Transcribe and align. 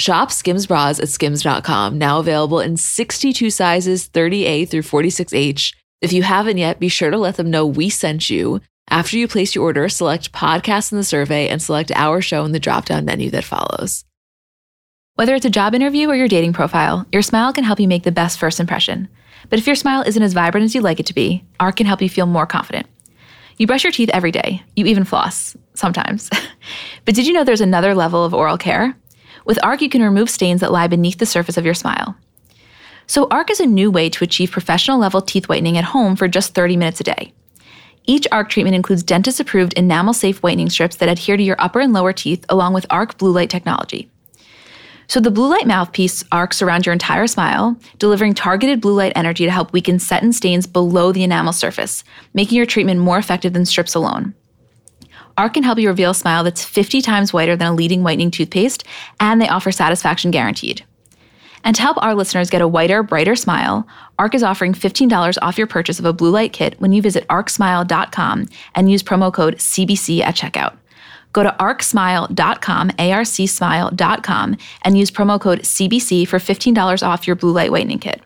Shop 0.00 0.32
Skims 0.32 0.66
bras 0.66 0.98
at 0.98 1.10
skims.com, 1.10 1.98
now 1.98 2.20
available 2.20 2.58
in 2.58 2.78
62 2.78 3.50
sizes, 3.50 4.08
30A 4.08 4.66
through 4.66 4.80
46H. 4.80 5.74
If 6.00 6.14
you 6.14 6.22
haven't 6.22 6.56
yet, 6.56 6.80
be 6.80 6.88
sure 6.88 7.10
to 7.10 7.18
let 7.18 7.36
them 7.36 7.50
know 7.50 7.66
we 7.66 7.90
sent 7.90 8.30
you. 8.30 8.62
After 8.88 9.18
you 9.18 9.28
place 9.28 9.54
your 9.54 9.64
order, 9.64 9.90
select 9.90 10.32
podcast 10.32 10.90
in 10.90 10.96
the 10.96 11.04
survey 11.04 11.48
and 11.48 11.60
select 11.60 11.92
our 11.94 12.22
show 12.22 12.46
in 12.46 12.52
the 12.52 12.58
drop 12.58 12.86
down 12.86 13.04
menu 13.04 13.28
that 13.32 13.44
follows. 13.44 14.06
Whether 15.16 15.34
it's 15.34 15.44
a 15.44 15.50
job 15.50 15.74
interview 15.74 16.08
or 16.08 16.16
your 16.16 16.28
dating 16.28 16.54
profile, 16.54 17.06
your 17.12 17.20
smile 17.20 17.52
can 17.52 17.64
help 17.64 17.78
you 17.78 17.86
make 17.86 18.04
the 18.04 18.10
best 18.10 18.38
first 18.38 18.58
impression. 18.58 19.06
But 19.50 19.58
if 19.58 19.66
your 19.66 19.76
smile 19.76 20.00
isn't 20.06 20.22
as 20.22 20.32
vibrant 20.32 20.64
as 20.64 20.74
you'd 20.74 20.82
like 20.82 20.98
it 20.98 21.06
to 21.06 21.14
be, 21.14 21.44
ARC 21.60 21.76
can 21.76 21.84
help 21.84 22.00
you 22.00 22.08
feel 22.08 22.24
more 22.24 22.46
confident. 22.46 22.86
You 23.58 23.66
brush 23.66 23.84
your 23.84 23.92
teeth 23.92 24.08
every 24.14 24.32
day, 24.32 24.62
you 24.76 24.86
even 24.86 25.04
floss, 25.04 25.58
sometimes. 25.74 26.30
but 27.04 27.14
did 27.14 27.26
you 27.26 27.34
know 27.34 27.44
there's 27.44 27.60
another 27.60 27.94
level 27.94 28.24
of 28.24 28.32
oral 28.32 28.56
care? 28.56 28.96
With 29.44 29.62
ARC, 29.62 29.82
you 29.82 29.88
can 29.88 30.02
remove 30.02 30.30
stains 30.30 30.60
that 30.60 30.72
lie 30.72 30.86
beneath 30.86 31.18
the 31.18 31.26
surface 31.26 31.56
of 31.56 31.64
your 31.64 31.74
smile. 31.74 32.16
So, 33.06 33.26
ARC 33.30 33.50
is 33.50 33.60
a 33.60 33.66
new 33.66 33.90
way 33.90 34.08
to 34.10 34.24
achieve 34.24 34.52
professional 34.52 34.98
level 34.98 35.20
teeth 35.20 35.48
whitening 35.48 35.76
at 35.76 35.84
home 35.84 36.14
for 36.16 36.28
just 36.28 36.54
30 36.54 36.76
minutes 36.76 37.00
a 37.00 37.04
day. 37.04 37.32
Each 38.06 38.26
ARC 38.32 38.48
treatment 38.48 38.76
includes 38.76 39.02
dentist 39.02 39.40
approved 39.40 39.72
enamel 39.74 40.14
safe 40.14 40.42
whitening 40.42 40.70
strips 40.70 40.96
that 40.96 41.08
adhere 41.08 41.36
to 41.36 41.42
your 41.42 41.60
upper 41.60 41.80
and 41.80 41.92
lower 41.92 42.12
teeth, 42.12 42.44
along 42.48 42.72
with 42.72 42.86
ARC 42.90 43.18
blue 43.18 43.32
light 43.32 43.50
technology. 43.50 44.10
So 45.10 45.18
the 45.18 45.32
blue 45.32 45.50
light 45.50 45.66
mouthpiece 45.66 46.22
arcs 46.30 46.62
around 46.62 46.86
your 46.86 46.92
entire 46.92 47.26
smile, 47.26 47.76
delivering 47.98 48.32
targeted 48.32 48.80
blue 48.80 48.94
light 48.94 49.12
energy 49.16 49.44
to 49.44 49.50
help 49.50 49.72
weaken 49.72 49.98
set 49.98 50.22
and 50.22 50.32
stains 50.32 50.68
below 50.68 51.10
the 51.10 51.24
enamel 51.24 51.52
surface, 51.52 52.04
making 52.32 52.56
your 52.56 52.64
treatment 52.64 53.00
more 53.00 53.18
effective 53.18 53.52
than 53.52 53.66
strips 53.66 53.96
alone. 53.96 54.34
ARC 55.40 55.54
can 55.54 55.62
help 55.62 55.78
you 55.78 55.88
reveal 55.88 56.10
a 56.10 56.14
smile 56.14 56.44
that's 56.44 56.62
50 56.62 57.00
times 57.00 57.32
whiter 57.32 57.56
than 57.56 57.68
a 57.68 57.74
leading 57.74 58.02
whitening 58.02 58.30
toothpaste, 58.30 58.84
and 59.20 59.40
they 59.40 59.48
offer 59.48 59.72
satisfaction 59.72 60.30
guaranteed. 60.30 60.84
And 61.64 61.74
to 61.74 61.80
help 61.80 61.96
our 62.02 62.14
listeners 62.14 62.50
get 62.50 62.60
a 62.60 62.68
whiter, 62.68 63.02
brighter 63.02 63.34
smile, 63.34 63.88
ARC 64.18 64.34
is 64.34 64.42
offering 64.42 64.74
$15 64.74 65.38
off 65.40 65.56
your 65.56 65.66
purchase 65.66 65.98
of 65.98 66.04
a 66.04 66.12
blue 66.12 66.28
light 66.28 66.52
kit 66.52 66.78
when 66.78 66.92
you 66.92 67.00
visit 67.00 67.26
arcsmile.com 67.28 68.48
and 68.74 68.90
use 68.90 69.02
promo 69.02 69.32
code 69.32 69.56
CBC 69.56 70.20
at 70.20 70.36
checkout. 70.36 70.76
Go 71.32 71.42
to 71.42 71.56
arcsmile.com, 71.58 72.90
arcsmile.com, 72.90 74.56
and 74.82 74.98
use 74.98 75.10
promo 75.10 75.40
code 75.40 75.60
CBC 75.60 76.28
for 76.28 76.38
$15 76.38 77.06
off 77.06 77.26
your 77.26 77.36
blue 77.36 77.52
light 77.52 77.70
whitening 77.70 77.98
kit. 77.98 78.20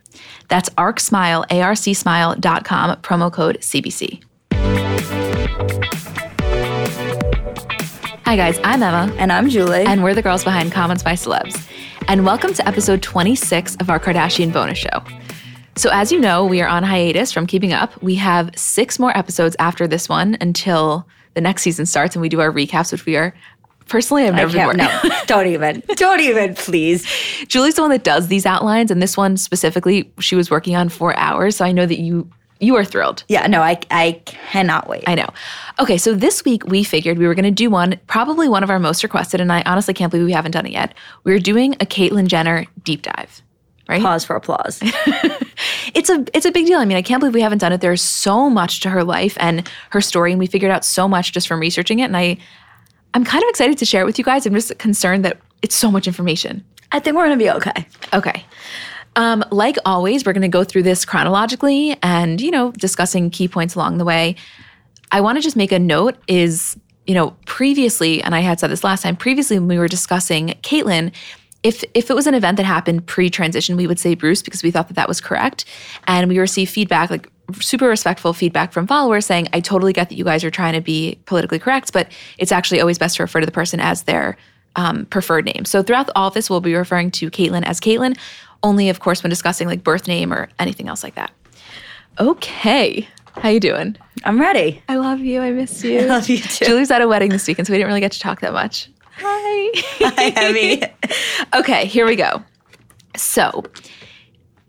That's 0.49 0.69
arcsmile, 0.71 1.47
arcsmile.com, 1.47 2.97
promo 3.03 3.33
code 3.33 3.59
CBC. 3.61 5.14
Hi, 8.35 8.51
guys, 8.51 8.59
I'm 8.65 8.83
Emma. 8.83 9.15
And 9.17 9.31
I'm 9.31 9.49
Julie. 9.49 9.85
And 9.85 10.03
we're 10.03 10.13
the 10.13 10.21
girls 10.21 10.43
behind 10.43 10.73
Comments 10.73 11.01
by 11.01 11.13
Celebs. 11.13 11.71
And 12.09 12.27
welcome 12.27 12.53
to 12.55 12.67
episode 12.67 13.01
26 13.01 13.77
of 13.77 13.89
our 13.89 14.01
Kardashian 14.01 14.53
bonus 14.53 14.77
show. 14.77 15.05
So, 15.77 15.89
as 15.93 16.11
you 16.11 16.19
know, 16.19 16.45
we 16.45 16.61
are 16.61 16.67
on 16.67 16.83
hiatus 16.83 17.31
from 17.31 17.47
Keeping 17.47 17.73
Up. 17.73 18.03
We 18.03 18.17
have 18.17 18.51
six 18.57 18.99
more 18.99 19.17
episodes 19.17 19.55
after 19.61 19.87
this 19.87 20.09
one 20.09 20.37
until 20.41 21.07
the 21.35 21.41
next 21.41 21.63
season 21.63 21.87
starts 21.87 22.17
and 22.17 22.23
we 22.23 22.29
do 22.29 22.41
our 22.41 22.51
recaps, 22.51 22.91
which 22.91 23.07
we 23.07 23.17
are 23.17 23.33
personally 23.87 24.25
I've 24.25 24.35
never 24.35 24.53
been 24.53 24.79
No, 24.79 25.01
don't 25.27 25.47
even. 25.47 25.85
Don't 25.95 26.19
even, 26.19 26.57
please. 26.57 27.07
Julie's 27.47 27.77
the 27.77 27.83
one 27.83 27.93
that 27.93 28.03
does 28.03 28.27
these 28.27 28.47
outlines, 28.47 28.91
and 28.91 29.01
this 29.01 29.17
one 29.17 29.37
specifically, 29.37 30.13
she 30.19 30.35
was 30.35 30.51
working 30.51 30.75
on 30.75 30.89
four 30.89 31.17
hours. 31.17 31.55
So 31.55 31.65
I 31.65 31.71
know 31.71 31.87
that 31.87 32.01
you 32.01 32.29
you 32.61 32.77
are 32.77 32.85
thrilled. 32.85 33.25
Yeah, 33.29 33.47
no, 33.47 33.61
I 33.61 33.79
I 33.91 34.23
cannot 34.25 34.89
wait. 34.89 35.05
I 35.07 35.15
know. 35.15 35.29
Okay, 35.79 35.99
so 35.99 36.15
this 36.15 36.45
week 36.45 36.65
we 36.67 36.85
figured 36.85 37.19
we 37.19 37.27
were 37.27 37.35
going 37.35 37.45
to 37.45 37.51
do 37.51 37.69
one, 37.69 37.99
probably 38.07 38.49
one 38.49 38.63
of 38.63 38.71
our 38.71 38.79
most 38.79 39.03
requested, 39.03 39.41
and 39.41 39.53
I 39.53 39.63
honestly 39.63 39.95
can't 39.95 40.11
believe 40.11 40.27
we 40.27 40.33
haven't 40.33 40.53
done 40.53 40.67
it 40.67 40.73
yet. 40.73 40.95
We're 41.25 41.41
doing 41.41 41.75
a 41.75 41.87
Caitlyn 41.87 42.27
Jenner 42.27 42.67
deep 42.83 43.03
dive. 43.03 43.43
Right? 43.87 44.01
Pause 44.01 44.25
for 44.25 44.35
applause. 44.35 44.79
it's 45.95 46.09
a 46.09 46.25
it's 46.33 46.47
a 46.47 46.53
big 46.53 46.65
deal. 46.67 46.79
I 46.79 46.87
mean, 46.87 46.97
I 46.97 47.03
can't 47.03 47.21
believe 47.21 47.35
we 47.35 47.43
haven't 47.43 47.59
done 47.59 47.73
it. 47.73 47.83
There's 47.83 48.01
so 48.01 48.49
much 48.49 48.81
to 48.81 48.91
her 48.91 49.05
life 49.05 49.37
and 49.39 49.69
her 49.91 50.01
story, 50.01 50.33
and 50.33 50.39
we 50.39 50.47
figured 50.47 50.71
out 50.71 50.87
so 50.87 51.07
much 51.07 51.33
just 51.33 51.47
from 51.47 51.61
researching 51.61 51.99
it. 51.99 52.05
And 52.05 52.17
I 52.17 52.39
I'm 53.13 53.25
kind 53.25 53.45
of 53.45 53.51
excited 53.51 53.77
to 53.79 53.85
share 53.85 54.01
it 54.01 54.07
with 54.07 54.19
you 54.19 54.25
guys. 54.25 54.47
I'm 54.47 54.55
just 54.55 54.79
concerned 54.79 55.25
that 55.27 55.39
it's 55.61 55.75
so 55.75 55.91
much 55.91 56.07
information. 56.07 56.65
I 56.93 56.99
think 57.01 57.15
we're 57.15 57.25
gonna 57.25 57.37
be 57.37 57.51
okay. 57.51 57.87
Okay. 58.15 58.45
Um, 59.17 59.45
like 59.51 59.77
always, 59.85 60.25
we're 60.25 60.33
going 60.33 60.43
to 60.43 60.49
go 60.49 60.65
through 60.65 60.83
this 60.83 61.05
chronologically 61.05 61.97
and, 62.03 62.41
you 62.41 62.51
know, 62.51 62.73
discussing 62.73 63.31
key 63.31 63.49
points 63.49 63.75
along 63.75 63.99
the 63.99 64.05
way. 64.05 64.37
I 65.13 65.21
want 65.21 65.39
to 65.39 65.43
just 65.43 65.57
make 65.57 65.71
a 65.71 65.79
note 65.79 66.17
is, 66.27 66.77
you 67.07 67.15
know, 67.15 67.37
previously, 67.47 68.23
and 68.23 68.35
I 68.35 68.41
had 68.41 68.59
said 68.59 68.71
this 68.71 68.83
last 68.83 69.03
time, 69.03 69.15
previously 69.15 69.59
when 69.59 69.69
we 69.69 69.79
were 69.79 69.89
discussing 69.89 70.49
Caitlyn, 70.63 71.13
if 71.63 71.83
if 71.95 72.11
it 72.11 72.15
was 72.15 72.27
an 72.27 72.35
event 72.35 72.57
that 72.59 72.67
happened 72.67 73.07
pre-transition, 73.07 73.77
we 73.77 73.87
would 73.87 73.99
say 73.99 74.15
Bruce 74.15 74.43
because 74.43 74.63
we 74.63 74.71
thought 74.71 74.89
that 74.89 74.95
that 74.95 75.09
was 75.09 75.21
correct, 75.21 75.65
and 76.07 76.29
we 76.29 76.39
received 76.39 76.71
feedback 76.71 77.09
like 77.09 77.31
super 77.61 77.89
respectful 77.89 78.33
feedback 78.33 78.73
from 78.73 78.87
followers 78.87 79.25
saying, 79.25 79.49
"I 79.53 79.61
totally 79.61 79.93
get 79.93 80.11
that 80.11 80.17
you 80.17 80.25
guys 80.25 80.45
are 80.45 80.51
trying 80.51 80.75
to 80.75 80.81
be 80.81 81.19
politically 81.25 81.59
correct, 81.59 81.93
but 81.93 82.09
it's 82.37 82.53
actually 82.53 82.81
always 82.81 82.99
best 82.99 83.17
to 83.17 83.23
refer 83.23 83.41
to 83.41 83.47
the 83.47 83.53
person 83.53 83.81
as 83.81 84.03
their 84.03 84.37
um, 84.77 85.07
preferred 85.07 85.45
name." 85.45 85.65
So 85.65 85.83
throughout 85.83 86.11
all 86.15 86.29
of 86.29 86.35
this, 86.35 86.49
we'll 86.51 86.61
be 86.61 86.75
referring 86.75 87.11
to 87.13 87.31
Caitlyn 87.31 87.65
as 87.65 87.81
Caitlyn, 87.81 88.17
only 88.63 88.89
of 88.89 89.01
course 89.01 89.23
when 89.23 89.31
discussing 89.31 89.69
like 89.69 89.85
birth 89.85 90.07
name 90.07 90.33
or 90.33 90.49
anything 90.59 90.89
else 90.89 91.03
like 91.03 91.15
that. 91.15 91.33
Okay, 92.19 93.09
how 93.39 93.49
you 93.49 93.61
doing? 93.61 93.97
I'm 94.25 94.41
ready. 94.41 94.83
I 94.89 94.97
love 94.97 95.21
you. 95.21 95.41
I 95.41 95.51
miss 95.51 95.83
you. 95.85 96.01
I 96.01 96.05
love 96.05 96.29
you 96.29 96.39
too. 96.39 96.65
Julie's 96.65 96.91
at 96.91 97.03
a 97.03 97.09
wedding 97.09 97.31
this 97.31 97.47
weekend, 97.47 97.67
so 97.67 97.73
we 97.73 97.79
didn't 97.79 97.89
really 97.89 98.01
get 98.01 98.13
to 98.13 98.21
talk 98.21 98.41
that 98.41 98.53
much. 98.53 98.89
Hi. 99.17 99.71
Hi, 100.01 100.33
Emmy. 100.37 100.83
okay, 101.55 101.87
here 101.87 102.07
we 102.07 102.17
go. 102.17 102.43
So, 103.17 103.63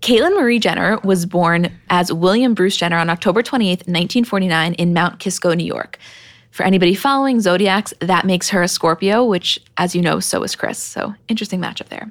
Caitlyn 0.02 0.36
Marie 0.40 0.60
Jenner 0.60 1.00
was 1.04 1.26
born 1.26 1.72
as 1.90 2.14
William 2.14 2.54
Bruce 2.54 2.78
Jenner 2.78 2.98
on 2.98 3.10
October 3.10 3.42
28th, 3.42 3.88
1949, 3.88 4.74
in 4.76 4.94
Mount 4.94 5.20
Kisco, 5.20 5.54
New 5.54 5.66
York. 5.66 5.98
For 6.56 6.64
anybody 6.64 6.96
following 6.96 7.42
zodiacs, 7.42 7.94
that 8.00 8.26
makes 8.26 8.48
her 8.48 8.62
a 8.64 8.70
Scorpio, 8.70 9.26
which, 9.26 9.60
as 9.76 9.94
you 9.94 10.02
know, 10.02 10.22
so 10.22 10.42
is 10.42 10.56
Kris. 10.56 10.82
So, 10.82 11.14
interesting 11.28 11.60
matchup 11.60 11.90
there. 11.90 12.10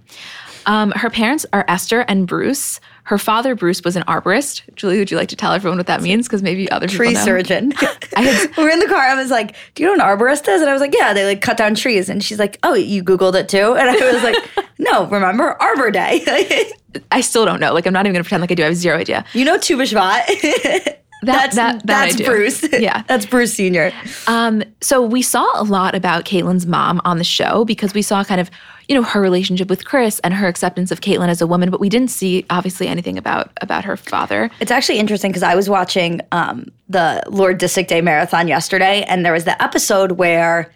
Um, 0.67 0.91
her 0.91 1.08
parents 1.08 1.46
are 1.55 1.64
Esther 1.67 2.00
and 2.00 2.26
Bruce. 2.26 2.79
Her 3.05 3.17
father, 3.17 3.55
Bruce, 3.55 3.82
was 3.82 3.96
an 3.96 4.02
arborist. 4.02 4.61
Julie, 4.75 4.99
would 4.99 5.11
you 5.11 5.17
like 5.17 5.31
to 5.31 5.37
tell 5.37 5.52
everyone 5.52 5.79
what 5.79 5.87
that 5.87 6.02
means? 6.02 6.29
Because 6.29 6.43
maybe 6.43 6.70
other 6.70 6.87
tree 6.88 7.14
surgeon. 7.14 7.70
had, 8.17 8.50
we 8.58 8.62
were 8.64 8.69
in 8.69 8.81
the 8.81 8.87
car. 8.87 8.99
I 8.99 9.14
was 9.14 9.31
like, 9.31 9.56
"Do 9.75 9.82
you 9.82 9.88
know 9.88 10.05
what 10.05 10.12
an 10.12 10.19
arborist 10.19 10.46
is?" 10.46 10.61
And 10.61 10.69
I 10.69 10.75
was 10.75 10.82
like, 10.82 10.94
"Yeah, 10.94 11.14
they 11.14 11.25
like 11.25 11.41
cut 11.41 11.56
down 11.56 11.75
trees." 11.75 12.11
And 12.11 12.23
she's 12.23 12.38
like, 12.38 12.58
"Oh, 12.62 12.75
you 12.75 13.02
googled 13.02 13.37
it 13.37 13.49
too?" 13.49 13.75
And 13.75 13.88
I 13.88 14.12
was 14.12 14.23
like, 14.23 14.69
"No, 14.79 15.06
remember 15.06 15.56
Arbor 15.62 15.91
Day." 15.91 16.70
I 17.11 17.23
still 17.23 17.46
don't 17.46 17.61
know. 17.61 17.73
Like, 17.73 17.87
I'm 17.87 17.94
not 17.94 18.05
even 18.05 18.12
going 18.12 18.23
to 18.23 18.29
pretend 18.29 18.43
like 18.43 18.52
I 18.52 18.56
do. 18.56 18.62
I 18.62 18.67
have 18.67 18.76
zero 18.76 18.99
idea. 18.99 19.25
You 19.32 19.46
know 19.46 19.56
Tu 19.56 19.79
B'Shvat? 19.79 20.99
That's 21.26 21.56
that- 21.56 21.86
that 21.86 22.10
that's. 22.16 22.20
Bruce. 22.22 22.64
Yeah. 22.72 23.02
that's 23.08 23.26
Bruce 23.26 23.54
Senior. 23.54 23.92
Um, 24.26 24.62
so 24.80 25.02
we 25.02 25.22
saw 25.22 25.44
a 25.54 25.62
lot 25.64 25.94
about 25.94 26.24
Caitlyn's 26.24 26.66
mom 26.66 27.00
on 27.04 27.18
the 27.18 27.24
show 27.24 27.64
because 27.64 27.94
we 27.94 28.02
saw 28.02 28.24
kind 28.24 28.40
of, 28.40 28.50
you 28.88 28.94
know, 28.94 29.02
her 29.02 29.20
relationship 29.20 29.68
with 29.70 29.84
Kris 29.84 30.18
and 30.20 30.34
her 30.34 30.46
acceptance 30.48 30.90
of 30.90 31.00
Caitlyn 31.00 31.28
as 31.28 31.40
a 31.40 31.46
woman, 31.46 31.70
but 31.70 31.80
we 31.80 31.88
didn't 31.88 32.10
see 32.10 32.44
obviously 32.50 32.86
anything 32.88 33.16
about 33.16 33.50
about 33.60 33.84
her 33.84 33.96
father. 33.96 34.50
It's 34.60 34.70
actually 34.70 34.98
interesting 34.98 35.30
because 35.30 35.42
I 35.42 35.54
was 35.54 35.68
watching 35.70 36.20
um, 36.32 36.66
the 36.88 37.22
Lord 37.28 37.58
Disick 37.60 37.86
Day 37.86 38.00
marathon 38.00 38.48
yesterday, 38.48 39.02
and 39.08 39.24
there 39.24 39.32
was 39.32 39.44
the 39.44 39.60
episode 39.62 40.12
where 40.12 40.70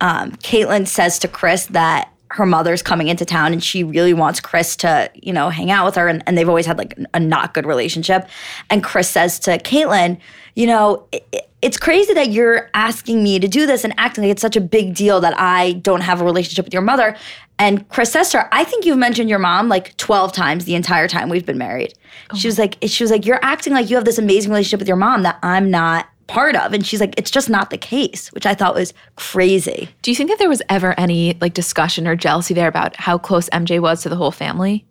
um, 0.00 0.32
Caitlyn 0.36 0.86
says 0.86 1.18
to 1.20 1.28
Kris 1.28 1.66
that 1.66 2.12
her 2.30 2.46
mother's 2.46 2.82
coming 2.82 3.08
into 3.08 3.24
town 3.24 3.52
and 3.52 3.62
she 3.62 3.82
really 3.82 4.14
wants 4.14 4.40
Kris 4.40 4.76
to, 4.76 5.10
you 5.14 5.32
know, 5.32 5.50
hang 5.50 5.70
out 5.70 5.84
with 5.84 5.96
her. 5.96 6.06
And, 6.06 6.22
and 6.26 6.38
they've 6.38 6.48
always 6.48 6.66
had 6.66 6.78
like 6.78 6.98
a 7.12 7.20
not 7.20 7.54
good 7.54 7.66
relationship. 7.66 8.28
And 8.70 8.84
Kris 8.84 9.10
says 9.10 9.38
to 9.40 9.58
Caitlin, 9.58 10.18
you 10.54 10.66
know, 10.66 11.06
it, 11.10 11.48
it's 11.60 11.76
crazy 11.76 12.14
that 12.14 12.30
you're 12.30 12.70
asking 12.72 13.22
me 13.22 13.38
to 13.38 13.48
do 13.48 13.66
this 13.66 13.84
and 13.84 13.92
acting 13.98 14.24
like 14.24 14.30
it's 14.30 14.42
such 14.42 14.56
a 14.56 14.60
big 14.60 14.94
deal 14.94 15.20
that 15.20 15.38
I 15.38 15.72
don't 15.72 16.02
have 16.02 16.20
a 16.20 16.24
relationship 16.24 16.64
with 16.64 16.72
your 16.72 16.82
mother. 16.82 17.16
And 17.58 17.86
Kris 17.88 18.12
says 18.12 18.30
to 18.30 18.38
her, 18.38 18.48
I 18.52 18.64
think 18.64 18.86
you've 18.86 18.96
mentioned 18.96 19.28
your 19.28 19.38
mom 19.38 19.68
like 19.68 19.96
12 19.96 20.32
times 20.32 20.64
the 20.64 20.74
entire 20.76 21.08
time 21.08 21.28
we've 21.28 21.44
been 21.44 21.58
married. 21.58 21.94
Oh 22.32 22.36
she 22.36 22.48
was 22.48 22.58
like, 22.58 22.78
she 22.86 23.02
was 23.02 23.10
like, 23.10 23.26
you're 23.26 23.40
acting 23.42 23.74
like 23.74 23.90
you 23.90 23.96
have 23.96 24.04
this 24.04 24.18
amazing 24.18 24.50
relationship 24.50 24.78
with 24.78 24.88
your 24.88 24.96
mom 24.96 25.24
that 25.24 25.38
I'm 25.42 25.70
not 25.70 26.06
part 26.30 26.54
of. 26.54 26.72
And 26.72 26.86
she's 26.86 27.00
like, 27.00 27.14
it's 27.18 27.30
just 27.30 27.50
not 27.50 27.70
the 27.70 27.78
case, 27.78 28.32
which 28.32 28.46
I 28.46 28.54
thought 28.54 28.74
was 28.76 28.94
crazy. 29.16 29.88
Do 30.02 30.12
you 30.12 30.14
think 30.14 30.30
that 30.30 30.38
there 30.38 30.48
was 30.48 30.62
ever 30.68 30.98
any 30.98 31.36
like 31.40 31.54
discussion 31.54 32.06
or 32.06 32.14
jealousy 32.14 32.54
there 32.54 32.68
about 32.68 32.94
how 32.96 33.18
close 33.18 33.48
MJ 33.50 33.80
was 33.80 34.02
to 34.02 34.08
the 34.08 34.16
whole 34.16 34.30
family? 34.30 34.86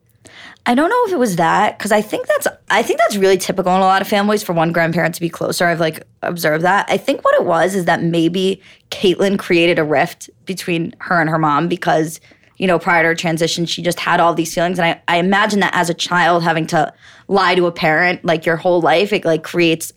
I 0.65 0.75
don't 0.75 0.89
know 0.89 1.03
if 1.05 1.13
it 1.13 1.17
was 1.17 1.37
that 1.37 1.77
because 1.77 1.93
I 1.93 2.01
think 2.01 2.27
that's 2.27 2.45
I 2.69 2.83
think 2.83 2.99
that's 2.99 3.15
really 3.15 3.37
typical 3.37 3.73
in 3.73 3.79
a 3.79 3.85
lot 3.85 4.01
of 4.01 4.07
families 4.07 4.43
for 4.43 4.51
one 4.51 4.73
grandparent 4.73 5.15
to 5.15 5.21
be 5.21 5.29
closer. 5.29 5.65
I've 5.65 5.79
like 5.79 6.05
observed 6.21 6.65
that. 6.65 6.85
I 6.89 6.97
think 6.97 7.23
what 7.23 7.33
it 7.35 7.45
was 7.45 7.73
is 7.73 7.85
that 7.85 8.03
maybe 8.03 8.61
Caitlyn 8.91 9.39
created 9.39 9.79
a 9.79 9.83
rift 9.85 10.29
between 10.45 10.93
her 10.99 11.21
and 11.21 11.29
her 11.29 11.39
mom 11.39 11.69
because 11.69 12.19
you 12.57 12.67
know 12.67 12.77
prior 12.77 13.01
to 13.01 13.07
her 13.07 13.15
transition 13.15 13.65
she 13.65 13.81
just 13.81 14.01
had 14.01 14.19
all 14.19 14.33
these 14.33 14.53
feelings 14.53 14.77
and 14.77 14.85
I, 14.85 15.01
I 15.07 15.17
imagine 15.17 15.61
that 15.61 15.73
as 15.73 15.89
a 15.89 15.93
child 15.93 16.43
having 16.43 16.67
to 16.67 16.93
lie 17.29 17.55
to 17.55 17.65
a 17.65 17.71
parent 17.71 18.25
like 18.25 18.45
your 18.45 18.57
whole 18.57 18.81
life 18.81 19.13
it 19.13 19.23
like 19.23 19.43
creates 19.43 19.93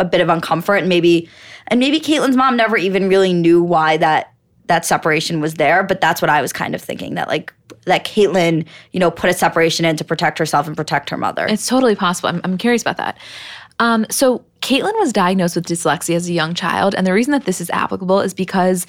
a 0.00 0.04
bit 0.04 0.20
of 0.20 0.28
uncomfort 0.28 0.78
and 0.78 0.88
maybe 0.88 1.28
and 1.68 1.78
maybe 1.78 2.00
Caitlyn's 2.00 2.36
mom 2.36 2.56
never 2.56 2.76
even 2.76 3.08
really 3.08 3.32
knew 3.32 3.62
why 3.62 3.96
that 3.98 4.32
that 4.66 4.84
separation 4.84 5.40
was 5.40 5.54
there 5.54 5.82
but 5.82 6.00
that's 6.00 6.20
what 6.20 6.28
I 6.28 6.40
was 6.40 6.52
kind 6.52 6.74
of 6.74 6.82
thinking 6.82 7.14
that 7.14 7.28
like 7.28 7.52
that 7.84 8.04
Caitlyn 8.04 8.66
you 8.92 9.00
know 9.00 9.10
put 9.10 9.30
a 9.30 9.34
separation 9.34 9.84
in 9.84 9.96
to 9.96 10.04
protect 10.04 10.38
herself 10.38 10.66
and 10.66 10.76
protect 10.76 11.10
her 11.10 11.16
mother. 11.16 11.46
It's 11.46 11.66
totally 11.66 11.94
possible. 11.94 12.28
I'm, 12.30 12.40
I'm 12.44 12.58
curious 12.58 12.82
about 12.82 12.96
that. 12.96 13.16
Um, 13.80 14.04
so, 14.10 14.44
Caitlyn 14.60 14.92
was 15.00 15.12
diagnosed 15.12 15.56
with 15.56 15.66
dyslexia 15.66 16.14
as 16.14 16.28
a 16.28 16.34
young 16.34 16.54
child. 16.54 16.94
And 16.94 17.06
the 17.06 17.14
reason 17.14 17.32
that 17.32 17.46
this 17.46 17.62
is 17.62 17.70
applicable 17.70 18.20
is 18.20 18.34
because, 18.34 18.86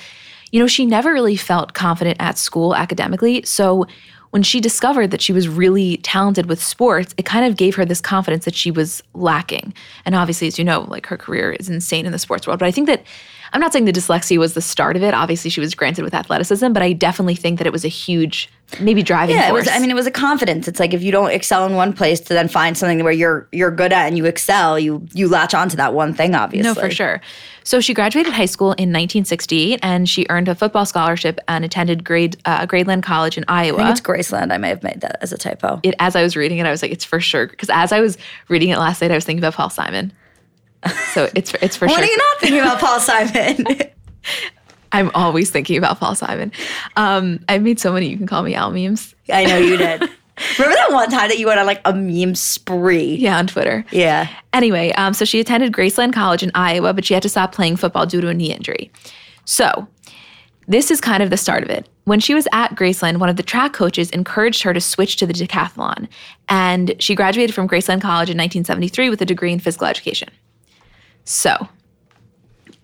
you 0.52 0.60
know, 0.60 0.68
she 0.68 0.86
never 0.86 1.14
really 1.14 1.38
felt 1.38 1.74
confident 1.74 2.18
at 2.20 2.38
school 2.38 2.76
academically. 2.76 3.42
So, 3.44 3.88
when 4.32 4.44
she 4.44 4.60
discovered 4.60 5.12
that 5.12 5.22
she 5.22 5.34
was 5.34 5.48
really 5.48 5.98
talented 5.98 6.48
with 6.48 6.64
sports, 6.64 7.14
it 7.18 7.26
kind 7.26 7.46
of 7.46 7.58
gave 7.58 7.76
her 7.76 7.86
this 7.86 8.02
confidence 8.02 8.46
that 8.46 8.56
she 8.56 8.72
was 8.72 9.04
lacking. 9.14 9.74
And 10.06 10.16
obviously, 10.16 10.48
as 10.48 10.58
you 10.58 10.66
know, 10.66 10.82
like 10.90 11.06
her 11.08 11.18
career 11.18 11.52
is 11.52 11.70
insane 11.70 12.06
in 12.06 12.12
the 12.12 12.20
sports 12.20 12.48
world. 12.48 12.60
But 12.60 12.66
I 12.66 12.72
think 12.72 12.88
that 12.88 13.04
I'm 13.54 13.60
not 13.62 13.74
saying 13.74 13.86
the 13.86 13.92
dyslexia 13.92 14.38
was 14.38 14.54
the 14.54 14.62
start 14.62 14.96
of 14.96 15.04
it. 15.04 15.14
Obviously, 15.14 15.50
she 15.50 15.60
was 15.60 15.76
granted 15.76 16.04
with 16.04 16.14
athleticism, 16.14 16.72
but 16.72 16.82
I 16.82 16.94
definitely 16.94 17.36
think 17.36 17.58
that 17.58 17.68
it 17.68 17.74
was 17.74 17.84
a 17.84 17.90
huge, 17.90 18.50
maybe 18.80 19.04
driving 19.04 19.36
Yeah, 19.36 19.48
it 19.48 19.50
force. 19.50 19.66
was. 19.66 19.76
I 19.76 19.80
mean, 19.80 19.90
it 19.92 19.94
was 19.96 20.06
a 20.08 20.12
confidence. 20.12 20.68
It's 20.70 20.80
like 20.80 20.94
if 20.94 21.04
you 21.04 21.12
don't 21.12 21.32
excel 21.32 21.66
in 21.66 21.74
one 21.76 21.92
place 21.94 22.20
to 22.22 22.34
then 22.34 22.48
find 22.48 22.78
something 22.78 23.04
where 23.04 23.12
you're 23.12 23.48
you're 23.52 23.72
good 23.72 23.92
at 23.92 24.08
and 24.08 24.18
you 24.18 24.26
excel, 24.26 24.80
you 24.80 25.06
you 25.14 25.28
latch 25.28 25.54
onto 25.54 25.76
that 25.78 25.94
one 25.94 26.14
thing. 26.14 26.34
Obviously, 26.34 26.70
No, 26.70 26.76
for 26.76 26.90
sure. 26.90 27.20
So 27.64 27.80
she 27.80 27.94
graduated 27.94 28.34
high 28.34 28.46
school 28.46 28.70
in 28.72 28.90
1968, 28.90 29.80
and 29.84 30.10
she 30.10 30.26
earned 30.30 30.48
a 30.48 30.56
football 30.56 30.86
scholarship 30.86 31.38
and 31.48 31.64
attended 31.66 32.04
grade 32.04 32.38
uh, 32.46 32.66
Gradeland 32.66 33.04
College 33.04 33.38
in 33.38 33.44
I 33.48 33.66
think 33.70 33.80
Iowa. 33.80 33.92
it's 33.92 34.02
Graceland. 34.02 34.52
I 34.52 34.58
may 34.58 34.70
have 34.70 34.82
made 34.82 35.02
that 35.02 35.18
as 35.22 35.32
a 35.34 35.38
typo. 35.38 35.80
It, 35.84 35.94
as 36.00 36.16
I 36.16 36.24
was 36.24 36.36
reading 36.36 36.58
it, 36.58 36.66
I 36.66 36.72
was 36.72 36.82
like, 36.82 36.92
"It's 36.92 37.06
for 37.06 37.20
sure." 37.20 37.48
Because 37.48 37.70
as 37.70 37.92
I 37.92 38.00
was 38.00 38.18
reading 38.48 38.70
it 38.70 38.78
last 38.78 39.02
night, 39.02 39.12
I 39.12 39.16
was 39.16 39.26
thinking 39.26 39.44
about 39.44 39.54
Paul 39.56 39.70
Simon. 39.70 40.12
So 41.14 41.30
it's 41.36 41.54
it's 41.62 41.76
for 41.76 41.88
What 41.88 41.96
sure. 41.96 42.04
are 42.04 42.08
you 42.08 42.18
not 42.18 42.40
thinking 42.40 42.60
about, 42.60 42.80
Paul 42.80 43.00
Simon? 43.00 43.66
I'm 44.92 45.12
always 45.14 45.50
thinking 45.50 45.78
about 45.78 46.00
Paul 46.00 46.16
Simon. 46.16 46.52
Um, 46.98 47.40
I've 47.48 47.62
made 47.62 47.80
so 47.80 47.94
many. 47.94 48.08
You 48.08 48.18
can 48.18 48.28
call 48.28 48.44
me 48.44 48.56
Al 48.56 48.72
memes. 48.72 49.16
I 49.32 49.46
know 49.46 49.58
you 49.58 49.78
did. 49.78 50.02
Remember 50.58 50.76
that 50.76 50.92
one 50.92 51.10
time 51.10 51.30
that 51.30 51.38
you 51.38 51.46
went 51.48 51.60
on 51.60 51.66
like 51.66 51.82
a 51.86 51.94
meme 51.94 52.36
spree? 52.36 53.16
Yeah, 53.16 53.38
on 53.38 53.48
Twitter. 53.48 53.86
Yeah. 53.92 54.28
Anyway, 54.54 54.92
um, 54.94 55.14
so 55.14 55.24
she 55.24 55.40
attended 55.40 55.72
Graceland 55.72 56.14
College 56.14 56.42
in 56.44 56.52
Iowa, 56.56 56.94
but 56.94 57.06
she 57.06 57.14
had 57.14 57.24
to 57.24 57.30
stop 57.30 57.54
playing 57.54 57.76
football 57.76 58.06
due 58.06 58.22
to 58.22 58.28
a 58.30 58.34
knee 58.34 58.52
injury. 58.52 58.92
So, 59.46 59.88
this 60.68 60.90
is 60.90 61.00
kind 61.00 61.22
of 61.22 61.30
the 61.30 61.38
start 61.38 61.64
of 61.64 61.70
it. 61.70 61.88
When 62.06 62.20
she 62.20 62.34
was 62.34 62.48
at 62.54 62.76
Graceland, 62.76 63.18
one 63.18 63.30
of 63.30 63.36
the 63.36 63.44
track 63.44 63.74
coaches 63.74 64.10
encouraged 64.10 64.64
her 64.64 64.74
to 64.74 64.82
switch 64.82 65.18
to 65.18 65.28
the 65.28 65.34
decathlon, 65.34 66.08
and 66.50 66.96
she 67.00 67.14
graduated 67.14 67.54
from 67.54 67.68
Graceland 67.68 68.02
College 68.02 68.30
in 68.30 68.38
1973 68.38 69.10
with 69.10 69.22
a 69.22 69.26
degree 69.26 69.54
in 69.54 69.60
physical 69.60 69.86
education. 69.88 70.30
So, 71.26 71.70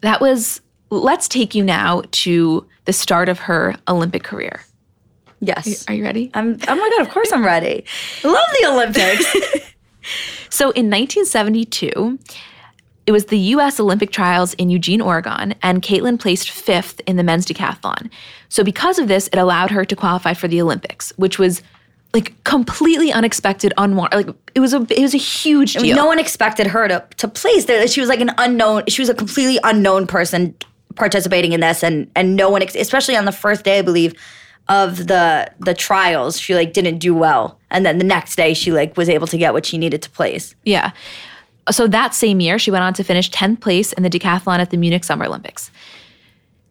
that 0.01 0.22
was, 0.22 0.62
let's 0.89 1.28
take 1.28 1.56
you 1.56 1.63
now 1.63 2.04
to 2.12 2.66
the 2.86 2.94
start 2.94 3.30
of 3.30 3.39
her 3.39 3.75
Olympic 3.88 4.24
career. 4.24 4.62
Yes. 5.39 5.86
Are 5.88 5.94
you 5.94 6.04
ready? 6.04 6.31
I'm. 6.34 6.57
Oh 6.68 6.75
my 6.75 6.89
god! 6.98 7.06
Of 7.06 7.13
course 7.13 7.31
I'm 7.31 7.45
ready. 7.45 7.86
I 8.24 8.28
love 8.28 8.50
the 8.60 8.68
Olympics. 8.68 9.72
So 10.50 10.72
in 10.72 10.89
1972, 10.89 12.18
it 13.06 13.12
was 13.12 13.25
the 13.25 13.38
US 13.38 13.80
Olympic 13.80 14.12
trials 14.12 14.54
in 14.56 14.69
Eugene, 14.69 15.01
Oregon, 15.01 15.54
and 15.62 15.81
Caitlin 15.81 16.19
placed 16.19 16.50
fifth 16.50 17.00
in 17.06 17.16
the 17.16 17.24
men's 17.24 17.45
decathlon. 17.45 18.10
So 18.50 18.63
because 18.63 18.98
of 19.00 19.07
this, 19.07 19.28
it 19.28 19.38
allowed 19.38 19.72
her 19.72 19.86
to 19.86 19.95
qualify 19.95 20.34
for 20.34 20.48
the 20.48 20.62
Olympics, 20.62 21.13
which 21.18 21.38
was 21.38 21.62
like 22.18 22.44
completely 22.44 23.12
unexpected, 23.12 23.74
unwanted. 23.78 24.28
Like 24.28 24.36
it 24.56 24.60
was 24.60 24.74
a 24.74 24.86
it 24.90 25.02
was 25.02 25.14
a 25.14 25.19
huge 25.19 25.78
I 25.78 25.80
deal. 25.80 25.88
mean, 25.90 25.96
no 25.96 26.08
one 26.08 26.19
expected 26.19 26.68
her 26.68 26.88
to 26.88 27.06
to 27.18 27.28
place 27.28 27.66
there. 27.66 27.88
She 27.88 28.00
was 28.02 28.10
like 28.10 28.22
an 28.22 28.31
unknown. 28.38 28.84
She 28.88 29.02
was 29.02 29.10
a 29.10 29.14
completely 29.14 29.60
unknown 29.64 30.08
person 30.08 30.56
participating 30.96 31.54
in 31.54 31.60
this, 31.60 31.84
and 31.84 32.10
and 32.16 32.36
no 32.36 32.50
one, 32.50 32.62
ex- 32.64 32.75
especially 32.75 33.16
on 33.16 33.25
the 33.25 33.31
first 33.31 33.64
day, 33.64 33.78
I 33.78 33.81
believe, 33.84 34.16
of 34.68 35.08
the 35.08 35.52
the 35.60 35.75
trials, 35.75 36.40
she 36.40 36.56
like 36.56 36.74
didn't 36.74 36.98
do 36.98 37.14
well, 37.14 37.60
and 37.69 37.86
then 37.86 38.00
the 38.00 38.04
next 38.04 38.36
day 38.36 38.54
she 38.56 38.72
like 38.72 38.98
was 38.98 39.10
able 39.10 39.28
to 39.28 39.38
get 39.38 39.54
what 39.54 39.66
she 39.66 39.78
needed 39.78 40.02
to 40.02 40.10
place. 40.10 40.56
Yeah. 40.63 40.92
So 41.70 41.86
that 41.88 42.15
same 42.15 42.39
year, 42.39 42.58
she 42.58 42.72
went 42.72 42.84
on 42.84 42.94
to 42.94 43.03
finish 43.03 43.30
10th 43.30 43.60
place 43.60 43.91
in 43.91 44.03
the 44.03 44.10
decathlon 44.10 44.60
at 44.60 44.70
the 44.70 44.77
Munich 44.77 45.03
Summer 45.03 45.25
Olympics. 45.25 45.70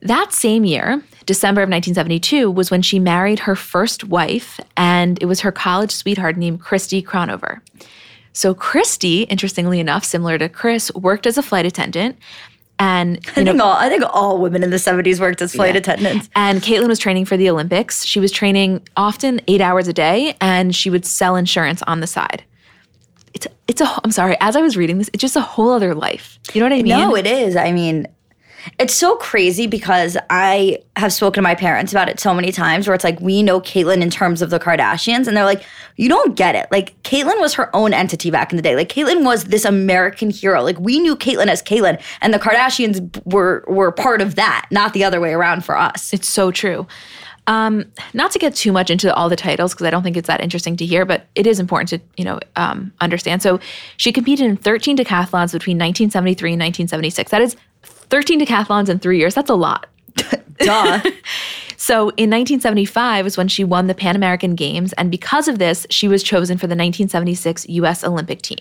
That 0.03 0.33
same 0.33 0.65
year, 0.65 1.03
December 1.25 1.63
of 1.63 1.69
1972, 1.71 2.51
was 2.51 2.71
when 2.71 2.83
she 2.83 2.99
married 2.99 3.41
her 3.41 3.57
first 3.57 4.05
wife, 4.05 4.61
and 4.77 5.21
it 5.23 5.27
was 5.27 5.41
her 5.41 5.51
college 5.53 5.91
sweetheart 5.91 6.37
named 6.37 6.61
Christy 6.61 7.03
Crownover. 7.03 7.61
So 8.33 8.53
Christy, 8.55 9.23
interestingly 9.23 9.81
enough, 9.81 10.05
similar 10.05 10.37
to 10.39 10.49
Kris, 10.49 10.93
worked 10.95 11.27
as 11.27 11.39
a 11.39 11.43
flight 11.43 11.65
attendant, 11.67 12.17
and 12.79 13.19
I 13.37 13.43
know, 13.43 13.53
think 13.53 13.63
all 13.63 13.73
I 13.73 13.89
think 13.89 14.05
all 14.13 14.39
women 14.39 14.63
in 14.63 14.69
the 14.69 14.79
seventies 14.79 15.19
worked 15.19 15.41
as 15.41 15.55
flight 15.55 15.73
Yeah. 15.75 15.79
attendants. 15.79 16.29
and 16.37 16.61
Caitlin 16.61 16.89
was 16.89 16.99
training 16.99 17.25
for 17.25 17.39
the 17.39 17.49
Olympics. 17.49 18.05
She 18.05 18.21
was 18.21 18.31
training 18.31 18.83
often 18.99 19.41
eight 19.49 19.63
hours 19.63 19.89
a 19.89 19.95
day, 19.95 20.37
and 20.43 20.77
she 20.77 20.91
would 20.91 21.07
sell 21.07 21.37
insurance 21.37 21.83
on 21.87 22.01
the 22.01 22.07
side. 22.07 22.45
It's 23.33 23.47
it's 23.67 23.81
a 23.81 24.01
I'm 24.05 24.13
sorry. 24.13 24.37
As 24.41 24.57
I 24.57 24.61
was 24.61 24.77
reading 24.77 24.99
this, 24.99 25.09
it's 25.15 25.23
just 25.23 25.37
a 25.37 25.41
whole 25.41 25.71
other 25.71 25.95
life. 25.95 26.39
You 26.53 26.61
know 26.61 26.67
what 26.67 26.75
I 26.75 26.83
mean? 26.83 26.89
No, 26.99 27.17
it 27.17 27.27
is. 27.27 27.57
I 27.57 27.73
mean, 27.73 28.07
it's 28.79 28.95
so 28.95 29.17
crazy 29.17 29.67
because 29.67 30.17
I 30.31 30.79
have 30.97 31.13
spoken 31.13 31.39
to 31.39 31.43
my 31.43 31.55
parents 31.55 31.93
about 31.93 32.09
it 32.09 32.19
so 32.21 32.35
many 32.35 32.53
times 32.53 32.87
where 32.87 32.95
it's 32.95 33.05
like, 33.05 33.21
we 33.21 33.43
know 33.43 33.61
Caitlyn 33.61 34.03
in 34.03 34.11
terms 34.11 34.43
of 34.43 34.51
the 34.51 34.59
Kardashians. 34.59 35.27
And 35.27 35.37
they're 35.37 35.45
like, 35.45 35.63
you 35.97 36.09
don't 36.09 36.37
get 36.37 36.55
it. 36.55 36.67
Like, 36.71 37.01
Caitlyn 37.03 37.41
was 37.41 37.55
her 37.55 37.75
own 37.75 37.93
entity 37.93 38.31
back 38.31 38.53
in 38.53 38.57
the 38.57 38.63
day. 38.63 38.77
Like, 38.77 38.89
Caitlyn 38.89 39.25
was 39.25 39.45
this 39.45 39.65
American 39.65 40.31
hero. 40.31 40.63
Like, 40.63 40.79
we 40.81 40.99
knew 40.99 41.17
Caitlyn 41.17 41.47
as 41.47 41.63
Caitlyn, 41.63 42.01
and 42.21 42.35
the 42.35 42.39
Kardashians 42.39 43.25
were, 43.25 43.65
were 43.67 43.93
part 43.93 44.21
of 44.21 44.35
that, 44.35 44.67
not 44.71 44.93
the 44.93 45.05
other 45.05 45.21
way 45.21 45.33
around 45.33 45.65
for 45.65 45.77
us. 45.77 46.13
It's 46.13 46.29
so 46.29 46.51
true. 46.51 46.87
Um, 47.49 47.85
not 48.13 48.33
to 48.33 48.39
get 48.41 48.57
too 48.57 48.73
much 48.73 48.91
into 48.91 49.15
all 49.15 49.29
the 49.29 49.37
titles 49.37 49.73
because 49.73 49.87
I 49.87 49.91
don't 49.91 50.03
think 50.03 50.17
it's 50.17 50.27
that 50.27 50.41
interesting 50.41 50.77
to 50.79 50.87
hear, 50.87 51.05
but 51.05 51.27
it 51.37 51.47
is 51.47 51.61
important 51.61 51.89
to 51.91 52.01
you 52.17 52.25
know 52.25 52.41
um, 52.57 52.93
understand. 53.01 53.41
So 53.41 53.61
she 53.99 54.11
competed 54.11 54.47
in 54.47 54.57
13 54.57 54.97
decathlons 54.97 55.53
between 55.53 55.77
1973 55.77 56.55
and 56.55 56.61
1976. 56.61 57.31
That 57.31 57.43
is 57.43 57.57
13 58.11 58.41
decathlons 58.41 58.89
in 58.89 58.99
three 58.99 59.19
years. 59.19 59.35
That's 59.35 59.51
a 59.51 59.55
lot. 59.55 59.87
Duh. 60.59 61.01
So 61.79 62.09
in 62.17 62.31
1975 62.31 63.25
was 63.25 63.37
when 63.37 63.49
she 63.49 63.63
won 63.63 63.87
the 63.87 63.95
Pan 63.95 64.17
American 64.17 64.55
Games, 64.55 64.93
and 64.95 65.11
because 65.11 65.47
of 65.47 65.59
this, 65.59 65.87
she 65.91 66.09
was 66.09 66.23
chosen 66.23 66.57
for 66.57 66.67
the 66.67 66.73
1976 66.73 67.69
U.S. 67.69 68.03
Olympic 68.03 68.43
team. 68.43 68.59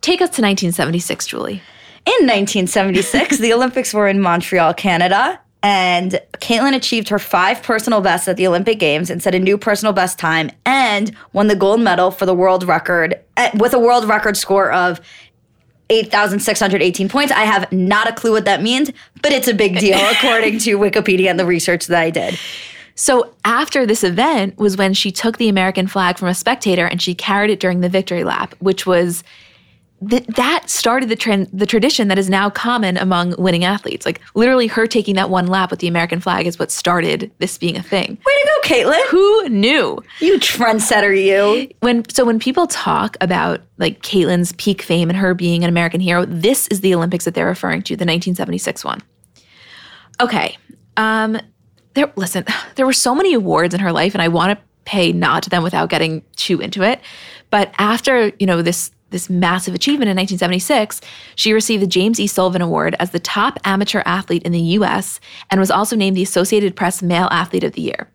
Take 0.00 0.20
us 0.20 0.30
to 0.36 0.42
1976, 0.42 1.26
Julie. 1.26 1.62
In 2.06 2.26
1976, 2.26 3.38
the 3.38 3.52
Olympics 3.52 3.92
were 3.92 4.06
in 4.06 4.20
Montreal, 4.20 4.74
Canada. 4.74 5.40
And 5.60 6.20
Caitlin 6.34 6.76
achieved 6.76 7.08
her 7.08 7.18
five 7.18 7.62
personal 7.64 8.00
bests 8.00 8.28
at 8.28 8.36
the 8.36 8.46
Olympic 8.46 8.78
Games 8.78 9.10
and 9.10 9.20
set 9.20 9.34
a 9.34 9.40
new 9.40 9.58
personal 9.58 9.92
best 9.92 10.16
time 10.18 10.50
and 10.64 11.14
won 11.32 11.48
the 11.48 11.56
gold 11.56 11.80
medal 11.80 12.12
for 12.12 12.26
the 12.26 12.34
world 12.34 12.62
record 12.62 13.18
eh, 13.36 13.50
with 13.58 13.74
a 13.74 13.78
world 13.78 14.04
record 14.04 14.36
score 14.36 14.70
of 14.70 15.00
8,618 15.90 17.08
points. 17.08 17.32
I 17.32 17.44
have 17.44 17.70
not 17.72 18.08
a 18.08 18.12
clue 18.12 18.32
what 18.32 18.44
that 18.44 18.62
means, 18.62 18.90
but 19.22 19.32
it's 19.32 19.48
a 19.48 19.54
big 19.54 19.78
deal 19.78 19.98
according 20.10 20.58
to 20.60 20.78
Wikipedia 20.78 21.30
and 21.30 21.38
the 21.38 21.46
research 21.46 21.86
that 21.86 22.00
I 22.00 22.10
did. 22.10 22.38
So 22.94 23.32
after 23.44 23.86
this 23.86 24.02
event 24.02 24.58
was 24.58 24.76
when 24.76 24.92
she 24.92 25.12
took 25.12 25.38
the 25.38 25.48
American 25.48 25.86
flag 25.86 26.18
from 26.18 26.28
a 26.28 26.34
spectator 26.34 26.84
and 26.84 27.00
she 27.00 27.14
carried 27.14 27.50
it 27.50 27.60
during 27.60 27.80
the 27.80 27.88
victory 27.88 28.24
lap, 28.24 28.54
which 28.58 28.86
was 28.86 29.22
th- 30.08 30.26
that 30.26 30.68
started 30.68 31.08
the 31.08 31.16
trend, 31.16 31.48
the 31.52 31.66
tradition 31.66 32.08
that 32.08 32.18
is 32.18 32.28
now 32.28 32.50
common 32.50 32.96
among 32.96 33.34
winning 33.38 33.64
athletes. 33.64 34.06
Like 34.06 34.20
literally, 34.34 34.66
her 34.66 34.86
taking 34.86 35.14
that 35.16 35.30
one 35.30 35.46
lap 35.46 35.70
with 35.70 35.80
the 35.80 35.88
American 35.88 36.20
flag 36.20 36.46
is 36.46 36.58
what 36.58 36.70
started 36.70 37.30
this 37.38 37.58
being 37.58 37.76
a 37.76 37.82
thing. 37.82 38.18
Way 38.26 38.32
to 38.42 38.46
go, 38.46 38.68
Caitlin. 38.68 39.06
Who 39.08 39.48
knew? 39.48 40.02
You 40.20 40.38
trendsetter, 40.38 41.16
you. 41.16 41.70
When 41.80 42.08
so 42.08 42.24
when 42.24 42.38
people 42.38 42.66
talk 42.66 43.16
about 43.20 43.60
like 43.78 44.02
Caitlin's 44.02 44.52
peak 44.52 44.82
fame 44.82 45.08
and 45.08 45.16
her 45.16 45.34
being 45.34 45.64
an 45.64 45.68
American 45.68 46.00
hero, 46.00 46.24
this 46.24 46.68
is 46.68 46.80
the 46.80 46.94
Olympics 46.94 47.24
that 47.24 47.34
they're 47.34 47.46
referring 47.46 47.82
to, 47.82 47.94
the 47.94 48.04
1976 48.04 48.84
one. 48.84 49.00
Okay. 50.20 50.56
Um, 50.96 51.38
there 51.94 52.12
listen, 52.16 52.44
there 52.76 52.86
were 52.86 52.92
so 52.92 53.14
many 53.14 53.34
awards 53.34 53.74
in 53.74 53.80
her 53.80 53.92
life, 53.92 54.14
and 54.14 54.22
I 54.22 54.28
want 54.28 54.58
to 54.58 54.64
pay 54.84 55.12
nod 55.12 55.42
to 55.42 55.50
them 55.50 55.62
without 55.62 55.90
getting 55.90 56.22
too 56.36 56.60
into 56.60 56.82
it. 56.82 57.00
But 57.50 57.72
after, 57.78 58.32
you 58.38 58.46
know, 58.46 58.62
this 58.62 58.90
this 59.10 59.30
massive 59.30 59.74
achievement 59.74 60.10
in 60.10 60.16
1976, 60.16 61.00
she 61.34 61.52
received 61.52 61.82
the 61.82 61.86
James 61.86 62.20
E. 62.20 62.26
Sullivan 62.26 62.62
Award 62.62 62.94
as 62.98 63.10
the 63.10 63.20
top 63.20 63.58
amateur 63.64 64.02
athlete 64.04 64.42
in 64.42 64.52
the 64.52 64.60
US 64.60 65.20
and 65.50 65.60
was 65.60 65.70
also 65.70 65.96
named 65.96 66.16
the 66.16 66.22
Associated 66.22 66.76
Press 66.76 67.02
Male 67.02 67.28
Athlete 67.30 67.64
of 67.64 67.72
the 67.72 67.82
Year. 67.82 68.08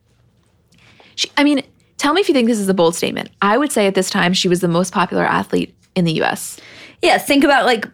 She, 1.16 1.32
I 1.38 1.44
mean, 1.44 1.64
tell 1.98 2.14
me 2.14 2.22
if 2.22 2.28
you 2.28 2.34
think 2.34 2.48
this 2.48 2.60
is 2.60 2.70
a 2.70 2.74
bold 2.74 2.96
statement. 2.96 3.30
I 3.42 3.58
would 3.58 3.72
say 3.72 3.88
at 3.88 3.96
this 3.96 4.10
time 4.10 4.34
she 4.34 4.48
was 4.48 4.62
the 4.62 4.68
most 4.68 4.94
popular 4.94 5.24
athlete 5.24 5.76
in 5.96 6.06
the 6.06 6.22
US. 6.24 6.60
Yeah, 7.02 7.18
think 7.18 7.44
about 7.44 7.66
like 7.66 7.88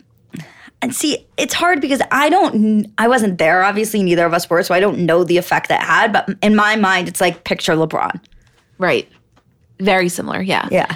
and 0.81 0.95
see, 0.95 1.27
it's 1.37 1.53
hard 1.53 1.81
because 1.81 2.01
I 2.11 2.29
don't 2.29 2.87
I 2.97 3.07
wasn't 3.07 3.37
there, 3.37 3.63
obviously 3.63 4.03
neither 4.03 4.25
of 4.25 4.33
us 4.33 4.49
were, 4.49 4.63
so 4.63 4.73
I 4.73 4.79
don't 4.79 4.99
know 4.99 5.23
the 5.23 5.37
effect 5.37 5.69
that 5.69 5.83
had, 5.83 6.13
but 6.13 6.29
in 6.41 6.55
my 6.55 6.75
mind 6.75 7.07
it's 7.07 7.21
like 7.21 7.43
picture 7.43 7.73
LeBron. 7.73 8.19
Right. 8.77 9.09
Very 9.79 10.09
similar, 10.09 10.41
yeah. 10.41 10.67
Yeah. 10.71 10.95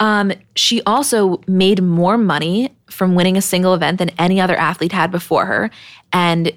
Um, 0.00 0.32
she 0.56 0.82
also 0.82 1.40
made 1.46 1.82
more 1.82 2.18
money 2.18 2.74
from 2.90 3.14
winning 3.14 3.36
a 3.36 3.42
single 3.42 3.74
event 3.74 3.98
than 3.98 4.10
any 4.18 4.40
other 4.40 4.56
athlete 4.56 4.92
had 4.92 5.10
before 5.10 5.46
her. 5.46 5.70
And 6.12 6.52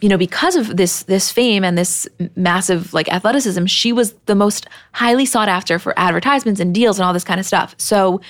you 0.00 0.08
know, 0.08 0.18
because 0.18 0.56
of 0.56 0.76
this 0.76 1.04
this 1.04 1.30
fame 1.30 1.62
and 1.62 1.78
this 1.78 2.08
massive 2.34 2.92
like 2.92 3.08
athleticism, 3.10 3.66
she 3.66 3.92
was 3.92 4.14
the 4.26 4.34
most 4.34 4.66
highly 4.92 5.24
sought 5.24 5.48
after 5.48 5.78
for 5.78 5.96
advertisements 5.96 6.60
and 6.60 6.74
deals 6.74 6.98
and 6.98 7.06
all 7.06 7.12
this 7.12 7.24
kind 7.24 7.38
of 7.38 7.46
stuff. 7.46 7.76
So 7.78 8.20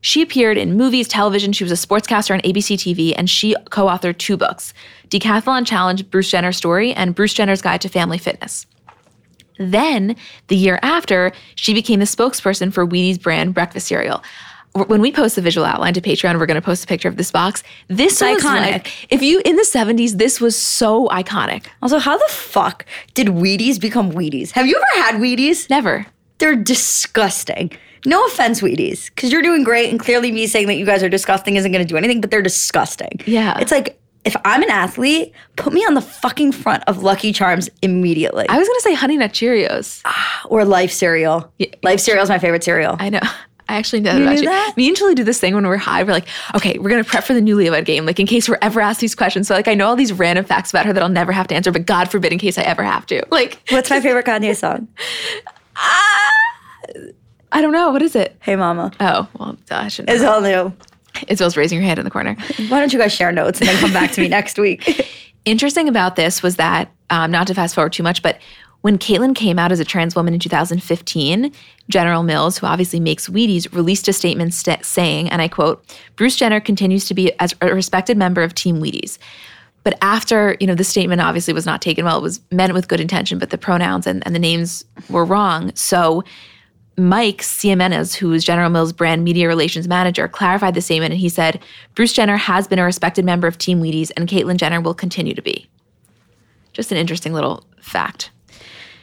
she 0.00 0.22
appeared 0.22 0.56
in 0.56 0.76
movies, 0.76 1.08
television. 1.08 1.52
She 1.52 1.64
was 1.64 1.72
a 1.72 1.86
sportscaster 1.86 2.32
on 2.32 2.40
ABC 2.42 2.76
TV, 2.76 3.12
and 3.16 3.28
she 3.28 3.56
co-authored 3.70 4.18
two 4.18 4.36
books: 4.36 4.72
Decathlon 5.08 5.66
Challenge, 5.66 6.08
Bruce 6.10 6.30
Jenner 6.30 6.52
Story, 6.52 6.92
and 6.92 7.12
Bruce 7.12 7.34
Jenner's 7.34 7.60
Guide 7.60 7.80
to 7.80 7.88
Family 7.88 8.18
Fitness. 8.18 8.64
Then, 9.58 10.16
the 10.48 10.56
year 10.56 10.78
after, 10.82 11.32
she 11.54 11.74
became 11.74 12.00
the 12.00 12.06
spokesperson 12.06 12.72
for 12.72 12.86
Wheaties 12.86 13.20
brand 13.20 13.54
breakfast 13.54 13.88
cereal. 13.88 14.22
When 14.74 15.00
we 15.00 15.10
post 15.10 15.34
the 15.34 15.42
visual 15.42 15.66
outline 15.66 15.94
to 15.94 16.00
Patreon, 16.00 16.38
we're 16.38 16.46
going 16.46 16.54
to 16.60 16.64
post 16.64 16.84
a 16.84 16.86
picture 16.86 17.08
of 17.08 17.16
this 17.16 17.30
box. 17.30 17.62
This 17.88 18.20
It's 18.20 18.34
was 18.34 18.44
iconic. 18.44 18.72
like, 18.72 19.06
if 19.12 19.22
you 19.22 19.40
in 19.44 19.56
the 19.56 19.66
70s, 19.68 20.18
this 20.18 20.40
was 20.40 20.56
so 20.56 21.08
iconic. 21.08 21.66
Also, 21.82 21.98
how 21.98 22.16
the 22.16 22.28
fuck 22.32 22.84
did 23.14 23.28
Wheaties 23.28 23.80
become 23.80 24.12
Wheaties? 24.12 24.50
Have 24.52 24.66
you 24.66 24.76
ever 24.76 25.04
had 25.06 25.20
Wheaties? 25.20 25.68
Never. 25.70 26.06
They're 26.38 26.54
disgusting. 26.54 27.72
No 28.06 28.24
offense, 28.26 28.60
Wheaties, 28.60 29.06
because 29.06 29.32
you're 29.32 29.42
doing 29.42 29.64
great, 29.64 29.90
and 29.90 29.98
clearly 29.98 30.30
me 30.30 30.46
saying 30.46 30.68
that 30.68 30.74
you 30.76 30.86
guys 30.86 31.02
are 31.02 31.08
disgusting 31.08 31.56
isn't 31.56 31.72
going 31.72 31.84
to 31.84 31.88
do 31.88 31.96
anything, 31.96 32.20
but 32.20 32.30
they're 32.30 32.42
disgusting. 32.42 33.20
Yeah. 33.26 33.58
It's 33.58 33.72
like, 33.72 33.98
if 34.28 34.36
I'm 34.44 34.62
an 34.62 34.70
athlete, 34.70 35.32
put 35.56 35.72
me 35.72 35.80
on 35.86 35.94
the 35.94 36.00
fucking 36.02 36.52
front 36.52 36.84
of 36.86 37.02
Lucky 37.02 37.32
Charms 37.32 37.70
immediately. 37.82 38.46
I 38.48 38.58
was 38.58 38.68
to 38.68 38.80
say 38.82 38.92
Honey 38.94 39.16
Nut 39.16 39.32
Cheerios. 39.32 40.02
or 40.50 40.64
Life 40.66 40.92
cereal. 40.92 41.50
Life 41.82 42.00
cereal 42.00 42.22
is 42.22 42.28
my 42.28 42.38
favorite 42.38 42.62
cereal. 42.62 42.96
I 43.00 43.08
know. 43.08 43.20
I 43.70 43.76
actually 43.76 44.00
know 44.00 44.16
You 44.16 44.22
about 44.22 44.38
you. 44.38 44.44
that? 44.44 44.74
Me 44.78 44.88
and 44.88 44.96
Julie 44.96 45.14
do 45.14 45.24
this 45.24 45.38
thing 45.40 45.54
when 45.54 45.66
we're 45.66 45.76
high. 45.76 46.02
We're 46.02 46.12
like, 46.12 46.26
okay, 46.54 46.78
we're 46.78 46.88
gonna 46.90 47.04
prep 47.04 47.24
for 47.24 47.34
the 47.34 47.40
newlywed 47.40 47.84
game, 47.84 48.06
like 48.06 48.18
in 48.20 48.26
case 48.26 48.48
we're 48.48 48.58
ever 48.62 48.80
asked 48.80 49.00
these 49.00 49.14
questions. 49.14 49.46
So 49.48 49.54
like, 49.54 49.68
I 49.68 49.74
know 49.74 49.86
all 49.88 49.96
these 49.96 50.12
random 50.12 50.44
facts 50.46 50.70
about 50.70 50.86
her 50.86 50.92
that 50.94 51.02
I'll 51.02 51.08
never 51.10 51.32
have 51.32 51.46
to 51.48 51.54
answer, 51.54 51.70
but 51.72 51.84
God 51.84 52.10
forbid, 52.10 52.32
in 52.32 52.38
case 52.38 52.56
I 52.58 52.62
ever 52.62 52.82
have 52.82 53.04
to. 53.06 53.22
Like, 53.30 53.60
What's 53.70 53.90
my 53.90 54.00
favorite 54.00 54.24
Kanye 54.26 54.56
song? 54.56 54.88
ah, 55.76 56.30
I 57.52 57.60
don't 57.62 57.72
know. 57.72 57.90
What 57.90 58.02
is 58.02 58.14
it? 58.16 58.36
Hey 58.40 58.56
Mama. 58.56 58.90
Oh, 59.00 59.28
well, 59.38 59.56
I 59.70 59.88
shouldn't. 59.88 60.14
It's 60.14 60.24
all 60.24 60.40
new. 60.40 60.72
Isabel's 61.28 61.56
raising 61.56 61.78
her 61.80 61.84
hand 61.84 61.98
in 61.98 62.04
the 62.04 62.10
corner. 62.10 62.36
Why 62.68 62.80
don't 62.80 62.92
you 62.92 62.98
guys 62.98 63.12
share 63.12 63.32
notes 63.32 63.60
and 63.60 63.68
then 63.68 63.76
come 63.78 63.92
back 63.92 64.12
to 64.12 64.20
me 64.20 64.28
next 64.38 64.58
week? 64.58 65.06
Interesting 65.44 65.88
about 65.88 66.16
this 66.16 66.42
was 66.42 66.56
that, 66.56 66.90
um, 67.10 67.30
not 67.30 67.46
to 67.46 67.54
fast 67.54 67.74
forward 67.74 67.92
too 67.92 68.02
much, 68.02 68.22
but 68.22 68.38
when 68.82 68.96
Caitlyn 68.96 69.34
came 69.34 69.58
out 69.58 69.72
as 69.72 69.80
a 69.80 69.84
trans 69.84 70.14
woman 70.14 70.34
in 70.34 70.40
2015, 70.40 71.52
General 71.88 72.22
Mills, 72.22 72.58
who 72.58 72.66
obviously 72.66 73.00
makes 73.00 73.28
Wheaties, 73.28 73.72
released 73.74 74.06
a 74.08 74.12
statement 74.12 74.54
st- 74.54 74.84
saying, 74.84 75.28
and 75.30 75.42
I 75.42 75.48
quote, 75.48 75.84
Bruce 76.16 76.36
Jenner 76.36 76.60
continues 76.60 77.06
to 77.06 77.14
be 77.14 77.32
as 77.40 77.54
a 77.60 77.74
respected 77.74 78.16
member 78.16 78.42
of 78.42 78.54
Team 78.54 78.78
Wheaties. 78.78 79.18
But 79.82 79.98
after, 80.02 80.56
you 80.60 80.66
know, 80.66 80.74
the 80.74 80.84
statement 80.84 81.20
obviously 81.20 81.54
was 81.54 81.66
not 81.66 81.80
taken 81.80 82.04
well. 82.04 82.18
It 82.18 82.22
was 82.22 82.40
meant 82.52 82.74
with 82.74 82.88
good 82.88 83.00
intention, 83.00 83.38
but 83.38 83.50
the 83.50 83.58
pronouns 83.58 84.06
and, 84.06 84.24
and 84.26 84.34
the 84.34 84.40
names 84.40 84.84
were 85.08 85.24
wrong. 85.24 85.74
So 85.74 86.22
Mike 86.98 87.38
Siemienas, 87.42 88.14
who 88.16 88.32
is 88.32 88.44
General 88.44 88.68
Mills' 88.70 88.92
brand 88.92 89.24
media 89.24 89.46
relations 89.48 89.86
manager, 89.88 90.26
clarified 90.28 90.74
the 90.74 90.80
statement 90.82 91.12
and 91.12 91.20
he 91.20 91.28
said, 91.28 91.62
Bruce 91.94 92.12
Jenner 92.12 92.36
has 92.36 92.66
been 92.68 92.78
a 92.78 92.84
respected 92.84 93.24
member 93.24 93.46
of 93.46 93.56
Team 93.56 93.80
Wheaties 93.80 94.10
and 94.16 94.28
Caitlyn 94.28 94.56
Jenner 94.56 94.80
will 94.80 94.94
continue 94.94 95.34
to 95.34 95.42
be. 95.42 95.68
Just 96.72 96.90
an 96.92 96.98
interesting 96.98 97.32
little 97.32 97.64
fact. 97.80 98.30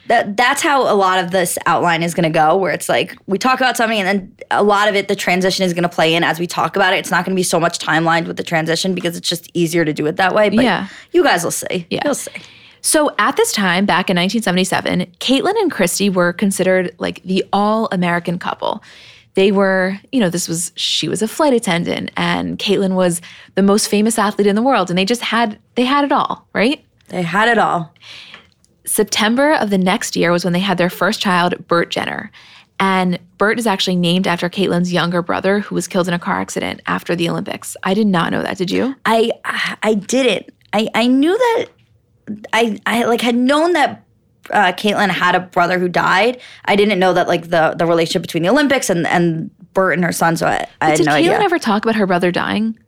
that 0.08 0.36
that's 0.36 0.62
how 0.62 0.82
a 0.82 0.94
lot 0.94 1.18
of 1.22 1.30
this 1.32 1.58
outline 1.66 2.02
is 2.02 2.14
going 2.14 2.22
to 2.24 2.30
go 2.30 2.56
where 2.56 2.70
it's 2.72 2.88
like 2.88 3.16
we 3.26 3.38
talk 3.38 3.58
about 3.58 3.76
something 3.76 3.98
and 3.98 4.06
then 4.06 4.36
a 4.52 4.62
lot 4.62 4.88
of 4.88 4.94
it 4.94 5.08
the 5.08 5.16
transition 5.16 5.64
is 5.64 5.72
going 5.74 5.82
to 5.82 5.88
play 5.88 6.14
in 6.14 6.22
as 6.22 6.38
we 6.38 6.46
talk 6.46 6.76
about 6.76 6.92
it 6.94 6.98
it's 6.98 7.10
not 7.10 7.24
going 7.24 7.34
to 7.34 7.38
be 7.38 7.42
so 7.42 7.58
much 7.58 7.78
timelined 7.80 8.26
with 8.28 8.36
the 8.36 8.44
transition 8.44 8.94
because 8.94 9.16
it's 9.16 9.28
just 9.28 9.50
easier 9.52 9.84
to 9.84 9.92
do 9.92 10.06
it 10.06 10.14
that 10.16 10.32
way 10.32 10.48
but 10.48 10.62
Yeah. 10.64 10.86
you 11.10 11.24
guys 11.24 11.42
will 11.42 11.50
see 11.50 11.86
Yeah. 11.90 12.02
you'll 12.04 12.14
see 12.14 12.30
So 12.86 13.12
at 13.18 13.34
this 13.34 13.52
time, 13.52 13.84
back 13.84 14.08
in 14.08 14.16
1977, 14.16 15.06
Caitlyn 15.18 15.60
and 15.60 15.72
Christy 15.72 16.08
were 16.08 16.32
considered 16.32 16.94
like 16.98 17.20
the 17.24 17.44
all 17.52 17.88
American 17.90 18.38
couple. 18.38 18.80
They 19.34 19.50
were, 19.50 19.98
you 20.12 20.20
know, 20.20 20.30
this 20.30 20.46
was, 20.46 20.70
she 20.76 21.08
was 21.08 21.20
a 21.20 21.26
flight 21.26 21.52
attendant 21.52 22.12
and 22.16 22.60
Caitlyn 22.60 22.94
was 22.94 23.20
the 23.56 23.62
most 23.62 23.88
famous 23.88 24.20
athlete 24.20 24.46
in 24.46 24.54
the 24.54 24.62
world. 24.62 24.88
And 24.88 24.96
they 24.96 25.04
just 25.04 25.22
had, 25.22 25.58
they 25.74 25.84
had 25.84 26.04
it 26.04 26.12
all, 26.12 26.46
right? 26.52 26.84
they 27.08 27.22
had 27.22 27.48
it 27.48 27.58
all 27.58 27.92
September 28.84 29.54
of 29.54 29.70
the 29.70 29.78
next 29.78 30.14
year 30.14 30.30
was 30.30 30.44
when 30.44 30.52
they 30.52 30.60
had 30.60 30.78
their 30.78 30.88
first 30.88 31.20
child, 31.20 31.66
Burt 31.66 31.90
Jenner. 31.90 32.30
And 32.78 33.18
Burt 33.36 33.58
is 33.58 33.66
actually 33.66 33.96
named 33.96 34.28
after 34.28 34.48
Caitlyn's 34.48 34.92
younger 34.92 35.22
brother 35.22 35.58
who 35.58 35.74
was 35.74 35.88
killed 35.88 36.06
in 36.06 36.14
a 36.14 36.20
car 36.20 36.40
accident 36.40 36.82
after 36.86 37.16
the 37.16 37.28
Olympics. 37.28 37.76
I 37.82 37.94
did 37.94 38.06
not 38.06 38.30
know 38.30 38.42
that. 38.44 38.58
Did 38.58 38.70
you? 38.70 38.94
i 39.04 39.32
i 39.82 39.94
didn't 39.94 40.50
i 40.72 40.88
i 40.94 41.08
knew 41.08 41.36
that 41.36 41.66
i 42.52 42.80
i 42.86 43.04
like 43.04 43.20
had 43.20 43.34
known 43.34 43.72
that 43.72 44.02
uh, 44.50 44.72
Caitlyn 44.72 45.08
had 45.10 45.34
a 45.34 45.40
brother 45.40 45.78
who 45.78 45.88
died. 45.88 46.40
I 46.66 46.76
didn't 46.76 47.00
know 47.00 47.12
that 47.12 47.26
like 47.26 47.50
the 47.50 47.74
the 47.76 47.84
relationship 47.84 48.22
between 48.22 48.44
the 48.44 48.48
Olympics 48.48 48.88
and 48.90 49.06
and 49.06 49.50
Burt 49.74 49.94
and 49.94 50.04
her 50.04 50.12
son. 50.12 50.36
So 50.36 50.46
I, 50.46 50.66
I 50.80 50.90
had 50.90 50.98
Did 50.98 51.06
no 51.06 51.12
Caitlyn 51.12 51.34
idea. 51.34 51.40
ever 51.40 51.58
talk 51.58 51.84
about 51.84 51.96
her 51.96 52.06
brother 52.06 52.30
dying? 52.30 52.78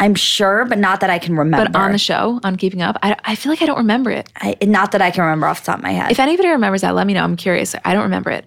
I'm 0.00 0.16
sure, 0.16 0.64
but 0.64 0.78
not 0.78 1.00
that 1.00 1.10
I 1.10 1.20
can 1.20 1.36
remember. 1.36 1.70
But 1.70 1.78
on 1.78 1.92
the 1.92 1.98
show, 1.98 2.40
on 2.42 2.56
Keeping 2.56 2.82
Up, 2.82 2.98
I, 3.04 3.16
I 3.24 3.36
feel 3.36 3.52
like 3.52 3.62
I 3.62 3.66
don't 3.66 3.78
remember 3.78 4.10
it. 4.10 4.28
I, 4.36 4.56
not 4.62 4.90
that 4.92 5.00
I 5.00 5.12
can 5.12 5.22
remember 5.22 5.46
off 5.46 5.60
the 5.60 5.66
top 5.66 5.78
of 5.78 5.84
my 5.84 5.92
head. 5.92 6.10
If 6.10 6.18
anybody 6.18 6.48
remembers 6.48 6.80
that, 6.80 6.96
let 6.96 7.06
me 7.06 7.14
know. 7.14 7.22
I'm 7.22 7.36
curious. 7.36 7.76
I 7.84 7.94
don't 7.94 8.02
remember 8.02 8.30
it. 8.30 8.44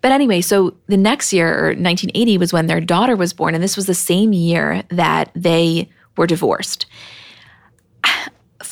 But 0.00 0.12
anyway, 0.12 0.40
so 0.40 0.74
the 0.86 0.96
next 0.96 1.32
year, 1.32 1.48
or 1.48 1.66
1980, 1.68 2.38
was 2.38 2.54
when 2.54 2.68
their 2.68 2.80
daughter 2.80 3.16
was 3.16 3.34
born. 3.34 3.54
And 3.54 3.62
this 3.62 3.76
was 3.76 3.84
the 3.84 3.94
same 3.94 4.32
year 4.32 4.82
that 4.88 5.30
they 5.34 5.90
were 6.16 6.26
divorced. 6.26 6.86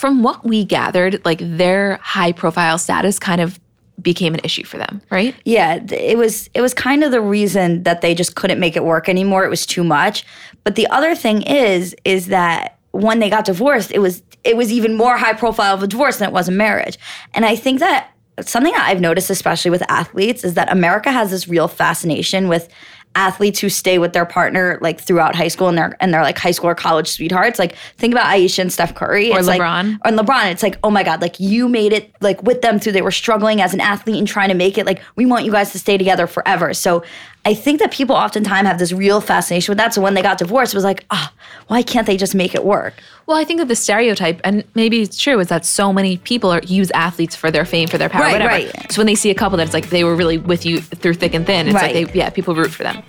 From 0.02 0.25
what 0.25 0.44
we 0.44 0.64
gathered, 0.64 1.25
like 1.25 1.38
their 1.40 2.00
high 2.02 2.32
profile 2.32 2.76
status 2.76 3.21
kind 3.21 3.40
of 3.40 3.61
became 4.00 4.35
an 4.35 4.40
issue 4.42 4.64
for 4.64 4.76
them, 4.76 5.00
right? 5.11 5.32
yeah, 5.44 5.78
it 5.92 6.18
was 6.18 6.50
it 6.54 6.61
was 6.61 6.75
kind 6.75 7.04
of 7.04 7.12
the 7.12 7.21
reason 7.21 7.85
that 7.85 8.00
they 8.00 8.12
just 8.12 8.35
couldn't 8.35 8.59
make 8.59 8.75
it 8.75 8.82
work 8.82 9.09
anymore. 9.09 9.44
It 9.44 9.49
was 9.49 9.64
too 9.64 9.85
much. 9.85 10.25
But 10.64 10.75
the 10.75 10.88
other 10.88 11.14
thing 11.14 11.42
is 11.42 11.94
is 12.04 12.26
that 12.26 12.78
when 12.90 13.21
they 13.21 13.30
got 13.30 13.44
divorced, 13.44 13.92
it 13.92 14.00
was 14.00 14.25
it 14.42 14.56
was 14.56 14.73
even 14.73 14.97
more 14.97 15.16
high 15.16 15.35
profile 15.35 15.75
of 15.75 15.85
a 15.85 15.87
divorce 15.87 16.16
than 16.16 16.28
it 16.30 16.32
was 16.32 16.49
a 16.49 16.52
marriage. 16.52 16.99
And 17.32 17.47
I 17.47 17.54
think 17.54 17.78
that 17.78 18.11
something 18.40 18.73
that 18.73 18.88
I've 18.88 19.00
noticed 19.00 19.30
especially 19.30 19.71
with 19.71 19.88
athletes 19.88 20.42
is 20.42 20.54
that 20.54 20.73
America 20.73 21.12
has 21.12 21.30
this 21.30 21.47
real 21.47 21.68
fascination 21.68 22.49
with 22.49 22.68
athletes 23.14 23.61
who 23.61 23.69
stay 23.69 23.99
with 23.99 24.12
their 24.14 24.25
partner 24.25 24.78
like 24.81 25.00
throughout 25.00 25.35
high 25.35 25.49
school 25.49 25.69
and 25.69 25.76
they're 25.76 25.97
and 26.00 26.14
they're 26.14 26.23
like 26.23 26.38
high 26.38 26.50
school 26.50 26.71
or 26.71 26.75
college 26.75 27.09
sweethearts. 27.09 27.59
Like 27.59 27.76
think 27.99 28.14
about 28.14 28.26
Ayesha 28.26 28.62
and 28.62 28.73
Steph 28.73 28.95
Curry 28.95 29.31
Or 29.33 29.38
It's 29.38 29.47
like- 29.49 29.61
LeBron. 29.61 29.99
or 30.04 30.11
LeBron. 30.12 30.50
It's 30.52 30.62
like 30.62 30.78
oh 30.83 30.90
my 30.90 31.02
god, 31.02 31.21
like 31.21 31.38
you 31.38 31.69
made 31.69 31.92
it 31.92 32.11
like 32.21 32.42
with 32.42 32.62
them 32.62 32.78
through 32.78 32.92
they 32.92 33.02
were 33.02 33.11
struggling 33.11 33.61
as 33.61 33.75
an 33.75 33.81
athlete 33.81 34.16
and 34.16 34.26
trying 34.26 34.49
to 34.49 34.54
make 34.54 34.78
it. 34.78 34.87
Like 34.87 35.02
we 35.16 35.26
want 35.26 35.45
you 35.45 35.52
guys 35.52 35.73
to 35.73 35.78
stay 35.78 35.99
together 35.99 36.26
forever. 36.26 36.73
So 36.75 37.02
I 37.44 37.54
think 37.54 37.80
that 37.80 37.90
people 37.90 38.14
oftentimes 38.14 38.68
have 38.68 38.78
this 38.78 38.92
real 38.92 39.20
fascination 39.20 39.72
with 39.72 39.78
that. 39.78 39.92
So 39.92 40.00
when 40.00 40.14
they 40.14 40.22
got 40.22 40.38
divorced, 40.38 40.75
it 40.75 40.76
was 40.76 40.84
like 40.84 41.04
ah, 41.11 41.32
why 41.66 41.82
can't 41.82 42.06
they 42.06 42.16
just 42.16 42.34
make 42.34 42.54
it 42.54 42.64
work? 42.64 42.94
Well, 43.26 43.37
I 43.37 43.44
think 43.44 43.58
that 43.58 43.66
the 43.68 43.75
stereotype, 43.76 44.40
and 44.44 44.64
maybe 44.75 45.00
it's 45.02 45.18
true, 45.20 45.38
is 45.40 45.49
that 45.49 45.64
so 45.64 45.92
many 45.92 46.18
people 46.18 46.50
are, 46.52 46.61
use 46.64 46.90
athletes 46.92 47.34
for 47.37 47.50
their 47.50 47.64
fame, 47.64 47.88
for 47.88 47.99
their 47.99 48.08
power, 48.08 48.22
Right, 48.22 48.32
whatever. 48.32 48.50
right. 48.52 48.92
So 48.92 48.99
when 49.00 49.06
they 49.06 49.14
see 49.14 49.30
a 49.30 49.34
couple 49.34 49.58
that's 49.58 49.72
like 49.72 49.90
they 49.90 50.04
were 50.04 50.14
really 50.16 50.38
with 50.38 50.64
you 50.66 50.80
through 50.80 51.14
thick 51.14 51.34
and 51.34 51.46
thin, 51.46 51.66
it's 51.68 51.75
Right. 51.75 51.94
like 51.94 52.12
they, 52.12 52.18
yeah, 52.18 52.30
people 52.30 52.54
root 52.54 52.70
for 52.72 52.82
them. 52.84 53.02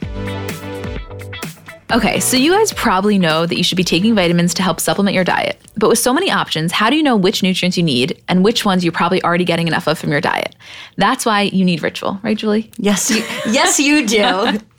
Okay, 1.94 2.20
so 2.20 2.36
you 2.38 2.52
guys 2.52 2.74
probably 2.74 3.20
know 3.20 3.46
that 3.46 3.56
you 3.56 3.64
should 3.64 3.76
be 3.76 3.84
taking 3.84 4.16
vitamins 4.16 4.56
to 4.56 4.64
help 4.64 4.80
supplement 4.80 5.14
your 5.14 5.24
diet. 5.24 5.62
But 5.78 5.90
with 5.90 6.00
so 6.00 6.12
many 6.12 6.32
options, 6.32 6.72
how 6.72 6.90
do 6.90 6.96
you 6.96 7.04
know 7.04 7.16
which 7.16 7.44
nutrients 7.44 7.78
you 7.78 7.84
need 7.84 8.20
and 8.28 8.44
which 8.44 8.66
ones 8.66 8.84
you're 8.84 8.92
probably 8.92 9.24
already 9.24 9.46
getting 9.46 9.68
enough 9.68 9.88
of 9.88 10.00
from 10.00 10.10
your 10.10 10.20
diet? 10.20 10.56
That's 10.98 11.24
why 11.24 11.42
you 11.44 11.64
need 11.64 11.84
Ritual, 11.84 12.20
right, 12.24 12.36
Julie? 12.36 12.72
Yes, 12.78 13.12
you, 13.12 13.18
yes, 13.52 13.80
you 13.80 14.08
do. 14.08 14.60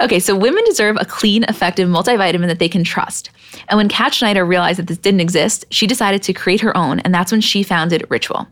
Okay, 0.00 0.20
so 0.20 0.36
women 0.36 0.64
deserve 0.66 0.96
a 1.00 1.04
clean, 1.04 1.42
effective 1.44 1.88
multivitamin 1.88 2.46
that 2.46 2.60
they 2.60 2.68
can 2.68 2.84
trust. 2.84 3.28
And 3.68 3.76
when 3.76 3.88
Kat 3.88 4.14
Schneider 4.14 4.44
realized 4.44 4.78
that 4.78 4.86
this 4.86 4.96
didn't 4.96 5.20
exist, 5.20 5.64
she 5.70 5.86
decided 5.88 6.22
to 6.22 6.32
create 6.32 6.60
her 6.60 6.74
own, 6.76 7.00
and 7.00 7.12
that's 7.12 7.32
when 7.32 7.40
she 7.40 7.64
founded 7.64 8.06
Ritual. 8.08 8.46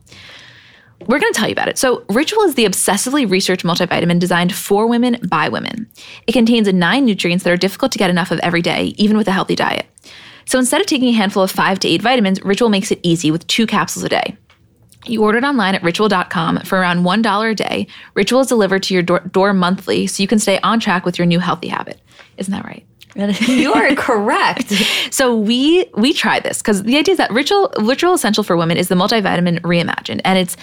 We're 1.06 1.20
going 1.20 1.32
to 1.32 1.38
tell 1.38 1.48
you 1.48 1.52
about 1.52 1.68
it. 1.68 1.78
So, 1.78 2.04
Ritual 2.08 2.42
is 2.42 2.54
the 2.54 2.64
obsessively 2.64 3.28
researched 3.28 3.64
multivitamin 3.64 4.18
designed 4.18 4.54
for 4.54 4.86
women 4.86 5.18
by 5.28 5.48
women. 5.48 5.88
It 6.26 6.32
contains 6.32 6.72
nine 6.72 7.04
nutrients 7.04 7.44
that 7.44 7.52
are 7.52 7.56
difficult 7.56 7.92
to 7.92 7.98
get 7.98 8.10
enough 8.10 8.30
of 8.30 8.40
every 8.40 8.62
day, 8.62 8.94
even 8.96 9.16
with 9.16 9.28
a 9.28 9.32
healthy 9.32 9.54
diet. 9.54 9.86
So, 10.44 10.58
instead 10.58 10.80
of 10.80 10.86
taking 10.86 11.08
a 11.08 11.12
handful 11.12 11.42
of 11.42 11.50
five 11.50 11.78
to 11.80 11.88
eight 11.88 12.02
vitamins, 12.02 12.42
Ritual 12.42 12.68
makes 12.68 12.90
it 12.90 13.00
easy 13.02 13.30
with 13.30 13.46
two 13.46 13.66
capsules 13.66 14.04
a 14.04 14.08
day. 14.08 14.36
You 15.06 15.22
order 15.22 15.38
it 15.38 15.44
online 15.44 15.74
at 15.74 15.82
ritual.com 15.82 16.60
for 16.60 16.78
around 16.78 17.04
$1 17.04 17.50
a 17.50 17.54
day. 17.54 17.86
Ritual 18.14 18.40
is 18.40 18.48
delivered 18.48 18.82
to 18.84 18.94
your 18.94 19.02
door, 19.02 19.20
door 19.20 19.52
monthly 19.52 20.06
so 20.06 20.22
you 20.22 20.26
can 20.26 20.38
stay 20.38 20.58
on 20.60 20.80
track 20.80 21.04
with 21.04 21.18
your 21.18 21.26
new 21.26 21.38
healthy 21.38 21.68
habit. 21.68 22.00
Isn't 22.36 22.52
that 22.52 22.64
right? 22.64 22.84
you 23.48 23.72
are 23.72 23.94
correct. 23.94 24.72
So 25.10 25.34
we 25.34 25.86
we 25.96 26.12
try 26.12 26.38
this 26.38 26.58
because 26.58 26.82
the 26.82 26.96
idea 26.96 27.12
is 27.12 27.18
that 27.18 27.32
Ritual 27.32 27.72
Ritual 27.80 28.12
Essential 28.12 28.44
for 28.44 28.56
Women 28.56 28.76
is 28.76 28.88
the 28.88 28.94
multivitamin 28.94 29.60
reimagined, 29.60 30.20
and 30.24 30.38
it's 30.38 30.56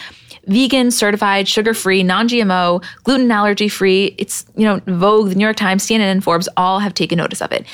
vegan, 0.48 0.92
certified, 0.92 1.48
sugar 1.48 1.74
free, 1.74 2.04
non 2.04 2.28
GMO, 2.28 2.84
gluten 3.04 3.32
allergy 3.32 3.68
free. 3.68 4.16
It's 4.18 4.46
you 4.56 4.66
know 4.66 4.82
Vogue, 4.88 5.30
the 5.30 5.36
New 5.36 5.44
York 5.44 5.58
Times, 5.58 5.86
CNN, 5.86 6.12
and 6.12 6.24
Forbes 6.24 6.50
all 6.58 6.80
have 6.80 6.94
taken 6.94 7.18
notice 7.18 7.42
of 7.42 7.52
it. 7.52 7.66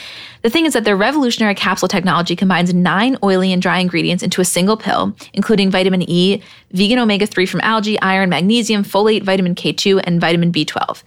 The 0.42 0.50
thing 0.50 0.66
is 0.66 0.74
that 0.74 0.84
their 0.84 0.98
revolutionary 0.98 1.56
capsule 1.56 1.88
technology 1.88 2.36
combines 2.36 2.74
nine 2.74 3.18
oily 3.24 3.54
and 3.54 3.62
dry 3.62 3.80
ingredients 3.80 4.24
into 4.24 4.42
a 4.42 4.46
single 4.46 4.78
pill, 4.78 5.16
including 5.34 5.70
vitamin 5.70 6.02
E, 6.10 6.42
vegan 6.72 7.00
omega 7.00 7.28
three 7.28 7.46
from 7.46 7.62
algae, 7.62 8.00
iron, 8.02 8.30
magnesium, 8.30 8.84
folate, 8.84 9.24
vitamin 9.24 9.56
K 9.56 9.74
two, 9.74 10.00
and 10.00 10.20
vitamin 10.20 10.52
B 10.52 10.66
twelve. 10.66 11.04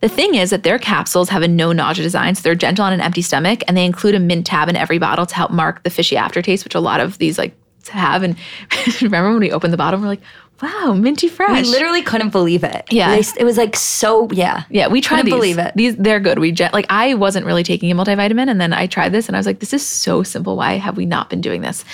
The 0.00 0.08
thing 0.08 0.34
is 0.34 0.50
that 0.50 0.64
their 0.64 0.80
capsules 0.80 1.28
have 1.28 1.42
a 1.42 1.48
no 1.48 1.70
nausea 1.70 2.02
design, 2.02 2.34
so 2.34 2.42
they're 2.42 2.56
gentle 2.56 2.84
on 2.84 2.92
an 2.92 3.00
empty 3.00 3.22
stomach, 3.22 3.62
and 3.68 3.76
they 3.76 3.84
include 3.84 4.16
a 4.16 4.20
mint 4.20 4.44
tab 4.46 4.68
in 4.68 4.74
every 4.74 4.98
bottle 4.98 5.26
to 5.26 5.34
help 5.34 5.52
mark 5.52 5.84
the 5.84 5.90
fishy 5.90 6.16
aftertaste, 6.16 6.64
which 6.64 6.74
a 6.74 6.80
lot 6.80 6.98
of 6.98 7.18
these 7.18 7.38
like 7.38 7.54
have. 7.88 8.22
And 8.22 8.36
remember 9.02 9.30
when 9.30 9.40
we 9.40 9.52
opened 9.52 9.72
the 9.72 9.78
bottle, 9.78 10.00
we're 10.00 10.08
like, 10.08 10.22
"Wow, 10.62 10.92
minty 10.94 11.28
fresh!" 11.28 11.64
We 11.64 11.70
literally 11.70 12.02
couldn't 12.02 12.30
believe 12.30 12.62
it. 12.64 12.86
Yeah. 12.90 13.16
They- 13.16 13.40
it 13.40 13.44
was 13.44 13.56
like 13.58 13.76
so. 13.76 14.28
Yeah, 14.32 14.62
yeah, 14.70 14.88
we 14.88 15.00
tried 15.00 15.24
these. 15.26 15.34
believe 15.34 15.58
it. 15.58 15.72
These 15.74 15.96
they're 15.96 16.20
good. 16.20 16.38
We 16.38 16.52
like 16.72 16.86
I 16.88 17.14
wasn't 17.14 17.44
really 17.46 17.62
taking 17.64 17.90
a 17.90 17.94
multivitamin, 17.94 18.48
and 18.48 18.60
then 18.60 18.72
I 18.72 18.86
tried 18.86 19.12
this, 19.12 19.26
and 19.26 19.36
I 19.36 19.38
was 19.38 19.46
like, 19.46 19.58
"This 19.60 19.72
is 19.72 19.84
so 19.86 20.22
simple. 20.22 20.56
Why 20.56 20.74
have 20.78 20.96
we 20.96 21.04
not 21.06 21.28
been 21.28 21.40
doing 21.40 21.60
this?" 21.62 21.84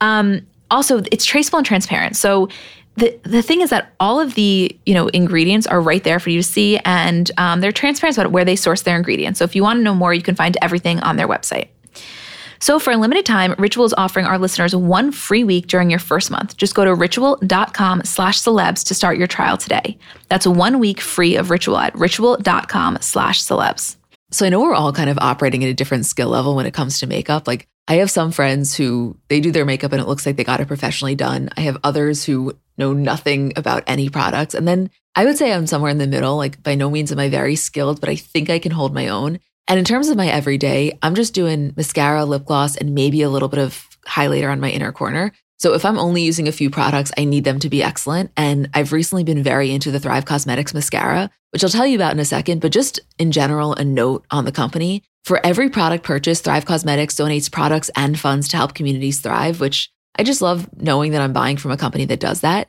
Um, 0.00 0.40
also, 0.70 1.02
it's 1.12 1.24
traceable 1.24 1.58
and 1.58 1.66
transparent. 1.66 2.16
So 2.16 2.48
the 2.96 3.18
the 3.24 3.42
thing 3.42 3.60
is 3.60 3.70
that 3.70 3.92
all 4.00 4.18
of 4.18 4.34
the 4.34 4.74
you 4.86 4.94
know 4.94 5.08
ingredients 5.08 5.66
are 5.66 5.80
right 5.80 6.02
there 6.02 6.18
for 6.18 6.30
you 6.30 6.38
to 6.40 6.48
see, 6.48 6.78
and 6.84 7.30
um, 7.36 7.60
they're 7.60 7.72
transparent 7.72 8.16
about 8.16 8.32
where 8.32 8.44
they 8.44 8.56
source 8.56 8.82
their 8.82 8.96
ingredients. 8.96 9.38
So 9.38 9.44
if 9.44 9.54
you 9.54 9.62
want 9.62 9.78
to 9.78 9.82
know 9.82 9.94
more, 9.94 10.14
you 10.14 10.22
can 10.22 10.34
find 10.34 10.56
everything 10.62 11.00
on 11.00 11.16
their 11.16 11.28
website. 11.28 11.68
So 12.60 12.78
for 12.78 12.92
a 12.92 12.96
limited 12.96 13.26
time, 13.26 13.54
Ritual 13.58 13.84
is 13.84 13.94
offering 13.96 14.26
our 14.26 14.38
listeners 14.38 14.74
one 14.74 15.12
free 15.12 15.44
week 15.44 15.66
during 15.66 15.90
your 15.90 15.98
first 15.98 16.30
month. 16.30 16.56
Just 16.56 16.74
go 16.74 16.84
to 16.84 16.94
ritual.com 16.94 18.02
slash 18.04 18.40
celebs 18.40 18.84
to 18.84 18.94
start 18.94 19.18
your 19.18 19.26
trial 19.26 19.56
today. 19.56 19.98
That's 20.28 20.46
one 20.46 20.78
week 20.78 21.00
free 21.00 21.36
of 21.36 21.50
Ritual 21.50 21.78
at 21.78 21.94
ritual.com 21.94 22.98
slash 23.00 23.42
celebs. 23.42 23.96
So 24.32 24.44
I 24.44 24.48
know 24.48 24.60
we're 24.60 24.74
all 24.74 24.92
kind 24.92 25.10
of 25.10 25.18
operating 25.18 25.62
at 25.64 25.70
a 25.70 25.74
different 25.74 26.06
skill 26.06 26.28
level 26.28 26.56
when 26.56 26.66
it 26.66 26.74
comes 26.74 26.98
to 27.00 27.06
makeup. 27.06 27.46
Like 27.46 27.68
I 27.88 27.96
have 27.96 28.10
some 28.10 28.32
friends 28.32 28.74
who 28.74 29.16
they 29.28 29.40
do 29.40 29.52
their 29.52 29.64
makeup 29.64 29.92
and 29.92 30.00
it 30.00 30.08
looks 30.08 30.26
like 30.26 30.36
they 30.36 30.44
got 30.44 30.60
it 30.60 30.66
professionally 30.66 31.14
done. 31.14 31.50
I 31.56 31.60
have 31.62 31.78
others 31.84 32.24
who 32.24 32.56
know 32.76 32.92
nothing 32.92 33.52
about 33.56 33.84
any 33.86 34.08
products. 34.08 34.54
And 34.54 34.66
then 34.66 34.90
I 35.14 35.24
would 35.24 35.38
say 35.38 35.52
I'm 35.52 35.66
somewhere 35.66 35.90
in 35.90 35.98
the 35.98 36.06
middle. 36.06 36.36
Like 36.36 36.62
by 36.62 36.74
no 36.74 36.90
means 36.90 37.12
am 37.12 37.20
I 37.20 37.28
very 37.28 37.56
skilled, 37.56 38.00
but 38.00 38.10
I 38.10 38.16
think 38.16 38.50
I 38.50 38.58
can 38.58 38.72
hold 38.72 38.92
my 38.92 39.08
own. 39.08 39.38
And 39.68 39.78
in 39.78 39.84
terms 39.84 40.08
of 40.08 40.16
my 40.16 40.28
everyday, 40.28 40.96
I'm 41.02 41.14
just 41.14 41.34
doing 41.34 41.72
mascara, 41.76 42.24
lip 42.24 42.44
gloss, 42.44 42.76
and 42.76 42.94
maybe 42.94 43.22
a 43.22 43.30
little 43.30 43.48
bit 43.48 43.58
of 43.58 43.88
highlighter 44.06 44.50
on 44.50 44.60
my 44.60 44.70
inner 44.70 44.92
corner. 44.92 45.32
So 45.58 45.72
if 45.74 45.84
I'm 45.84 45.98
only 45.98 46.22
using 46.22 46.46
a 46.46 46.52
few 46.52 46.70
products, 46.70 47.10
I 47.16 47.24
need 47.24 47.44
them 47.44 47.58
to 47.60 47.70
be 47.70 47.82
excellent. 47.82 48.30
And 48.36 48.68
I've 48.74 48.92
recently 48.92 49.24
been 49.24 49.42
very 49.42 49.72
into 49.72 49.90
the 49.90 49.98
Thrive 49.98 50.26
Causemetics 50.26 50.74
mascara, 50.74 51.30
which 51.50 51.64
I'll 51.64 51.70
tell 51.70 51.86
you 51.86 51.96
about 51.96 52.12
in 52.12 52.20
a 52.20 52.24
second. 52.24 52.60
But 52.60 52.72
just 52.72 53.00
in 53.18 53.32
general, 53.32 53.72
a 53.74 53.84
note 53.84 54.26
on 54.30 54.44
the 54.44 54.52
company. 54.52 55.02
For 55.24 55.44
every 55.44 55.70
product 55.70 56.04
purchase, 56.04 56.40
Thrive 56.40 56.66
Causemetics 56.66 57.16
donates 57.16 57.50
products 57.50 57.90
and 57.96 58.18
funds 58.18 58.48
to 58.48 58.56
help 58.58 58.74
communities 58.74 59.20
thrive, 59.20 59.58
which 59.58 59.90
I 60.18 60.22
just 60.22 60.42
love 60.42 60.68
knowing 60.76 61.12
that 61.12 61.22
I'm 61.22 61.32
buying 61.32 61.56
from 61.56 61.72
a 61.72 61.76
company 61.76 62.04
that 62.04 62.20
does 62.20 62.42
that. 62.42 62.68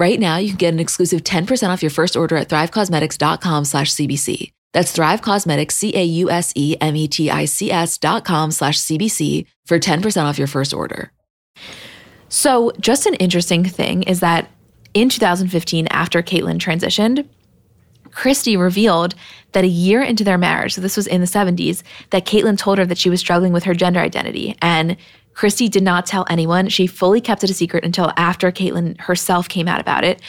Right 0.00 0.18
now, 0.18 0.38
you 0.38 0.48
can 0.48 0.56
get 0.56 0.72
an 0.72 0.80
exclusive 0.80 1.22
10% 1.24 1.68
off 1.68 1.82
your 1.82 1.90
first 1.90 2.16
order 2.16 2.38
at 2.38 2.48
thrivecausemetics.com 2.48 3.66
slash 3.66 3.92
CBC. 3.92 4.50
That's 4.72 4.92
Thrive 4.92 5.20
Causemetics, 5.20 5.72
C-A-U-S-E-M-E-T-I-C-S 5.72 6.38
dot 7.98 8.24
com 8.24 8.50
slash 8.50 8.78
CBC 8.78 9.44
for 9.66 9.78
10% 9.78 10.24
off 10.24 10.38
your 10.38 10.46
first 10.46 10.72
order. 10.72 11.12
So, 12.30 12.72
just 12.80 13.04
an 13.04 13.12
interesting 13.16 13.62
thing 13.62 14.04
is 14.04 14.20
that 14.20 14.48
in 14.94 15.10
2015, 15.10 15.86
after 15.88 16.22
Caitlyn 16.22 16.58
transitioned, 16.58 17.28
Christy 18.10 18.56
revealed 18.56 19.14
that 19.52 19.64
a 19.64 19.68
year 19.68 20.02
into 20.02 20.24
their 20.24 20.38
marriage, 20.38 20.72
so 20.74 20.80
this 20.80 20.96
was 20.96 21.06
in 21.08 21.20
the 21.20 21.26
70s, 21.26 21.82
that 22.08 22.24
Caitlyn 22.24 22.56
told 22.56 22.78
her 22.78 22.86
that 22.86 22.96
she 22.96 23.10
was 23.10 23.20
struggling 23.20 23.52
with 23.52 23.64
her 23.64 23.74
gender 23.74 24.00
identity. 24.00 24.56
And 24.62 24.96
Christy 25.34 25.68
did 25.68 25.82
not 25.82 26.06
tell 26.06 26.26
anyone. 26.28 26.68
She 26.68 26.86
fully 26.86 27.20
kept 27.20 27.44
it 27.44 27.50
a 27.50 27.54
secret 27.54 27.84
until 27.84 28.12
after 28.16 28.50
Caitlyn 28.52 29.00
herself 29.00 29.48
came 29.48 29.68
out 29.68 29.80
about 29.80 30.04
it. 30.04 30.20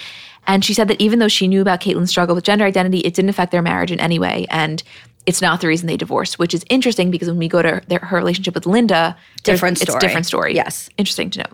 And 0.47 0.65
she 0.65 0.73
said 0.73 0.87
that 0.87 0.99
even 0.99 1.19
though 1.19 1.27
she 1.27 1.47
knew 1.47 1.61
about 1.61 1.81
Caitlyn's 1.81 2.09
struggle 2.09 2.35
with 2.35 2.43
gender 2.43 2.65
identity, 2.65 2.99
it 2.99 3.13
didn't 3.13 3.29
affect 3.29 3.51
their 3.51 3.61
marriage 3.61 3.91
in 3.91 3.99
any 3.99 4.19
way. 4.19 4.47
And 4.49 4.81
it's 5.25 5.41
not 5.41 5.61
the 5.61 5.67
reason 5.67 5.87
they 5.87 5.97
divorced, 5.97 6.39
which 6.39 6.53
is 6.53 6.65
interesting 6.69 7.11
because 7.11 7.27
when 7.27 7.37
we 7.37 7.47
go 7.47 7.61
to 7.61 7.81
their, 7.87 7.99
her 7.99 8.17
relationship 8.17 8.55
with 8.55 8.65
Linda, 8.65 9.15
Different 9.43 9.81
It's 9.81 9.93
a 9.93 9.99
different 9.99 10.25
story. 10.25 10.55
Yes. 10.55 10.89
Interesting 10.97 11.29
to 11.31 11.39
know. 11.39 11.49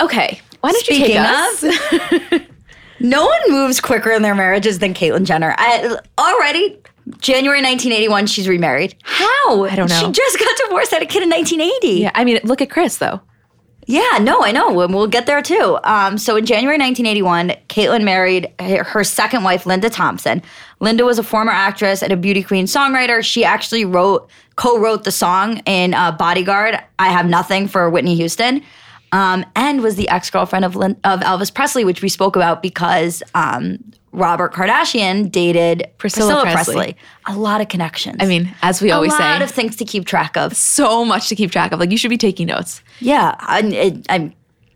Okay. 0.00 0.40
Why 0.60 0.72
don't 0.72 0.88
you 0.88 0.96
take 0.96 1.16
us? 1.16 1.62
of, 1.64 2.42
no 3.00 3.26
one 3.26 3.40
moves 3.48 3.80
quicker 3.80 4.12
in 4.12 4.22
their 4.22 4.34
marriages 4.34 4.78
than 4.78 4.94
Caitlyn 4.94 5.24
Jenner. 5.24 5.54
I, 5.58 5.98
already, 6.18 6.78
January 7.18 7.60
1981, 7.60 8.26
she's 8.26 8.48
remarried. 8.48 8.94
How? 9.02 9.64
I 9.64 9.74
don't 9.74 9.88
know. 9.88 9.98
She 10.00 10.10
just 10.12 10.38
got 10.38 10.56
divorced, 10.64 10.90
had 10.90 11.02
a 11.02 11.06
kid 11.06 11.22
in 11.22 11.30
1980. 11.30 12.02
Yeah, 12.02 12.10
I 12.14 12.24
mean, 12.24 12.38
look 12.44 12.60
at 12.60 12.70
Kris 12.70 12.98
though. 12.98 13.20
Yeah, 13.86 14.18
no, 14.20 14.42
I 14.42 14.52
know. 14.52 14.80
And 14.80 14.94
we'll 14.94 15.08
get 15.08 15.26
there 15.26 15.42
too. 15.42 15.78
Um, 15.82 16.16
so 16.16 16.36
in 16.36 16.46
January 16.46 16.78
1981, 16.78 17.48
Caitlyn 17.68 18.04
married 18.04 18.52
her 18.60 18.84
her 18.84 19.02
second 19.02 19.42
wife, 19.42 19.66
Linda 19.66 19.90
Thompson. 19.90 20.40
Linda 20.80 21.04
was 21.04 21.18
a 21.18 21.22
former 21.22 21.50
actress 21.50 22.02
and 22.02 22.12
a 22.12 22.16
beauty 22.16 22.42
queen 22.42 22.66
songwriter. 22.66 23.24
She 23.24 23.44
actually 23.44 23.84
wrote, 23.84 24.30
co-wrote 24.56 25.04
the 25.04 25.10
song 25.10 25.58
in 25.66 25.94
uh, 25.94 26.12
Bodyguard, 26.12 26.78
"I 26.98 27.08
Have 27.08 27.26
Nothing" 27.26 27.66
for 27.66 27.90
Whitney 27.90 28.14
Houston, 28.14 28.62
um, 29.10 29.44
and 29.56 29.82
was 29.82 29.96
the 29.96 30.08
ex-girlfriend 30.08 30.64
of 30.64 30.76
Lin- 30.76 31.00
of 31.02 31.20
Elvis 31.20 31.52
Presley, 31.52 31.84
which 31.84 32.02
we 32.02 32.08
spoke 32.08 32.36
about 32.36 32.62
because 32.62 33.20
um, 33.34 33.78
Robert 34.12 34.52
Kardashian 34.52 35.30
dated 35.32 35.90
Priscilla 35.98 36.42
Priscilla, 36.42 36.52
Presley. 36.52 36.74
Presley. 36.74 36.96
A 37.26 37.36
lot 37.38 37.60
of 37.60 37.68
connections. 37.68 38.16
I 38.20 38.26
mean, 38.26 38.54
as 38.62 38.82
we 38.82 38.90
always 38.90 39.12
say, 39.16 39.24
a 39.24 39.28
lot 39.30 39.38
say, 39.38 39.44
of 39.44 39.50
things 39.50 39.76
to 39.76 39.84
keep 39.84 40.04
track 40.06 40.36
of. 40.36 40.54
so 40.54 41.04
much 41.04 41.28
to 41.28 41.34
keep 41.36 41.50
track 41.50 41.72
of. 41.72 41.80
Like 41.80 41.90
you 41.90 41.96
should 41.96 42.10
be 42.10 42.18
taking 42.18 42.46
notes. 42.48 42.82
Yeah, 43.00 43.34
I, 43.38 43.60
it, 43.60 44.06
I'm. 44.08 44.34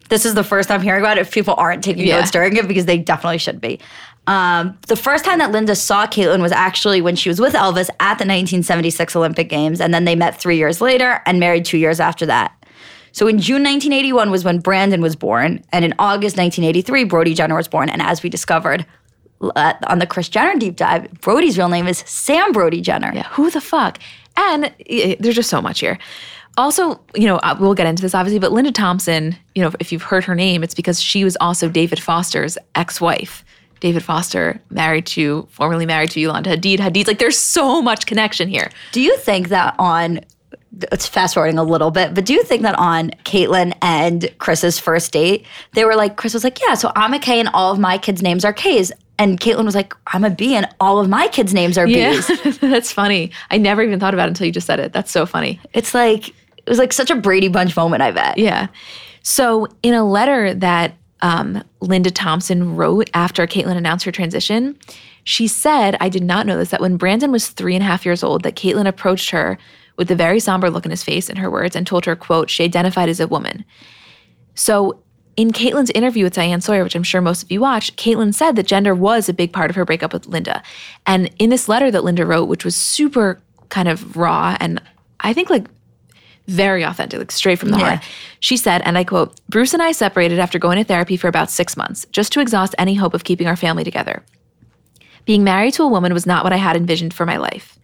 This 0.09 0.25
is 0.25 0.35
the 0.35 0.45
first 0.45 0.71
I'm 0.71 0.81
hearing 0.83 1.01
about 1.03 1.19
it. 1.19 1.23
If 1.23 1.33
people 1.33 1.55
aren't 1.59 1.83
taking 1.83 2.07
Yeah. 2.07 2.21
notes 2.21 2.31
during 2.31 2.57
it, 2.57 2.67
because 2.69 2.87
they 2.87 2.97
definitely 2.97 3.39
should 3.39 3.61
be. 3.61 3.81
Um, 4.29 4.79
the 4.89 4.97
first 4.97 5.25
time 5.25 5.39
that 5.39 5.53
Linda 5.53 5.75
saw 5.77 6.07
Caitlyn 6.07 6.41
was 6.41 6.53
actually 6.53 7.01
when 7.01 7.15
she 7.17 7.29
was 7.29 7.41
with 7.41 7.55
Elvis 7.55 7.89
at 8.01 8.19
the 8.19 8.25
1976 8.25 9.15
Olympic 9.17 9.49
Games, 9.49 9.81
and 9.81 9.93
then 9.93 10.05
they 10.05 10.15
met 10.17 10.41
three 10.41 10.57
years 10.57 10.81
later 10.81 11.21
and 11.27 11.39
married 11.41 11.65
two 11.65 11.79
years 11.79 12.01
after 12.01 12.25
that. 12.27 12.53
So 13.13 13.27
in 13.29 13.39
June 13.39 13.63
1981 13.63 14.31
was 14.31 14.45
when 14.45 14.59
Brandon 14.61 15.01
was 15.01 15.17
born, 15.17 15.63
and 15.73 15.85
in 15.85 15.93
August 15.99 16.37
1983, 16.37 17.05
Brody 17.05 17.35
Jenner 17.35 17.57
was 17.57 17.69
born. 17.69 17.89
And 17.89 18.01
as 18.03 18.23
we 18.23 18.29
discovered 18.29 18.85
on 19.41 19.99
the 19.99 20.07
Kris 20.07 20.29
Jenner 20.29 20.59
deep 20.59 20.77
dive, 20.77 21.11
Brody's 21.21 21.59
real 21.59 21.69
name 21.69 21.87
is 21.87 21.99
Sam 22.07 22.53
Brody 22.53 22.81
Jenner. 22.81 23.13
Yeah, 23.15 23.29
who 23.29 23.51
the 23.51 23.61
fuck? 23.61 23.99
And 24.37 24.73
eh, 24.89 25.17
there's 25.21 25.37
just 25.37 25.51
so 25.51 25.61
much 25.61 25.81
here. 25.81 25.99
Also, 26.59 27.01
you 27.15 27.27
know, 27.27 27.37
uh, 27.37 27.55
we'll 27.59 27.75
get 27.75 27.87
into 27.87 28.03
this 28.03 28.15
obviously, 28.15 28.39
but 28.39 28.53
Linda 28.53 28.73
Thompson, 28.73 29.37
you 29.55 29.63
know, 29.63 29.71
if 29.79 29.93
you've 29.93 30.03
heard 30.03 30.25
her 30.25 30.35
name, 30.35 30.63
it's 30.65 30.75
because 30.75 31.01
she 31.01 31.23
was 31.23 31.37
also 31.41 31.69
David 31.69 32.01
Foster's 32.01 32.57
ex-wife. 32.75 33.45
David 33.81 34.03
Foster 34.03 34.59
married 34.71 35.05
to, 35.07 35.47
formerly 35.51 35.85
married 35.85 36.11
to 36.13 36.21
Yolanda 36.21 36.57
Hadid. 36.57 36.79
Hadid's 36.79 37.09
like, 37.09 37.19
there's 37.19 37.39
so 37.39 37.83
much 37.83 38.07
connection 38.07 38.49
here. 38.49 38.71
Do 38.93 39.03
you 39.03 39.17
think 39.19 39.49
that 39.49 39.75
on 39.79 40.21
it's 40.93 41.07
fast 41.07 41.35
forwarding 41.35 41.59
a 41.59 41.65
little 41.65 41.91
bit, 41.91 42.15
but 42.15 42.27
do 42.27 42.35
you 42.35 42.43
think 42.43 42.63
that 42.63 42.79
on 42.79 43.11
Caitlyn 43.25 43.75
and 43.81 44.31
Kris's 44.39 44.79
first 44.79 45.13
date, 45.13 45.47
they 45.73 45.85
were 45.85 45.95
like, 45.95 46.17
Kris 46.17 46.35
was 46.35 46.45
like, 46.45 46.59
Yeah, 46.67 46.75
so 46.75 46.93
I'm 46.95 47.15
a 47.15 47.19
K 47.19 47.41
and 47.41 47.49
all 47.55 47.73
of 47.73 47.79
my 47.79 47.99
kids' 47.99 48.23
names 48.23 48.45
are 48.45 48.53
K's. 48.53 48.93
And 49.19 49.41
Caitlyn 49.41 49.65
was 49.65 49.75
like, 49.75 49.95
I'm 50.09 50.25
a 50.25 50.31
B 50.31 50.55
and 50.55 50.69
all 50.79 50.99
of 50.99 51.09
my 51.09 51.29
kids' 51.29 51.55
names 51.55 51.79
are 51.79 51.87
Yeah, 51.87 52.13
B's. 52.13 52.59
that's 52.61 52.93
funny. 52.93 53.33
I 53.51 53.59
never 53.59 53.83
even 53.83 53.99
thought 53.99 54.15
about 54.15 54.27
it 54.27 54.31
until 54.31 54.47
you 54.47 54.53
just 54.53 54.67
said 54.67 54.79
it. 54.79 54.93
That's 54.93 55.11
so 55.11 55.25
funny. 55.25 55.59
It's 55.73 55.95
like 55.95 56.29
it 56.29 56.69
was 56.69 56.79
like 56.79 56.93
such 56.93 57.11
a 57.11 57.17
Brady 57.17 57.49
Bunch 57.49 57.77
moment, 57.77 58.03
I 58.03 58.11
bet. 58.11 58.39
Yeah. 58.39 58.67
So, 59.23 59.69
in 59.83 59.95
a 59.95 60.05
letter 60.05 60.55
that 60.55 60.95
um, 61.21 61.63
Linda 61.81 62.11
Thompson 62.11 62.77
wrote 62.77 63.11
after 63.15 63.47
Caitlyn 63.47 63.77
announced 63.77 64.05
her 64.05 64.13
transition, 64.13 64.79
she 65.25 65.49
said, 65.49 65.97
I 66.01 66.09
did 66.09 66.23
not 66.23 66.47
know 66.47 66.57
this, 66.57 66.71
that 66.71 66.81
when 66.81 66.97
Brandon 66.97 67.33
was 67.33 67.49
three 67.49 67.75
and 67.75 67.83
a 67.83 67.87
half 67.87 68.05
years 68.05 68.23
old, 68.23 68.43
that 68.43 68.55
Caitlyn 68.55 68.87
approached 68.87 69.31
her 69.31 69.59
with 69.97 70.11
a 70.11 70.15
very 70.15 70.39
somber 70.39 70.71
look 70.71 70.85
in 70.85 70.91
his 70.91 71.03
face, 71.03 71.29
in 71.29 71.37
her 71.37 71.51
words, 71.51 71.75
and 71.75 71.87
told 71.87 72.05
her, 72.05 72.15
quote, 72.15 72.51
she 72.51 72.65
identified 72.65 73.09
as 73.09 73.19
a 73.19 73.27
woman. 73.27 73.65
So, 74.55 75.01
in 75.37 75.51
Caitlyn's 75.51 75.91
interview 75.91 76.25
with 76.25 76.35
Diane 76.35 76.61
Sawyer, 76.61 76.83
which 76.83 76.95
I'm 76.97 77.03
sure 77.03 77.21
most 77.21 77.43
of 77.43 77.51
you 77.51 77.61
watched, 77.61 77.97
Caitlyn 77.97 78.35
said 78.35 78.57
that 78.57 78.67
gender 78.67 78.95
was 78.95 79.29
a 79.29 79.35
big 79.35 79.53
part 79.53 79.69
of 79.71 79.77
her 79.77 79.85
breakup 79.85 80.13
with 80.13 80.27
Linda. 80.27 80.63
And 81.07 81.31
in 81.39 81.51
this 81.51 81.69
letter 81.69 81.91
that 81.91 82.05
Linda 82.05 82.25
wrote, 82.25 82.47
which 82.49 82.65
was 82.65 82.75
super 82.75 83.41
kind 83.69 83.89
of 83.89 84.17
raw 84.17 84.57
and 84.61 84.81
I 85.21 85.33
think 85.33 85.51
like 85.51 85.67
very 86.47 86.85
authentic, 86.85 87.19
like 87.19 87.33
straight 87.33 87.59
from 87.59 87.71
the 87.71 87.79
Yeah. 87.79 87.97
heart. 87.97 88.05
She 88.41 88.57
said, 88.57 88.81
and 88.85 88.97
I 88.97 89.03
quote, 89.05 89.39
Bruce 89.49 89.75
and 89.75 89.83
I 89.83 89.93
separated 89.93 90.39
after 90.39 90.59
going 90.59 90.79
to 90.79 90.85
therapy 90.85 91.17
for 91.17 91.27
about 91.27 91.51
six 91.51 91.77
months, 91.77 92.07
just 92.13 92.33
to 92.33 92.41
exhaust 92.41 92.75
any 92.79 92.95
hope 92.95 93.15
of 93.15 93.25
keeping 93.25 93.49
our 93.49 93.57
family 93.57 93.83
together. 93.83 94.23
Being 95.25 95.43
married 95.43 95.75
to 95.75 95.83
a 95.83 95.89
woman 95.89 96.15
was 96.15 96.25
not 96.27 96.45
what 96.45 96.53
I 96.53 96.57
had 96.59 96.77
envisioned 96.77 97.13
for 97.13 97.27
my 97.27 97.37
life. 97.37 97.79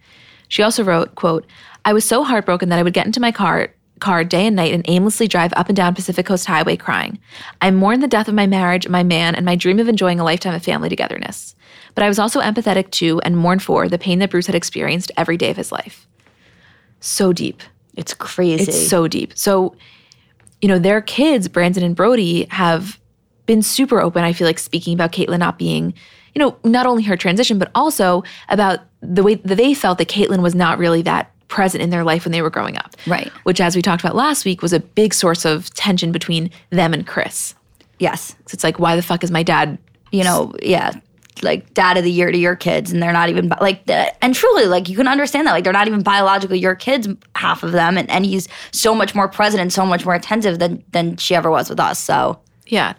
She 0.47 0.63
also 0.63 0.83
wrote, 0.83 1.15
quote, 1.15 1.45
I 1.83 1.91
was 1.91 2.05
so 2.05 2.23
heartbroken 2.23 2.69
that 2.69 2.79
I 2.79 2.83
would 2.83 2.93
get 2.93 3.05
into 3.05 3.19
my 3.19 3.33
car 3.33 3.73
car 4.03 4.25
day 4.25 4.45
and 4.45 4.55
night 4.57 4.73
and 4.73 4.83
aimlessly 4.89 5.29
drive 5.29 5.53
up 5.55 5.69
and 5.69 5.77
down 5.77 5.95
Pacific 5.95 6.25
Coast 6.25 6.45
Highway 6.45 6.75
crying. 6.75 7.17
I 7.61 7.71
mourned 7.71 8.03
the 8.03 8.07
death 8.07 8.27
of 8.27 8.35
my 8.35 8.45
marriage, 8.45 8.89
my 8.89 9.01
man, 9.01 9.33
and 9.33 9.45
my 9.45 9.55
dream 9.55 9.79
of 9.79 9.87
enjoying 9.87 10.19
a 10.19 10.25
lifetime 10.25 10.53
of 10.53 10.61
family 10.61 10.89
togetherness. 10.89 11.55
But 11.95 12.03
I 12.03 12.09
was 12.09 12.19
also 12.19 12.41
empathetic 12.41 12.91
to 12.91 13.21
and 13.21 13.37
mourned 13.37 13.63
for 13.63 13.87
the 13.87 13.97
pain 13.97 14.19
that 14.19 14.29
Bruce 14.29 14.47
had 14.47 14.55
experienced 14.55 15.09
every 15.15 15.37
day 15.37 15.49
of 15.51 15.55
his 15.55 15.71
life. 15.71 16.05
So 16.99 17.31
deep. 17.31 17.63
It's 17.95 18.13
crazy. 18.13 18.63
It's 18.71 18.89
so 18.89 19.07
deep. 19.07 19.37
So, 19.37 19.73
you 20.61 20.67
know, 20.67 20.79
their 20.79 20.99
kids, 20.99 21.47
Brandon 21.47 21.83
and 21.83 21.95
Brody, 21.95 22.45
have 22.49 22.99
been 23.45 23.61
super 23.61 24.01
open, 24.01 24.25
I 24.25 24.33
feel 24.33 24.47
like, 24.47 24.59
speaking 24.59 24.93
about 24.93 25.13
Caitlyn 25.13 25.39
not 25.39 25.57
being, 25.57 25.93
you 26.35 26.39
know, 26.39 26.57
not 26.65 26.85
only 26.85 27.03
her 27.03 27.15
transition, 27.15 27.57
but 27.57 27.71
also 27.73 28.23
about 28.49 28.79
the 29.01 29.23
way 29.23 29.35
that 29.35 29.55
they 29.55 29.73
felt 29.73 29.97
that 29.99 30.09
Caitlyn 30.09 30.41
was 30.41 30.55
not 30.55 30.77
really 30.77 31.03
that 31.03 31.32
present 31.53 31.83
in 31.83 31.89
their 31.91 32.03
life 32.03 32.25
when 32.25 32.31
they 32.31 32.41
were 32.41 32.49
growing 32.49 32.77
up. 32.77 32.95
Right. 33.05 33.29
Which, 33.43 33.61
as 33.61 33.75
we 33.75 33.81
talked 33.81 34.03
about 34.03 34.15
last 34.15 34.43
week, 34.45 34.61
was 34.61 34.73
a 34.73 34.79
big 34.79 35.13
source 35.13 35.45
of 35.45 35.71
tension 35.75 36.11
between 36.11 36.49
them 36.71 36.93
and 36.93 37.05
Kris. 37.05 37.53
yes. 37.99 38.35
'Cause 38.45 38.53
it's 38.55 38.63
like, 38.63 38.79
why 38.79 38.95
the 38.95 39.01
fuck 39.03 39.23
is 39.23 39.31
my 39.31 39.43
dad? 39.43 39.77
You 40.11 40.23
know, 40.23 40.53
yeah. 40.61 40.91
Like 41.41 41.73
dad 41.73 41.97
of 41.97 42.03
the 42.03 42.11
year 42.11 42.31
to 42.31 42.37
your 42.37 42.55
kids, 42.55 42.91
and 42.91 43.01
they're 43.01 43.13
not 43.13 43.29
even 43.29 43.51
like, 43.61 43.85
the- 43.85 44.11
and 44.23 44.33
truly, 44.35 44.65
like 44.65 44.89
you 44.89 44.95
can 44.97 45.07
understand 45.07 45.45
that, 45.47 45.51
like 45.51 45.63
they're 45.63 45.73
not 45.81 45.87
even 45.87 46.01
biologically 46.01 46.59
your 46.59 46.75
kids, 46.75 47.07
half 47.35 47.63
of 47.63 47.71
them, 47.71 47.97
and, 47.97 48.09
and 48.09 48.25
he's 48.25 48.47
so 48.71 48.93
much 48.95 49.13
more 49.15 49.27
present 49.27 49.61
and 49.61 49.71
so 49.71 49.85
much 49.85 50.05
more 50.05 50.15
attentive 50.15 50.59
than 50.59 50.83
than 50.91 51.17
she 51.17 51.33
ever 51.35 51.49
was 51.51 51.69
with 51.69 51.79
us. 51.79 51.99
So 51.99 52.39
Yeah. 52.67 52.93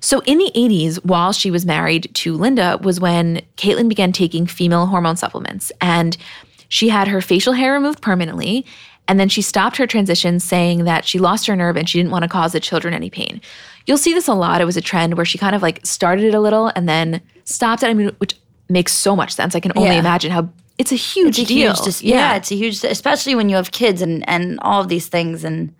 So 0.00 0.20
in 0.26 0.38
the 0.38 0.50
80s, 0.54 0.96
while 1.04 1.32
she 1.32 1.50
was 1.50 1.66
married 1.66 2.08
to 2.14 2.34
Linda, 2.34 2.78
was 2.82 3.00
when 3.00 3.42
Caitlyn 3.56 3.88
began 3.88 4.12
taking 4.12 4.46
female 4.46 4.86
hormone 4.86 5.16
supplements. 5.16 5.72
And 5.80 6.16
she 6.68 6.88
had 6.90 7.08
her 7.08 7.20
facial 7.20 7.54
hair 7.54 7.72
removed 7.72 8.00
permanently. 8.02 8.64
And 9.10 9.18
then 9.18 9.30
she 9.30 9.40
stopped 9.40 9.78
her 9.78 9.86
transition, 9.86 10.38
saying 10.38 10.84
that 10.84 11.06
she 11.06 11.18
lost 11.18 11.46
her 11.46 11.56
nerve 11.56 11.78
and 11.78 11.88
she 11.88 11.98
didn't 11.98 12.10
want 12.12 12.24
to 12.24 12.28
cause 12.28 12.52
the 12.52 12.60
children 12.60 12.92
any 12.92 13.08
pain. 13.08 13.40
You'll 13.86 13.96
see 13.96 14.12
this 14.12 14.28
a 14.28 14.34
lot. 14.34 14.60
It 14.60 14.66
was 14.66 14.76
a 14.76 14.82
trend 14.82 15.16
where 15.16 15.24
she 15.24 15.38
kind 15.38 15.56
of 15.56 15.62
like 15.62 15.80
started 15.84 16.24
it 16.26 16.34
a 16.34 16.40
little 16.40 16.70
and 16.76 16.86
then 16.86 17.22
stopped 17.44 17.82
it. 17.82 17.86
I 17.88 17.94
mean, 17.94 18.10
which 18.18 18.34
makes 18.68 18.92
so 18.92 19.16
much 19.16 19.32
sense. 19.32 19.54
I 19.54 19.60
can 19.60 19.72
only 19.76 19.88
Yeah. 19.92 19.98
imagine 20.00 20.30
how 20.30 20.50
it's 20.76 20.92
a 20.92 20.94
huge 20.94 21.38
it's 21.38 21.50
a 21.50 21.54
deal. 21.54 21.72
huge, 21.72 21.84
dis- 21.86 22.02
yeah. 22.02 22.36
it's 22.36 22.50
a 22.52 22.54
huge, 22.54 22.84
especially 22.84 23.34
when 23.34 23.48
you 23.48 23.56
have 23.56 23.70
kids 23.70 24.02
and 24.02 24.28
and 24.28 24.60
all 24.60 24.80
of 24.82 24.88
these 24.88 25.06
things, 25.08 25.42
and 25.44 25.72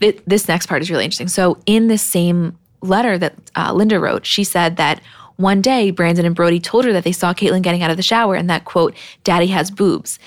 Th- 0.00 0.18
this 0.26 0.48
next 0.48 0.66
part 0.66 0.80
is 0.80 0.90
really 0.90 1.04
interesting. 1.04 1.28
So, 1.28 1.58
in 1.66 1.88
this 1.88 2.00
same 2.02 2.58
letter 2.80 3.18
that 3.18 3.34
uh, 3.56 3.72
Linda 3.74 4.00
wrote, 4.00 4.24
she 4.24 4.42
said 4.42 4.78
that 4.78 5.02
one 5.36 5.60
day 5.60 5.90
Brandon 5.90 6.24
and 6.24 6.34
Brody 6.34 6.60
told 6.60 6.84
her 6.84 6.92
that 6.92 7.04
they 7.04 7.12
saw 7.12 7.32
Caitlyn 7.32 7.62
getting 7.62 7.82
out 7.82 7.90
of 7.90 7.96
the 7.96 8.02
shower 8.02 8.34
and 8.34 8.48
that, 8.50 8.64
quote, 8.64 8.94
daddy 9.24 9.46
has 9.48 9.70
boobs. 9.70 10.18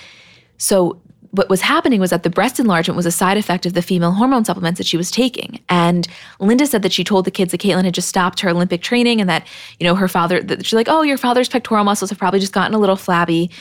So, 0.58 1.00
what 1.32 1.48
was 1.48 1.62
happening 1.62 2.00
was 2.00 2.10
that 2.10 2.24
the 2.24 2.30
breast 2.30 2.60
enlargement 2.60 2.96
was 2.96 3.06
a 3.06 3.12
side 3.12 3.38
effect 3.38 3.68
of 3.68 3.74
the 3.74 3.84
female 3.84 4.14
hormone 4.14 4.44
supplements 4.44 4.80
that 4.80 4.88
she 4.88 4.98
was 4.98 5.12
taking. 5.12 5.60
And 5.70 6.08
Linda 6.40 6.66
said 6.66 6.82
that 6.82 6.92
she 6.92 7.04
told 7.04 7.26
the 7.26 7.32
kids 7.32 7.52
that 7.52 7.62
Caitlyn 7.62 7.86
had 7.86 7.94
just 7.94 8.08
stopped 8.08 8.40
her 8.40 8.50
Olympic 8.50 8.82
training 8.82 9.22
and 9.22 9.30
that, 9.30 9.46
you 9.80 9.86
know, 9.86 9.94
her 9.94 10.08
father, 10.08 10.44
she's 10.64 10.74
like, 10.74 10.90
oh, 10.90 11.04
your 11.04 11.18
father's 11.18 11.48
pectoral 11.48 11.84
muscles 11.84 12.10
have 12.10 12.18
probably 12.18 12.40
just 12.40 12.54
gotten 12.54 12.74
a 12.74 12.80
little 12.80 12.96
flabby. 12.96 13.52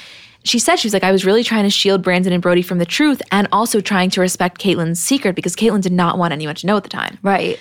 She 0.44 0.58
said, 0.58 0.76
she 0.76 0.86
was 0.86 0.94
like, 0.94 1.04
I 1.04 1.12
was 1.12 1.26
really 1.26 1.44
trying 1.44 1.64
to 1.64 1.70
shield 1.70 2.02
Brandon 2.02 2.32
and 2.32 2.40
Brody 2.40 2.62
from 2.62 2.78
the 2.78 2.86
truth 2.86 3.20
and 3.32 3.46
also 3.52 3.82
trying 3.82 4.08
to 4.10 4.22
respect 4.22 4.58
Caitlyn's 4.58 5.02
secret 5.02 5.36
because 5.36 5.54
Caitlyn 5.54 5.82
did 5.82 5.92
not 5.92 6.16
want 6.16 6.32
anyone 6.32 6.54
to 6.54 6.66
know 6.66 6.76
at 6.78 6.84
the 6.84 6.88
time. 6.88 7.18
right. 7.22 7.60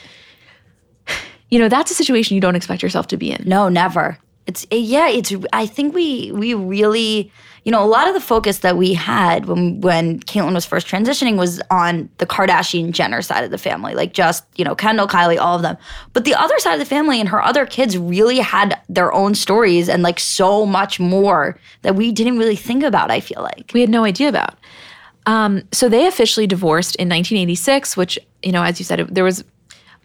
You 1.49 1.59
know, 1.59 1.69
that's 1.69 1.91
a 1.91 1.93
situation 1.93 2.35
you 2.35 2.41
don't 2.41 2.55
expect 2.55 2.83
yourself 2.83 3.07
to 3.07 3.17
be 3.17 3.31
in. 3.31 3.43
No, 3.45 3.69
never. 3.69 4.17
It's 4.47 4.65
yeah. 4.71 5.09
It's. 5.09 5.33
I 5.51 5.65
think 5.65 5.93
we 5.93 6.31
we 6.31 6.53
really, 6.53 7.31
you 7.65 7.71
know, 7.71 7.83
a 7.83 7.85
lot 7.85 8.07
of 8.07 8.13
the 8.13 8.21
focus 8.21 8.59
that 8.59 8.77
we 8.77 8.93
had 8.93 9.45
when 9.45 9.81
when 9.81 10.21
Caitlyn 10.21 10.53
was 10.53 10.65
first 10.65 10.87
transitioning 10.87 11.37
was 11.37 11.61
on 11.69 12.09
the 12.17 12.25
Kardashian 12.25 12.91
Jenner 12.91 13.21
side 13.21 13.43
of 13.43 13.51
the 13.51 13.57
family, 13.57 13.93
like 13.93 14.13
just 14.13 14.45
you 14.55 14.63
know 14.63 14.73
Kendall, 14.73 15.05
Kylie, 15.05 15.37
all 15.37 15.57
of 15.57 15.63
them. 15.63 15.75
But 16.13 16.23
the 16.23 16.33
other 16.33 16.57
side 16.59 16.73
of 16.73 16.79
the 16.79 16.85
family 16.85 17.19
and 17.19 17.27
her 17.27 17.43
other 17.43 17.65
kids 17.65 17.97
really 17.97 18.39
had 18.39 18.79
their 18.87 19.11
own 19.11 19.35
stories 19.35 19.89
and 19.89 20.01
like 20.01 20.17
so 20.17 20.65
much 20.65 20.97
more 20.97 21.59
that 21.81 21.95
we 21.95 22.13
didn't 22.13 22.37
really 22.37 22.55
think 22.55 22.83
about. 22.83 23.11
I 23.11 23.19
feel 23.19 23.41
like. 23.41 23.71
we 23.73 23.81
had 23.81 23.89
no 23.89 24.05
idea 24.05 24.29
about. 24.29 24.55
Um, 25.25 25.63
so 25.73 25.89
they 25.89 26.07
officially 26.07 26.47
divorced 26.47 26.95
in 26.95 27.09
1986, 27.09 27.97
which 27.97 28.17
you 28.43 28.53
know, 28.53 28.63
as 28.63 28.79
you 28.79 28.85
said, 28.85 29.01
it, 29.01 29.13
there 29.13 29.25
was 29.25 29.43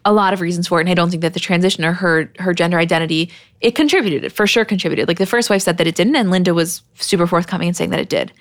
a 0.05 0.13
lot 0.13 0.33
of 0.33 0.41
reasons 0.41 0.67
for 0.67 0.79
it, 0.79 0.83
and 0.83 0.89
I 0.89 0.93
don't 0.93 1.09
think 1.09 1.21
that 1.21 1.33
the 1.33 1.39
transition 1.39 1.85
or 1.85 1.93
her 1.93 2.31
her 2.39 2.53
gender 2.53 2.77
identity 2.77 3.31
it 3.61 3.75
contributed. 3.75 4.25
It 4.25 4.31
for 4.31 4.45
sure 4.45 4.65
contributed. 4.65 5.07
Like 5.07 5.17
the 5.17 5.25
first 5.25 5.49
wife 5.49 5.61
said 5.61 5.77
that 5.77 5.87
it 5.87 5.95
didn't, 5.95 6.15
and 6.15 6.29
Linda 6.29 6.53
was 6.53 6.83
super 6.95 7.25
forthcoming 7.25 7.69
in 7.69 7.73
saying 7.73 7.91
that 7.91 7.99
it 7.99 8.09
did. 8.09 8.31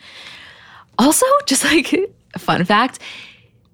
Also, 0.99 1.27
just 1.47 1.65
like 1.65 1.93
a 2.35 2.39
fun 2.39 2.65
fact. 2.65 2.99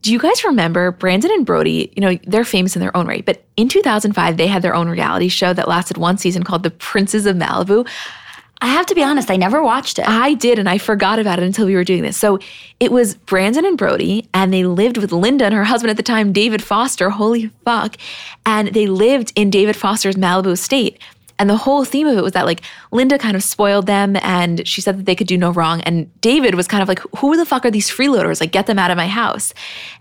Do 0.00 0.12
you 0.12 0.20
guys 0.20 0.44
remember 0.44 0.92
Brandon 0.92 1.30
and 1.32 1.44
Brody? 1.44 1.92
You 1.96 2.00
know, 2.00 2.18
they're 2.24 2.44
famous 2.44 2.76
in 2.76 2.80
their 2.80 2.96
own 2.96 3.08
right, 3.08 3.24
but 3.24 3.44
in 3.56 3.68
2005, 3.68 4.36
they 4.36 4.46
had 4.46 4.62
their 4.62 4.74
own 4.74 4.88
reality 4.88 5.28
show 5.28 5.52
that 5.52 5.66
lasted 5.66 5.96
one 5.96 6.16
season 6.18 6.44
called 6.44 6.62
The 6.62 6.70
Princes 6.70 7.26
of 7.26 7.34
Malibu. 7.36 7.86
I 8.60 8.66
have 8.66 8.86
to 8.86 8.94
be 8.94 9.02
honest. 9.04 9.30
I 9.30 9.36
never 9.36 9.62
watched 9.62 9.98
it. 9.98 10.08
I 10.08 10.34
did, 10.34 10.58
and 10.58 10.68
I 10.68 10.78
forgot 10.78 11.18
about 11.18 11.38
it 11.38 11.44
until 11.44 11.66
we 11.66 11.74
were 11.74 11.84
doing 11.84 12.02
this. 12.02 12.16
So 12.16 12.40
it 12.80 12.90
was 12.90 13.14
Brandon 13.14 13.64
and 13.64 13.78
Brody, 13.78 14.28
and 14.34 14.52
they 14.52 14.64
lived 14.64 14.98
with 14.98 15.12
Linda 15.12 15.44
and 15.44 15.54
her 15.54 15.64
husband 15.64 15.90
at 15.90 15.96
the 15.96 16.02
time, 16.02 16.32
David 16.32 16.62
Foster. 16.62 17.10
Holy 17.10 17.50
fuck. 17.64 17.96
And 18.44 18.68
they 18.68 18.86
lived 18.86 19.32
in 19.36 19.50
David 19.50 19.76
Foster's 19.76 20.16
Malibu 20.16 20.52
estate. 20.52 20.98
And 21.38 21.48
the 21.48 21.56
whole 21.56 21.84
theme 21.84 22.08
of 22.08 22.18
it 22.18 22.22
was 22.22 22.32
that 22.32 22.46
like 22.46 22.62
Linda 22.90 23.18
kind 23.18 23.36
of 23.36 23.42
spoiled 23.42 23.86
them 23.86 24.16
and 24.22 24.66
she 24.66 24.80
said 24.80 24.98
that 24.98 25.06
they 25.06 25.14
could 25.14 25.26
do 25.26 25.36
no 25.38 25.50
wrong. 25.52 25.80
And 25.82 26.08
David 26.20 26.54
was 26.54 26.66
kind 26.66 26.82
of 26.82 26.88
like, 26.88 27.00
who 27.18 27.36
the 27.36 27.44
fuck 27.46 27.64
are 27.64 27.70
these 27.70 27.90
freeloaders? 27.90 28.40
Like, 28.40 28.52
get 28.52 28.66
them 28.66 28.78
out 28.78 28.90
of 28.90 28.96
my 28.96 29.08
house. 29.08 29.52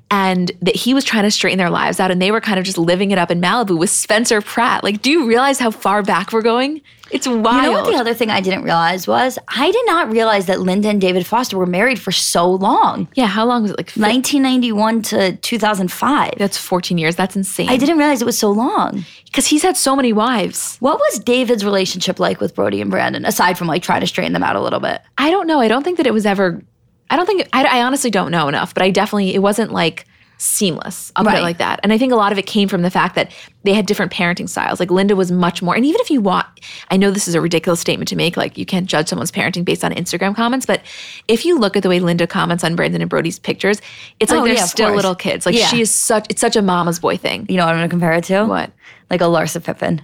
and 0.10 0.54
that 0.62 0.74
he 0.74 0.94
was 0.94 1.04
trying 1.04 1.24
to 1.24 1.32
straighten 1.32 1.58
their 1.58 1.70
lives 1.70 2.00
out 2.00 2.12
and 2.12 2.22
they 2.22 2.32
were 2.32 2.40
kind 2.40 2.58
of 2.58 2.64
just 2.64 2.78
living 2.78 3.12
it 3.12 3.18
up 3.18 3.30
in 3.30 3.42
Malibu 3.42 3.78
with 3.78 3.90
Spencer 3.90 4.40
Pratt. 4.42 4.82
Like, 4.82 5.02
do 5.02 5.12
you 5.12 5.28
realize 5.28 5.60
how 5.60 5.70
far 5.70 6.02
back 6.02 6.32
we're 6.32 6.42
going? 6.42 6.80
It's 7.12 7.28
wild. 7.28 7.46
You 7.46 7.62
know 7.64 7.72
what 7.72 7.92
the 7.92 7.98
other 7.98 8.14
thing 8.14 8.30
I 8.30 8.40
didn't 8.42 8.64
realize 8.64 9.06
was 9.08 9.38
I 9.50 9.70
did 9.72 9.86
not 9.86 10.10
realize 10.10 10.46
that 10.46 10.60
Linda 10.62 10.88
and 10.90 11.00
David 11.02 11.26
Foster 11.26 11.58
were 11.58 11.66
married 11.66 12.00
for 12.00 12.12
so 12.14 12.50
long. 12.50 13.08
yeah, 13.16 13.26
how 13.28 13.46
long 13.46 13.64
was 13.64 13.72
it? 13.72 13.78
Like, 13.78 13.92
1991 13.96 15.02
to 15.04 15.36
2005. 15.38 16.34
that's 16.38 16.58
14 16.58 16.98
years. 16.98 17.16
That's 17.16 17.36
insane. 17.36 17.70
I 17.70 17.78
didn't 17.78 17.98
realize 17.98 18.22
it 18.22 18.26
was 18.26 18.38
so 18.38 18.52
long. 18.52 19.06
because 19.26 19.48
he's 19.48 19.64
had 19.64 19.78
so 19.78 19.96
many 19.96 20.12
wives. 20.14 20.78
What 20.80 21.00
was 21.00 21.20
David's 21.20 21.64
relationship 21.66 22.20
like 22.20 22.40
with 22.42 22.56
Brody 22.56 22.77
and 22.82 22.92
Brandon, 22.92 23.26
aside 23.26 23.58
from 23.58 23.68
like 23.68 23.84
trying 23.84 24.02
to 24.02 24.08
straighten 24.08 24.34
them 24.34 24.44
out 24.44 24.56
a 24.56 24.62
little 24.62 24.80
bit? 24.80 25.02
I 25.18 25.30
don't 25.32 25.48
know. 25.48 25.60
I 25.60 25.68
don't 25.68 25.84
think 25.84 25.98
that 25.98 26.08
it 26.08 26.14
was 26.14 26.26
ever. 26.26 26.62
I 27.10 27.16
don't 27.16 27.26
think. 27.26 27.48
I, 27.54 27.80
I 27.80 27.84
honestly 27.84 28.10
don't 28.12 28.32
know 28.32 28.48
enough, 28.48 28.74
but 28.74 28.84
I 28.84 28.92
definitely 28.92 29.34
it 29.34 29.40
wasn't 29.40 29.72
like 29.72 30.06
seamless. 30.40 31.12
I'll 31.16 31.24
put 31.24 31.32
Right. 31.34 31.40
it 31.40 31.44
like 31.44 31.58
that. 31.58 31.80
And 31.82 31.92
I 31.92 31.98
think 31.98 32.14
a 32.14 32.16
lot 32.16 32.32
of 32.32 32.38
it 32.38 32.46
came 32.46 32.68
from 32.68 32.84
the 32.84 32.92
fact 32.92 33.16
that 33.16 33.32
they 33.64 33.74
had 33.74 33.88
different 33.88 34.12
parenting 34.12 34.48
styles. 34.48 34.80
Like 34.80 34.92
Linda 34.92 35.16
was 35.16 35.32
much 35.32 35.64
more. 35.64 35.76
And 35.76 35.84
even 35.84 36.00
if 36.02 36.12
you 36.12 36.22
want, 36.22 36.46
I 36.92 36.98
know 36.98 37.10
this 37.10 37.28
is 37.28 37.34
a 37.34 37.42
ridiculous 37.42 37.80
statement 37.80 38.08
to 38.10 38.16
make. 38.16 38.38
Like 38.38 38.56
you 38.56 38.64
can't 38.66 38.86
judge 38.86 39.08
someone's 39.08 39.32
parenting 39.32 39.66
based 39.66 39.84
on 39.84 39.92
Instagram 39.94 40.36
comments, 40.36 40.68
but 40.68 40.82
if 41.28 41.44
you 41.44 41.58
look 41.58 41.76
at 41.76 41.82
the 41.82 41.90
way 41.90 42.00
Linda 42.00 42.28
comments 42.28 42.64
on 42.64 42.76
Brandon 42.76 43.02
and 43.02 43.10
Brody's 43.10 43.40
pictures, 43.40 43.82
it's 44.20 44.32
like 44.32 44.42
Oh, 44.42 44.46
they're 44.46 44.54
yeah, 44.54 44.66
still 44.66 44.90
course. 44.90 44.96
little 44.98 45.16
kids. 45.16 45.46
Like 45.48 45.56
Yeah. 45.56 45.68
she 45.68 45.82
is 45.82 45.90
such. 45.92 46.28
It's 46.30 46.42
such 46.42 46.56
a 46.56 46.62
mama's 46.62 47.00
boy 47.00 47.18
thing. 47.18 47.48
You 47.50 47.58
know 47.58 47.66
what 47.66 47.72
I'm 47.72 47.78
going 47.80 47.90
to 47.90 47.94
compare 47.94 48.14
it 48.14 48.26
to? 48.26 48.44
What? 48.46 48.72
Like 49.10 49.22
a 49.22 49.26
Larsa 49.26 49.64
Pippen 49.64 50.02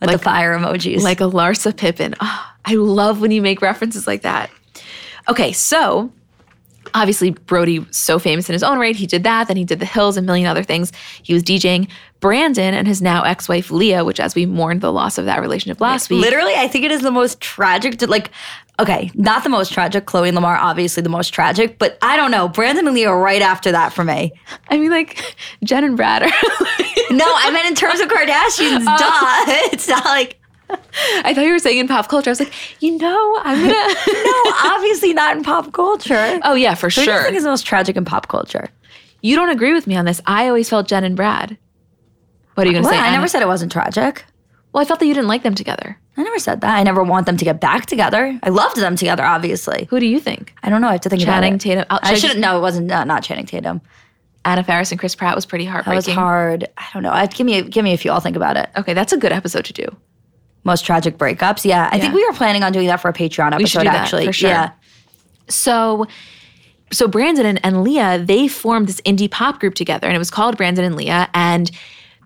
with 0.00 0.10
the 0.10 0.18
fire 0.18 0.56
emojis. 0.56 1.02
like 1.02 1.20
a 1.20 1.24
Larsa 1.24 1.76
Pippen. 1.76 2.14
Oh, 2.20 2.52
I 2.64 2.74
love 2.74 3.20
when 3.20 3.30
you 3.30 3.42
make 3.42 3.62
references 3.62 4.06
like 4.06 4.22
that. 4.22 4.50
Okay, 5.28 5.52
so 5.52 6.12
obviously 6.96 7.30
Brody 7.30 7.80
was 7.80 7.96
so 7.96 8.18
famous 8.18 8.48
in 8.48 8.54
his 8.54 8.62
own 8.62 8.78
right. 8.78 8.96
He 8.96 9.06
did 9.06 9.22
that, 9.24 9.48
then 9.48 9.56
he 9.56 9.64
did 9.64 9.78
the 9.78 9.86
Hills 9.86 10.16
and 10.16 10.24
a 10.24 10.26
million 10.26 10.46
other 10.46 10.62
things. 10.62 10.92
He 11.22 11.34
was 11.34 11.42
DJing. 11.42 11.88
Brandon 12.20 12.72
and 12.72 12.88
his 12.88 13.02
now 13.02 13.22
ex-wife 13.22 13.70
Leah, 13.70 14.04
which 14.04 14.18
as 14.18 14.34
we 14.34 14.46
mourned 14.46 14.80
the 14.80 14.90
loss 14.90 15.18
of 15.18 15.26
that 15.26 15.40
relationship 15.40 15.80
last 15.80 16.08
week. 16.08 16.22
Literally, 16.22 16.54
I 16.54 16.66
think 16.66 16.84
it 16.84 16.90
is 16.90 17.02
the 17.02 17.10
most 17.10 17.40
tragic. 17.40 17.98
To, 17.98 18.06
like, 18.06 18.30
okay, 18.80 19.10
not 19.14 19.44
the 19.44 19.50
most 19.50 19.72
tragic. 19.72 20.06
Khloé 20.06 20.28
and 20.28 20.34
Lamar, 20.34 20.56
obviously 20.56 21.02
the 21.02 21.10
most 21.10 21.28
tragic, 21.28 21.78
but 21.78 21.98
I 22.00 22.16
don't 22.16 22.30
know. 22.30 22.48
Brandon 22.48 22.86
and 22.86 22.94
Leah 22.94 23.14
right 23.14 23.42
after 23.42 23.70
that 23.70 23.92
for 23.92 24.02
me. 24.02 24.32
I 24.68 24.78
mean, 24.78 24.90
like 24.90 25.36
Jen 25.62 25.84
and 25.84 25.96
Brad 25.96 26.22
are. 26.22 26.32
No, 27.08 27.24
I 27.24 27.52
meant 27.52 27.68
in 27.68 27.76
terms 27.76 28.00
of 28.00 28.08
Kardashians. 28.08 28.84
Oh. 28.88 28.96
Duh. 28.98 29.70
It's 29.72 29.86
not 29.88 30.04
like 30.04 30.40
I 30.70 31.32
thought 31.34 31.44
you 31.44 31.52
were 31.52 31.58
saying 31.58 31.78
in 31.78 31.88
pop 31.88 32.08
culture. 32.08 32.30
I 32.30 32.32
was 32.32 32.40
like, 32.40 32.52
you 32.82 32.96
know, 32.98 33.38
I'm 33.42 33.58
gonna. 33.60 33.72
no, 34.24 34.42
obviously 34.64 35.12
not 35.14 35.36
in 35.36 35.42
pop 35.42 35.72
culture. 35.72 36.40
oh 36.42 36.54
yeah, 36.54 36.74
for 36.74 36.86
you 36.86 36.90
sure. 36.90 37.22
think 37.22 37.36
is 37.36 37.44
the 37.44 37.50
most 37.50 37.66
tragic 37.66 37.96
in 37.96 38.04
pop 38.04 38.28
culture? 38.28 38.68
you 39.22 39.34
don't 39.34 39.50
agree 39.50 39.72
with 39.72 39.86
me 39.86 39.96
on 39.96 40.04
this. 40.04 40.20
I 40.26 40.46
always 40.48 40.68
felt 40.68 40.86
Jen 40.86 41.02
and 41.02 41.16
Brad. 41.16 41.56
What 42.54 42.64
are 42.66 42.68
you 42.70 42.74
gonna 42.74 42.84
What? 42.84 42.92
say? 42.92 42.98
I 42.98 43.10
never 43.10 43.16
Anna? 43.22 43.28
said 43.28 43.42
it 43.42 43.48
wasn't 43.48 43.72
tragic. 43.72 44.24
Well, 44.72 44.82
I 44.82 44.84
felt 44.84 45.00
that 45.00 45.06
you 45.06 45.14
didn't 45.14 45.28
like 45.28 45.42
them 45.42 45.54
together. 45.54 45.98
I 46.16 46.22
never 46.22 46.38
said 46.38 46.60
that. 46.60 46.76
I 46.76 46.82
never 46.82 47.02
want 47.02 47.26
them 47.26 47.36
to 47.36 47.44
get 47.44 47.60
back 47.60 47.86
together. 47.86 48.38
I 48.42 48.48
loved 48.50 48.76
them 48.76 48.94
together, 48.96 49.24
obviously. 49.24 49.86
Who 49.90 50.00
do 50.00 50.06
you 50.06 50.20
think? 50.20 50.54
I 50.62 50.68
don't 50.70 50.80
know. 50.80 50.88
I 50.88 50.92
have 50.92 51.00
to 51.02 51.08
think 51.08 51.22
Channing 51.22 51.54
about 51.54 51.64
it. 51.64 51.68
Tatum. 51.68 51.84
I'll- 51.90 52.00
I 52.02 52.08
should 52.08 52.14
I 52.14 52.18
shouldn't. 52.18 52.40
No, 52.40 52.56
it 52.58 52.60
wasn't. 52.60 52.86
No, 52.86 53.02
not 53.04 53.22
Channing 53.22 53.46
Tatum. 53.46 53.80
Anna 54.44 54.62
Faris 54.62 54.92
and 54.92 55.00
Chris 55.00 55.14
Pratt 55.14 55.34
was 55.34 55.44
pretty 55.44 55.64
heartbreaking. 55.64 56.02
That 56.02 56.06
was 56.08 56.14
hard. 56.14 56.68
I 56.78 56.86
don't 56.94 57.02
know. 57.02 57.10
I, 57.10 57.26
give 57.26 57.44
me, 57.46 57.58
a, 57.58 57.62
give 57.62 57.82
me 57.84 57.94
a 57.94 57.96
few. 57.98 58.10
I'll 58.12 58.20
think 58.20 58.36
about 58.36 58.56
it. 58.56 58.70
Okay, 58.76 58.94
that's 58.94 59.12
a 59.12 59.16
good 59.18 59.32
episode 59.32 59.64
to 59.66 59.72
do. 59.72 59.84
Most 60.66 60.84
tragic 60.84 61.16
breakups. 61.16 61.64
Yeah, 61.64 61.88
I 61.92 62.00
think 62.00 62.12
we 62.12 62.26
were 62.26 62.32
planning 62.32 62.64
on 62.64 62.72
doing 62.72 62.88
that 62.88 63.00
for 63.00 63.08
a 63.08 63.12
Patreon 63.12 63.52
episode. 63.52 63.58
We 63.58 63.66
should 63.66 63.78
do 63.78 63.84
that, 63.84 63.94
actually, 63.94 64.26
for 64.26 64.32
sure. 64.32 64.50
Yeah. 64.50 64.72
So, 65.48 66.06
so 66.90 67.06
Brandon 67.06 67.46
and, 67.46 67.64
and 67.64 67.84
Leah 67.84 68.18
they 68.18 68.48
formed 68.48 68.88
this 68.88 69.00
indie 69.02 69.30
pop 69.30 69.60
group 69.60 69.74
together, 69.74 70.08
and 70.08 70.16
it 70.16 70.18
was 70.18 70.30
called 70.30 70.56
Brandon 70.56 70.84
and 70.84 70.96
Leah, 70.96 71.28
and 71.34 71.70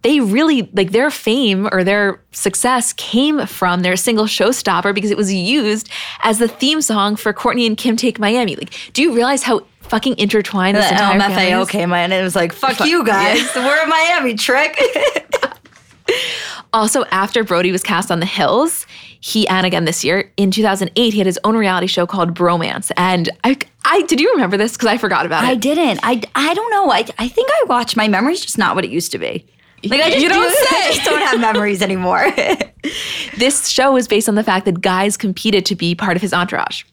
they 0.03 0.21
really 0.21 0.71
like 0.73 0.93
their 0.93 1.11
fame 1.11 1.69
or 1.71 1.85
their 1.85 2.23
success 2.33 2.95
came 2.95 3.47
from 3.47 3.83
their 3.83 3.97
single 3.97 4.25
"Showstopper" 4.25 4.95
because 4.95 5.11
it 5.11 5.19
was 5.19 5.33
used 5.33 5.91
as 6.23 6.39
the 6.39 6.49
theme 6.49 6.81
song 6.81 7.17
for 7.17 7.35
Kourtney 7.35 7.67
and 7.67 7.77
Kim 7.77 7.97
Take 7.97 8.19
Miami. 8.19 8.57
Like, 8.57 8.73
do 8.95 9.03
you 9.03 9.13
realize 9.15 9.43
how 9.43 9.67
fucking 9.83 10.17
intertwined 10.19 10.79
this 10.79 10.89
The 10.89 10.95
oh, 11.07 11.13
entire 11.13 11.21
family 11.21 11.45
LMFAO 11.45 11.63
is? 11.63 11.69
came 11.69 11.93
in 11.93 11.99
and 11.99 12.13
it 12.15 12.23
was 12.23 12.35
like, 12.35 12.55
"Fuck, 12.55 12.77
Fuck- 12.77 12.89
you 12.89 13.05
guys, 13.05 13.47
we're 13.57 13.83
in 13.83 13.89
Miami, 13.89 14.35
trick." 14.35 14.81
Also, 16.73 17.05
after 17.07 17.43
Brody 17.43 17.73
was 17.73 17.83
cast 17.83 18.13
on 18.13 18.21
The 18.21 18.27
Hills, 18.27 18.87
he 19.19 19.49
and 19.49 19.67
again 19.67 19.87
this 19.87 20.05
year 20.05 20.31
in 20.37 20.53
2008 20.53 21.13
he 21.13 21.19
had 21.19 21.27
his 21.27 21.37
own 21.43 21.57
reality 21.57 21.89
show 21.89 22.07
called 22.07 22.33
Bromance, 22.33 22.93
and 22.97 23.29
I, 23.43 23.57
I 23.85 24.03
did 24.03 24.21
you 24.21 24.31
remember 24.33 24.57
this 24.57 24.75
because 24.75 24.87
I 24.87 24.97
forgot 24.97 25.27
about 25.27 25.43
it. 25.43 25.49
I 25.49 25.57
didn't. 25.57 25.99
I, 26.05 26.23
I 26.37 26.55
don't 26.55 26.71
know. 26.71 26.93
I, 26.93 27.05
I 27.19 27.27
think 27.27 27.51
I 27.51 27.65
watched. 27.67 27.97
My 27.97 28.07
memory's 28.07 28.41
just 28.41 28.57
not 28.57 28.77
what 28.77 28.85
it 28.85 28.91
used 28.93 29.11
to 29.13 29.19
be. 29.19 29.45
Like 29.83 30.01
I 30.01 30.11
just, 30.11 30.23
You 30.23 30.29
don't 30.29 30.49
do- 30.49 30.67
I 30.71 30.91
just 30.93 31.05
don't 31.05 31.23
have 31.23 31.41
memories 31.41 31.83
anymore. 31.83 32.29
This 33.37 33.69
show 33.69 33.93
was 33.93 34.07
based 34.09 34.29
on 34.29 34.35
the 34.35 34.43
fact 34.45 34.65
that 34.67 34.81
guys 34.81 35.17
competed 35.17 35.65
to 35.67 35.75
be 35.75 35.95
part 35.95 36.17
of 36.17 36.23
his 36.23 36.33
entourage. 36.35 36.85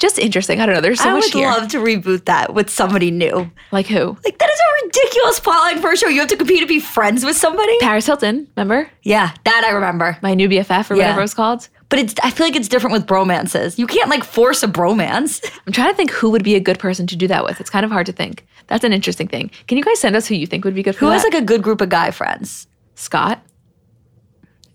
Just 0.00 0.18
interesting. 0.18 0.60
I 0.60 0.66
don't 0.66 0.74
know. 0.74 0.80
There's 0.80 0.98
so 0.98 1.10
much. 1.12 1.22
I 1.24 1.26
would 1.26 1.32
here. 1.34 1.46
love 1.48 1.68
to 1.68 1.78
reboot 1.78 2.24
that 2.24 2.52
with 2.54 2.68
somebody 2.70 3.10
new. 3.10 3.50
like 3.70 3.86
who? 3.86 4.16
Like 4.24 4.38
that 4.38 4.50
is 4.50 4.58
a 4.58 4.84
ridiculous 4.86 5.38
plotline 5.38 5.80
for 5.80 5.92
a 5.92 5.96
show. 5.96 6.08
You 6.08 6.20
have 6.20 6.28
to 6.30 6.36
compete 6.36 6.60
to 6.60 6.66
be 6.66 6.80
friends 6.80 7.24
with 7.24 7.36
somebody. 7.36 7.78
Paris 7.80 8.06
Hilton. 8.06 8.48
Remember 8.56 8.90
Yeah, 9.02 9.32
that 9.44 9.64
I 9.64 9.70
remember. 9.72 10.16
my 10.22 10.34
new 10.34 10.48
BFF 10.48 10.90
or 10.90 10.94
Yeah. 10.94 11.02
whatever 11.04 11.20
it 11.20 11.24
was 11.24 11.34
called? 11.34 11.68
But 11.90 11.98
it's 11.98 12.14
I 12.22 12.30
feel 12.30 12.46
like 12.46 12.56
it's 12.56 12.68
different 12.68 12.92
with 12.94 13.06
bromances. 13.06 13.76
You 13.78 13.86
can't 13.86 14.08
like 14.08 14.24
force 14.24 14.62
a 14.62 14.68
bromance. 14.68 15.44
I'm 15.66 15.72
trying 15.72 15.90
to 15.90 15.96
think 15.96 16.10
who 16.10 16.30
would 16.30 16.44
be 16.44 16.54
a 16.54 16.60
good 16.60 16.78
person 16.78 17.06
to 17.08 17.14
do 17.16 17.28
that 17.28 17.44
with. 17.44 17.60
It's 17.60 17.68
kind 17.70 17.84
of 17.84 17.90
hard 17.90 18.06
to 18.06 18.12
think. 18.12 18.46
That's 18.68 18.84
an 18.84 18.92
interesting 18.94 19.28
thing. 19.28 19.50
Can 19.68 19.76
you 19.76 19.84
guys 19.84 20.00
send 20.00 20.16
us 20.16 20.26
who 20.26 20.34
you 20.34 20.46
think 20.46 20.64
would 20.64 20.74
be 20.74 20.82
good 20.82 20.94
for 20.94 21.00
Who 21.00 21.06
that? 21.08 21.14
has 21.14 21.24
like 21.24 21.34
a 21.34 21.44
good 21.44 21.62
group 21.62 21.80
of 21.82 21.88
guy 21.90 22.10
friends? 22.10 22.68
Scott? 22.94 23.42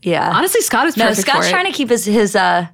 Yeah. 0.02 0.30
Honestly, 0.32 0.62
Scott 0.62 0.86
is 0.88 0.98
no, 0.98 1.08
perfect 1.08 1.28
Scott's 1.28 1.46
for 1.48 1.50
it. 1.50 1.52
trying 1.52 1.66
to 1.66 1.72
keep 1.72 1.90
his 1.90 2.06
his 2.06 2.36
uh 2.36 2.68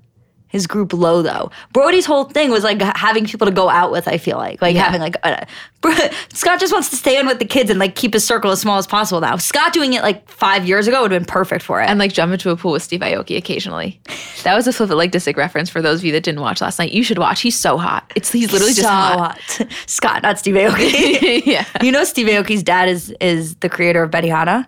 his 0.52 0.68
group 0.68 0.94
low 0.94 1.22
though. 1.22 1.50
Brody's 1.74 2.06
whole 2.06 2.26
thing 2.26 2.52
was 2.52 2.64
like 2.64 2.82
having 2.82 3.26
people 3.26 3.48
to 3.48 3.54
go 3.54 3.70
out 3.70 3.92
with. 3.92 4.08
I 4.08 4.18
feel 4.18 4.38
like 4.38 4.62
like 4.62 4.76
Yeah. 4.76 4.84
having 4.84 5.02
like 5.02 5.16
a, 5.24 5.48
Scott 6.34 6.60
just 6.60 6.72
wants 6.72 6.90
to 6.92 6.96
stay 6.96 7.20
in 7.20 7.26
with 7.26 7.40
the 7.40 7.46
kids 7.46 7.70
and 7.72 7.80
like 7.80 7.96
keep 7.96 8.14
his 8.14 8.24
circle 8.24 8.52
as 8.52 8.62
small 8.62 8.78
as 8.78 8.86
possible. 8.86 9.20
Now 9.22 9.38
Scott 9.38 9.74
doing 9.74 9.94
it 9.94 10.04
like 10.04 10.30
five 10.30 10.68
years 10.68 10.88
ago 10.88 11.02
would 11.02 11.12
have 11.12 11.20
been 11.22 11.26
perfect 11.26 11.64
for 11.64 11.82
it. 11.82 11.90
and 11.90 11.98
like 11.98 12.14
jump 12.14 12.32
into 12.32 12.50
a 12.52 12.56
pool 12.56 12.74
with 12.74 12.84
Steve 12.84 13.00
Aoki 13.02 13.36
occasionally. 13.38 14.00
That 14.44 14.56
was 14.56 14.68
a 14.68 14.74
Flip 14.74 14.90
It 14.92 14.96
Like 14.96 15.12
Disick 15.12 15.38
reference 15.38 15.70
for 15.70 15.82
those 15.82 16.00
of 16.00 16.06
you 16.06 16.12
that 16.12 16.24
didn't 16.24 16.42
watch 16.42 16.62
last 16.62 16.78
night. 16.80 16.92
You 16.92 17.04
should 17.04 17.18
watch. 17.18 17.42
He's 17.42 17.58
so 17.58 17.78
hot. 17.78 18.12
It's 18.16 18.32
he's 18.32 18.52
literally 18.52 18.74
just 18.74 18.84
so 18.88 18.90
hot. 18.94 19.40
hot. 19.40 19.68
Scott, 19.88 20.22
not 20.24 20.38
Steve 20.40 20.56
Aoki. 20.56 21.46
yeah. 21.46 21.66
you 21.82 21.92
know 21.92 22.04
Steve 22.04 22.28
Aoki's 22.28 22.62
dad 22.64 22.90
is 22.90 23.10
is 23.20 23.56
the 23.56 23.70
creator 23.70 24.04
of 24.04 24.12
Betty 24.12 24.28
Benihana. 24.30 24.68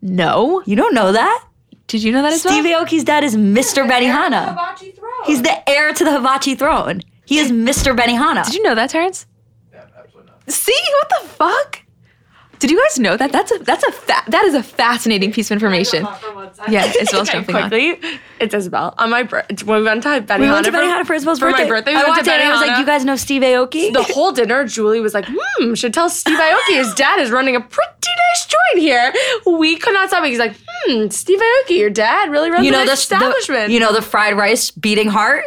No. 0.00 0.62
You 0.66 0.76
don't 0.76 0.94
know 0.94 1.12
that? 1.12 1.44
Did 1.92 2.02
you 2.04 2.10
know 2.10 2.22
that 2.22 2.32
as 2.32 2.40
Steve 2.40 2.64
well? 2.64 2.86
Aoki's 2.86 3.04
dad 3.04 3.22
is 3.22 3.36
Mr. 3.36 3.86
Benihana. 3.86 4.48
Hibachi. 4.48 4.94
He's 5.26 5.42
the 5.42 5.68
heir 5.68 5.92
to 5.92 6.04
the 6.04 6.10
Hibachi 6.12 6.54
throne. 6.54 7.02
He 7.26 7.38
is 7.38 7.52
Mr. 7.52 7.94
Benihana. 7.94 8.46
Did 8.46 8.54
you 8.54 8.62
know 8.62 8.74
that, 8.74 8.88
Terrence? 8.88 9.26
Yeah, 9.70 9.84
absolutely 9.98 10.32
not. 10.32 10.50
See 10.50 10.72
what 10.94 11.08
the 11.10 11.28
fuck? 11.28 11.82
Did 12.60 12.70
you 12.70 12.80
guys 12.82 12.98
know 12.98 13.18
that? 13.18 13.30
That's 13.30 13.52
a 13.52 13.58
that's 13.58 13.84
a 13.84 13.92
fa- 13.92 14.24
that 14.28 14.44
is 14.46 14.54
a 14.54 14.62
fascinating 14.62 15.32
piece 15.32 15.50
of 15.50 15.56
information. 15.56 16.06
Yeah, 16.68 16.92
Isabel's 17.00 17.28
jumping 17.32 17.56
on. 17.56 17.68
quickly. 17.70 17.98
It's 18.40 18.54
Isabel. 18.54 18.94
On 18.98 19.10
my 19.10 19.22
bir- 19.24 19.44
when 19.64 19.78
we 19.80 19.84
went 19.84 20.02
to 20.04 20.08
Benihana, 20.08 20.40
We 20.40 20.50
went 20.50 20.64
to 20.66 20.72
for- 20.72 20.78
Benihana 20.78 21.06
for 21.06 21.14
Isabel's 21.14 21.38
for 21.38 21.46
birthday. 21.46 21.62
my 21.64 21.68
birthday. 21.68 21.90
We 21.92 21.96
I 21.96 22.02
went 22.02 22.08
walked 22.08 22.24
to 22.24 22.34
in 22.34 22.40
I 22.42 22.50
was 22.50 22.60
like, 22.66 22.78
"You 22.78 22.86
guys 22.86 23.04
know 23.04 23.16
Steve 23.16 23.42
Aoki?" 23.42 23.92
the 23.92 24.02
whole 24.02 24.32
dinner, 24.32 24.64
Julie 24.66 25.00
was 25.00 25.14
like, 25.14 25.26
"Hmm, 25.28 25.74
should 25.74 25.94
tell 25.94 26.08
Steve 26.10 26.38
Aoki 26.38 26.74
his 26.76 26.92
dad 26.94 27.20
is 27.20 27.30
running 27.30 27.56
a 27.56 27.60
pretty 27.60 27.90
nice 28.30 28.46
joint 28.46 28.82
here." 28.82 29.12
We 29.46 29.76
could 29.76 29.94
not 29.94 30.08
stop. 30.08 30.24
it. 30.24 30.28
He's 30.28 30.38
like, 30.38 30.54
"Hmm, 30.86 31.08
Steve 31.08 31.40
Aoki, 31.40 31.78
your 31.78 31.90
dad 31.90 32.30
really 32.30 32.50
runs 32.50 32.64
you 32.64 32.70
a 32.70 32.72
know 32.72 32.78
nice 32.84 32.88
the, 32.88 32.92
establishment." 33.14 33.66
the 33.68 33.72
you 33.74 33.80
know 33.80 33.92
the 33.92 34.02
fried 34.02 34.36
rice 34.36 34.70
beating 34.70 35.08
heart. 35.08 35.44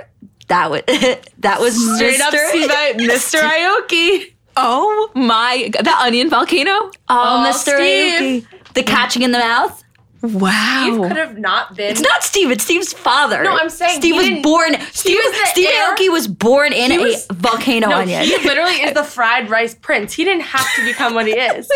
That 0.48 0.70
was 0.72 0.82
that 1.40 1.60
was 1.60 1.74
straight 1.98 2.20
Mr. 2.20 2.22
up 2.22 2.34
Steve, 2.50 2.70
I- 2.72 2.94
Mr. 2.98 3.40
Aoki. 3.42 4.32
Oh 4.58 5.10
my 5.16 5.68
god, 5.70 5.84
the 5.86 5.98
onion 5.98 6.30
volcano? 6.30 6.72
Oh, 6.72 6.92
Oh, 7.10 7.46
Mr. 7.52 7.76
Steve. 7.76 8.44
Aoki. 8.44 8.74
The 8.74 8.84
catching 8.84 9.22
in 9.22 9.32
the 9.32 9.40
mouth. 9.40 9.84
Wow. 10.34 10.84
Steve 10.88 11.02
could 11.08 11.18
have 11.18 11.38
not 11.38 11.76
been. 11.76 11.92
It's 11.92 12.02
not 12.02 12.24
Steve. 12.24 12.52
It's 12.52 12.64
Steve's 12.64 12.94
father. 12.94 13.44
No, 13.44 13.56
I'm 13.56 13.70
saying 13.70 14.00
Steve 14.00 14.16
was 14.16 14.30
born. 14.42 14.80
Steve 14.92 15.18
was 15.24 15.50
Steve 15.50 15.70
heir. 15.70 15.96
Aoki 15.96 16.12
was 16.12 16.28
born 16.28 16.74
in 16.74 16.92
a 16.92 17.16
volcano 17.34 17.90
no, 17.90 17.98
onion. 17.98 18.24
he 18.24 18.38
literally 18.38 18.82
is 18.82 18.94
the 18.94 19.04
fried 19.16 19.50
rice 19.50 19.76
prince. 19.76 20.14
He 20.14 20.24
didn't 20.24 20.44
have 20.44 20.68
to 20.76 20.86
become 20.86 21.14
what 21.14 21.28
he 21.28 21.34
is. 21.40 21.70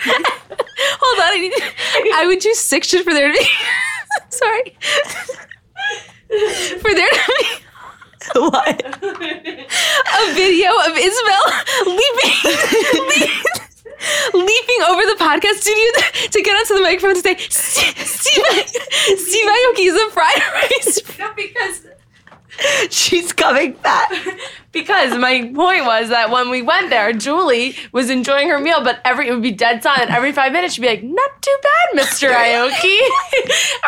Hold 0.00 1.20
on, 1.20 1.32
I 1.32 1.38
need 1.40 2.12
I 2.14 2.26
would 2.26 2.40
choose 2.40 2.58
six 2.58 2.88
just 2.88 3.04
for 3.04 3.12
there 3.14 3.32
to 3.32 3.38
be 3.38 3.46
sorry. 4.28 4.76
for 6.80 6.94
there 6.94 7.10
to 7.10 7.34
be 7.40 8.40
what? 8.40 8.86
a 8.86 10.34
video 10.34 10.70
of 10.70 10.96
Isabel 10.96 11.42
leaping, 11.86 12.32
leaping 13.20 13.63
over 14.84 15.02
the 15.02 15.16
podcast 15.18 15.60
studio 15.60 15.84
to, 16.30 16.42
get 16.42 16.56
onto 16.56 16.74
the 16.74 16.80
microphone 16.80 17.14
to 17.14 17.20
say, 17.20 17.36
Steve, 17.36 18.44
Aoki 19.48 19.86
is 19.86 19.94
a 19.94 20.10
fried 20.10 20.42
rice. 20.54 21.18
no, 21.18 21.32
because 21.34 21.86
She's 22.88 23.32
coming 23.32 23.72
back. 23.72 24.12
Because 24.70 25.18
my 25.18 25.50
point 25.54 25.86
was 25.86 26.10
that 26.10 26.30
when 26.30 26.50
we 26.50 26.62
went 26.62 26.88
there, 26.88 27.12
Julie 27.12 27.74
was 27.90 28.10
enjoying 28.10 28.48
her 28.48 28.60
meal, 28.60 28.80
but 28.84 29.00
every 29.04 29.26
it 29.26 29.32
would 29.32 29.42
be 29.42 29.50
dead 29.50 29.82
silent. 29.82 30.12
Every 30.12 30.30
five 30.30 30.52
minutes, 30.52 30.74
she'd 30.74 30.82
be 30.82 30.86
like, 30.86 31.02
"Not 31.02 31.42
too 31.42 31.56
bad, 31.62 31.96
Mister 31.96 32.28
Aoki," 32.30 32.98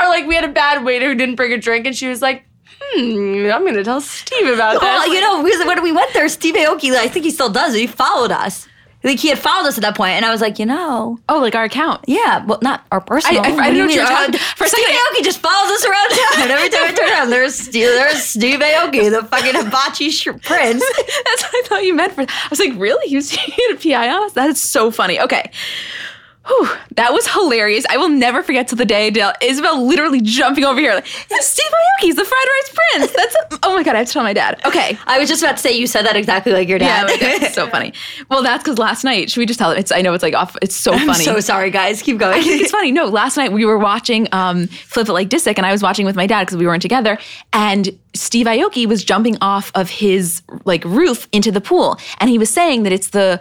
or 0.01 0.09
like 0.09 0.27
we 0.27 0.35
had 0.35 0.43
a 0.45 0.53
bad 0.53 0.85
waiter 0.85 1.07
who 1.07 1.15
didn't 1.15 1.37
bring 1.37 1.53
a 1.53 1.59
drink, 1.59 1.87
and 1.87 1.95
she 1.95 2.09
was 2.09 2.21
like, 2.23 2.45
"Hmm, 2.81 3.49
I'm 3.53 3.65
gonna 3.65 3.85
tell 3.85 4.01
Steve 4.01 4.49
about 4.49 4.81
that. 4.81 4.83
Well, 4.83 5.03
this." 5.03 5.15
you 5.15 5.21
know, 5.21 5.45
because 5.45 5.65
when 5.65 5.81
we 5.85 5.93
went 5.93 6.13
there, 6.13 6.29
Steve 6.29 6.57
Aoki, 6.57 6.91
I 6.93 7.07
think 7.07 7.25
he 7.25 7.31
still 7.31 7.51
does. 7.51 7.73
He 7.73 7.87
followed 7.87 8.33
us. 8.33 8.67
Like 9.07 9.19
he 9.21 9.29
had 9.29 9.39
followed 9.39 9.67
us 9.69 9.79
at 9.79 9.83
that 9.83 9.97
point, 9.97 10.13
and 10.15 10.25
I 10.27 10.31
was 10.33 10.41
like, 10.43 10.59
you 10.59 10.67
know, 10.67 11.19
Oh, 11.29 11.39
like 11.39 11.55
our 11.55 11.65
account. 11.65 12.03
yeah, 12.07 12.45
well, 12.45 12.59
not 12.61 12.85
our 12.93 13.01
personal. 13.01 13.41
I- 13.41 13.47
I- 13.47 13.51
I 13.51 13.71
didn't 13.71 13.79
know 13.79 13.85
what 13.87 13.95
you 13.95 14.01
were 14.01 14.07
talking- 14.07 14.39
for 14.57 14.65
a 14.65 14.69
Steve 14.69 14.85
second 14.85 14.97
I- 14.99 15.15
Aoki 15.17 15.25
just 15.25 15.39
follows 15.41 15.71
us 15.73 15.85
around 15.87 16.09
town. 16.11 16.51
Every 16.59 16.69
time 16.69 16.83
I 16.85 16.93
turn 16.93 17.09
around, 17.11 17.31
there's 17.31 17.55
Steve, 17.55 17.87
there's 17.87 18.23
Steve 18.25 18.59
Aoki, 18.59 19.11
the 19.11 19.23
fucking 19.25 19.55
hibachi 19.55 20.11
sh- 20.11 20.29
prince. 20.43 20.85
That's 20.97 21.43
what 21.45 21.55
I 21.55 21.63
thought 21.67 21.85
you 21.85 21.95
meant 21.95 22.15
for. 22.15 22.23
I 22.23 22.27
was 22.51 22.59
like, 22.59 22.73
really? 22.77 23.09
He 23.09 23.15
was 23.17 23.31
he 23.31 23.53
had 23.69 23.77
a 23.77 23.81
PI 23.81 24.11
on 24.11 24.25
us? 24.25 24.33
That 24.33 24.51
is 24.51 24.61
so 24.61 24.91
funny. 24.91 25.21
Okay. 25.21 25.51
Whew, 26.47 26.69
that 26.95 27.13
was 27.13 27.27
hilarious. 27.27 27.85
I 27.91 27.97
will 27.97 28.09
never 28.09 28.43
forget 28.43 28.69
to 28.69 28.77
the 28.77 28.85
day 28.85 29.11
Dale 29.11 29.33
Isabel 29.43 29.85
literally 29.85 30.21
jumping 30.21 30.65
over 30.65 30.81
here 30.81 30.95
like, 30.95 31.07
"Yeah, 31.31 31.39
Steve 31.41 31.67
Aoki's 31.67 32.15
the 32.15 32.25
fried 32.25 32.47
rice 32.47 32.75
prince. 32.75 33.13
That's 33.13 33.35
a, 33.35 33.59
oh 33.65 33.75
my 33.75 33.83
god, 33.83 33.95
I 33.97 33.99
have 33.99 34.07
to 34.07 34.13
tell 34.13 34.23
my 34.23 34.33
dad. 34.33 34.61
Okay. 34.65 34.97
I 35.07 35.19
was 35.19 35.29
just 35.29 35.43
about 35.43 35.57
to 35.57 35.63
say 35.63 35.77
you 35.77 35.87
said 35.87 36.03
that 36.07 36.17
exactly 36.17 36.53
like 36.53 36.69
your 36.69 36.79
dad. 36.79 37.09
dad. 37.09 37.43
It's 37.43 37.55
so 37.55 37.69
funny. 37.69 37.93
Well, 38.31 38.43
that's 38.43 38.63
because 38.63 38.79
last 38.79 39.03
night, 39.05 39.31
should 39.31 39.41
we 39.41 39.47
just 39.47 39.59
tell 39.59 39.71
it? 39.73 39.79
It's 39.79 39.91
I 39.93 40.03
know 40.03 40.15
it's 40.15 40.23
like 40.23 40.35
off. 40.35 40.57
It's 40.63 40.77
so 40.77 40.93
funny. 40.99 41.09
I'm 41.11 41.15
so 41.15 41.41
sorry, 41.41 41.71
guys. 41.71 42.01
Keep 42.03 42.19
going. 42.19 42.39
I 42.39 42.43
think 42.43 42.63
it's 42.63 42.71
funny. 42.71 42.93
No, 42.93 43.07
last 43.07 43.37
night 43.37 43.53
we 43.53 43.65
were 43.65 43.79
watching 43.79 44.29
um, 44.33 44.67
Flip 44.69 45.09
It 45.09 45.13
Like 45.13 45.29
Disick, 45.29 45.57
and 45.57 45.67
I 45.67 45.73
was 45.73 45.83
watching 45.83 46.07
with 46.07 46.17
my 46.17 46.27
dad 46.27 46.45
because 46.45 46.57
we 46.59 46.67
weren't 46.67 46.83
together. 46.83 47.19
And 47.53 47.99
Steve 48.15 48.47
Aoki 48.47 48.87
was 48.87 49.05
jumping 49.05 49.37
off 49.41 49.73
of 49.75 49.91
his 49.91 50.43
like 50.65 50.85
roof 50.85 51.29
into 51.33 51.51
the 51.51 51.61
pool, 51.61 51.99
and 52.19 52.31
he 52.31 52.39
was 52.39 52.51
saying 52.51 52.85
that 52.85 52.93
it's 52.93 53.11
the 53.11 53.41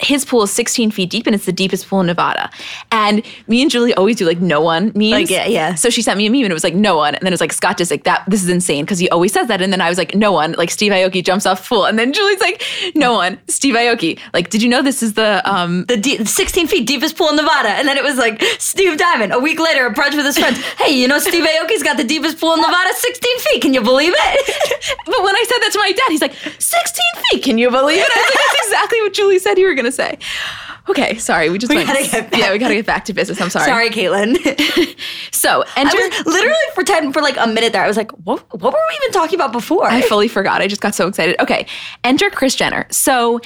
his 0.00 0.24
pool 0.24 0.42
is 0.42 0.50
16 0.50 0.90
feet 0.90 1.08
deep 1.08 1.26
and 1.26 1.34
it's 1.34 1.46
the 1.46 1.52
deepest 1.52 1.88
pool 1.88 2.00
in 2.00 2.06
Nevada. 2.06 2.50
And 2.90 3.24
me 3.46 3.62
and 3.62 3.70
Julie 3.70 3.94
always 3.94 4.16
do 4.16 4.26
like 4.26 4.40
no 4.40 4.60
one 4.60 4.86
memes. 4.94 5.12
Like, 5.12 5.30
yeah, 5.30 5.46
yeah. 5.46 5.74
So 5.74 5.88
she 5.88 6.02
sent 6.02 6.18
me 6.18 6.26
a 6.26 6.30
meme 6.30 6.42
and 6.42 6.50
it 6.50 6.54
was 6.54 6.64
like 6.64 6.74
no 6.74 6.96
one. 6.96 7.14
And 7.14 7.22
then 7.22 7.32
it 7.32 7.34
was 7.34 7.40
like 7.40 7.52
Scott 7.52 7.78
Disick, 7.78 8.04
that 8.04 8.24
this 8.26 8.42
is 8.42 8.48
insane 8.48 8.84
because 8.84 8.98
he 8.98 9.08
always 9.10 9.32
says 9.32 9.46
that. 9.48 9.62
And 9.62 9.72
then 9.72 9.80
I 9.80 9.88
was 9.88 9.96
like, 9.96 10.14
no 10.14 10.32
one, 10.32 10.52
like 10.58 10.70
Steve 10.70 10.92
Aoki 10.92 11.24
jumps 11.24 11.46
off 11.46 11.68
pool. 11.68 11.84
And 11.84 11.98
then 11.98 12.12
Julie's 12.12 12.40
like, 12.40 12.62
no 12.94 13.14
one, 13.14 13.38
Steve 13.48 13.74
Aoki. 13.74 14.18
Like, 14.32 14.50
did 14.50 14.62
you 14.62 14.68
know 14.68 14.82
this 14.82 15.02
is 15.02 15.14
the 15.14 15.40
um 15.48 15.84
the 15.86 15.96
de- 15.96 16.24
16 16.24 16.66
feet 16.66 16.86
deepest 16.86 17.16
pool 17.16 17.30
in 17.30 17.36
Nevada. 17.36 17.70
And 17.70 17.86
then 17.86 17.96
it 17.96 18.02
was 18.04 18.16
like 18.16 18.42
Steve 18.58 18.98
Diamond. 18.98 19.32
A 19.32 19.38
week 19.38 19.60
later, 19.60 19.86
a 19.86 19.94
brunch 19.94 20.16
with 20.16 20.26
his 20.26 20.38
friends. 20.38 20.62
Hey, 20.74 20.90
you 20.90 21.06
know 21.06 21.18
Steve 21.18 21.44
Aoki's 21.44 21.82
got 21.82 21.96
the 21.96 22.04
deepest 22.04 22.38
pool 22.38 22.54
in 22.54 22.60
Nevada, 22.60 22.92
16 22.92 23.38
feet. 23.38 23.62
Can 23.62 23.72
you 23.74 23.80
believe 23.80 24.12
it? 24.14 24.94
But 25.06 25.22
when 25.22 25.36
I 25.36 25.44
said 25.48 25.58
that 25.60 25.72
to 25.72 25.78
my 25.78 25.92
dad, 25.92 26.08
he's 26.08 26.20
like, 26.20 26.34
16 26.58 27.04
feet, 27.30 27.44
can 27.44 27.58
you 27.58 27.70
believe 27.70 27.98
it? 28.00 28.08
I 28.10 28.20
was 28.20 28.30
like, 28.30 28.38
that's 28.52 28.66
exactly 28.66 29.00
what 29.02 29.12
Julie 29.12 29.38
said 29.38 29.58
you 29.58 29.66
were 29.66 29.74
going 29.84 29.92
to 29.92 29.92
say. 29.92 30.18
Okay, 30.88 31.16
sorry. 31.16 31.48
We 31.50 31.58
just 31.58 31.70
We 31.70 31.76
went. 31.76 31.88
gotta. 31.88 32.36
Yeah, 32.38 32.52
we 32.52 32.58
got 32.58 32.68
to 32.68 32.74
get 32.74 32.86
back 32.86 33.04
to 33.06 33.14
business. 33.14 33.40
I'm 33.40 33.50
sorry. 33.50 33.66
Sorry, 33.66 33.90
Caitlyn. 33.90 34.36
So, 35.32 35.62
I 35.76 35.80
enter. 35.82 35.98
was 35.98 36.26
literally 36.26 36.56
for 36.74 36.84
10 36.84 37.12
for 37.12 37.20
like 37.20 37.36
a 37.36 37.46
minute 37.46 37.72
there. 37.74 37.82
I 37.84 37.88
was 37.88 37.96
like, 37.98 38.10
what, 38.12 38.40
what 38.58 38.72
were 38.72 38.78
we 38.88 38.96
even 39.02 39.12
talking 39.12 39.34
about 39.34 39.52
before? 39.52 39.84
I 39.86 40.00
fully 40.00 40.26
forgot. 40.28 40.62
I 40.62 40.66
just 40.68 40.80
got 40.80 40.94
so 40.94 41.06
excited. 41.06 41.36
Okay, 41.40 41.66
enter 42.02 42.30
Kris 42.30 42.54
Jenner. 42.54 42.86
So, 42.90 43.40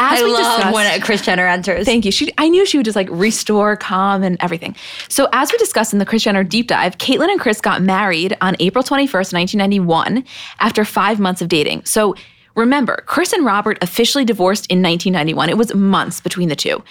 as 0.00 0.20
I 0.20 0.24
we 0.24 0.32
love 0.32 0.56
discussed, 0.56 0.74
when 0.74 1.00
Kris 1.02 1.22
Jenner 1.22 1.46
enters. 1.46 1.86
Thank 1.86 2.04
you. 2.04 2.10
She, 2.10 2.32
I 2.36 2.48
knew 2.48 2.66
she 2.66 2.78
would 2.78 2.84
just 2.84 2.96
like 2.96 3.08
restore 3.10 3.76
calm 3.76 4.22
and 4.24 4.36
everything. 4.40 4.74
So, 5.08 5.28
as 5.32 5.52
we 5.52 5.58
discussed 5.58 5.92
in 5.92 6.00
the 6.00 6.06
Kris 6.06 6.22
Jenner 6.24 6.42
deep 6.42 6.66
dive, 6.66 6.98
Caitlyn 6.98 7.30
and 7.30 7.38
Kris 7.40 7.60
got 7.60 7.80
married 7.80 8.36
on 8.40 8.56
April 8.58 8.82
21st, 8.82 9.32
1991, 9.32 10.24
after 10.58 10.84
five 10.84 11.20
months 11.20 11.40
of 11.42 11.48
dating. 11.48 11.84
So, 11.84 12.14
remember, 12.56 13.02
Kris 13.06 13.32
and 13.32 13.44
Robert 13.44 13.78
officially 13.82 14.24
divorced 14.24 14.66
in 14.66 14.82
1991. 14.82 15.48
It 15.48 15.56
was 15.56 15.74
months 15.74 16.20
between 16.20 16.48
the 16.48 16.56
two. 16.56 16.82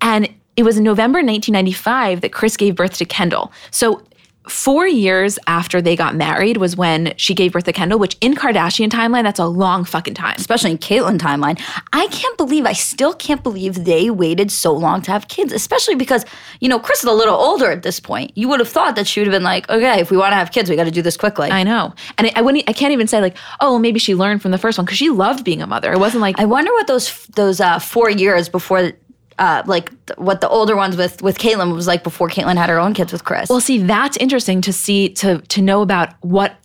And 0.00 0.28
it 0.56 0.62
was 0.62 0.76
in 0.76 0.84
November 0.84 1.18
1995 1.18 2.20
that 2.20 2.32
Kris 2.32 2.56
gave 2.56 2.76
birth 2.76 2.98
to 2.98 3.04
Kendall. 3.04 3.52
So, 3.70 4.02
Four 4.48 4.86
years 4.86 5.38
after 5.46 5.80
they 5.80 5.96
got 5.96 6.14
married 6.14 6.58
was 6.58 6.76
when 6.76 7.14
she 7.16 7.32
gave 7.34 7.52
birth 7.52 7.64
to 7.64 7.72
Kendall, 7.72 7.98
which 7.98 8.16
in 8.20 8.34
Kardashian 8.34 8.88
timeline, 8.88 9.22
that's 9.22 9.38
a 9.38 9.46
long 9.46 9.84
fucking 9.84 10.14
time. 10.14 10.34
especially 10.36 10.70
in 10.72 10.78
Caitlyn 10.78 11.18
timeline. 11.18 11.58
I 11.94 12.06
can't 12.08 12.36
believe, 12.36 12.66
I 12.66 12.74
still 12.74 13.14
can't 13.14 13.42
believe 13.42 13.84
they 13.84 14.10
waited 14.10 14.52
so 14.52 14.72
long 14.72 15.00
to 15.02 15.10
have 15.10 15.28
kids, 15.28 15.52
especially 15.52 15.94
because, 15.94 16.26
you 16.60 16.68
know, 16.68 16.78
Kris 16.78 16.98
is 16.98 17.04
a 17.04 17.12
little 17.12 17.34
older 17.34 17.70
at 17.70 17.82
this 17.82 18.00
point. 18.00 18.32
You 18.36 18.48
would 18.48 18.60
have 18.60 18.68
thought 18.68 18.96
that 18.96 19.06
she 19.06 19.20
would 19.20 19.26
have 19.28 19.32
been 19.32 19.42
like, 19.42 19.68
okay, 19.70 20.00
if 20.00 20.10
we 20.10 20.16
want 20.18 20.32
to 20.32 20.36
have 20.36 20.52
kids, 20.52 20.68
we 20.68 20.76
got 20.76 20.84
to 20.84 20.90
do 20.90 21.02
this 21.02 21.16
quickly. 21.16 21.50
I 21.50 21.62
know, 21.62 21.94
and 22.18 22.26
I, 22.26 22.32
I 22.36 22.42
wouldn't. 22.42 22.68
I 22.68 22.74
can't 22.74 22.92
even 22.92 23.06
say 23.06 23.20
like, 23.20 23.36
oh, 23.60 23.72
well, 23.72 23.78
maybe 23.78 23.98
she 23.98 24.14
learned 24.14 24.42
from 24.42 24.50
the 24.50 24.58
first 24.58 24.76
one 24.76 24.84
because 24.84 24.98
she 24.98 25.08
loved 25.08 25.42
being 25.44 25.62
a 25.62 25.66
mother. 25.66 25.90
It 25.92 25.98
wasn't 25.98 26.20
like 26.20 26.38
I 26.38 26.44
wonder 26.44 26.70
what 26.72 26.86
those 26.86 27.26
those 27.34 27.60
uh, 27.60 27.78
four 27.78 28.10
years 28.10 28.48
before, 28.50 28.92
uh, 29.38 29.62
like 29.66 29.90
th- 30.06 30.18
what 30.18 30.40
the 30.40 30.48
older 30.48 30.76
ones 30.76 30.96
with 30.96 31.22
with 31.22 31.38
Caitlyn 31.38 31.74
was 31.74 31.86
like 31.86 32.04
before 32.04 32.28
Caitlyn 32.28 32.56
had 32.56 32.68
her 32.68 32.78
own 32.78 32.94
kids 32.94 33.12
with 33.12 33.24
Kris. 33.24 33.48
Well, 33.48 33.60
see, 33.60 33.78
that's 33.78 34.16
interesting 34.18 34.60
to 34.62 34.72
see 34.72 35.08
to 35.14 35.38
to 35.38 35.62
know 35.62 35.82
about 35.82 36.14
what 36.20 36.56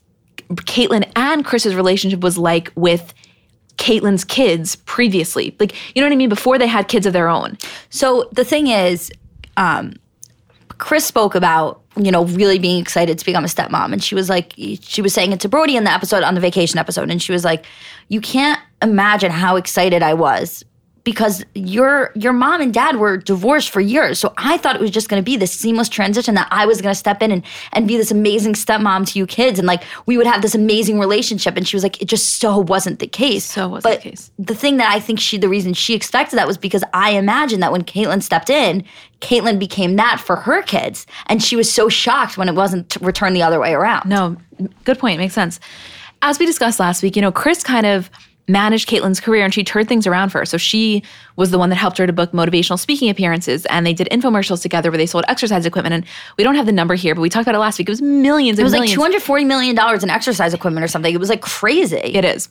Caitlyn 0.50 1.10
and 1.16 1.46
Kris's 1.46 1.76
relationship 1.76 2.22
was 2.22 2.38
like 2.38 2.72
with 2.76 3.14
Caitlyn's 3.78 4.26
kids 4.26 4.76
previously. 4.76 5.56
Like, 5.60 5.74
you 5.96 6.02
know 6.02 6.08
what 6.08 6.14
I 6.14 6.18
mean? 6.18 6.30
Before 6.30 6.58
they 6.58 6.68
had 6.68 6.88
kids 6.88 7.06
of 7.06 7.14
their 7.14 7.28
own. 7.28 7.58
So 7.90 8.30
the 8.34 8.44
thing 8.44 8.68
is, 8.68 9.12
um, 9.58 9.94
Kris 10.78 11.06
spoke 11.06 11.36
about 11.36 11.82
you 11.98 12.12
know 12.12 12.26
really 12.26 12.60
being 12.60 12.80
excited 12.80 13.18
to 13.18 13.26
become 13.26 13.44
a 13.44 13.48
stepmom, 13.48 13.94
and 13.94 14.04
she 14.04 14.16
was 14.16 14.30
like, 14.30 14.54
she 14.82 15.02
was 15.02 15.14
saying 15.14 15.32
it 15.32 15.40
to 15.42 15.50
Brody 15.50 15.76
in 15.76 15.86
the 15.86 15.92
episode 15.92 16.24
on 16.24 16.36
the 16.36 16.42
vacation 16.42 16.78
episode, 16.78 17.10
and 17.10 17.22
she 17.22 17.32
was 17.32 17.44
like, 17.44 17.66
you 18.10 18.22
can't 18.22 18.60
imagine 18.82 19.32
how 19.32 19.56
excited 19.56 20.04
I 20.04 20.14
was 20.14 20.64
because 21.10 21.44
your 21.56 22.12
your 22.14 22.34
mom 22.34 22.62
and 22.62 22.72
dad 22.72 22.98
were 22.98 23.18
divorced 23.18 23.72
for 23.72 23.82
years. 23.82 24.20
So 24.20 24.32
I 24.38 24.58
thought 24.58 24.76
it 24.76 24.82
was 24.82 24.92
just 24.92 25.10
going 25.10 25.20
to 25.20 25.26
be 25.26 25.38
this 25.38 25.52
seamless 25.52 25.90
transition 25.90 26.36
that 26.36 26.48
I 26.52 26.68
was 26.68 26.82
going 26.82 26.94
to 26.94 27.00
step 27.00 27.24
in 27.24 27.32
and 27.32 27.44
and 27.74 27.88
be 27.88 27.98
this 27.98 28.12
amazing 28.12 28.54
stepmom 28.54 29.12
to 29.12 29.18
you 29.18 29.26
kids 29.26 29.58
and 29.58 29.68
like 29.68 29.82
we 30.06 30.18
would 30.18 30.28
have 30.28 30.44
this 30.44 30.54
amazing 30.54 31.00
relationship 31.00 31.58
and 31.58 31.68
she 31.68 31.76
was 31.76 31.82
like 31.82 32.00
it 32.00 32.06
just 32.06 32.38
so 32.38 32.60
wasn't 32.60 33.00
the 33.00 33.08
case. 33.08 33.44
So 33.44 33.70
wasn't 33.70 33.86
but 33.86 34.04
the 34.04 34.12
case. 34.12 34.30
The 34.38 34.54
thing 34.54 34.78
that 34.78 34.94
I 34.94 35.00
think 35.00 35.20
she 35.20 35.40
the 35.40 35.50
reason 35.50 35.74
she 35.74 35.96
expected 35.96 36.38
that 36.38 36.46
was 36.46 36.60
because 36.60 36.84
I 36.94 37.14
imagine 37.14 37.60
that 37.62 37.72
when 37.72 37.84
Caitlyn 37.84 38.22
stepped 38.22 38.52
in, 38.52 38.84
Caitlyn 39.20 39.58
became 39.58 39.96
that 39.96 40.20
for 40.20 40.36
her 40.36 40.62
kids 40.62 41.08
and 41.26 41.42
she 41.42 41.56
was 41.56 41.74
so 41.74 41.90
shocked 41.90 42.38
when 42.38 42.48
it 42.48 42.54
wasn't 42.54 42.98
returned 43.02 43.36
the 43.36 43.42
other 43.42 43.60
way 43.60 43.74
around. 43.74 44.08
No, 44.08 44.38
good 44.84 45.00
point. 45.00 45.18
Makes 45.18 45.34
sense. 45.34 45.60
As 46.22 46.38
we 46.38 46.46
discussed 46.46 46.80
last 46.80 47.02
week, 47.02 47.16
you 47.16 47.22
know, 47.24 47.32
Kris 47.32 47.64
kind 47.64 47.88
of 47.88 48.12
managed 48.50 48.90
Caitlyn's 48.90 49.20
career 49.22 49.46
and 49.46 49.54
she 49.54 49.64
turned 49.64 49.88
things 49.88 50.06
around 50.08 50.30
for 50.30 50.40
her. 50.40 50.46
So 50.46 50.58
she 50.58 51.04
was 51.38 51.52
the 51.52 51.58
one 51.60 51.70
that 51.70 51.76
helped 51.76 51.98
her 52.00 52.08
to 52.08 52.12
book 52.12 52.32
motivational 52.32 52.78
speaking 52.80 53.10
appearances 53.10 53.66
and 53.68 53.86
they 53.86 53.94
did 53.94 54.08
infomercials 54.12 54.62
together 54.62 54.92
where 54.92 54.98
they 54.98 55.06
sold 55.06 55.24
exercise 55.28 55.66
equipment. 55.66 55.94
And 55.94 56.06
we 56.38 56.44
don't 56.44 56.56
have 56.56 56.66
the 56.66 56.72
number 56.74 56.96
here, 56.96 57.16
but 57.16 57.22
we 57.22 57.30
talked 57.30 57.44
about 57.48 57.56
it 57.56 57.60
last 57.60 57.78
week. 57.80 57.88
It 57.88 57.92
was 57.92 58.02
millions 58.02 58.60
and 58.60 58.64
It 58.68 58.72
was 58.72 58.74
like 58.74 58.90
two 58.90 59.02
hundred 59.02 59.22
forty 59.22 59.46
million 59.46 59.76
dollars 59.76 60.04
in 60.04 60.10
exercise 60.10 60.54
equipment 60.54 60.84
or 60.84 60.88
something. 60.88 61.14
It 61.14 61.20
was 61.20 61.30
like 61.30 61.42
crazy. 61.42 61.98
It 61.98 62.26
is. 62.26 62.50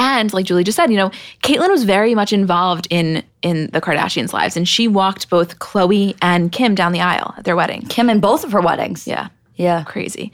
And 0.00 0.32
like 0.32 0.46
Julie 0.46 0.62
just 0.62 0.76
said, 0.76 0.90
you 0.90 0.96
know, 0.96 1.10
Caitlyn 1.42 1.70
was 1.70 1.82
very 1.84 2.14
much 2.14 2.32
involved 2.32 2.86
in 2.90 3.24
in 3.42 3.68
the 3.72 3.80
Kardashians' 3.80 4.32
lives, 4.32 4.56
and 4.56 4.68
she 4.68 4.86
walked 4.86 5.28
both 5.28 5.58
Khloé 5.58 6.16
and 6.22 6.52
Kim 6.52 6.74
down 6.76 6.92
the 6.92 7.00
aisle 7.00 7.34
at 7.36 7.44
their 7.44 7.56
wedding. 7.56 7.82
Kim 7.82 8.08
in 8.08 8.20
both 8.20 8.44
of 8.44 8.52
her 8.52 8.60
weddings. 8.60 9.06
Yeah, 9.08 9.28
Yeah. 9.56 9.82
crazy. 9.84 10.30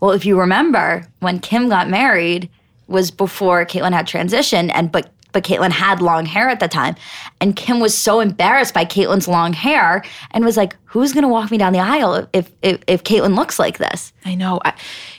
Well, 0.00 0.10
if 0.10 0.26
you 0.26 0.38
remember, 0.38 1.06
when 1.20 1.38
Kim 1.40 1.70
got 1.70 1.88
married 1.88 2.50
was 2.88 3.10
before 3.10 3.64
Caitlyn 3.64 3.92
had 3.92 4.06
transitioned, 4.06 4.70
and 4.74 4.90
but 4.90 5.10
but 5.32 5.44
Caitlyn 5.44 5.70
had 5.70 6.00
long 6.00 6.24
hair 6.24 6.48
at 6.48 6.60
the 6.60 6.68
time, 6.68 6.94
and 7.42 7.54
Kim 7.54 7.78
was 7.78 7.96
so 7.96 8.20
embarrassed 8.20 8.72
by 8.72 8.86
Caitlyn's 8.86 9.28
long 9.28 9.52
hair 9.52 10.02
and 10.30 10.46
was 10.46 10.56
like, 10.56 10.76
"Who's 10.84 11.12
gonna 11.12 11.28
walk 11.28 11.50
me 11.50 11.58
down 11.58 11.74
the 11.74 11.78
aisle 11.78 12.26
if 12.32 12.50
if 12.62 12.78
if 12.86 13.04
Caitlyn 13.04 13.36
looks 13.36 13.58
like 13.58 13.76
this?" 13.78 14.14
I 14.24 14.34
know. 14.34 14.60
I, 14.64 14.72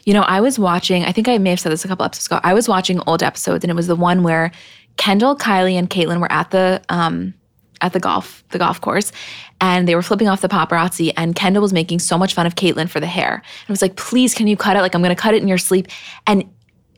you 0.06 0.14
know, 0.14 0.24
I 0.24 0.42
was 0.42 0.58
watching. 0.58 1.06
I 1.06 1.12
think 1.12 1.28
I 1.28 1.38
may 1.38 1.52
have 1.52 1.60
said 1.60 1.72
this 1.72 1.86
a 1.86 1.88
couple 1.88 2.04
episodes 2.04 2.28
ago. 2.28 2.40
I 2.44 2.54
was 2.54 2.68
watching 2.68 3.00
old 3.06 3.22
episodes, 3.22 3.64
and 3.64 3.70
it 3.70 3.76
was 3.76 3.88
the 3.88 3.96
one 3.96 4.24
where 4.24 4.52
Kendall, 4.98 5.36
Kylie, 5.36 5.76
and 5.76 5.90
Caitlyn 5.90 6.20
were 6.20 6.32
at 6.32 6.50
the 6.50 6.82
um 6.90 7.36
at 7.82 7.94
the 7.94 8.00
golf 8.00 8.44
the 8.50 8.58
golf 8.58 8.82
course, 8.82 9.12
and 9.62 9.88
they 9.88 9.94
were 9.94 10.02
flipping 10.02 10.28
off 10.28 10.42
the 10.42 10.50
paparazzi. 10.50 11.14
And 11.16 11.36
Kendall 11.36 11.62
was 11.62 11.74
making 11.74 12.00
so 12.00 12.18
much 12.18 12.34
fun 12.34 12.48
of 12.48 12.56
Caitlyn 12.56 12.90
for 12.90 13.00
the 13.00 13.06
hair. 13.08 13.36
And 13.36 13.70
it 13.70 13.72
was 13.72 13.84
like, 13.84 13.98
"Please, 13.98 14.34
can 14.34 14.48
you 14.48 14.58
cut 14.58 14.76
it? 14.76 14.82
Like, 14.82 14.96
I'm 14.96 15.04
to 15.04 15.16
cut 15.16 15.36
it 15.36 15.44
in 15.44 15.48
your 15.48 15.60
sleep." 15.60 15.88
And 16.26 16.44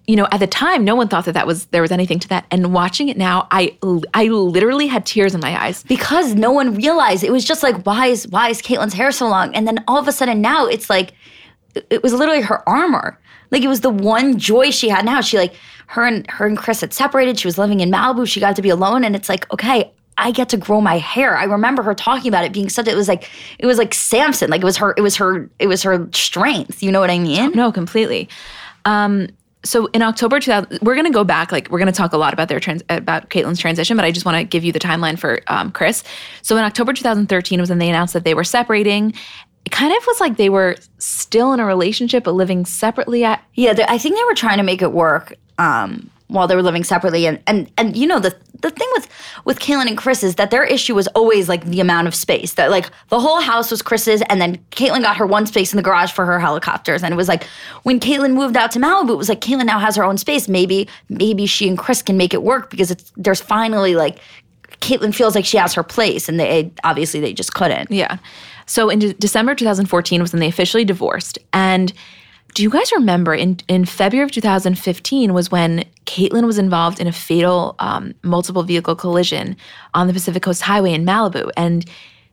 you 0.09 0.15
know, 0.15 0.27
at 0.31 0.39
the 0.39 0.47
time, 0.47 0.83
no 0.83 0.95
one 0.95 1.07
thought 1.07 1.25
that 1.25 1.33
that 1.33 1.45
was 1.45 1.65
there 1.67 1.83
was 1.83 1.91
anything 1.91 2.17
to 2.17 2.27
that. 2.29 2.43
And 2.49 2.73
watching 2.73 3.09
it 3.09 3.17
now, 3.17 3.47
I 3.51 3.77
I 4.15 4.25
literally 4.29 4.87
had 4.87 5.05
tears 5.05 5.35
in 5.35 5.39
my 5.39 5.53
eyes. 5.63 5.83
because 5.83 6.33
no 6.33 6.51
one 6.51 6.73
realized 6.73 7.23
it 7.23 7.31
was 7.31 7.45
just 7.45 7.61
like 7.61 7.83
why 7.85 8.07
is 8.07 8.27
why 8.29 8.49
is 8.49 8.59
Caitlyn's 8.59 8.95
hair 8.95 9.11
so 9.11 9.27
long? 9.27 9.53
And 9.55 9.67
then 9.67 9.83
all 9.87 9.99
of 9.99 10.07
a 10.07 10.11
sudden 10.11 10.41
now 10.41 10.65
it's 10.65 10.89
like 10.89 11.13
it- 11.75 12.01
was 12.01 12.11
literally 12.13 12.41
her 12.41 12.67
armor. 12.67 13.19
Like 13.51 13.61
it 13.61 13.67
was 13.67 13.81
the 13.81 13.91
one 13.91 14.39
joy 14.39 14.71
she 14.71 14.89
had 14.89 15.05
now. 15.05 15.21
She 15.21 15.37
like 15.37 15.53
her 15.93 16.03
and 16.07 16.27
her 16.31 16.47
and 16.47 16.57
Kris 16.57 16.81
had 16.81 16.91
separated. 16.91 17.37
She 17.37 17.47
was 17.47 17.59
living 17.59 17.79
in 17.79 17.91
Malibu. 17.91 18.27
She 18.27 18.39
got 18.39 18.55
to 18.55 18.63
be 18.63 18.69
alone, 18.69 19.03
and 19.03 19.15
it's 19.15 19.29
like 19.29 19.45
okay. 19.53 19.91
I 20.17 20.31
get 20.31 20.49
to 20.49 20.57
grow 20.57 20.81
my 20.81 20.97
hair. 20.97 21.37
I 21.37 21.43
remember 21.45 21.81
her 21.83 21.93
talking 21.95 22.27
about 22.29 22.43
it 22.45 22.51
being 22.51 22.67
such. 22.67 22.87
It 22.87 22.95
was 22.95 23.07
like 23.07 23.29
it 23.59 23.67
was 23.67 23.77
like 23.77 23.93
Samson. 23.93 24.49
Like 24.49 24.61
it 24.61 24.65
was 24.65 24.77
her. 24.77 24.93
It 24.97 25.01
was 25.01 25.15
her. 25.17 25.47
It 25.59 25.67
was 25.67 25.83
her 25.83 26.09
strength. 26.13 26.81
You 26.81 26.91
know 26.91 26.99
what 26.99 27.11
I 27.11 27.19
mean? 27.19 27.51
No, 27.53 27.71
completely. 27.71 28.27
Um, 28.85 29.27
so 29.63 29.87
in 29.87 30.01
October 30.01 30.39
2000, 30.39 30.79
we're 30.81 30.95
going 30.95 31.05
to 31.05 31.11
go 31.11 31.23
back. 31.23 31.51
Like 31.51 31.69
we're 31.69 31.79
going 31.79 31.91
to 31.91 31.97
talk 31.97 32.13
a 32.13 32.17
lot 32.17 32.33
about 32.33 32.47
their 32.47 32.59
trans, 32.59 32.81
about 32.89 33.29
Caitlyn's 33.29 33.59
transition, 33.59 33.97
but 33.97 34.05
I 34.05 34.11
just 34.11 34.25
want 34.25 34.37
to 34.37 34.43
give 34.43 34.63
you 34.63 34.71
the 34.71 34.79
timeline 34.79 35.19
for 35.19 35.41
um, 35.47 35.71
Kris. 35.71 36.03
So 36.41 36.55
in 36.57 36.63
October 36.63 36.93
2013 36.93 37.59
was 37.59 37.69
when 37.69 37.79
they 37.79 37.89
announced 37.89 38.13
that 38.13 38.23
they 38.23 38.33
were 38.33 38.43
separating. 38.43 39.13
It 39.65 39.71
kind 39.71 39.95
of 39.95 40.05
was 40.07 40.19
like 40.21 40.37
they 40.37 40.49
were 40.49 40.77
still 40.97 41.51
in 41.51 41.59
a 41.59 41.65
relationship 41.65 42.23
but 42.23 42.31
living 42.31 42.65
separately. 42.65 43.25
At 43.25 43.43
Yeah, 43.55 43.73
I 43.87 43.97
think 43.97 44.15
they 44.15 44.23
were 44.23 44.35
trying 44.35 44.57
to 44.57 44.63
make 44.63 44.81
it 44.81 44.93
work 44.93 45.35
um, 45.57 46.09
while 46.29 46.47
they 46.47 46.55
were 46.55 46.63
living 46.63 46.83
separately, 46.83 47.27
and 47.27 47.41
and 47.45 47.69
and 47.77 47.97
you 47.97 48.07
know 48.07 48.19
the 48.19 48.35
the 48.61 48.69
thing 48.69 48.87
with 48.93 49.07
with 49.45 49.59
Caitlyn 49.59 49.87
and 49.87 49.97
Kris 49.97 50.23
is 50.23 50.35
that 50.35 50.51
their 50.51 50.63
issue 50.63 50.95
was 50.95 51.07
always 51.09 51.49
like 51.49 51.65
the 51.65 51.79
amount 51.81 52.07
of 52.07 52.15
space. 52.15 52.53
That 52.53 52.71
like 52.71 52.89
the 53.09 53.19
whole 53.19 53.41
house 53.41 53.69
was 53.71 53.81
Kris's, 53.81 54.21
and 54.29 54.39
then 54.39 54.57
Caitlyn 54.71 55.01
got 55.01 55.17
her 55.17 55.25
one 55.25 55.45
space 55.45 55.73
in 55.73 55.77
the 55.77 55.83
garage 55.83 56.11
for 56.11 56.25
her 56.25 56.39
helicopters, 56.39 57.03
and 57.03 57.13
it 57.13 57.17
was 57.17 57.27
like 57.27 57.43
when 57.83 57.99
Caitlyn 57.99 58.33
moved 58.33 58.55
out 58.55 58.71
to 58.71 58.79
Malibu, 58.79 59.11
it 59.11 59.17
was 59.17 59.29
like 59.29 59.41
Caitlyn 59.41 59.65
now 59.65 59.79
has 59.79 59.95
her 59.95 60.03
own 60.03 60.17
space. 60.17 60.47
Maybe 60.47 60.87
maybe 61.09 61.45
she 61.45 61.67
and 61.67 61.77
Kris 61.77 62.01
can 62.01 62.15
make 62.15 62.33
it 62.33 62.43
work 62.43 62.69
because 62.69 62.91
it's 62.91 63.11
there's 63.17 63.41
finally 63.41 63.95
like. 63.95 64.19
Caitlyn 64.81 65.13
feels 65.13 65.35
like 65.35 65.43
she 65.43 65.57
has 65.57 65.73
her 65.73 65.83
place, 65.83 66.29
and 66.29 66.39
they 66.39 66.71
obviously 66.85 67.19
they 67.19 67.33
just 67.33 67.53
couldn't. 67.53 67.91
yeah. 67.91 68.17
So 68.65 68.89
in 68.89 68.99
De- 68.99 69.13
December 69.13 69.55
2014 69.55 70.21
was 70.21 70.31
when 70.31 70.39
they 70.39 70.47
officially 70.47 70.85
divorced. 70.85 71.37
And 71.51 71.91
do 72.53 72.63
you 72.63 72.69
guys 72.69 72.91
remember 72.91 73.33
in 73.33 73.59
in 73.67 73.85
February 73.85 74.25
of 74.25 74.31
2015 74.31 75.33
was 75.33 75.51
when 75.51 75.85
Caitlyn 76.05 76.45
was 76.45 76.57
involved 76.57 76.99
in 76.99 77.07
a 77.07 77.11
fatal 77.11 77.75
um, 77.79 78.13
multiple 78.23 78.63
vehicle 78.63 78.95
collision 78.95 79.55
on 79.93 80.07
the 80.07 80.13
Pacific 80.13 80.43
Coast 80.43 80.61
Highway 80.61 80.93
in 80.93 81.05
Malibu, 81.05 81.49
and 81.55 81.85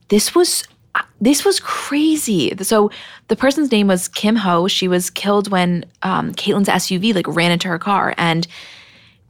this 0.08 0.34
was 0.34 0.64
this 1.20 1.44
was 1.44 1.60
crazy. 1.60 2.54
So 2.62 2.90
the 3.28 3.36
person's 3.36 3.70
name 3.70 3.86
was 3.86 4.08
Kim 4.08 4.36
Howe. 4.36 4.68
She 4.68 4.88
was 4.88 5.10
killed 5.10 5.50
when 5.50 5.84
um, 6.02 6.32
Caitlyn's 6.32 6.68
SUV 6.68 7.14
like 7.14 7.26
ran 7.28 7.52
into 7.52 7.68
her 7.68 7.78
car, 7.78 8.14
and 8.16 8.46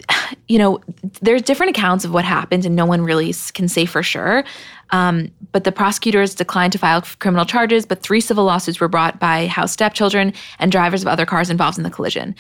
you 0.49 0.59
know, 0.59 0.81
there's 1.21 1.43
different 1.43 1.71
accounts 1.71 2.05
of 2.05 2.13
what 2.13 2.25
happened, 2.25 2.65
and 2.65 2.77
no 2.77 2.87
one 2.87 3.03
really 3.03 3.35
can 3.55 3.69
say 3.69 3.85
for 3.85 4.03
sure. 4.03 4.45
Um, 4.91 5.31
but 5.53 5.65
the 5.65 5.73
prosecutors 5.73 6.35
declined 6.35 6.73
to 6.73 6.79
file 6.79 7.03
criminal 7.19 7.45
charges, 7.45 7.87
but 7.87 8.03
three 8.03 8.21
civil 8.21 8.45
lawsuits 8.45 8.81
were 8.81 8.89
brought 8.89 9.19
by 9.19 9.47
Howe's 9.47 9.73
stepchildren 9.73 10.33
and 10.59 10.71
drivers 10.71 11.03
of 11.03 11.09
other 11.09 11.27
cars 11.27 11.51
involved 11.51 11.79
in 11.79 11.85
the 11.85 11.91
collision. 11.91 12.35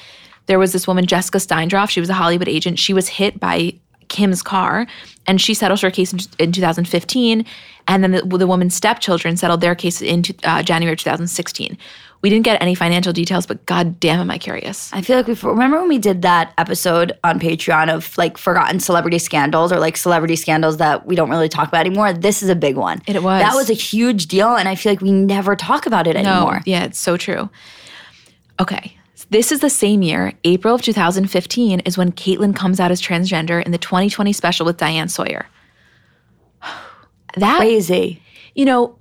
There 0.47 0.59
was 0.59 0.73
this 0.73 0.87
woman, 0.87 1.07
Jessica 1.07 1.39
Steindorff. 1.39 1.91
She 1.91 2.01
was 2.01 2.09
a 2.09 2.14
Hollywood 2.14 2.49
agent. 2.49 2.79
She 2.79 2.93
was 2.93 3.09
hit 3.09 3.41
by 3.41 3.75
Kim's 4.09 4.43
car, 4.43 4.87
and 5.27 5.41
she 5.41 5.55
settled 5.55 5.81
her 5.81 5.91
case 5.91 6.12
in, 6.12 6.21
in 6.39 6.53
2015. 6.53 7.45
And 7.89 8.03
then 8.03 8.12
the, 8.12 8.23
the 8.23 8.47
woman's 8.47 8.75
stepchildren 8.75 9.37
settled 9.37 9.61
their 9.61 9.75
case 9.75 10.01
in 10.01 10.23
uh, 10.45 10.62
January 10.62 10.97
2016. 10.97 11.77
We 12.23 12.31
didn't 12.31 12.45
get 12.45 12.61
any 12.61 12.75
financial 12.75 13.12
details, 13.12 13.47
but 13.47 13.64
god 13.67 14.01
damn 14.01 14.21
am 14.21 14.31
I 14.31 14.39
curious. 14.39 14.93
I 14.93 15.03
feel 15.03 15.17
like 15.17 15.27
we 15.27 15.35
remember 15.35 15.79
when 15.79 15.89
we 15.89 15.99
did 15.99 16.23
that 16.23 16.53
episode 16.59 17.12
on 17.23 17.39
Patreon 17.39 17.93
of 17.93 18.17
like 18.17 18.39
forgotten 18.39 18.81
celebrity 18.81 19.19
scandals 19.19 19.73
or 19.73 19.79
like 19.79 19.97
celebrity 19.97 20.37
scandals 20.37 20.79
that 20.79 21.07
we 21.07 21.14
don't 21.14 21.31
really 21.31 21.49
talk 21.49 21.69
about 21.69 21.87
anymore. 21.87 22.12
This 22.12 22.43
is 22.43 22.49
a 22.49 22.57
big 22.57 22.77
one. 22.77 23.03
It 23.07 23.23
was. 23.23 23.41
That 23.41 23.55
was 23.55 23.71
a 23.71 23.75
huge 23.75 24.27
deal, 24.27 24.57
and 24.57 24.69
I 24.69 24.75
feel 24.75 24.93
like 24.93 25.01
we 25.01 25.12
never 25.12 25.55
talk 25.55 25.87
about 25.87 26.07
it 26.07 26.17
anymore. 26.17 26.55
No, 26.55 26.62
Yeah, 26.64 26.85
it's 26.85 26.99
so 26.99 27.17
true. 27.17 27.51
Okay. 28.61 28.97
This 29.31 29.51
is 29.51 29.61
the 29.61 29.71
same 29.71 30.03
year, 30.03 30.35
April 30.45 30.75
of 30.75 30.83
2015, 30.83 31.81
is 31.81 31.99
when 31.99 32.12
Caitlyn 32.12 32.55
comes 32.55 32.79
out 32.79 32.93
as 32.93 33.03
transgender 33.03 33.64
in 33.64 33.73
the 33.73 33.79
2020 33.79 34.33
special 34.33 34.64
with 34.64 34.77
Diane 34.77 35.09
Sawyer. 35.09 35.47
That 37.37 37.59
Crazy. 37.59 38.23
you 38.55 38.64
know, 38.64 38.97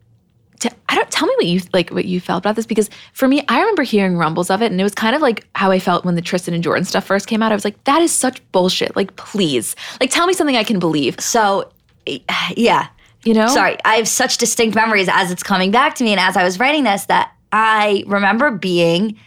I 0.96 1.00
don't 1.00 1.12
tell 1.12 1.28
me 1.28 1.36
what 1.36 1.46
you 1.46 1.62
like 1.74 1.90
what 1.90 2.06
you 2.06 2.22
felt 2.22 2.40
about 2.44 2.56
this 2.56 2.66
because 2.66 2.90
for 3.12 3.28
me, 3.28 3.44
I 3.50 3.60
remember 3.60 3.84
hearing 3.84 4.18
rumbles 4.18 4.50
of 4.50 4.62
it, 4.62 4.72
and 4.72 4.80
it 4.80 4.84
was 4.84 4.96
kind 4.96 5.14
of 5.14 5.22
like 5.22 5.46
how 5.54 5.70
I 5.70 5.80
felt 5.80 6.06
when 6.06 6.16
the 6.16 6.22
Tristan 6.22 6.54
and 6.54 6.64
Jordan 6.64 6.86
stuff 6.86 7.06
first 7.06 7.28
came 7.28 7.44
out. 7.44 7.52
I 7.52 7.56
was 7.56 7.66
like, 7.66 7.84
that 7.84 8.02
is 8.02 8.14
such 8.14 8.42
bullshit. 8.54 8.96
Like, 8.96 9.14
please, 9.18 9.76
like, 10.00 10.10
tell 10.10 10.26
me 10.26 10.34
something 10.34 10.56
I 10.56 10.64
can 10.64 10.80
believe. 10.80 11.20
So, 11.20 11.70
yeah. 12.56 12.88
You 13.26 13.34
know? 13.34 13.48
Sorry, 13.48 13.76
I 13.84 13.96
have 13.96 14.08
such 14.08 14.38
distinct 14.38 14.76
memories 14.76 15.10
as 15.12 15.32
it's 15.32 15.44
coming 15.44 15.72
back 15.72 15.96
to 15.96 16.04
me, 16.04 16.12
and 16.12 16.20
as 16.20 16.38
I 16.38 16.44
was 16.44 16.60
writing 16.60 16.86
this, 16.86 17.06
that 17.08 17.32
I 17.52 18.04
remember 18.08 18.52
being 18.52 19.18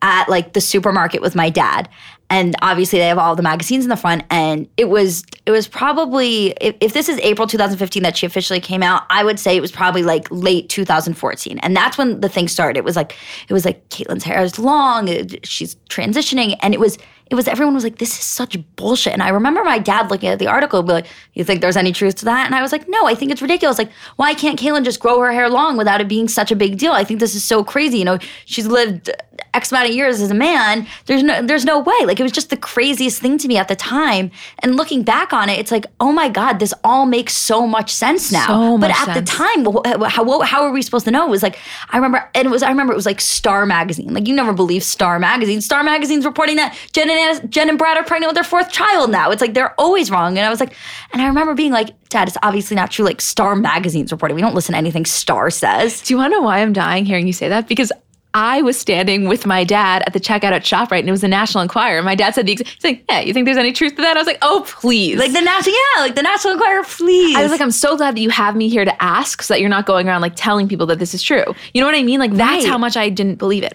at 0.00 0.28
like 0.28 0.54
the 0.54 0.60
supermarket 0.60 1.20
with 1.20 1.34
my 1.34 1.50
dad 1.50 1.88
and 2.32 2.56
obviously 2.62 2.98
they 2.98 3.08
have 3.08 3.18
all 3.18 3.36
the 3.36 3.42
magazines 3.42 3.84
in 3.84 3.90
the 3.90 3.96
front. 3.96 4.24
And 4.30 4.68
it 4.76 4.88
was 4.88 5.24
it 5.44 5.50
was 5.50 5.68
probably 5.68 6.52
if, 6.60 6.76
if 6.80 6.92
this 6.92 7.08
is 7.08 7.18
april 7.20 7.46
2015 7.46 8.02
that 8.02 8.16
she 8.16 8.26
officially 8.26 8.60
came 8.60 8.82
out 8.82 9.02
i 9.10 9.24
would 9.24 9.40
say 9.40 9.56
it 9.56 9.60
was 9.60 9.72
probably 9.72 10.02
like 10.02 10.28
late 10.30 10.68
2014 10.68 11.58
and 11.58 11.76
that's 11.76 11.98
when 11.98 12.20
the 12.20 12.28
thing 12.28 12.48
started. 12.48 12.78
It 12.78 12.84
was 12.84 12.96
like 12.96 13.16
it 13.48 13.52
was 13.52 13.64
like 13.64 13.88
caitlyn's 13.88 14.24
hair 14.24 14.42
is 14.42 14.58
long. 14.58 15.08
She's 15.44 15.74
transitioning. 15.88 16.56
And 16.62 16.74
it 16.74 16.80
was 16.80 16.98
it 17.26 17.34
was 17.34 17.48
everyone 17.48 17.74
was 17.74 17.84
like 17.84 17.98
this 17.98 18.18
is 18.18 18.24
such 18.24 18.56
bullshit. 18.76 19.12
And 19.12 19.22
i 19.22 19.28
remember 19.28 19.64
my 19.64 19.78
dad 19.78 20.10
looking 20.10 20.28
at 20.28 20.38
the 20.38 20.46
article 20.46 20.80
and 20.80 20.88
be 20.88 20.94
like 20.94 21.06
you 21.34 21.44
think 21.44 21.60
there's 21.60 21.76
any 21.76 21.92
truth 21.92 22.16
to 22.16 22.24
that? 22.26 22.46
And 22.46 22.54
i 22.54 22.62
was 22.62 22.72
like 22.72 22.88
no 22.88 23.06
i 23.06 23.14
think 23.14 23.30
it's 23.32 23.42
ridiculous. 23.42 23.78
Like 23.78 23.90
why 24.16 24.34
can't 24.34 24.58
caitlyn 24.58 24.84
just 24.84 25.00
grow 25.00 25.20
her 25.20 25.32
hair 25.32 25.48
long 25.48 25.76
without 25.76 26.00
it 26.00 26.08
being 26.08 26.28
such 26.28 26.50
a 26.50 26.56
big 26.56 26.78
deal? 26.78 26.92
I 26.92 27.04
think 27.04 27.20
this 27.20 27.34
is 27.34 27.44
so 27.44 27.64
crazy 27.64 27.98
you 27.98 28.04
know? 28.04 28.18
She's 28.44 28.66
lived 28.66 29.10
x 29.54 29.70
amount 29.70 29.88
of 29.88 29.94
years 29.94 30.20
as 30.20 30.30
a 30.30 30.34
man. 30.34 30.86
There's 31.06 31.22
no 31.22 31.42
there's 31.42 31.64
no 31.64 31.78
way. 31.78 32.04
Like 32.04 32.18
it 32.18 32.22
was 32.22 32.32
just 32.32 32.50
the 32.50 32.56
craziest 32.56 33.20
thing 33.20 33.38
to 33.38 33.48
me 33.48 33.56
at 33.56 33.68
the 33.68 33.76
time. 33.76 34.30
And 34.60 34.76
looking 34.76 35.02
back 35.02 35.32
on 35.32 35.48
it 35.48 35.58
it's 35.58 35.70
like 35.70 35.86
oh 36.00 36.12
my 36.12 36.28
god 36.28 36.58
this 36.58 36.74
all 36.84 37.06
makes 37.06 37.36
so 37.36 37.66
much 37.66 37.90
sense 37.92 38.32
now. 38.32 38.46
So 38.46 38.78
but 38.78 38.90
at 38.90 39.04
sense. 39.04 39.18
the 39.18 39.36
time 39.36 39.64
how, 40.08 40.40
how 40.40 40.62
are 40.64 40.72
we 40.72 40.82
supposed 40.82 41.04
to 41.04 41.10
know? 41.10 41.26
It 41.26 41.30
was 41.30 41.42
like 41.42 41.58
i 41.90 41.96
remember 41.96 42.28
and 42.34 42.46
it 42.46 42.50
was 42.50 42.62
i 42.62 42.68
remember 42.68 42.92
it 42.92 42.96
was 42.96 43.06
like 43.06 43.20
star 43.20 43.66
magazine. 43.66 44.12
Like 44.12 44.26
you 44.26 44.34
never 44.34 44.52
believe 44.52 44.82
star 44.82 45.18
magazine. 45.18 45.60
Star 45.60 45.82
magazine's 45.82 46.24
reporting 46.24 46.56
that 46.56 46.76
jen 47.22 47.40
and 47.42 47.50
jen 47.52 47.68
and 47.68 47.78
brad 47.78 47.96
are 47.96 48.04
pregnant 48.04 48.28
with 48.30 48.34
their 48.34 48.44
fourth 48.44 48.70
child 48.70 49.10
now 49.10 49.30
it's 49.30 49.40
like 49.40 49.54
they're 49.54 49.74
always 49.80 50.10
wrong 50.10 50.36
and 50.36 50.46
i 50.46 50.50
was 50.50 50.60
like 50.60 50.74
and 51.12 51.22
i 51.22 51.26
remember 51.26 51.54
being 51.54 51.72
like 51.72 51.90
dad 52.08 52.28
it's 52.28 52.36
obviously 52.42 52.74
not 52.74 52.90
true 52.90 53.04
like 53.04 53.20
star 53.20 53.54
magazine's 53.56 54.12
reporting 54.12 54.34
we 54.34 54.42
don't 54.42 54.54
listen 54.54 54.72
to 54.72 54.78
anything 54.78 55.04
star 55.04 55.50
says 55.50 56.00
Do 56.02 56.12
you 56.14 56.18
want 56.18 56.32
to 56.32 56.38
know 56.38 56.42
why 56.44 56.58
I'm 56.58 56.72
dying 56.72 57.04
hearing 57.04 57.26
you 57.26 57.32
say 57.32 57.48
that? 57.48 57.68
Because 57.68 57.92
I 58.34 58.62
was 58.62 58.78
standing 58.78 59.28
with 59.28 59.44
my 59.44 59.62
dad 59.62 60.02
at 60.06 60.14
the 60.14 60.18
checkout 60.20 60.52
at 60.52 60.62
ShopRite, 60.62 61.00
and 61.00 61.08
it 61.08 61.12
was 61.12 61.20
the 61.20 61.28
National 61.28 61.62
Enquirer. 61.62 61.98
And 61.98 62.06
my 62.06 62.14
dad 62.14 62.34
said 62.34 62.46
the 62.46 62.52
exact 62.52 62.70
he's 62.76 62.82
like, 62.84 63.04
"Yeah, 63.06 63.20
you 63.20 63.34
think 63.34 63.44
there's 63.44 63.58
any 63.58 63.72
truth 63.72 63.94
to 63.96 64.00
that?" 64.00 64.16
I 64.16 64.20
was 64.20 64.26
like, 64.26 64.38
"Oh, 64.40 64.64
please!" 64.66 65.18
like 65.18 65.32
the 65.34 65.42
national 65.42 65.74
yeah 65.74 66.00
like 66.00 66.14
the 66.14 66.22
national 66.22 66.54
enquirer 66.54 66.82
please 66.84 67.36
I 67.36 67.42
was 67.42 67.50
like, 67.50 67.60
I'm 67.60 67.70
so 67.70 67.94
glad 67.94 68.16
that 68.16 68.20
you 68.22 68.30
have 68.30 68.56
me 68.56 68.70
here 68.70 68.86
to 68.86 69.02
ask, 69.02 69.42
so 69.42 69.52
that 69.52 69.60
you're 69.60 69.68
not 69.68 69.84
going 69.84 70.08
around 70.08 70.22
like 70.22 70.32
telling 70.34 70.66
people 70.66 70.86
that 70.86 70.98
this 70.98 71.12
is 71.12 71.22
true. 71.22 71.44
You 71.74 71.82
know 71.82 71.86
what 71.86 71.94
I 71.94 72.02
mean? 72.02 72.20
Like 72.20 72.32
that's 72.32 72.64
Right. 72.64 72.70
how 72.70 72.78
much 72.78 72.96
I 72.96 73.10
didn't 73.10 73.36
believe 73.36 73.64
it. 73.64 73.74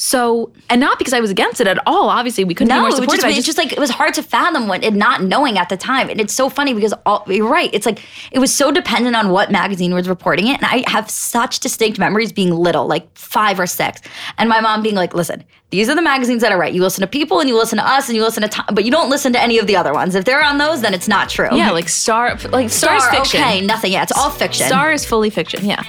So, 0.00 0.52
and 0.70 0.80
not 0.80 0.96
because 0.96 1.12
I 1.12 1.18
was 1.18 1.28
against 1.28 1.60
it 1.60 1.66
at 1.66 1.76
all. 1.84 2.08
Obviously, 2.08 2.44
we 2.44 2.54
couldn't 2.54 2.68
be 2.68 2.74
No, 2.74 2.82
more 2.82 2.88
it 2.88 2.92
was 2.92 2.98
supportive. 3.00 3.24
just, 3.24 3.36
it's 3.38 3.46
just 3.46 3.58
like 3.58 3.72
it 3.72 3.80
was 3.80 3.90
hard 3.90 4.14
to 4.14 4.22
fathom 4.22 4.68
what 4.68 4.84
it 4.84 4.94
not 4.94 5.24
knowing 5.24 5.58
at 5.58 5.70
the 5.70 5.76
time, 5.76 6.08
and 6.08 6.20
it's 6.20 6.32
so 6.32 6.48
funny 6.48 6.72
because 6.72 6.94
all, 7.04 7.24
you're 7.26 7.48
right. 7.48 7.68
It's 7.72 7.84
like 7.84 8.00
it 8.30 8.38
was 8.38 8.54
so 8.54 8.70
dependent 8.70 9.16
on 9.16 9.30
what 9.30 9.50
magazine 9.50 9.92
was 9.92 10.08
reporting 10.08 10.46
it, 10.46 10.62
and 10.62 10.66
I 10.66 10.88
have 10.88 11.10
such 11.10 11.58
distinct 11.58 11.98
memories 11.98 12.30
being 12.30 12.52
little, 12.54 12.86
like 12.86 13.08
five 13.18 13.58
or 13.58 13.66
six, 13.66 14.00
and 14.38 14.48
my 14.48 14.60
mom 14.60 14.84
being 14.84 14.94
like, 14.94 15.14
"Listen, 15.14 15.42
these 15.70 15.88
are 15.88 15.96
the 15.96 16.02
magazines 16.02 16.42
that 16.42 16.52
are 16.52 16.58
right. 16.58 16.72
You 16.72 16.82
listen 16.82 17.00
to 17.00 17.08
People, 17.08 17.40
and 17.40 17.48
you 17.48 17.56
listen 17.56 17.78
to 17.78 17.84
us, 17.84 18.08
and 18.08 18.14
you 18.14 18.22
listen 18.22 18.44
to, 18.44 18.48
Time, 18.48 18.72
but 18.72 18.84
you 18.84 18.92
don't 18.92 19.10
listen 19.10 19.32
to 19.32 19.40
any 19.42 19.58
of 19.58 19.66
the 19.66 19.74
other 19.74 19.92
ones. 19.92 20.14
If 20.14 20.24
they're 20.24 20.44
on 20.44 20.58
those, 20.58 20.80
then 20.80 20.94
it's 20.94 21.08
not 21.08 21.28
true. 21.28 21.48
yeah, 21.50 21.72
like 21.72 21.88
Star, 21.88 22.36
like 22.50 22.70
Star, 22.70 23.00
Star, 23.00 23.14
is 23.14 23.18
fiction. 23.18 23.40
okay, 23.40 23.60
nothing. 23.62 23.90
Yeah, 23.90 24.04
it's 24.04 24.12
all 24.12 24.30
fiction. 24.30 24.68
Star 24.68 24.92
is 24.92 25.04
fully 25.04 25.30
fiction. 25.30 25.64
Yeah. 25.64 25.82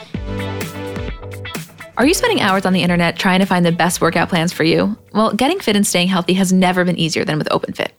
Are 2.00 2.06
you 2.06 2.14
spending 2.14 2.40
hours 2.40 2.66
on 2.66 2.72
the 2.72 2.82
internet 2.82 3.20
trying 3.20 3.42
to 3.42 3.46
find 3.46 3.66
the 3.66 3.74
best 3.74 4.00
workout 4.00 4.30
plans 4.30 4.54
for 4.54 4.64
you? 4.64 4.98
Well, 5.14 5.34
getting 5.34 5.60
fit 5.60 5.76
and 5.76 5.86
staying 5.86 6.08
healthy 6.08 6.32
has 6.36 6.54
never 6.54 6.86
been 6.86 6.98
easier 6.98 7.26
than 7.26 7.38
with 7.38 7.50
OpenFit. 7.50 7.90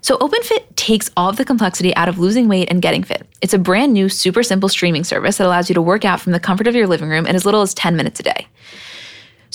So, 0.00 0.16
OpenFit 0.18 0.76
takes 0.76 1.10
all 1.16 1.28
of 1.28 1.36
the 1.36 1.44
complexity 1.44 1.92
out 1.96 2.08
of 2.08 2.20
losing 2.20 2.46
weight 2.46 2.70
and 2.70 2.80
getting 2.80 3.02
fit. 3.02 3.26
It's 3.42 3.52
a 3.52 3.58
brand 3.58 3.92
new, 3.92 4.08
super 4.08 4.44
simple 4.44 4.68
streaming 4.68 5.02
service 5.02 5.38
that 5.38 5.46
allows 5.48 5.68
you 5.68 5.74
to 5.74 5.82
work 5.82 6.04
out 6.04 6.20
from 6.20 6.30
the 6.30 6.38
comfort 6.38 6.68
of 6.68 6.76
your 6.76 6.86
living 6.86 7.08
room 7.08 7.26
in 7.26 7.34
as 7.34 7.44
little 7.44 7.62
as 7.62 7.74
10 7.74 7.96
minutes 7.96 8.20
a 8.20 8.22
day. 8.22 8.46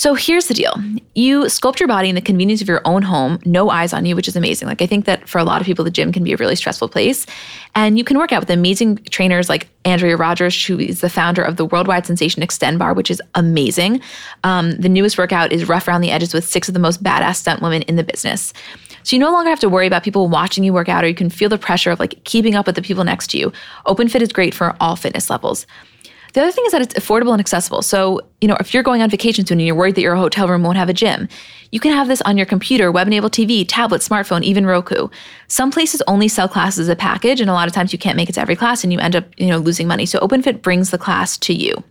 So 0.01 0.15
here's 0.15 0.47
the 0.47 0.55
deal. 0.55 0.73
You 1.13 1.41
sculpt 1.41 1.79
your 1.79 1.85
body 1.85 2.09
in 2.09 2.15
the 2.15 2.21
convenience 2.21 2.59
of 2.59 2.67
your 2.67 2.81
own 2.85 3.03
home, 3.03 3.39
no 3.45 3.69
eyes 3.69 3.93
on 3.93 4.03
you, 4.03 4.15
which 4.15 4.27
is 4.27 4.35
amazing. 4.35 4.67
Like 4.67 4.81
I 4.81 4.87
think 4.87 5.05
that 5.05 5.29
for 5.29 5.37
a 5.37 5.43
lot 5.43 5.61
of 5.61 5.67
people, 5.67 5.85
the 5.85 5.91
gym 5.91 6.11
can 6.11 6.23
be 6.23 6.33
a 6.33 6.37
really 6.37 6.55
stressful 6.55 6.89
place. 6.89 7.27
And 7.75 7.99
you 7.99 8.03
can 8.03 8.17
work 8.17 8.31
out 8.31 8.39
with 8.39 8.49
amazing 8.49 8.97
trainers 9.11 9.47
like 9.47 9.67
Andrea 9.85 10.17
Rogers, 10.17 10.65
who 10.65 10.79
is 10.79 11.01
the 11.01 11.09
founder 11.09 11.43
of 11.43 11.57
the 11.57 11.65
worldwide 11.65 12.07
sensation 12.07 12.41
Xtend 12.41 12.79
Barre, 12.79 12.95
which 12.95 13.11
is 13.11 13.21
amazing. 13.35 14.01
Um, 14.43 14.71
the 14.71 14.89
newest 14.89 15.19
workout 15.19 15.51
is 15.51 15.69
rough 15.69 15.87
around 15.87 16.01
the 16.01 16.09
edges 16.09 16.33
with 16.33 16.47
six 16.47 16.67
of 16.67 16.73
the 16.73 16.79
most 16.79 17.03
badass 17.03 17.35
stunt 17.35 17.61
women 17.61 17.83
in 17.83 17.95
the 17.95 18.03
business. 18.03 18.53
So 19.03 19.15
you 19.15 19.19
no 19.19 19.31
longer 19.31 19.51
have 19.51 19.59
to 19.59 19.69
worry 19.69 19.85
about 19.85 20.01
people 20.01 20.29
watching 20.29 20.63
you 20.63 20.73
work 20.73 20.89
out, 20.89 21.03
or 21.03 21.07
you 21.09 21.13
can 21.13 21.29
feel 21.29 21.49
the 21.49 21.59
pressure 21.59 21.91
of 21.91 21.99
like 21.99 22.23
keeping 22.23 22.55
up 22.55 22.65
with 22.65 22.75
the 22.75 22.81
people 22.81 23.03
next 23.03 23.29
to 23.31 23.37
you. 23.37 23.53
Open 23.85 24.09
Fit 24.09 24.23
is 24.23 24.33
great 24.33 24.55
for 24.55 24.75
all 24.79 24.95
fitness 24.95 25.29
levels. 25.29 25.67
The 26.33 26.41
other 26.41 26.51
thing 26.51 26.63
is 26.65 26.71
that 26.71 26.81
it's 26.81 26.93
affordable 26.93 27.31
and 27.31 27.39
accessible. 27.39 27.81
So, 27.81 28.21
you 28.39 28.47
know, 28.47 28.57
if 28.59 28.73
you're 28.73 28.83
going 28.83 29.01
on 29.01 29.09
vacation 29.09 29.45
soon 29.45 29.59
and 29.59 29.67
you're 29.67 29.75
worried 29.75 29.95
that 29.95 30.01
your 30.01 30.15
hotel 30.15 30.47
room 30.47 30.63
won't 30.63 30.77
have 30.77 30.89
a 30.89 30.93
gym, 30.93 31.27
you 31.71 31.79
can 31.79 31.91
have 31.91 32.07
this 32.07 32.21
on 32.21 32.37
your 32.37 32.45
computer, 32.45 32.91
web 32.91 33.07
enabled 33.07 33.33
TV, 33.33 33.65
tablet, 33.67 34.01
smartphone, 34.01 34.43
even 34.43 34.65
Roku. 34.65 35.07
Some 35.47 35.71
places 35.71 36.01
only 36.07 36.27
sell 36.27 36.47
classes 36.47 36.79
as 36.79 36.89
a 36.89 36.95
package, 36.95 37.41
and 37.41 37.49
a 37.49 37.53
lot 37.53 37.67
of 37.67 37.73
times 37.73 37.91
you 37.91 37.99
can't 37.99 38.17
make 38.17 38.29
it 38.29 38.33
to 38.33 38.41
every 38.41 38.55
class 38.55 38.83
and 38.83 38.91
you 38.91 38.99
end 38.99 39.15
up, 39.15 39.25
you 39.37 39.47
know, 39.47 39.57
losing 39.57 39.87
money. 39.87 40.05
So 40.05 40.19
OpenFit 40.19 40.61
brings 40.61 40.91
the 40.91 40.97
class 40.97 41.37
to 41.39 41.53
you. 41.53 41.83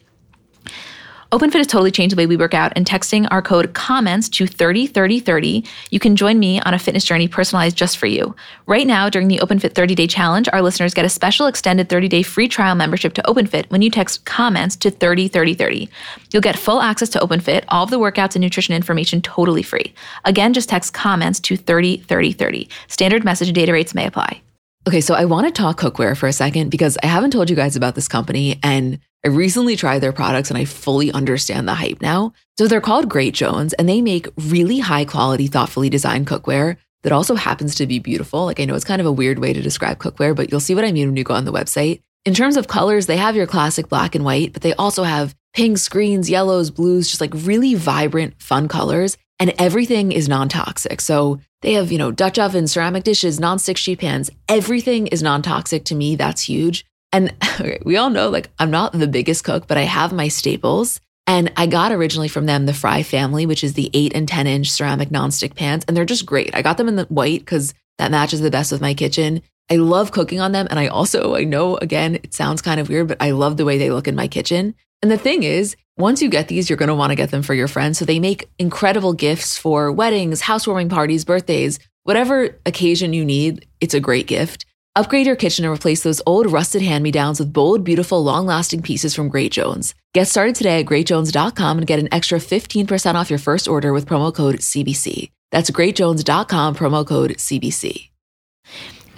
OpenFit 1.33 1.59
has 1.59 1.69
totally 1.69 1.93
changed 1.93 2.17
the 2.17 2.19
way 2.19 2.27
we 2.27 2.37
work 2.37 2.55
out, 2.55 2.73
and 2.75 2.85
texting 2.85 3.29
our 3.31 3.41
code 3.41 3.73
comments 3.73 4.29
to 4.31 4.49
303030, 4.49 5.65
you 5.91 6.01
can 6.01 6.17
join 6.17 6.41
me 6.41 6.61
on 6.63 6.75
a 6.75 6.79
fitness 6.79 7.05
journey 7.05 7.29
personalized 7.29 7.77
just 7.77 7.99
for 7.99 8.07
you. 8.07 8.35
Right 8.67 8.85
now, 8.85 9.09
during 9.09 9.29
the 9.29 9.39
OpenFit 9.39 9.73
30 9.73 9.95
day 9.95 10.09
challenge, 10.09 10.49
our 10.53 10.61
listeners 10.61 10.93
get 10.93 11.05
a 11.05 11.09
special 11.09 11.47
extended 11.47 11.89
30 11.89 12.09
day 12.09 12.25
free 12.25 12.49
trial 12.49 12.75
membership 12.75 13.13
to 13.15 13.23
OpenFit 13.23 13.71
when 13.71 13.81
you 13.81 13.91
text 13.91 14.25
comments 14.25 14.75
to 14.77 14.91
303030. 14.91 15.89
You'll 16.33 16.43
get 16.43 16.59
full 16.59 16.83
access 16.83 17.09
to 17.11 17.21
OpenFit, 17.21 17.63
all 17.69 17.85
of 17.85 17.91
the 17.91 18.01
workouts 18.01 18.35
and 18.35 18.43
nutrition 18.43 18.75
information 18.75 19.23
totally 19.23 19.63
free. 19.63 19.95
Again, 20.25 20.53
just 20.53 20.69
text 20.69 20.95
comments 20.95 21.39
to 21.41 21.57
303030. 21.57 22.69
Standard 22.89 23.25
message 23.25 23.47
and 23.47 23.55
data 23.55 23.73
rates 23.73 23.95
may 23.95 24.07
apply. 24.07 24.43
Okay, 24.89 25.03
so 25.03 25.15
I 25.15 25.27
want 25.27 25.47
to 25.47 25.53
talk 25.53 25.79
cookware 25.79 26.17
for 26.17 26.27
a 26.27 26.33
second 26.33 26.71
because 26.71 26.97
I 27.03 27.07
haven't 27.07 27.33
told 27.33 27.51
you 27.51 27.57
guys 27.57 27.77
about 27.77 27.95
this 27.95 28.09
company 28.09 28.59
and 28.63 28.99
I 29.23 29.29
recently 29.29 29.77
tried 29.77 29.99
their 29.99 30.13
products 30.13 30.49
and 30.49 30.57
I 30.57 30.65
fully 30.65 31.13
understand 31.13 31.69
the 31.69 31.75
hype 31.75 32.01
now. 32.01 32.33
So 32.57 32.67
they're 32.67 32.81
called 32.81 33.11
Great 33.11 33.35
Jones 33.35 33.75
and 33.75 33.87
they 33.87 34.01
make 34.01 34.27
really 34.39 34.79
high 34.79 35.05
quality, 35.05 35.49
thoughtfully 35.49 35.91
designed 35.91 36.27
cookware 36.27 36.79
that 37.03 37.13
also 37.13 37.35
happens 37.35 37.75
to 37.75 37.87
be 37.87 37.99
beautiful. 37.99 38.47
Like 38.47 38.59
I 38.59 38.65
know 38.65 38.75
it's 38.75 38.85
kind 38.87 39.03
of 39.03 39.07
a 39.07 39.13
weird 39.13 39.39
way 39.39 39.53
to 39.53 39.61
describe 39.61 39.99
cookware, 39.99 40.35
but 40.35 40.51
you'll 40.51 40.61
see 40.61 40.75
what 40.75 40.87
I 40.87 40.93
mean 40.93 41.09
when 41.09 41.17
you 41.17 41.25
go 41.25 41.35
on 41.35 41.45
the 41.45 41.53
website. 41.53 42.01
In 42.25 42.33
terms 42.33 42.57
of 42.57 42.67
colors, 42.67 43.05
they 43.05 43.19
have 43.19 43.37
your 43.37 43.47
classic 43.47 43.91
black 43.91 44.15
and 44.15 44.25
white, 44.25 44.55
but 44.55 44.63
they 44.63 44.73
also 44.75 45.03
have 45.03 45.35
pinks, 45.53 45.89
greens, 45.89 46.31
yellows, 46.31 46.71
blues, 46.71 47.09
just 47.09 47.21
like 47.21 47.33
really 47.35 47.75
vibrant, 47.75 48.41
fun 48.41 48.69
colors. 48.69 49.17
And 49.39 49.55
everything 49.59 50.13
is 50.13 50.29
non 50.29 50.49
toxic. 50.49 51.01
So 51.01 51.41
they 51.63 51.75
have, 51.75 51.93
you 51.93 51.99
know, 51.99 52.11
Dutch 52.11 52.39
ovens, 52.39 52.73
ceramic 52.73 53.05
dishes, 53.05 53.39
non-stick 53.39 53.77
sheet 53.77 54.01
pans. 54.01 54.31
Everything 54.49 55.07
is 55.09 55.23
non-toxic 55.23 55.85
to 55.87 55.95
me. 55.95 56.17
That's 56.17 56.43
huge. 56.43 56.85
And 57.13 57.35
we 57.85 57.97
all 57.97 58.11
know, 58.11 58.29
like, 58.31 58.51
I'm 58.59 58.71
not 58.71 58.93
the 58.93 59.07
biggest 59.07 59.45
cook, 59.45 59.67
but 59.67 59.79
I 59.79 59.83
have 59.83 60.13
my 60.13 60.29
staples. 60.29 61.01
And 61.27 61.53
I 61.57 61.67
got 61.67 61.93
originally 61.93 62.29
from 62.29 62.47
them 62.47 62.67
the 62.67 62.75
Fry 62.75 63.03
family, 63.03 63.47
which 63.47 63.63
is 63.63 63.75
the 63.75 63.91
eight 63.95 64.15
and 64.15 64.27
10 64.27 64.47
inch 64.47 64.71
ceramic 64.71 65.11
nonstick 65.11 65.55
pans. 65.55 65.85
And 65.87 65.97
they're 65.97 66.05
just 66.05 66.27
great. 66.27 66.55
I 66.55 66.63
got 66.63 66.77
them 66.77 66.89
in 66.89 66.97
the 66.97 67.05
white 67.05 67.41
because 67.41 67.75
that 67.99 68.11
matches 68.11 68.41
the 68.41 68.51
best 68.51 68.73
with 68.73 68.81
my 68.81 68.95
kitchen. 68.95 69.43
I 69.71 69.77
love 69.77 70.13
cooking 70.13 70.41
on 70.41 70.53
them. 70.53 70.67
And 70.69 70.79
I 70.79 70.89
also, 70.89 71.37
I 71.37 71.45
know 71.45 71.77
again, 71.77 72.17
it 72.17 72.35
sounds 72.35 72.61
kind 72.61 72.81
of 72.81 72.89
weird, 72.89 73.09
but 73.09 73.19
I 73.21 73.31
love 73.31 73.57
the 73.57 73.65
way 73.65 73.79
they 73.79 73.91
look 73.91 74.09
in 74.09 74.17
my 74.17 74.29
kitchen. 74.29 74.75
And 75.01 75.11
the 75.11 75.19
thing 75.19 75.45
is, 75.45 75.77
once 75.97 76.21
you 76.21 76.29
get 76.29 76.49
these, 76.49 76.69
you're 76.69 76.77
going 76.77 76.89
to 76.89 76.95
want 76.95 77.11
to 77.11 77.17
get 77.17 77.31
them 77.31 77.43
for 77.43 77.55
your 77.55 77.69
friends. 77.69 77.99
So 77.99 78.05
they 78.05 78.19
make 78.19 78.49
incredible 78.59 79.13
gifts 79.13 79.57
for 79.57 79.93
weddings, 79.93 80.41
housewarming 80.41 80.89
parties, 80.89 81.25
birthdays, 81.25 81.79
whatever 82.05 82.57
occasion 82.67 83.13
you 83.13 83.25
need. 83.25 83.67
It's 83.81 83.95
a 83.95 84.01
great 84.01 84.27
gift. 84.27 84.67
Upgrade 84.97 85.27
your 85.27 85.37
kitchen 85.37 85.65
and 85.65 85.73
replace 85.73 86.03
those 86.03 86.21
old 86.27 86.51
rusted 86.51 86.83
hand 86.83 87.05
me 87.05 87.13
downs 87.13 87.39
with 87.39 87.53
bold, 87.53 87.85
beautiful, 87.85 88.25
long 88.25 88.45
lasting 88.45 88.83
pieces 88.83 89.15
from 89.15 89.29
Great 89.29 89.53
Jones. 89.53 89.95
Get 90.15 90.27
started 90.27 90.57
today 90.57 90.81
at 90.81 90.87
greatjones.com 90.87 91.79
and 91.79 91.87
get 91.87 92.01
an 92.01 92.09
extra 92.13 92.39
15% 92.39 93.15
off 93.15 93.31
your 93.31 93.39
first 93.39 93.69
order 93.69 93.93
with 93.93 94.07
promo 94.07 94.35
code 94.35 94.57
CBC. 94.57 95.31
That's 95.53 95.71
greatjones.com, 95.71 96.75
promo 96.75 97.07
code 97.07 97.33
CBC. 97.33 98.11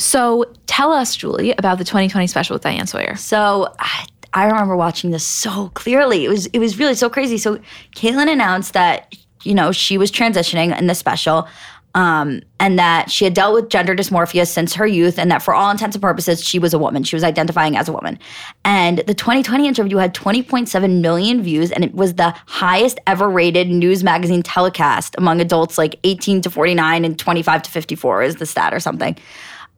So 0.02 0.44
tell 0.66 0.92
us, 0.92 1.14
Julie, 1.14 1.52
about 1.52 1.78
the 1.78 1.84
2020 1.84 2.26
special 2.26 2.54
with 2.54 2.62
Diane 2.62 2.86
Sawyer. 2.88 3.14
So 3.14 3.72
I, 3.78 4.06
I 4.34 4.46
remember 4.46 4.76
watching 4.76 5.12
this 5.12 5.24
so 5.24 5.70
clearly. 5.74 6.24
It 6.24 6.28
was 6.28 6.46
it 6.46 6.58
was 6.58 6.78
really 6.78 6.94
so 6.94 7.08
crazy. 7.08 7.38
So 7.38 7.60
Caitlyn 7.94 8.30
announced 8.30 8.72
that 8.72 9.14
you 9.44 9.54
know 9.54 9.70
she 9.70 9.98
was 9.98 10.10
transitioning 10.10 10.76
in 10.76 10.86
the 10.88 10.94
special. 10.94 11.48
Um, 11.94 12.40
and 12.58 12.78
that 12.78 13.10
she 13.10 13.26
had 13.26 13.34
dealt 13.34 13.52
with 13.52 13.68
gender 13.68 13.94
dysmorphia 13.94 14.48
since 14.48 14.72
her 14.72 14.86
youth, 14.86 15.18
and 15.18 15.30
that 15.30 15.42
for 15.42 15.52
all 15.52 15.70
intents 15.70 15.94
and 15.94 16.00
purposes, 16.00 16.42
she 16.42 16.58
was 16.58 16.72
a 16.72 16.78
woman. 16.78 17.04
She 17.04 17.14
was 17.14 17.22
identifying 17.22 17.76
as 17.76 17.86
a 17.86 17.92
woman. 17.92 18.18
And 18.64 19.00
the 19.00 19.12
2020 19.12 19.68
interview 19.68 19.98
had 19.98 20.14
20.7 20.14 21.00
million 21.02 21.42
views, 21.42 21.70
and 21.70 21.84
it 21.84 21.94
was 21.94 22.14
the 22.14 22.34
highest 22.46 22.98
ever 23.06 23.28
rated 23.28 23.68
news 23.68 24.02
magazine 24.02 24.42
telecast 24.42 25.14
among 25.18 25.42
adults 25.42 25.76
like 25.76 26.00
18 26.02 26.40
to 26.40 26.50
49 26.50 27.04
and 27.04 27.18
25 27.18 27.62
to 27.64 27.70
54 27.70 28.22
is 28.22 28.36
the 28.36 28.46
stat 28.46 28.72
or 28.72 28.80
something. 28.80 29.14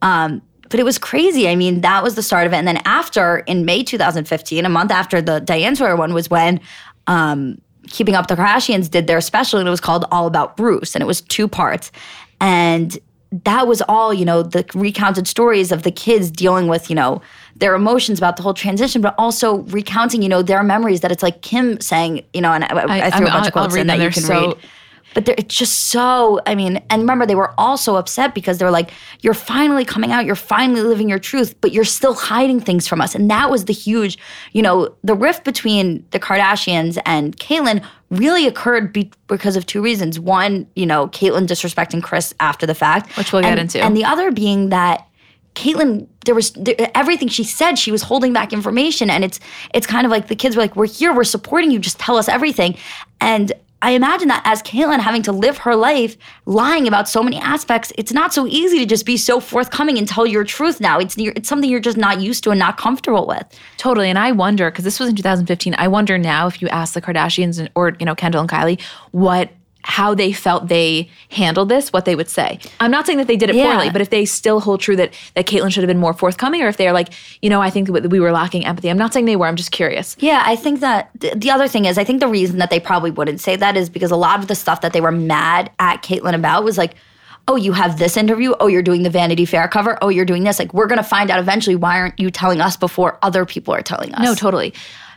Um, 0.05 0.41
but 0.71 0.79
it 0.81 0.85
was 0.85 0.99
crazy. 0.99 1.49
I 1.49 1.57
mean, 1.57 1.81
that 1.83 2.03
was 2.03 2.15
the 2.15 2.23
start 2.23 2.47
of 2.47 2.53
it. 2.53 2.57
And 2.57 2.67
then 2.67 2.81
after, 2.85 3.39
in 3.47 3.65
May 3.65 3.83
2015, 3.83 4.65
a 4.65 4.69
month 4.69 4.91
after 4.91 5.21
the 5.21 5.41
Diane 5.41 5.77
Sawyer 5.77 5.97
one, 5.97 6.15
was 6.15 6.29
when 6.31 6.61
um, 7.07 7.61
Keeping 7.89 8.15
Up 8.15 8.27
the 8.29 8.35
Kardashians 8.35 8.91
did 8.91 9.07
their 9.07 9.21
special, 9.21 9.59
and 9.59 9.69
it 9.69 9.71
was 9.71 9.81
called 9.81 10.05
All 10.11 10.27
About 10.27 10.57
Bruce, 10.57 10.95
and 10.95 11.03
it 11.03 11.07
was 11.07 11.21
two 11.21 11.47
parts. 11.49 11.93
And 12.41 12.99
that 13.45 13.67
was 13.67 13.83
all, 13.89 14.15
you 14.15 14.25
know, 14.25 14.43
the 14.43 14.65
recounted 14.75 15.27
stories 15.27 15.71
of 15.73 15.83
the 15.83 15.91
kids 15.91 16.31
dealing 16.31 16.69
with, 16.69 16.89
you 16.89 16.97
know, 16.97 17.21
their 17.57 17.75
emotions 17.75 18.19
about 18.19 18.37
the 18.37 18.43
whole 18.43 18.55
transition, 18.55 19.01
but 19.03 19.15
also 19.19 19.59
recounting, 19.65 20.23
you 20.23 20.29
know, 20.29 20.43
their 20.43 20.63
memories 20.63 21.01
that 21.01 21.11
it's 21.13 21.23
like 21.23 21.43
Kim 21.43 21.81
saying, 21.81 22.25
you 22.33 22.41
know, 22.41 22.53
and 22.53 22.65
I, 22.65 22.69
I, 22.69 23.07
I 23.07 23.11
threw 23.11 23.27
I'm- 23.27 23.27
a 23.27 23.27
bunch 23.27 23.27
of 23.27 23.33
I'll- 23.33 23.45
I'll 23.45 23.51
quotes 23.51 23.77
in 23.77 23.87
that 23.89 23.99
you 24.01 24.11
can 24.11 24.23
so- 24.23 24.47
read. 24.49 24.57
But 25.15 25.29
it's 25.29 25.55
just 25.55 25.87
so, 25.89 26.41
I 26.47 26.55
mean, 26.55 26.83
and 26.91 27.03
remember, 27.03 27.25
they 27.25 27.35
were 27.37 27.55
all 27.57 27.77
so 27.77 27.97
upset 27.97 28.35
because 28.35 28.59
they 28.59 28.65
were 28.65 28.71
like, 28.71 28.91
you're 29.21 29.33
finally 29.35 29.85
coming 29.85 30.11
out, 30.13 30.25
you're 30.27 30.35
finally 30.35 30.83
living 30.83 31.09
your 31.09 31.19
truth, 31.19 31.55
but 31.61 31.73
you're 31.73 31.85
still 31.85 32.15
hiding 32.15 32.61
things 32.61 32.87
from 32.89 33.01
us. 33.01 33.15
And 33.15 33.31
that 33.31 33.51
was 33.51 33.65
the 33.67 33.73
huge, 33.73 34.19
you 34.53 34.61
know, 34.63 34.95
the 35.05 35.15
rift 35.15 35.45
between 35.45 36.05
the 36.11 36.19
Kardashians 36.19 36.99
and 37.07 37.37
Caitlyn 37.37 37.85
really 38.11 38.47
occurred 38.47 38.93
be- 38.93 39.11
because 39.29 39.57
of 39.57 39.65
two 39.67 39.81
reasons. 39.81 40.19
One, 40.21 40.67
you 40.75 40.87
know, 40.87 41.09
Caitlyn 41.09 41.47
disrespecting 41.47 42.03
Kris 42.03 42.35
after 42.41 42.67
the 42.67 42.75
fact, 42.75 43.17
Which 43.17 43.33
we'll 43.33 43.43
get 43.43 43.53
And- 43.53 43.61
into. 43.61 43.81
And 43.83 43.97
the 43.97 44.05
other 44.05 44.31
being 44.33 44.69
that 44.71 45.07
Caitlyn, 45.55 46.09
there 46.25 46.35
was 46.35 46.51
there, 46.55 46.75
everything 46.97 47.29
she 47.29 47.45
said. 47.45 47.79
She 47.79 47.93
was 47.93 48.03
holding 48.03 48.33
back 48.33 48.53
information, 48.53 49.09
and 49.09 49.23
it's 49.23 49.39
it's 49.73 49.87
kind 49.87 50.05
of 50.05 50.11
like 50.11 50.27
the 50.27 50.35
kids 50.35 50.57
were 50.57 50.63
like, 50.63 50.75
"We're 50.75 50.87
here, 50.87 51.15
we're 51.15 51.23
supporting 51.23 51.71
you. 51.71 51.79
Just 51.79 52.01
tell 52.01 52.17
us 52.17 52.29
everything." 52.29 52.77
And 53.21 53.53
I 53.85 53.91
imagine 53.91 54.29
that 54.29 54.41
as 54.47 54.63
Caitlyn 54.63 54.99
having 54.99 55.23
to 55.25 55.33
live 55.33 55.59
her 55.59 55.77
life 55.77 56.17
lying 56.47 56.89
about 56.89 57.07
so 57.07 57.23
many 57.23 57.37
aspects, 57.37 57.93
it's 57.99 58.15
not 58.15 58.33
so 58.33 58.47
easy 58.47 58.79
to 58.79 58.87
just 58.87 59.05
be 59.05 59.19
so 59.19 59.41
forthcoming 59.41 59.99
and 59.99 60.09
tell 60.09 60.27
your 60.27 60.43
truth 60.43 60.81
now. 60.81 60.99
It's 60.99 61.17
it's 61.19 61.51
something 61.51 61.69
you're 61.69 61.81
just 61.81 61.99
not 61.99 62.19
used 62.19 62.43
to 62.45 62.51
and 62.51 62.59
not 62.59 62.79
comfortable 62.79 63.27
with. 63.27 63.45
Totally. 63.77 64.09
And 64.09 64.19
I 64.19 64.33
wonder, 64.33 64.71
because 64.71 64.85
this 64.85 64.99
was 64.99 65.11
in 65.11 65.17
2015, 65.17 65.75
I 65.77 65.87
wonder 65.89 66.17
now 66.17 66.47
if 66.47 66.63
you 66.63 66.69
ask 66.69 66.95
the 66.95 67.03
Kardashians 67.03 67.69
or, 67.75 67.95
you 68.01 68.07
know, 68.07 68.15
Kendall 68.15 68.41
and 68.41 68.49
Kylie, 68.49 68.81
what 69.11 69.51
how 69.87 70.15
they 70.15 70.33
felt 70.33 70.69
they 70.69 71.11
handled 71.31 71.69
this, 71.69 71.93
what 71.93 72.07
they 72.07 72.15
would 72.17 72.29
say. 72.29 72.59
I'm 72.81 72.91
not 72.91 73.05
saying 73.07 73.19
that 73.19 73.27
they 73.27 73.37
did 73.37 73.51
it 73.51 73.55
Yeah. 73.57 73.71
poorly, 73.75 73.91
but 73.91 74.01
if 74.01 74.09
they 74.09 74.25
still 74.25 74.61
hold 74.61 74.81
true 74.81 74.97
that 74.97 75.13
that 75.35 75.45
Caitlyn 75.47 75.71
should 75.71 75.83
have 75.83 75.89
been 75.89 75.99
more 75.99 76.15
forthcoming, 76.15 76.63
or 76.63 76.69
if 76.69 76.79
they're 76.79 76.93
like, 76.93 77.11
you 77.43 77.51
know, 77.51 77.61
I 77.61 77.69
think 77.69 77.93
that 77.93 78.09
we 78.09 78.19
were 78.19 78.33
lacking 78.33 78.65
empathy. 78.65 78.89
I'm 78.89 78.97
not 78.97 79.13
saying 79.13 79.27
they 79.27 79.37
were. 79.37 79.47
I'm 79.47 79.57
just 79.57 79.73
curious. 79.73 80.17
Yeah, 80.19 80.43
I 80.47 80.57
think 80.57 80.81
that 80.81 81.11
th- 81.21 81.35
the 81.37 81.51
other 81.51 81.69
thing 81.69 81.85
is, 81.85 81.99
I 81.99 82.05
think 82.05 82.21
the 82.21 82.29
reason 82.29 82.59
that 82.59 82.71
they 82.71 82.81
probably 82.81 83.11
wouldn't 83.11 83.41
say 83.41 83.57
that 83.57 83.77
is 83.77 83.91
because 83.91 84.11
a 84.11 84.17
lot 84.17 84.41
of 84.41 84.49
the 84.49 84.55
stuff 84.55 84.81
that 84.81 84.95
they 84.95 85.03
were 85.03 85.13
mad 85.13 85.71
at 85.79 86.03
Caitlyn 86.03 86.35
about 86.35 86.65
was 86.65 86.79
like, 86.79 86.95
oh, 87.47 87.57
you 87.57 87.73
have 87.73 87.99
this 87.99 88.17
interview. 88.17 88.55
Oh, 88.61 88.69
you're 88.69 88.83
doing 88.83 89.03
the 89.03 89.11
Vanity 89.11 89.45
Fair 89.45 89.69
cover. 89.69 89.99
Oh, 90.01 90.09
you're 90.09 90.25
doing 90.25 90.45
this. 90.45 90.59
Like, 90.59 90.73
we're 90.73 90.87
going 90.87 90.97
to 90.97 91.03
find 91.05 91.31
out 91.31 91.39
eventually. 91.39 91.77
Why 91.77 91.99
aren't 92.01 92.19
you 92.19 92.31
telling 92.31 92.63
us 92.63 92.75
before 92.79 93.19
other 93.21 93.45
people 93.45 93.75
are 93.75 93.83
telling 93.83 94.15
us? 94.15 94.25
No, 94.25 94.35
totally. 94.35 94.73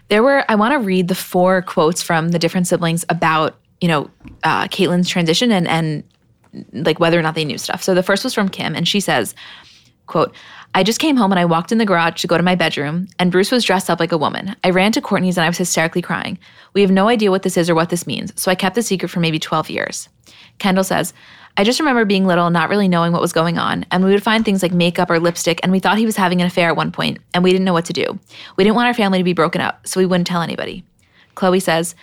There 0.09 0.21
were. 0.21 0.43
I 0.49 0.55
want 0.55 0.73
to 0.73 0.79
read 0.79 1.07
the 1.07 1.15
four 1.15 1.61
quotes 1.61 2.01
from 2.03 2.29
the 2.31 2.39
different 2.39 2.67
siblings 2.67 3.05
about 3.07 3.55
you 3.81 3.87
know 3.87 4.09
uh, 4.43 4.67
Caitlyn's 4.67 5.09
transition 5.09 5.51
and 5.51 5.67
and 5.67 6.03
like 6.73 6.99
whether 6.99 7.19
or 7.19 7.21
not 7.21 7.35
they 7.35 7.45
knew 7.45 7.57
stuff. 7.57 7.83
So 7.83 7.93
the 7.93 8.03
first 8.03 8.23
was 8.23 8.33
from 8.33 8.49
Kim, 8.49 8.75
and 8.75 8.87
she 8.87 8.99
says, 8.99 9.35
"quote 10.05 10.33
I 10.73 10.83
just 10.83 10.99
came 10.99 11.15
home 11.15 11.31
and 11.31 11.39
I 11.39 11.45
walked 11.45 11.71
in 11.71 11.77
the 11.79 11.85
garage 11.85 12.21
to 12.21 12.27
go 12.27 12.37
to 12.37 12.43
my 12.43 12.55
bedroom, 12.55 13.07
and 13.17 13.31
Bruce 13.31 13.51
was 13.51 13.63
dressed 13.63 13.89
up 13.89 13.99
like 13.99 14.11
a 14.11 14.17
woman. 14.17 14.55
I 14.63 14.69
ran 14.69 14.91
to 14.91 15.01
Kourtney's 15.01 15.37
and 15.37 15.43
I 15.43 15.49
was 15.49 15.57
hysterically 15.57 16.01
crying. 16.01 16.37
We 16.73 16.81
have 16.81 16.91
no 16.91 17.07
idea 17.07 17.31
what 17.31 17.43
this 17.43 17.57
is 17.57 17.69
or 17.69 17.75
what 17.75 17.89
this 17.89 18.05
means, 18.05 18.31
so 18.39 18.51
I 18.51 18.55
kept 18.55 18.75
the 18.75 18.83
secret 18.83 19.09
for 19.09 19.19
maybe 19.19 19.39
12 19.39 19.69
years. 19.69 20.09
Kendall 20.59 20.83
says, 20.83 21.13
I 21.59 21.63
just 21.63 21.79
remember 21.79 22.05
being 22.05 22.27
little, 22.27 22.51
not 22.51 22.69
really 22.69 22.87
knowing 22.87 23.11
what 23.11 23.21
was 23.21 23.33
going 23.33 23.57
on, 23.57 23.85
and 23.89 24.03
we 24.03 24.11
would 24.11 24.21
find 24.21 24.45
things 24.45 24.61
like 24.61 24.71
makeup 24.71 25.09
or 25.09 25.19
lipstick, 25.19 25.59
and 25.63 25.71
we 25.71 25.79
thought 25.79 25.97
he 25.97 26.05
was 26.05 26.15
having 26.15 26.41
an 26.41 26.47
affair 26.47 26.69
at 26.69 26.75
one 26.75 26.91
point, 26.91 27.17
and 27.33 27.43
we 27.43 27.51
didn't 27.51 27.65
know 27.65 27.73
what 27.73 27.85
to 27.85 27.93
do. 27.93 28.19
We 28.55 28.63
didn't 28.63 28.75
want 28.75 28.87
our 28.87 28.93
family 28.93 29.17
to 29.17 29.23
be 29.23 29.33
broken 29.33 29.61
up, 29.61 29.87
so 29.87 29.99
we 29.99 30.05
wouldn't 30.05 30.27
tell 30.27 30.43
anybody. 30.43 30.83
Khloé 31.35 31.59
says, 31.59 31.95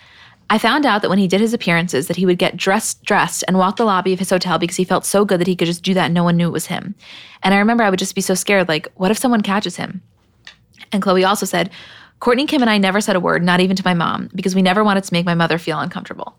I 0.49 0.57
found 0.59 0.85
out 0.85 1.01
that 1.01 1.09
when 1.09 1.17
he 1.17 1.27
did 1.27 1.41
his 1.41 1.53
appearances 1.53 2.07
that 2.07 2.17
he 2.17 2.25
would 2.25 2.37
get 2.37 2.55
dressed 2.55 3.03
dressed 3.03 3.43
and 3.47 3.57
walk 3.57 3.77
the 3.77 3.85
lobby 3.85 4.13
of 4.13 4.19
his 4.19 4.29
hotel 4.29 4.59
because 4.59 4.77
he 4.77 4.83
felt 4.83 5.05
so 5.05 5.25
good 5.25 5.39
that 5.39 5.47
he 5.47 5.55
could 5.55 5.65
just 5.65 5.83
do 5.83 5.93
that 5.95 6.05
and 6.05 6.13
no 6.13 6.23
one 6.23 6.37
knew 6.37 6.47
it 6.47 6.53
was 6.53 6.67
him. 6.67 6.93
And 7.41 7.53
I 7.53 7.57
remember 7.57 7.83
I 7.83 7.89
would 7.89 7.99
just 7.99 8.15
be 8.15 8.21
so 8.21 8.35
scared 8.35 8.67
like 8.67 8.87
what 8.95 9.11
if 9.11 9.17
someone 9.17 9.41
catches 9.41 9.77
him? 9.77 10.01
And 10.91 11.01
Khloé 11.01 11.27
also 11.27 11.45
said, 11.45 11.71
Kourtney, 12.21 12.47
Kim, 12.47 12.61
and 12.61 12.69
I 12.69 12.77
never 12.77 13.01
said 13.01 13.15
a 13.15 13.19
word, 13.19 13.43
not 13.43 13.59
even 13.59 13.75
to 13.75 13.83
my 13.83 13.93
mom, 13.93 14.29
because 14.33 14.55
we 14.55 14.61
never 14.61 14.83
wanted 14.83 15.03
to 15.03 15.13
make 15.13 15.25
my 15.25 15.35
mother 15.35 15.57
feel 15.57 15.79
uncomfortable. 15.79 16.37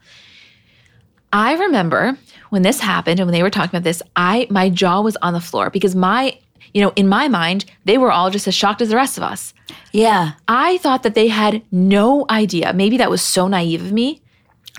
I 1.32 1.54
remember 1.54 2.16
when 2.50 2.62
this 2.62 2.80
happened 2.80 3.20
and 3.20 3.26
when 3.26 3.32
they 3.32 3.42
were 3.42 3.50
talking 3.50 3.70
about 3.70 3.84
this, 3.84 4.02
I 4.14 4.46
my 4.50 4.70
jaw 4.70 5.00
was 5.00 5.16
on 5.16 5.32
the 5.32 5.40
floor 5.40 5.68
because 5.70 5.94
my, 5.94 6.38
you 6.74 6.82
know, 6.82 6.92
in 6.96 7.08
my 7.08 7.28
mind, 7.28 7.64
they 7.84 7.98
were 7.98 8.12
all 8.12 8.30
just 8.30 8.46
as 8.48 8.54
shocked 8.54 8.80
as 8.82 8.88
the 8.90 8.96
rest 8.96 9.16
of 9.16 9.22
us. 9.22 9.54
Yeah. 9.92 10.32
I 10.48 10.78
thought 10.78 11.02
that 11.02 11.14
they 11.14 11.28
had 11.28 11.62
no 11.72 12.26
idea. 12.30 12.72
Maybe 12.72 12.96
that 12.98 13.10
was 13.10 13.22
so 13.22 13.48
naive 13.48 13.82
of 13.84 13.92
me. 13.92 14.20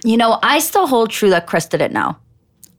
You 0.04 0.18
know, 0.18 0.40
I 0.44 0.60
still 0.60 0.88
hold 0.88 1.10
true 1.10 1.30
that 1.32 1.48
Kris 1.48 1.66
didn't 1.68 1.94
know. 1.94 2.16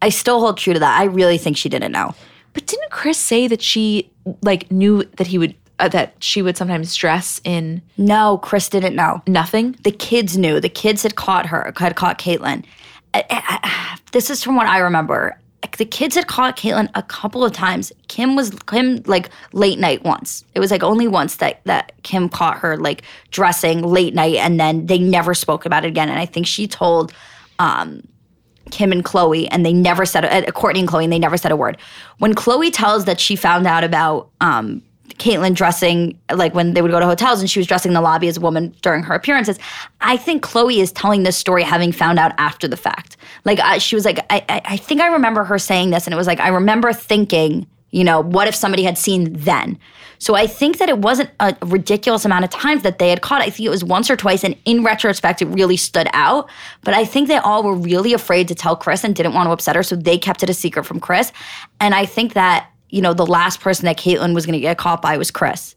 I 0.00 0.10
still 0.10 0.40
hold 0.40 0.58
true 0.58 0.74
to 0.74 0.80
that. 0.80 1.00
I 1.00 1.04
really 1.04 1.38
think 1.38 1.56
she 1.56 1.68
didn't 1.68 1.92
know. 1.92 2.14
But 2.52 2.66
didn't 2.66 2.90
Kris 2.90 3.18
say 3.18 3.48
that 3.48 3.60
she 3.62 4.10
like 4.42 4.70
knew 4.70 5.04
that 5.16 5.26
he 5.26 5.38
would 5.38 5.54
uh, 5.80 5.88
that 5.88 6.14
she 6.18 6.42
would 6.42 6.56
sometimes 6.56 6.94
dress 6.96 7.40
in 7.44 7.80
No, 7.96 8.38
Kris 8.38 8.68
didn't 8.68 8.96
know. 8.96 9.22
nothing. 9.28 9.76
The 9.84 9.92
kids 9.92 10.36
knew. 10.36 10.58
The 10.60 10.68
kids 10.68 11.02
had 11.04 11.14
caught 11.14 11.46
her, 11.46 11.72
had 11.76 11.94
caught 11.94 12.18
Caitlyn. 12.18 12.64
I- 13.14 13.20
uh, 13.20 13.24
I- 13.30 13.36
uh, 13.36 13.42
I- 13.48 13.92
uh, 13.92 13.96
This 14.12 14.28
is 14.30 14.42
from 14.42 14.56
what 14.56 14.66
I 14.66 14.78
remember. 14.78 15.38
The 15.76 15.84
kids 15.84 16.14
had 16.14 16.26
caught 16.26 16.56
Caitlyn 16.56 16.88
a 16.94 17.02
couple 17.02 17.44
of 17.44 17.52
times. 17.52 17.92
Kim 18.08 18.36
was 18.36 18.50
Kim 18.66 19.02
like 19.06 19.30
late 19.52 19.78
night 19.78 20.04
once. 20.04 20.44
It 20.54 20.60
was 20.60 20.70
like 20.70 20.82
only 20.82 21.08
once 21.08 21.36
that 21.36 21.60
that 21.64 21.92
Kim 22.02 22.28
caught 22.28 22.58
her 22.58 22.76
like 22.76 23.02
dressing 23.30 23.82
late 23.82 24.14
night, 24.14 24.36
and 24.36 24.58
then 24.58 24.86
they 24.86 24.98
never 24.98 25.34
spoke 25.34 25.66
about 25.66 25.84
it 25.84 25.88
again. 25.88 26.08
And 26.08 26.18
I 26.18 26.26
think 26.26 26.46
she 26.46 26.66
told 26.66 27.12
um, 27.58 28.02
Kim 28.70 28.92
and 28.92 29.04
Khloé, 29.04 29.48
and 29.50 29.64
they 29.64 29.72
never 29.72 30.06
said 30.06 30.24
uh, 30.24 30.50
Kourtney 30.52 30.80
and 30.80 30.88
Khloé, 30.88 31.04
and 31.04 31.12
they 31.12 31.18
never 31.18 31.36
said 31.36 31.52
a 31.52 31.56
word. 31.56 31.78
When 32.18 32.34
Khloé 32.34 32.70
tells 32.72 33.04
that 33.04 33.20
she 33.20 33.36
found 33.36 33.66
out 33.66 33.84
about 33.84 34.30
um, 34.40 34.82
Caitlyn 35.16 35.54
dressing, 35.54 36.18
like 36.32 36.54
when 36.54 36.74
they 36.74 36.82
would 36.82 36.90
go 36.90 37.00
to 37.00 37.06
hotels 37.06 37.40
and 37.40 37.50
she 37.50 37.58
was 37.58 37.66
dressing 37.66 37.90
in 37.90 37.94
the 37.94 38.00
lobby 38.00 38.28
as 38.28 38.36
a 38.36 38.40
woman 38.40 38.74
during 38.82 39.02
her 39.02 39.14
appearances, 39.14 39.58
I 40.00 40.16
think 40.16 40.44
Khloé 40.44 40.78
is 40.78 40.92
telling 40.92 41.22
this 41.22 41.36
story 41.36 41.62
having 41.62 41.92
found 41.92 42.18
out 42.18 42.32
after 42.38 42.68
the 42.68 42.76
fact. 42.76 43.16
Like 43.44 43.80
she 43.80 43.94
was 43.94 44.04
like, 44.04 44.18
I, 44.30 44.44
I, 44.48 44.62
I 44.64 44.76
think 44.76 45.00
I 45.00 45.08
remember 45.08 45.44
her 45.44 45.58
saying 45.58 45.90
this, 45.90 46.06
and 46.06 46.14
it 46.14 46.16
was 46.16 46.26
like 46.26 46.40
I 46.40 46.48
remember 46.48 46.92
thinking, 46.92 47.66
you 47.90 48.04
know, 48.04 48.20
what 48.20 48.48
if 48.48 48.54
somebody 48.54 48.82
had 48.82 48.98
seen 48.98 49.32
then? 49.32 49.78
So 50.18 50.34
I 50.34 50.46
think 50.46 50.78
that 50.78 50.88
it 50.88 50.98
wasn't 50.98 51.30
a 51.40 51.56
ridiculous 51.62 52.24
amount 52.24 52.44
of 52.44 52.50
times 52.50 52.82
that 52.82 52.98
they 52.98 53.08
had 53.08 53.22
caught. 53.22 53.40
I 53.40 53.50
think 53.50 53.66
it 53.66 53.70
was 53.70 53.84
once 53.84 54.10
or 54.10 54.16
twice, 54.16 54.44
and 54.44 54.56
in 54.64 54.82
retrospect, 54.84 55.42
it 55.42 55.46
really 55.46 55.76
stood 55.76 56.08
out. 56.12 56.50
But 56.82 56.94
I 56.94 57.04
think 57.04 57.28
they 57.28 57.36
all 57.36 57.62
were 57.62 57.74
really 57.74 58.12
afraid 58.12 58.48
to 58.48 58.54
tell 58.54 58.76
Kris 58.76 59.04
and 59.04 59.14
didn't 59.14 59.34
want 59.34 59.46
to 59.46 59.52
upset 59.52 59.76
her, 59.76 59.82
so 59.82 59.96
they 59.96 60.18
kept 60.18 60.42
it 60.42 60.50
a 60.50 60.54
secret 60.54 60.84
from 60.84 61.00
Kris. 61.00 61.32
And 61.80 61.94
I 61.94 62.04
think 62.04 62.34
that 62.34 62.70
you 62.90 63.02
know 63.02 63.14
the 63.14 63.26
last 63.26 63.60
person 63.60 63.84
that 63.86 63.96
Caitlyn 63.96 64.34
was 64.34 64.46
going 64.46 64.54
to 64.54 64.60
get 64.60 64.78
caught 64.78 65.02
by 65.02 65.16
was 65.16 65.30
Kris, 65.30 65.74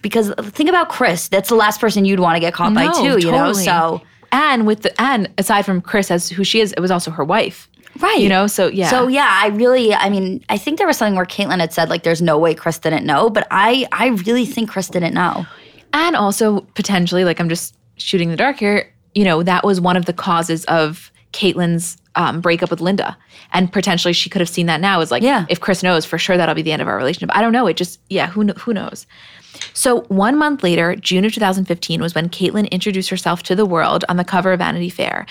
because 0.00 0.32
think 0.40 0.68
about 0.68 0.88
Kris. 0.88 1.28
That's 1.28 1.48
the 1.48 1.54
last 1.54 1.80
person 1.80 2.04
you'd 2.04 2.20
want 2.20 2.36
to 2.36 2.40
get 2.40 2.54
caught 2.54 2.74
by 2.74 2.86
No, 2.86 2.92
too. 2.92 3.26
You 3.26 3.32
know, 3.32 3.52
so 3.52 4.02
and 4.32 4.66
with 4.66 4.82
the 4.82 5.00
and 5.00 5.28
aside 5.38 5.62
from 5.62 5.80
Kris 5.80 6.10
as 6.10 6.28
who 6.28 6.44
she 6.44 6.60
is, 6.60 6.72
it 6.72 6.80
was 6.80 6.90
also 6.90 7.10
her 7.10 7.24
wife. 7.24 7.68
right, 8.00 8.18
You 8.18 8.28
know, 8.28 8.46
so 8.46 8.68
yeah. 8.68 8.88
So 8.88 9.06
yeah, 9.08 9.28
I 9.30 9.48
really, 9.48 9.94
I 9.94 10.08
mean, 10.08 10.42
I 10.48 10.56
think 10.56 10.78
there 10.78 10.86
was 10.86 10.96
something 10.96 11.14
where 11.14 11.26
Caitlyn 11.26 11.60
had 11.60 11.72
said 11.72 11.90
like, 11.90 12.02
"There's 12.02 12.22
no 12.22 12.38
way 12.38 12.54
Kris 12.54 12.78
didn't 12.78 13.04
know," 13.04 13.28
but 13.28 13.46
I, 13.50 13.86
I 13.92 14.08
really 14.26 14.46
think 14.46 14.70
Kris 14.70 14.88
didn't 14.88 15.14
know. 15.14 15.46
And 15.92 16.16
also 16.16 16.60
potentially, 16.74 17.24
like 17.24 17.38
I'm 17.38 17.50
just 17.50 17.76
shooting 17.96 18.30
the 18.30 18.36
dark 18.36 18.58
here, 18.58 18.90
you 19.14 19.24
know, 19.24 19.42
that 19.42 19.64
was 19.64 19.80
one 19.80 19.96
of 19.96 20.06
the 20.06 20.12
causes 20.14 20.64
of 20.64 21.11
Caitlyn's 21.32 21.96
um, 22.14 22.40
breakup 22.40 22.70
with 22.70 22.80
Linda. 22.80 23.16
And 23.52 23.72
potentially 23.72 24.12
she 24.12 24.28
could 24.30 24.40
have 24.40 24.48
seen 24.48 24.66
that 24.66 24.80
now 24.80 25.00
is 25.00 25.10
like, 25.10 25.22
Yeah. 25.22 25.46
if 25.48 25.60
Kris 25.60 25.82
knows, 25.82 26.04
for 26.04 26.18
sure 26.18 26.36
that'll 26.36 26.54
be 26.54 26.62
the 26.62 26.72
end 26.72 26.82
of 26.82 26.88
our 26.88 26.96
relationship. 26.96 27.34
I 27.34 27.40
don't 27.40 27.52
know. 27.52 27.66
It 27.66 27.76
just, 27.76 28.00
yeah, 28.10 28.26
who, 28.28 28.46
who 28.48 28.74
knows? 28.74 29.06
So 29.74 30.02
one 30.02 30.36
month 30.36 30.62
later, 30.62 30.94
June 30.96 31.24
of 31.24 31.32
2015, 31.32 32.00
was 32.00 32.14
when 32.14 32.28
Caitlyn 32.28 32.70
introduced 32.70 33.08
herself 33.10 33.42
to 33.44 33.54
the 33.54 33.66
world 33.66 34.04
on 34.08 34.16
the 34.16 34.24
cover 34.24 34.52
of 34.52 34.58
Vanity 34.58 34.90
Fair. 34.90 35.26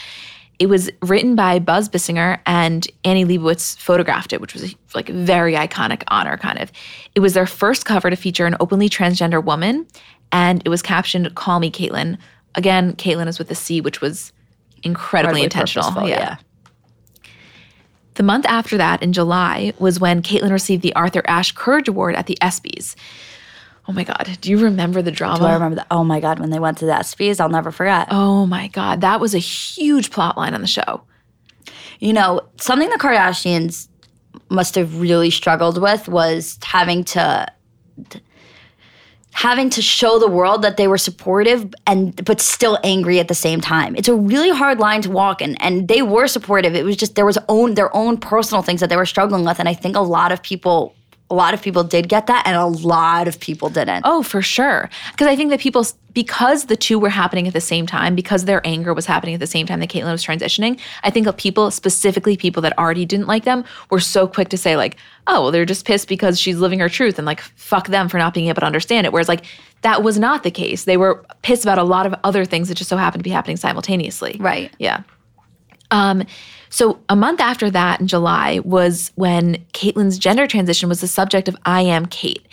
It 0.59 0.67
was 0.67 0.91
written 1.01 1.35
by 1.35 1.57
Buzz 1.59 1.89
Bissinger 1.89 2.39
and 2.45 2.87
Annie 3.03 3.25
Leibovitz 3.25 3.77
photographed 3.79 4.31
it, 4.31 4.39
which 4.41 4.53
was 4.53 4.71
a, 4.71 4.75
like 4.93 5.09
a 5.09 5.13
very 5.13 5.53
iconic 5.55 6.03
honor, 6.09 6.37
kind 6.37 6.59
of. 6.59 6.71
It 7.15 7.19
was 7.19 7.33
their 7.33 7.47
first 7.47 7.85
cover 7.85 8.09
to 8.11 8.15
feature 8.15 8.45
an 8.45 8.55
openly 8.59 8.87
transgender 8.87 9.43
woman, 9.43 9.87
and 10.31 10.61
it 10.63 10.69
was 10.69 10.83
captioned 10.83 11.33
"Call 11.33 11.59
me 11.59 11.71
Caitlyn." 11.71 12.17
Again, 12.53 12.93
Caitlyn 12.93 13.27
is 13.27 13.39
with 13.39 13.49
a 13.49 13.55
C, 13.55 13.81
which 13.81 14.01
was 14.01 14.33
incredibly 14.83 15.43
intentional. 15.43 16.07
yeah. 16.07 16.15
yeah. 16.15 16.37
The 18.15 18.23
month 18.23 18.45
after 18.45 18.77
that, 18.77 19.01
in 19.01 19.13
July, 19.13 19.73
was 19.79 19.99
when 19.99 20.21
Caitlyn 20.21 20.51
received 20.51 20.83
the 20.83 20.93
Arthur 20.93 21.23
Ashe 21.27 21.53
Courage 21.53 21.87
Award 21.87 22.15
at 22.15 22.27
the 22.27 22.37
ESPYS. 22.41 22.95
Oh 23.87 23.93
my 23.93 24.03
God, 24.03 24.37
do 24.41 24.51
you 24.51 24.59
remember 24.59 25.01
the 25.01 25.11
drama? 25.11 25.39
Do 25.39 25.45
I 25.45 25.53
remember 25.53 25.77
that? 25.77 25.87
Oh 25.89 26.03
my 26.03 26.19
god, 26.19 26.39
when 26.39 26.49
they 26.49 26.59
went 26.59 26.77
to 26.79 26.85
the 26.85 26.91
ESPYS, 26.91 27.39
I'll 27.39 27.49
never 27.49 27.71
forget. 27.71 28.07
Oh 28.11 28.45
my 28.45 28.67
God, 28.67 29.01
that 29.01 29.19
was 29.19 29.33
a 29.33 29.39
huge 29.39 30.11
plot 30.11 30.37
line 30.37 30.53
on 30.53 30.61
the 30.61 30.67
show. 30.67 31.03
You 31.99 32.13
know, 32.13 32.41
something 32.57 32.89
the 32.89 32.97
Kardashians 32.97 33.87
must 34.49 34.75
have 34.75 34.99
really 34.99 35.29
struggled 35.29 35.81
with 35.81 36.07
was 36.07 36.59
having 36.63 37.03
to 37.05 37.47
having 39.41 39.71
to 39.71 39.81
show 39.81 40.19
the 40.19 40.27
world 40.27 40.61
that 40.61 40.77
they 40.77 40.87
were 40.87 40.99
supportive 40.99 41.73
and 41.87 42.23
but 42.25 42.39
still 42.39 42.77
angry 42.83 43.19
at 43.19 43.27
the 43.27 43.33
same 43.33 43.59
time. 43.59 43.95
It's 43.95 44.07
a 44.07 44.13
really 44.13 44.51
hard 44.51 44.77
line 44.77 45.01
to 45.01 45.09
walk 45.09 45.41
and 45.41 45.59
and 45.59 45.87
they 45.87 46.03
were 46.03 46.27
supportive. 46.27 46.75
It 46.75 46.85
was 46.85 46.95
just 46.95 47.15
there 47.15 47.25
was 47.25 47.39
own 47.49 47.73
their 47.73 47.93
own 47.95 48.17
personal 48.17 48.61
things 48.61 48.81
that 48.81 48.89
they 48.89 48.95
were 48.95 49.07
struggling 49.07 49.43
with 49.43 49.57
and 49.59 49.67
I 49.67 49.73
think 49.73 49.95
a 49.95 50.01
lot 50.01 50.31
of 50.31 50.43
people 50.43 50.93
a 51.31 51.33
lot 51.33 51.53
of 51.53 51.61
people 51.61 51.83
did 51.83 52.09
get 52.09 52.27
that 52.27 52.45
and 52.45 52.57
a 52.57 52.65
lot 52.65 53.27
of 53.27 53.39
people 53.39 53.69
didn't. 53.69 54.03
Oh, 54.05 54.21
for 54.21 54.41
sure. 54.41 54.89
Because 55.11 55.27
I 55.27 55.35
think 55.35 55.49
that 55.49 55.61
people, 55.61 55.85
because 56.13 56.65
the 56.65 56.75
two 56.75 56.99
were 56.99 57.09
happening 57.09 57.47
at 57.47 57.53
the 57.53 57.61
same 57.61 57.87
time, 57.87 58.15
because 58.15 58.43
their 58.43 58.61
anger 58.67 58.93
was 58.93 59.05
happening 59.05 59.33
at 59.33 59.39
the 59.39 59.47
same 59.47 59.65
time 59.65 59.79
that 59.79 59.89
Caitlyn 59.89 60.11
was 60.11 60.25
transitioning, 60.25 60.77
I 61.03 61.09
think 61.09 61.27
of 61.27 61.37
people, 61.37 61.71
specifically 61.71 62.35
people 62.35 62.61
that 62.63 62.77
already 62.77 63.05
didn't 63.05 63.27
like 63.27 63.45
them, 63.45 63.63
were 63.89 64.01
so 64.01 64.27
quick 64.27 64.49
to 64.49 64.57
say, 64.57 64.75
like, 64.75 64.97
oh, 65.27 65.43
well, 65.43 65.51
they're 65.51 65.65
just 65.65 65.85
pissed 65.85 66.09
because 66.09 66.37
she's 66.37 66.57
living 66.57 66.79
her 66.79 66.89
truth 66.89 67.17
and 67.17 67.25
like, 67.25 67.39
fuck 67.39 67.87
them 67.87 68.09
for 68.09 68.17
not 68.17 68.33
being 68.33 68.47
able 68.47 68.59
to 68.59 68.65
understand 68.65 69.07
it. 69.07 69.13
Whereas, 69.13 69.29
like, 69.29 69.45
that 69.83 70.03
was 70.03 70.19
not 70.19 70.43
the 70.43 70.51
case. 70.51 70.83
They 70.83 70.97
were 70.97 71.23
pissed 71.43 71.63
about 71.63 71.77
a 71.77 71.83
lot 71.83 72.05
of 72.05 72.13
other 72.25 72.43
things 72.43 72.67
that 72.67 72.75
just 72.75 72.89
so 72.89 72.97
happened 72.97 73.21
to 73.21 73.23
be 73.23 73.29
happening 73.29 73.57
simultaneously. 73.57 74.35
Right. 74.39 74.71
Yeah. 74.79 75.03
Um, 75.91 76.23
so 76.71 76.99
a 77.09 77.15
month 77.15 77.41
after 77.41 77.69
that, 77.69 77.99
in 77.99 78.07
July, 78.07 78.59
was 78.63 79.11
when 79.15 79.55
Caitlyn's 79.73 80.17
gender 80.17 80.47
transition 80.47 80.89
was 80.89 81.01
the 81.01 81.07
subject 81.07 81.47
of 81.47 81.55
I 81.65 81.81
Am 81.81 82.05
Cait. 82.05 82.47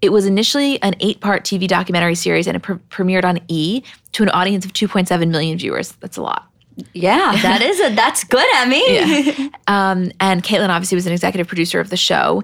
It 0.00 0.10
was 0.10 0.26
initially 0.26 0.80
an 0.82 0.94
eight-part 1.00 1.44
TV 1.44 1.68
documentary 1.68 2.14
series, 2.14 2.46
and 2.46 2.56
it 2.56 2.60
pre- 2.60 2.76
premiered 2.88 3.24
on 3.24 3.40
E 3.48 3.82
to 4.12 4.22
an 4.22 4.30
audience 4.30 4.64
of 4.64 4.72
2.7 4.72 5.28
million 5.30 5.58
viewers. 5.58 5.92
That's 6.00 6.16
a 6.16 6.22
lot. 6.22 6.50
Yeah, 6.94 7.36
that 7.42 7.60
is 7.60 7.80
a 7.80 7.94
that's 7.94 8.24
good, 8.24 8.46
Emmy. 8.56 9.50
Um, 9.66 10.12
and 10.18 10.42
Caitlyn 10.42 10.70
obviously 10.70 10.94
was 10.96 11.06
an 11.06 11.12
executive 11.12 11.46
producer 11.46 11.78
of 11.78 11.90
the 11.90 11.96
show. 11.96 12.42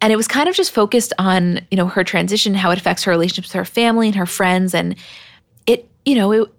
And 0.00 0.12
it 0.12 0.16
was 0.16 0.26
kind 0.26 0.48
of 0.48 0.56
just 0.56 0.72
focused 0.72 1.12
on, 1.20 1.60
you 1.70 1.76
know, 1.76 1.86
her 1.86 2.02
transition, 2.02 2.52
how 2.52 2.72
it 2.72 2.78
affects 2.78 3.04
her 3.04 3.12
relationships 3.12 3.50
with 3.50 3.54
her 3.54 3.64
family 3.64 4.08
and 4.08 4.16
her 4.16 4.26
friends. 4.26 4.74
And 4.74 4.96
it, 5.68 5.88
you 6.04 6.16
know, 6.16 6.32
it 6.32 6.53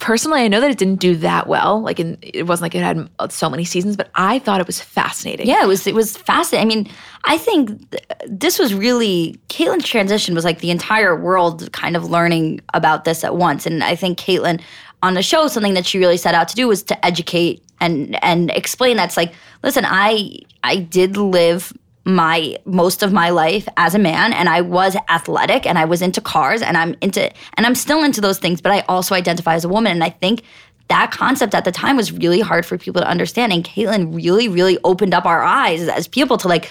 personally, 0.00 0.40
I 0.40 0.48
know 0.48 0.60
that 0.60 0.70
it 0.70 0.78
didn't 0.78 0.98
do 1.00 1.14
that 1.16 1.46
well. 1.46 1.80
Like, 1.80 2.00
in, 2.00 2.18
it 2.22 2.46
wasn't 2.46 2.62
like 2.62 2.74
it 2.74 2.82
had 2.82 3.08
so 3.32 3.48
many 3.48 3.64
seasons, 3.64 3.96
but 3.96 4.10
I 4.16 4.40
thought 4.40 4.60
it 4.60 4.66
was 4.66 4.80
fascinating. 4.80 5.46
Yeah, 5.46 5.62
it 5.62 5.66
was 5.68 5.86
it 5.86 5.94
was 5.94 6.16
fascinating. 6.16 6.66
I 6.66 6.74
mean, 6.74 6.90
I 7.24 7.38
think 7.38 7.90
th- 7.90 8.04
this 8.26 8.58
was 8.58 8.74
really 8.74 9.38
Caitlyn's 9.48 9.84
transition 9.84 10.34
was 10.34 10.44
like 10.44 10.58
the 10.60 10.70
entire 10.70 11.14
world 11.14 11.70
kind 11.72 11.96
of 11.96 12.10
learning 12.10 12.60
about 12.74 13.04
this 13.04 13.22
at 13.22 13.36
once. 13.36 13.66
And 13.66 13.84
I 13.84 13.94
think 13.94 14.18
Caitlyn 14.18 14.60
on 15.02 15.14
the 15.14 15.22
show, 15.22 15.46
something 15.46 15.74
that 15.74 15.86
she 15.86 15.98
really 15.98 16.16
set 16.16 16.34
out 16.34 16.48
to 16.48 16.56
do 16.56 16.66
was 16.66 16.82
to 16.84 17.06
educate 17.06 17.62
and 17.80 18.22
and 18.24 18.50
explain 18.50 18.96
that's 18.96 19.16
like, 19.16 19.32
listen, 19.62 19.84
I 19.86 20.40
I 20.64 20.76
did 20.76 21.16
live 21.16 21.72
my 22.04 22.56
most 22.64 23.02
of 23.02 23.12
my 23.12 23.30
life 23.30 23.68
as 23.76 23.94
a 23.94 23.98
man 23.98 24.32
and 24.32 24.48
I 24.48 24.62
was 24.62 24.96
athletic 25.08 25.66
and 25.66 25.78
I 25.78 25.84
was 25.84 26.00
into 26.00 26.20
cars 26.20 26.62
and 26.62 26.76
I'm 26.76 26.96
into 27.00 27.30
and 27.54 27.66
I'm 27.66 27.74
still 27.74 28.02
into 28.02 28.20
those 28.20 28.38
things, 28.38 28.60
but 28.60 28.72
I 28.72 28.80
also 28.88 29.14
identify 29.14 29.54
as 29.54 29.64
a 29.64 29.68
woman. 29.68 29.92
And 29.92 30.04
I 30.04 30.10
think 30.10 30.42
that 30.88 31.12
concept 31.12 31.54
at 31.54 31.64
the 31.64 31.72
time 31.72 31.96
was 31.96 32.10
really 32.10 32.40
hard 32.40 32.66
for 32.66 32.76
people 32.76 33.00
to 33.00 33.08
understand. 33.08 33.52
And 33.52 33.64
Caitlyn 33.64 34.14
really, 34.14 34.48
really 34.48 34.78
opened 34.82 35.14
up 35.14 35.24
our 35.24 35.42
eyes 35.42 35.88
as 35.88 36.08
people 36.08 36.36
to 36.38 36.48
like 36.48 36.70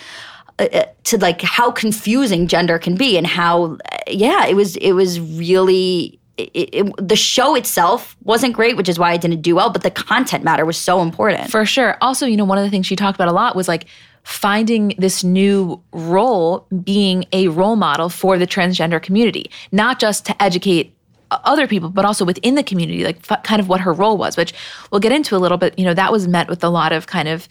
uh, 0.60 0.68
uh, 0.74 0.86
to 1.06 1.18
like 1.18 1.42
how 1.42 1.72
confusing 1.72 2.48
gender 2.48 2.78
can 2.78 2.96
be 2.96 3.18
and 3.18 3.26
how 3.26 3.78
uh, 3.92 3.98
yeah, 4.08 4.46
it 4.46 4.56
was 4.56 4.76
it 4.78 4.92
was 4.92 5.20
really 5.20 6.20
it, 6.38 6.70
it, 6.74 7.08
the 7.08 7.16
show 7.16 7.56
itself 7.56 8.16
wasn't 8.24 8.54
great, 8.54 8.78
which 8.78 8.90
is 8.90 8.98
why 8.98 9.14
it 9.14 9.22
didn't 9.22 9.42
do 9.42 9.56
well. 9.56 9.70
But 9.70 9.84
the 9.84 9.92
content 9.92 10.44
matter 10.44 10.66
was 10.66 10.78
so 10.78 11.02
important. 11.02 11.50
For 11.50 11.66
sure. 11.66 11.98
Also, 12.02 12.26
you 12.26 12.38
know, 12.38 12.46
one 12.46 12.58
of 12.58 12.64
the 12.64 12.70
things 12.70 12.86
she 12.86 12.96
talked 12.96 13.16
about 13.16 13.28
a 13.28 13.34
lot 13.34 13.56
was 13.56 13.68
like 13.68 13.86
finding 14.24 14.94
this 14.98 15.24
new 15.24 15.82
role 15.92 16.68
being 16.84 17.26
a 17.34 17.48
role 17.48 17.76
model 17.76 18.10
for 18.10 18.38
the 18.38 18.46
transgender 18.48 19.02
community, 19.02 19.50
not 19.72 20.00
just 20.00 20.26
to 20.26 20.44
educate 20.44 20.96
other 21.32 21.68
people, 21.68 21.90
but 21.90 22.06
also 22.06 22.26
within 22.26 22.56
the 22.56 22.64
community, 22.64 23.04
like 23.04 23.18
f- 23.30 23.44
kind 23.44 23.60
of 23.60 23.70
what 23.70 23.82
her 23.82 23.94
role 23.94 24.18
was, 24.18 24.36
which 24.36 24.54
we'll 24.92 25.00
get 25.00 25.12
into 25.12 25.36
a 25.36 25.38
little 25.40 25.58
bit. 25.58 25.78
You 25.78 25.86
know, 25.86 25.94
that 25.94 26.12
was 26.12 26.28
met 26.28 26.48
with 26.50 26.64
a 26.64 26.70
lot 26.70 26.92
of 26.92 27.08
kind 27.08 27.28
of. 27.28 27.48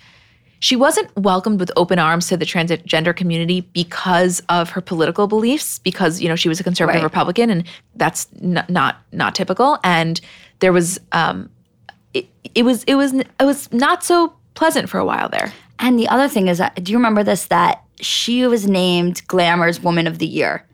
She 0.61 0.75
wasn't 0.75 1.15
welcomed 1.17 1.61
with 1.61 1.71
open 1.77 2.01
arms 2.01 2.27
to 2.29 2.37
the 2.37 2.45
transgender 2.45 3.15
community 3.15 3.61
because 3.61 4.43
of 4.49 4.71
her 4.71 4.81
political 4.81 5.29
beliefs, 5.29 5.79
because 5.79 6.21
you 6.21 6.29
know 6.29 6.35
she 6.35 6.49
was 6.49 6.59
a 6.59 6.65
conservative 6.65 7.03
Right. 7.03 7.05
Republican, 7.05 7.51
and 7.51 7.65
that's 7.95 8.27
n- 8.43 8.65
not 8.69 8.97
not 9.13 9.37
typical. 9.37 9.79
And 9.85 10.21
there 10.59 10.73
was 10.73 10.99
um, 11.13 11.49
it, 12.15 12.27
it 12.57 12.65
was 12.65 12.83
it 12.85 12.97
was 12.97 13.15
it 13.15 13.27
was 13.45 13.73
not 13.73 14.03
so 14.03 14.33
pleasant 14.55 14.89
for 14.89 14.99
a 14.99 15.05
while 15.05 15.29
there. 15.29 15.53
And 15.79 15.99
the 15.99 16.09
other 16.09 16.29
thing 16.29 16.49
is, 16.49 16.61
do 16.83 16.93
you 16.93 16.99
remember 16.99 17.23
this? 17.23 17.47
That 17.47 17.83
she 18.01 18.47
was 18.47 18.67
named 18.67 19.27
Glamour's 19.29 19.81
Woman 19.81 20.07
of 20.07 20.19
the 20.19 20.27
Year. 20.27 20.65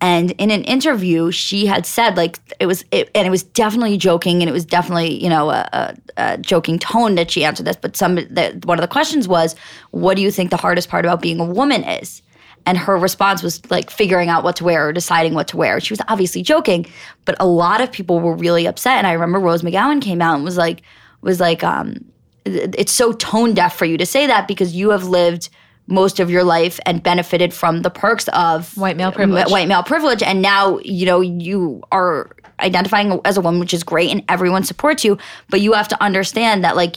And 0.00 0.32
in 0.32 0.50
an 0.50 0.62
interview, 0.64 1.30
she 1.30 1.64
had 1.64 1.86
said, 1.86 2.18
like, 2.18 2.38
it 2.60 2.66
was, 2.66 2.84
it, 2.90 3.10
and 3.14 3.26
it 3.26 3.30
was 3.30 3.42
definitely 3.42 3.96
joking, 3.96 4.42
and 4.42 4.48
it 4.48 4.52
was 4.52 4.66
definitely, 4.66 5.22
you 5.22 5.30
know, 5.30 5.50
a, 5.50 5.66
a, 5.72 5.96
a 6.18 6.38
joking 6.38 6.78
tone 6.78 7.14
that 7.14 7.30
she 7.30 7.44
answered 7.44 7.66
this. 7.66 7.76
But 7.76 7.96
some, 7.96 8.16
the, 8.16 8.60
one 8.64 8.78
of 8.78 8.82
the 8.82 8.88
questions 8.88 9.26
was, 9.26 9.56
"What 9.92 10.16
do 10.16 10.22
you 10.22 10.30
think 10.30 10.50
the 10.50 10.58
hardest 10.58 10.90
part 10.90 11.06
about 11.06 11.22
being 11.22 11.40
a 11.40 11.46
woman 11.46 11.82
is?" 11.82 12.20
and 12.66 12.76
her 12.76 12.98
response 12.98 13.42
was 13.42 13.68
like 13.70 13.90
figuring 13.90 14.28
out 14.28 14.42
what 14.42 14.56
to 14.56 14.64
wear 14.64 14.88
or 14.88 14.92
deciding 14.92 15.34
what 15.34 15.46
to 15.48 15.56
wear. 15.56 15.80
She 15.80 15.92
was 15.92 16.00
obviously 16.08 16.42
joking, 16.42 16.84
but 17.24 17.36
a 17.38 17.46
lot 17.46 17.80
of 17.80 17.92
people 17.92 18.18
were 18.18 18.34
really 18.34 18.66
upset. 18.66 18.98
And 18.98 19.06
I 19.06 19.12
remember 19.12 19.38
Rose 19.38 19.62
McGowan 19.62 20.02
came 20.02 20.20
out 20.20 20.34
and 20.34 20.44
was 20.44 20.56
like, 20.56 20.82
was 21.20 21.38
like, 21.38 21.62
um, 21.62 22.04
it's 22.46 22.92
so 22.92 23.12
tone 23.12 23.54
deaf 23.54 23.76
for 23.76 23.84
you 23.84 23.98
to 23.98 24.06
say 24.06 24.26
that 24.26 24.48
because 24.48 24.74
you 24.74 24.90
have 24.90 25.04
lived 25.04 25.48
most 25.88 26.18
of 26.18 26.30
your 26.30 26.44
life 26.44 26.80
and 26.84 27.02
benefited 27.02 27.54
from 27.54 27.82
the 27.82 27.90
perks 27.90 28.28
of 28.28 28.76
White 28.76 28.96
male 28.96 29.12
privilege. 29.12 29.50
white 29.50 29.68
male 29.68 29.82
privilege. 29.82 30.22
And 30.22 30.42
now 30.42 30.78
you 30.78 31.06
know 31.06 31.20
you 31.20 31.82
are 31.92 32.30
identifying 32.60 33.20
as 33.24 33.36
a 33.36 33.40
woman 33.40 33.60
which 33.60 33.74
is 33.74 33.84
great 33.84 34.10
and 34.10 34.24
everyone 34.30 34.64
supports 34.64 35.04
you 35.04 35.18
but 35.50 35.60
you 35.60 35.74
have 35.74 35.88
to 35.88 36.02
understand 36.02 36.64
that 36.64 36.74
like 36.74 36.96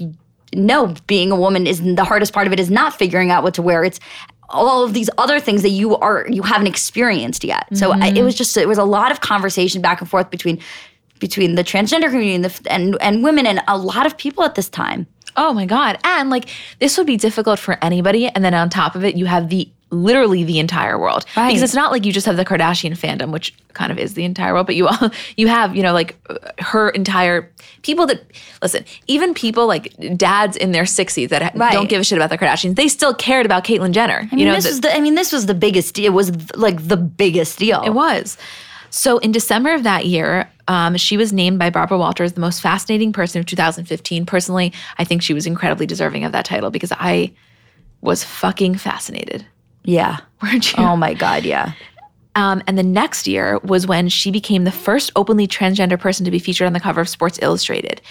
no 0.55 0.95
being 1.07 1.31
a 1.31 1.35
woman 1.35 1.67
is 1.67 1.81
the 1.81 2.03
hardest 2.03 2.33
part 2.33 2.47
of 2.47 2.53
it 2.53 2.59
is 2.59 2.71
not 2.71 2.97
figuring 2.97 3.31
out 3.31 3.43
what 3.43 3.53
to 3.55 3.61
wear. 3.61 3.83
It's 3.83 3.99
all 4.49 4.83
of 4.83 4.93
these 4.93 5.09
other 5.17 5.39
things 5.39 5.61
that 5.61 5.69
you 5.69 5.95
are 5.97 6.25
you 6.29 6.41
haven't 6.41 6.67
experienced 6.67 7.43
yet. 7.43 7.67
So 7.77 7.91
I, 7.91 8.07
it 8.07 8.15
mm-hmm. 8.15 8.25
was 8.25 8.35
just 8.35 8.55
it 8.57 8.67
was 8.67 8.77
a 8.77 8.83
lot 8.83 9.11
of 9.11 9.21
conversation 9.21 9.81
back 9.81 10.01
and 10.01 10.09
forth 10.09 10.29
between 10.31 10.59
between 11.19 11.55
the 11.55 11.63
transgender 11.63 12.09
community 12.09 12.33
and, 12.33 12.45
the, 12.45 12.71
and 12.71 12.97
and 13.01 13.23
women 13.23 13.45
and 13.45 13.61
a 13.67 13.77
lot 13.77 14.05
of 14.05 14.17
people 14.17 14.43
at 14.43 14.55
this 14.55 14.69
time 14.69 15.05
Oh 15.41 15.53
my 15.53 15.65
God. 15.65 15.97
And 16.03 16.29
like 16.29 16.49
this 16.79 16.97
would 16.97 17.07
be 17.07 17.15
difficult 17.17 17.59
for 17.59 17.77
anybody. 17.83 18.27
And 18.27 18.43
then 18.43 18.53
on 18.53 18.69
top 18.69 18.95
of 18.95 19.03
it, 19.05 19.15
you 19.15 19.25
have 19.25 19.49
the 19.49 19.69
literally 19.91 20.43
the 20.43 20.59
entire 20.59 20.99
world. 20.99 21.25
Right. 21.35 21.47
Because 21.47 21.63
it's 21.63 21.73
not 21.73 21.91
like 21.91 22.05
you 22.05 22.11
just 22.13 22.25
have 22.27 22.37
the 22.37 22.45
Kardashian 22.45 22.91
fandom, 22.91 23.31
which 23.31 23.55
kind 23.73 23.91
of 23.91 23.97
is 23.97 24.13
the 24.13 24.23
entire 24.23 24.53
world, 24.53 24.67
but 24.67 24.75
you 24.75 24.87
all 24.87 25.09
you 25.37 25.47
have, 25.47 25.75
you 25.75 25.81
know, 25.81 25.93
like 25.93 26.15
uh, 26.29 26.35
her 26.59 26.89
entire 26.89 27.51
people 27.81 28.05
that 28.07 28.21
listen, 28.61 28.83
even 29.07 29.33
people 29.33 29.65
like 29.65 29.95
dads 30.17 30.57
in 30.57 30.73
their 30.73 30.83
60s 30.83 31.29
that 31.29 31.41
ha- 31.41 31.51
Right. 31.55 31.71
don't 31.73 31.89
give 31.89 32.01
a 32.01 32.03
shit 32.03 32.17
about 32.19 32.29
the 32.29 32.37
Kardashians, 32.37 32.75
they 32.75 32.87
still 32.87 33.13
cared 33.15 33.45
about 33.47 33.63
Caitlyn 33.63 33.91
Jenner. 33.93 34.27
I 34.31 34.35
mean, 34.35 34.39
you 34.39 34.45
know, 34.45 34.53
this 34.55 34.65
the- 34.65 34.69
was 34.71 34.81
the 34.81 34.95
I 34.95 34.99
mean 34.99 35.15
this 35.15 35.31
was 35.31 35.45
the 35.47 35.55
biggest 35.55 35.95
deal. 35.95 36.07
It 36.07 36.15
was 36.15 36.55
like 36.55 36.87
the 36.87 36.97
biggest 36.97 37.57
deal. 37.57 37.81
It 37.83 37.93
was. 37.93 38.37
So 38.89 39.17
in 39.19 39.31
December 39.31 39.73
of 39.73 39.83
that 39.83 40.05
year, 40.05 40.49
um, 40.67 40.97
she 40.97 41.17
was 41.17 41.33
named 41.33 41.59
by 41.59 41.69
Barbara 41.69 41.97
Walters 41.97 42.33
the 42.33 42.41
most 42.41 42.61
fascinating 42.61 43.13
person 43.13 43.39
of 43.39 43.45
2015. 43.45 44.25
Personally, 44.25 44.73
I 44.97 45.03
think 45.03 45.21
she 45.21 45.33
was 45.33 45.45
incredibly 45.45 45.85
deserving 45.85 46.23
of 46.23 46.31
that 46.31 46.45
title 46.45 46.69
because 46.69 46.91
I 46.93 47.31
was 48.01 48.23
fucking 48.23 48.75
fascinated. 48.75 49.45
Yeah. 49.83 50.17
Weren't 50.41 50.71
you? 50.73 50.83
Oh 50.83 50.95
my 50.95 51.13
god, 51.13 51.43
yeah. 51.43 51.73
Um, 52.35 52.61
and 52.67 52.77
the 52.77 52.83
next 52.83 53.27
year 53.27 53.59
was 53.59 53.87
when 53.87 54.07
she 54.07 54.31
became 54.31 54.63
the 54.63 54.71
first 54.71 55.11
openly 55.15 55.47
transgender 55.47 55.99
person 55.99 56.23
to 56.25 56.31
be 56.31 56.39
featured 56.39 56.67
on 56.67 56.73
the 56.73 56.79
cover 56.79 57.01
of 57.01 57.09
Sports 57.09 57.39
Illustrated. 57.41 58.01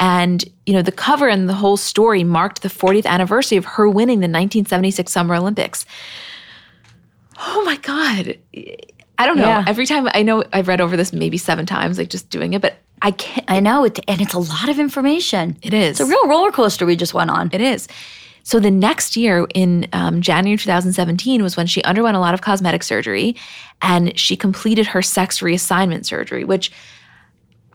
And, 0.00 0.44
you 0.66 0.72
know, 0.72 0.82
the 0.82 0.92
cover 0.92 1.28
and 1.28 1.48
the 1.48 1.54
whole 1.54 1.76
story 1.76 2.24
marked 2.24 2.62
the 2.62 2.68
40th 2.68 3.06
anniversary 3.06 3.56
of 3.56 3.64
her 3.64 3.88
winning 3.88 4.18
the 4.18 4.24
1976 4.24 5.10
Summer 5.10 5.36
Olympics. 5.36 5.86
Oh 7.38 7.62
my 7.64 7.76
God. 7.76 8.36
I 9.18 9.26
don't 9.26 9.36
know. 9.36 9.44
Yeah. 9.44 9.64
Every 9.66 9.86
time 9.86 10.08
I 10.12 10.22
know 10.22 10.44
I've 10.52 10.68
read 10.68 10.80
over 10.80 10.96
this 10.96 11.12
maybe 11.12 11.38
seven 11.38 11.66
times, 11.66 11.98
like 11.98 12.08
just 12.08 12.30
doing 12.30 12.52
it, 12.54 12.62
but 12.62 12.76
I 13.02 13.12
can't. 13.12 13.44
I 13.48 13.60
know 13.60 13.84
it 13.84 14.00
and 14.08 14.20
it's 14.20 14.34
a 14.34 14.38
lot 14.38 14.68
of 14.68 14.78
information. 14.78 15.56
It 15.62 15.74
is. 15.74 16.00
It's 16.00 16.08
a 16.08 16.10
real 16.10 16.26
roller 16.26 16.50
coaster 16.50 16.86
we 16.86 16.96
just 16.96 17.14
went 17.14 17.30
on. 17.30 17.50
It 17.52 17.60
is. 17.60 17.86
So 18.44 18.60
the 18.60 18.70
next 18.70 19.16
year, 19.16 19.46
in 19.54 19.88
um, 19.94 20.20
January 20.20 20.58
2017, 20.58 21.42
was 21.42 21.56
when 21.56 21.66
she 21.66 21.82
underwent 21.82 22.14
a 22.14 22.20
lot 22.20 22.34
of 22.34 22.42
cosmetic 22.42 22.82
surgery, 22.82 23.36
and 23.80 24.18
she 24.18 24.36
completed 24.36 24.88
her 24.88 25.00
sex 25.00 25.40
reassignment 25.40 26.04
surgery. 26.04 26.44
Which, 26.44 26.70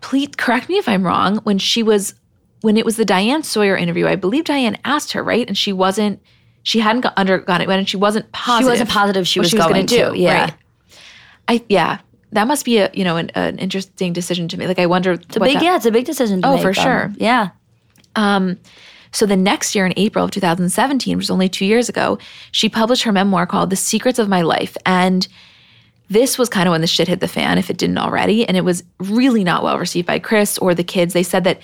please 0.01 0.29
correct 0.37 0.69
me 0.69 0.77
if 0.77 0.87
I'm 0.87 1.03
wrong. 1.03 1.37
When 1.37 1.57
she 1.57 1.81
was, 1.81 2.13
when 2.61 2.77
it 2.77 2.85
was 2.85 2.97
the 2.97 3.05
Diane 3.05 3.41
Sawyer 3.41 3.75
interview, 3.75 4.05
I 4.05 4.15
believe 4.15 4.43
Diane 4.43 4.77
asked 4.85 5.13
her 5.13 5.23
right, 5.23 5.47
and 5.47 5.57
she 5.57 5.73
wasn't, 5.73 6.21
she 6.61 6.81
hadn't 6.81 7.01
got, 7.01 7.17
undergone 7.17 7.61
it, 7.61 7.67
and 7.69 7.89
she 7.89 7.97
wasn't 7.97 8.31
positive. 8.31 8.67
She 8.67 8.69
wasn't 8.69 8.89
positive 8.91 9.27
she 9.27 9.39
what 9.39 9.45
was 9.45 9.53
gonna 9.55 9.73
going 9.73 9.87
to, 9.87 10.13
yeah. 10.15 10.43
Right. 10.43 10.53
I 11.49 11.63
yeah, 11.67 11.99
that 12.31 12.47
must 12.47 12.63
be 12.63 12.77
a 12.77 12.89
you 12.93 13.03
know 13.03 13.17
an, 13.17 13.29
an 13.31 13.57
interesting 13.59 14.13
decision 14.13 14.47
to 14.49 14.57
me. 14.57 14.67
Like 14.67 14.79
I 14.79 14.85
wonder. 14.85 15.13
It's 15.13 15.35
a 15.35 15.39
big 15.41 15.61
yeah, 15.61 15.75
it's 15.75 15.85
a 15.85 15.91
big 15.91 16.05
decision 16.05 16.41
to 16.41 16.47
Oh, 16.47 16.53
make. 16.53 16.61
for 16.61 16.69
um, 16.69 16.73
sure. 16.73 17.13
Yeah. 17.17 17.49
So 19.11 19.25
the 19.25 19.35
next 19.35 19.73
year 19.75 19.85
in 19.85 19.93
April 19.97 20.25
of 20.25 20.31
2017, 20.31 21.17
which 21.17 21.23
was 21.23 21.29
only 21.31 21.49
two 21.49 21.65
years 21.65 21.89
ago, 21.89 22.19
she 22.51 22.69
published 22.69 23.03
her 23.03 23.11
memoir 23.11 23.47
called 23.47 23.69
The 23.69 23.75
Secrets 23.75 24.19
of 24.19 24.29
My 24.29 24.41
Life. 24.41 24.77
And 24.85 25.27
this 26.09 26.37
was 26.37 26.49
kind 26.49 26.67
of 26.67 26.71
when 26.71 26.81
the 26.81 26.87
shit 26.87 27.07
hit 27.07 27.19
the 27.19 27.27
fan, 27.27 27.57
if 27.57 27.69
it 27.69 27.77
didn't 27.77 27.97
already. 27.97 28.47
And 28.47 28.55
it 28.55 28.63
was 28.63 28.83
really 28.99 29.43
not 29.43 29.63
well 29.63 29.79
received 29.79 30.07
by 30.07 30.19
Kris 30.19 30.57
or 30.59 30.75
the 30.75 30.83
kids. 30.83 31.13
They 31.13 31.23
said 31.23 31.43
that 31.45 31.59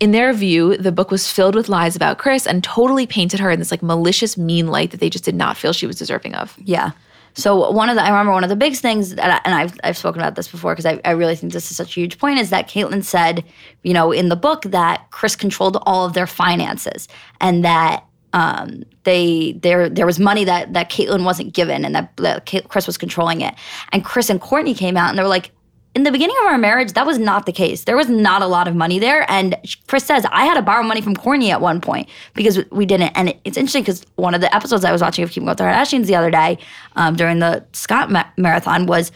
in 0.00 0.10
their 0.10 0.32
view, 0.32 0.76
the 0.76 0.92
book 0.92 1.10
was 1.10 1.30
filled 1.30 1.54
with 1.54 1.68
lies 1.68 1.96
about 1.96 2.18
Kris 2.18 2.46
and 2.46 2.62
totally 2.62 3.06
painted 3.06 3.40
her 3.40 3.50
in 3.50 3.58
this 3.58 3.70
like 3.70 3.82
malicious, 3.82 4.36
mean 4.36 4.66
light 4.66 4.90
that 4.90 5.00
they 5.00 5.08
just 5.08 5.24
did 5.24 5.34
not 5.34 5.56
feel 5.56 5.72
she 5.72 5.86
was 5.86 5.96
deserving 5.96 6.34
of. 6.34 6.56
Yeah. 6.58 6.90
So 7.36 7.70
one 7.70 7.90
of 7.90 7.96
the 7.96 8.02
I 8.02 8.08
remember 8.08 8.32
one 8.32 8.44
of 8.44 8.50
the 8.50 8.56
big 8.56 8.76
things 8.76 9.14
that 9.14 9.30
I, 9.30 9.40
and 9.44 9.54
I've 9.54 9.78
I've 9.84 9.96
spoken 9.96 10.20
about 10.20 10.36
this 10.36 10.48
before 10.48 10.72
because 10.72 10.86
I, 10.86 11.00
I 11.04 11.10
really 11.10 11.36
think 11.36 11.52
this 11.52 11.70
is 11.70 11.76
such 11.76 11.96
a 11.96 12.00
huge 12.00 12.18
point 12.18 12.38
is 12.38 12.48
that 12.50 12.68
Caitlyn 12.68 13.04
said, 13.04 13.44
you 13.82 13.92
know, 13.92 14.10
in 14.10 14.30
the 14.30 14.36
book 14.36 14.62
that 14.62 15.10
Kris 15.10 15.36
controlled 15.36 15.76
all 15.82 16.06
of 16.06 16.14
their 16.14 16.26
finances 16.26 17.08
and 17.40 17.62
that 17.64 18.04
um, 18.32 18.84
they 19.04 19.52
there 19.62 19.88
there 19.88 20.06
was 20.06 20.18
money 20.18 20.44
that 20.44 20.72
that 20.72 20.90
Caitlyn 20.90 21.24
wasn't 21.24 21.52
given 21.52 21.84
and 21.84 21.94
that, 21.94 22.16
that 22.16 22.46
Kris 22.68 22.86
was 22.86 22.96
controlling 22.96 23.42
it. 23.42 23.54
And 23.92 24.04
Kris 24.04 24.30
and 24.30 24.40
Kourtney 24.40 24.76
came 24.76 24.96
out 24.96 25.10
and 25.10 25.18
they 25.18 25.22
were 25.22 25.28
like, 25.28 25.52
in 25.96 26.02
the 26.02 26.12
beginning 26.12 26.36
of 26.42 26.46
our 26.52 26.58
marriage, 26.58 26.92
that 26.92 27.06
was 27.06 27.18
not 27.18 27.46
the 27.46 27.52
case. 27.52 27.84
There 27.84 27.96
was 27.96 28.08
not 28.10 28.42
a 28.42 28.46
lot 28.46 28.68
of 28.68 28.76
money 28.76 28.98
there. 28.98 29.24
And 29.30 29.56
Kris 29.88 30.04
says, 30.04 30.26
I 30.30 30.44
had 30.44 30.54
to 30.54 30.62
borrow 30.62 30.82
money 30.82 31.00
from 31.00 31.16
Kourtney 31.16 31.48
at 31.50 31.60
one 31.62 31.80
point 31.80 32.06
because 32.34 32.58
we 32.70 32.84
didn't. 32.84 33.12
And 33.16 33.30
it- 33.30 33.40
it's 33.44 33.56
interesting 33.56 33.82
because 33.82 34.04
one 34.16 34.34
of 34.34 34.42
the 34.42 34.54
episodes 34.54 34.84
I 34.84 34.92
was 34.92 35.00
watching 35.00 35.24
of 35.24 35.30
Keeping 35.30 35.48
Up 35.48 35.52
with 35.52 35.58
the 35.58 35.64
Kardashians 35.64 36.04
the 36.06 36.14
other 36.14 36.30
day 36.30 36.58
um, 36.96 37.16
during 37.16 37.38
the 37.38 37.64
Scott 37.72 38.10
ma- 38.12 38.26
marathon 38.36 38.84
was 38.86 39.10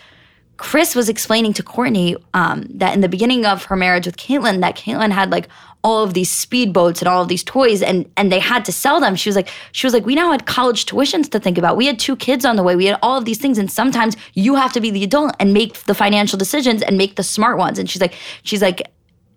Kris 0.60 0.94
was 0.94 1.08
explaining 1.08 1.54
to 1.54 1.62
Kourtney 1.62 2.22
um, 2.34 2.66
that 2.74 2.92
in 2.92 3.00
the 3.00 3.08
beginning 3.08 3.46
of 3.46 3.64
her 3.64 3.76
marriage 3.76 4.04
with 4.04 4.18
Caitlyn, 4.18 4.60
that 4.60 4.76
Caitlyn 4.76 5.10
had 5.10 5.30
like 5.30 5.48
all 5.82 6.04
of 6.04 6.12
these 6.12 6.30
speedboats 6.30 6.98
and 6.98 7.08
all 7.08 7.22
of 7.22 7.28
these 7.28 7.42
toys, 7.42 7.80
and 7.80 8.04
and 8.18 8.30
they 8.30 8.38
had 8.38 8.66
to 8.66 8.72
sell 8.72 9.00
them. 9.00 9.16
She 9.16 9.30
was 9.30 9.36
like, 9.36 9.48
she 9.72 9.86
was 9.86 9.94
like, 9.94 10.04
we 10.04 10.14
now 10.14 10.30
had 10.30 10.44
college 10.44 10.84
tuitions 10.84 11.30
to 11.30 11.40
think 11.40 11.56
about. 11.56 11.78
We 11.78 11.86
had 11.86 11.98
two 11.98 12.14
kids 12.14 12.44
on 12.44 12.56
the 12.56 12.62
way. 12.62 12.76
We 12.76 12.84
had 12.84 12.98
all 13.02 13.16
of 13.16 13.24
these 13.24 13.38
things, 13.38 13.56
and 13.56 13.70
sometimes 13.70 14.18
you 14.34 14.54
have 14.54 14.70
to 14.74 14.82
be 14.82 14.90
the 14.90 15.02
adult 15.02 15.34
and 15.40 15.54
make 15.54 15.84
the 15.84 15.94
financial 15.94 16.38
decisions 16.38 16.82
and 16.82 16.98
make 16.98 17.16
the 17.16 17.22
smart 17.22 17.56
ones. 17.56 17.78
And 17.78 17.88
she's 17.88 18.02
like, 18.02 18.14
she's 18.42 18.60
like, 18.60 18.82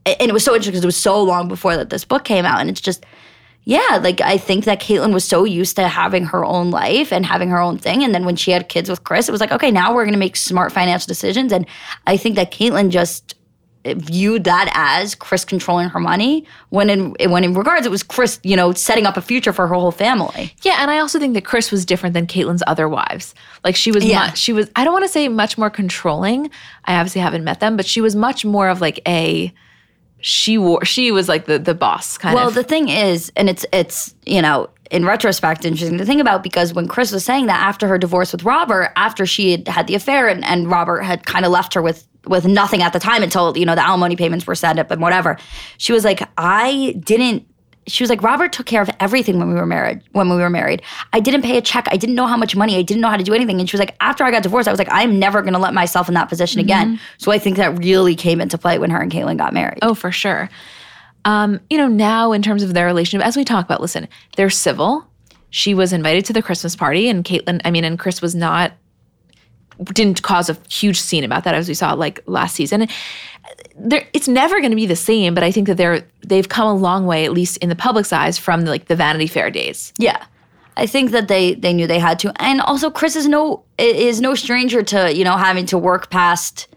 and 0.05 0.29
it 0.29 0.33
was 0.33 0.43
so 0.43 0.51
interesting 0.51 0.73
because 0.73 0.83
it 0.83 0.87
was 0.87 0.97
so 0.97 1.23
long 1.23 1.47
before 1.47 1.77
that 1.77 1.89
this 1.89 2.03
book 2.03 2.25
came 2.25 2.45
out, 2.45 2.59
and 2.59 2.69
it's 2.69 2.81
just 2.81 3.05
yeah, 3.65 3.99
like 4.01 4.19
I 4.21 4.37
think 4.37 4.65
that 4.65 4.81
Caitlyn 4.81 5.13
was 5.13 5.23
so 5.23 5.43
used 5.45 5.75
to 5.77 5.87
having 5.87 6.25
her 6.25 6.43
own 6.43 6.69
life 6.71 7.13
and 7.13 7.25
having 7.25 7.49
her 7.49 7.59
own 7.59 7.77
thing. 7.77 8.03
And 8.03 8.13
then 8.13 8.25
when 8.25 8.35
she 8.35 8.51
had 8.51 8.67
kids 8.69 8.89
with 8.89 9.03
Kris, 9.03 9.29
it 9.29 9.31
was 9.31 9.39
like, 9.41 9.51
okay, 9.51 9.71
now 9.71 9.93
we're 9.93 10.03
going 10.03 10.13
to 10.13 10.19
make 10.19 10.35
smart 10.35 10.71
financial 10.71 11.07
decisions. 11.07 11.51
And 11.53 11.65
I 12.05 12.17
think 12.17 12.35
that 12.35 12.51
Caitlyn 12.51 12.89
just 12.89 13.35
eh, 13.85 13.93
viewed 13.95 14.43
that 14.43 14.69
as 14.75 15.15
Kris 15.15 15.45
controlling 15.45 15.87
her 15.89 15.99
money 15.99 16.45
when 16.69 16.89
in 16.89 17.15
when 17.29 17.43
in 17.45 17.53
regards 17.53 17.85
it 17.85 17.89
was 17.89 18.03
Kris, 18.03 18.39
you 18.43 18.55
know, 18.57 18.73
setting 18.73 19.05
up 19.05 19.15
a 19.15 19.21
future 19.21 19.53
for 19.53 19.65
her 19.67 19.75
whole 19.75 19.91
family. 19.91 20.53
Yeah, 20.63 20.77
and 20.79 20.91
I 20.91 20.99
also 20.99 21.17
think 21.17 21.33
that 21.35 21.45
Kris 21.45 21.71
was 21.71 21.85
different 21.85 22.13
than 22.13 22.27
Caitlyn's 22.27 22.63
other 22.67 22.89
wives. 22.89 23.33
Like 23.63 23.75
she 23.77 23.91
was, 23.91 24.03
Yeah. 24.03 24.25
much, 24.27 24.37
she 24.39 24.51
was. 24.51 24.69
I 24.75 24.83
don't 24.83 24.93
want 24.93 25.05
to 25.05 25.09
say 25.11 25.29
much 25.29 25.57
more 25.57 25.69
controlling. 25.69 26.49
I 26.83 26.95
obviously 26.95 27.21
haven't 27.21 27.45
met 27.45 27.61
them, 27.61 27.77
but 27.77 27.85
she 27.85 28.01
was 28.01 28.13
much 28.15 28.43
more 28.43 28.67
of 28.67 28.81
like 28.81 28.99
a. 29.07 29.53
She 30.23 30.57
wore. 30.57 30.83
She 30.85 31.11
was 31.11 31.27
like 31.29 31.45
the 31.45 31.59
the 31.59 31.73
boss 31.75 32.17
kind 32.17 32.33
Well, 32.33 32.47
of. 32.47 32.55
Well, 32.55 32.63
the 32.63 32.67
thing 32.67 32.89
is, 32.89 33.31
and 33.35 33.49
it's 33.49 33.65
it's 33.71 34.15
you 34.25 34.41
know 34.41 34.69
in 34.89 35.05
retrospect 35.05 35.65
interesting 35.65 35.97
to 35.97 36.05
think 36.05 36.21
about 36.21 36.43
because 36.43 36.73
when 36.73 36.87
Kris 36.87 37.11
was 37.11 37.25
saying 37.25 37.47
that 37.47 37.61
after 37.61 37.87
her 37.87 37.97
divorce 37.97 38.31
with 38.31 38.43
Robert, 38.43 38.91
after 38.95 39.25
she 39.25 39.51
had 39.51 39.67
had 39.67 39.87
the 39.87 39.95
affair 39.95 40.27
and, 40.27 40.45
and 40.45 40.69
Robert 40.69 41.01
had 41.01 41.25
kind 41.25 41.45
of 41.45 41.51
left 41.51 41.73
her 41.73 41.81
with 41.81 42.07
with 42.25 42.45
nothing 42.47 42.81
at 42.81 42.93
the 42.93 42.99
time 42.99 43.21
until 43.21 43.57
you 43.57 43.65
know 43.65 43.75
the 43.75 43.85
alimony 43.85 44.15
payments 44.15 44.47
were 44.47 44.55
set 44.55 44.79
up 44.79 44.91
and 44.91 45.01
whatever, 45.01 45.37
she 45.77 45.91
was 45.91 46.05
like, 46.05 46.21
I 46.37 46.95
didn't. 46.99 47.45
She 47.87 48.03
was 48.03 48.09
like, 48.09 48.21
Robert 48.23 48.53
took 48.53 48.65
care 48.65 48.81
of 48.81 48.89
everything 48.99 49.39
when 49.39 49.49
we 49.49 49.55
were 49.55 49.65
married. 49.65 50.01
When 50.13 50.29
we 50.29 50.37
were 50.37 50.49
married, 50.49 50.81
I 51.11 51.19
didn't 51.19 51.41
pay 51.41 51.57
a 51.57 51.61
check. 51.61 51.87
I 51.91 51.97
didn't 51.97 52.15
know 52.15 52.27
how 52.27 52.37
much 52.37 52.55
money. 52.55 52.77
I 52.77 52.81
didn't 52.81 53.01
know 53.01 53.09
how 53.09 53.17
to 53.17 53.23
do 53.23 53.33
anything. 53.33 53.59
And 53.59 53.69
she 53.69 53.75
was 53.75 53.79
like, 53.79 53.95
after 53.99 54.23
I 54.23 54.31
got 54.31 54.43
divorced, 54.43 54.67
I 54.67 54.71
was 54.71 54.79
like, 54.79 54.87
I'm 54.91 55.19
never 55.19 55.41
going 55.41 55.53
to 55.53 55.59
let 55.59 55.73
myself 55.73 56.07
in 56.07 56.13
that 56.13 56.29
position 56.29 56.61
again. 56.61 56.99
So 57.17 57.31
I 57.31 57.39
think 57.39 57.57
that 57.57 57.77
really 57.79 58.15
came 58.15 58.39
into 58.39 58.57
play 58.57 58.79
when 58.79 58.89
her 58.89 59.01
and 59.01 59.11
Caitlyn 59.11 59.37
got 59.37 59.53
married. 59.53 59.79
oh, 59.81 59.93
for 59.93 60.11
sure. 60.11 60.49
Um, 61.25 61.59
you 61.69 61.77
know, 61.77 61.87
now 61.87 62.31
in 62.31 62.41
terms 62.41 62.63
of 62.63 62.73
their 62.73 62.85
relationship, 62.85 63.25
as 63.25 63.37
we 63.37 63.43
talk 63.43 63.65
about, 63.65 63.81
listen, 63.81 64.07
they're 64.35 64.49
civil. 64.49 65.07
She 65.49 65.73
was 65.73 65.93
invited 65.93 66.25
to 66.25 66.33
the 66.33 66.41
Christmas 66.41 66.75
party, 66.75 67.07
and 67.09 67.23
Caitlyn. 67.23 67.61
I 67.63 67.71
mean, 67.71 67.83
and 67.83 67.97
Kris 67.99 68.21
was 68.21 68.35
not. 68.35 68.73
Didn't 69.83 70.21
cause 70.21 70.49
a 70.49 70.57
huge 70.69 70.99
scene 70.99 71.23
about 71.23 71.45
that 71.45 71.55
as 71.55 71.67
we 71.67 71.73
saw 71.73 71.93
like 71.93 72.21
last 72.25 72.55
season. 72.55 72.87
There, 73.75 74.05
it's 74.13 74.27
never 74.27 74.59
going 74.59 74.71
to 74.71 74.75
be 74.75 74.85
the 74.85 74.95
same, 74.95 75.33
but 75.33 75.43
I 75.43 75.51
think 75.51 75.67
that 75.67 75.77
they're 75.77 76.05
they've 76.25 76.47
come 76.47 76.67
a 76.67 76.73
long 76.73 77.05
way, 77.05 77.25
at 77.25 77.31
least 77.31 77.57
in 77.57 77.69
the 77.69 77.75
public's 77.75 78.13
eyes, 78.13 78.37
from 78.37 78.65
like 78.65 78.85
the 78.85 78.95
Vanity 78.95 79.27
Fair 79.27 79.49
days. 79.49 79.93
Yeah. 79.97 80.23
I 80.75 80.85
think 80.87 81.11
that 81.11 81.27
they 81.27 81.53
they 81.53 81.73
knew 81.73 81.87
they 81.87 81.99
had 81.99 82.19
to. 82.19 82.33
And 82.41 82.61
also 82.61 82.89
Kris 82.89 83.15
is 83.15 83.27
no 83.27 83.63
is 83.77 84.21
no 84.21 84.35
stranger 84.35 84.83
to, 84.83 85.15
you 85.15 85.23
know, 85.23 85.37
having 85.37 85.65
to 85.67 85.77
work 85.77 86.09
past 86.09 86.67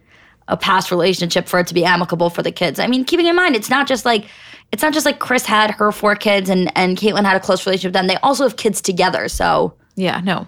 a 0.48 0.56
past 0.56 0.90
relationship 0.90 1.48
for 1.48 1.60
it 1.60 1.66
to 1.66 1.74
be 1.74 1.84
amicable 1.84 2.30
for 2.30 2.42
the 2.42 2.52
kids. 2.52 2.78
I 2.78 2.86
mean, 2.86 3.04
keeping 3.04 3.26
in 3.26 3.36
mind 3.36 3.56
it's 3.56 3.70
not 3.70 3.86
just 3.86 4.04
like 4.04 4.26
it's 4.72 4.82
not 4.82 4.92
just 4.92 5.06
like 5.06 5.18
Kris 5.18 5.46
had 5.46 5.70
her 5.72 5.92
four 5.92 6.14
kids 6.14 6.50
and 6.50 6.70
and 6.76 6.96
Caitlyn 6.96 7.24
had 7.24 7.36
a 7.36 7.40
close 7.40 7.64
relationship 7.66 7.88
with 7.90 7.94
them. 7.94 8.06
They 8.06 8.16
also 8.16 8.44
have 8.44 8.56
kids 8.56 8.80
together. 8.80 9.28
So 9.28 9.74
Yeah, 9.96 10.20
no. 10.20 10.46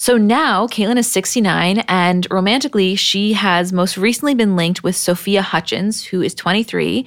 So 0.00 0.16
now 0.16 0.68
Caitlyn 0.68 0.96
is 0.96 1.10
69, 1.10 1.80
and 1.88 2.26
romantically, 2.30 2.94
she 2.94 3.32
has 3.32 3.72
most 3.72 3.96
recently 3.96 4.32
been 4.32 4.54
linked 4.54 4.84
with 4.84 4.94
Sophia 4.94 5.42
Hutchins, 5.42 6.04
who 6.04 6.22
is 6.22 6.36
23. 6.36 7.04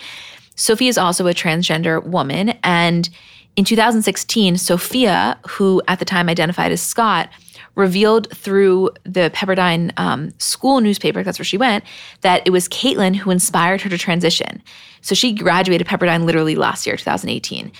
Sophia 0.55 0.89
is 0.89 0.97
also 0.97 1.25
a 1.25 1.33
transgender 1.33 2.03
woman. 2.03 2.49
And 2.63 3.09
in 3.55 3.63
2016, 3.63 4.57
Sophia, 4.57 5.39
who 5.47 5.81
at 5.87 5.99
the 5.99 6.05
time 6.05 6.27
identified 6.27 6.73
as 6.73 6.81
Scott, 6.81 7.29
revealed 7.75 8.29
through 8.35 8.89
the 9.03 9.31
Pepperdine 9.33 9.97
um, 9.97 10.37
school 10.37 10.81
newspaper, 10.81 11.23
that's 11.23 11.39
where 11.39 11.45
she 11.45 11.57
went, 11.57 11.85
that 12.21 12.41
it 12.45 12.49
was 12.49 12.67
Caitlyn 12.67 13.15
who 13.15 13.31
inspired 13.31 13.81
her 13.81 13.89
to 13.89 13.97
transition. 13.97 14.61
So 14.99 15.15
she 15.15 15.31
graduated 15.31 15.87
Pepperdine 15.87 16.25
literally 16.25 16.55
last 16.55 16.85
year, 16.85 16.97
2018 16.97 17.71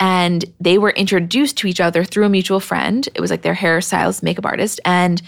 and 0.00 0.44
they 0.60 0.78
were 0.78 0.90
introduced 0.90 1.56
to 1.58 1.66
each 1.68 1.80
other 1.80 2.04
through 2.04 2.26
a 2.26 2.28
mutual 2.28 2.60
friend. 2.60 3.08
It 3.14 3.20
was 3.20 3.30
like 3.30 3.42
their 3.42 3.54
hairstylist, 3.54 4.22
makeup 4.22 4.44
artist, 4.46 4.80
and 4.84 5.22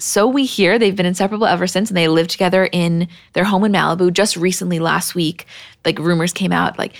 so 0.00 0.28
we 0.28 0.44
hear 0.44 0.78
they've 0.78 0.94
been 0.94 1.06
inseparable 1.06 1.46
ever 1.46 1.66
since, 1.66 1.90
and 1.90 1.96
they 1.96 2.06
live 2.06 2.28
together 2.28 2.68
in 2.70 3.08
their 3.32 3.42
home 3.44 3.64
in 3.64 3.72
Malibu. 3.72 4.12
Just 4.12 4.36
recently, 4.36 4.78
last 4.78 5.14
week, 5.16 5.46
like 5.84 5.98
rumors 5.98 6.32
came 6.32 6.52
out, 6.52 6.78
like 6.78 6.94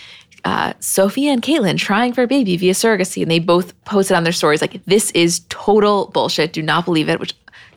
uh, 0.45 0.72
Sophia 0.80 1.30
and 1.32 1.41
Caitlyn 1.41 1.78
trying 1.78 2.12
for 2.12 2.22
a 2.22 2.26
baby 2.26 2.57
via 2.57 2.72
surrogacy, 2.72 3.22
and 3.22 3.30
they 3.30 3.39
both 3.39 3.72
posted 3.84 4.16
on 4.16 4.24
their 4.24 4.32
stories 4.32 4.61
like, 4.61 4.80
"This 4.86 5.12
is 5.12 5.43
total 5.49 6.07
bullshit. 6.09 6.53
Do 6.53 6.61
not 6.62 6.84
believe 6.84 7.09
it." 7.09 7.20
Which 7.20 7.34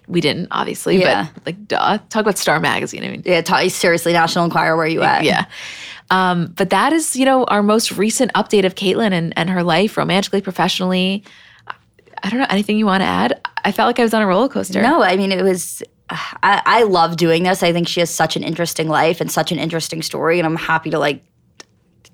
we 0.07 0.22
didn't, 0.22 0.47
obviously, 0.51 0.99
Yeah. 0.99 1.28
but 1.36 1.45
like, 1.45 1.68
duh. 1.68 1.99
Talk 2.09 2.22
about 2.22 2.38
Star 2.39 2.59
Magazine. 2.59 3.03
I 3.03 3.09
mean, 3.09 3.22
Yeah, 3.24 3.41
ta- 3.41 3.68
seriously, 3.70 4.14
National 4.14 4.43
Enquirer, 4.45 4.76
where 4.76 4.88
you 4.88 5.03
at? 5.03 5.24
yeah. 5.24 5.45
Um, 6.12 6.53
but 6.57 6.70
that 6.70 6.91
is, 6.91 7.16
you 7.16 7.26
know, 7.26 7.45
our 7.45 7.64
most 7.64 7.93
recent 7.93 8.34
update 8.34 8.66
of 8.66 8.76
Caitlyn 8.76 9.14
and, 9.14 9.34
and 9.38 9.49
her 9.49 9.64
life, 9.64 9.97
romantically, 9.97 10.41
professionally. 10.41 11.24
I 12.22 12.30
don't 12.30 12.39
know 12.39 12.47
anything 12.49 12.78
you 12.78 12.86
want 12.86 13.01
to 13.01 13.07
add. 13.07 13.41
I 13.64 13.72
felt 13.72 13.88
like 13.88 13.97
I 13.97 14.03
was 14.03 14.14
on 14.14 14.22
a 14.22 14.28
roller 14.28 14.49
coaster. 14.49 14.82
No, 14.82 15.01
I 15.01 15.16
mean 15.16 15.32
it 15.32 15.41
was. 15.41 15.82
I, 16.09 16.62
I 16.66 16.84
love 16.84 17.16
doing 17.16 17.43
this. 17.43 17.64
I 17.64 17.72
think 17.72 17.88
she 17.88 18.01
has 18.01 18.09
such 18.09 18.36
an 18.36 18.43
interesting 18.43 18.89
life 18.89 19.22
and 19.22 19.32
such 19.32 19.51
an 19.53 19.57
interesting 19.57 20.01
story, 20.01 20.38
and 20.38 20.45
I'm 20.45 20.57
happy 20.57 20.89
to 20.89 20.99
like 20.99 21.24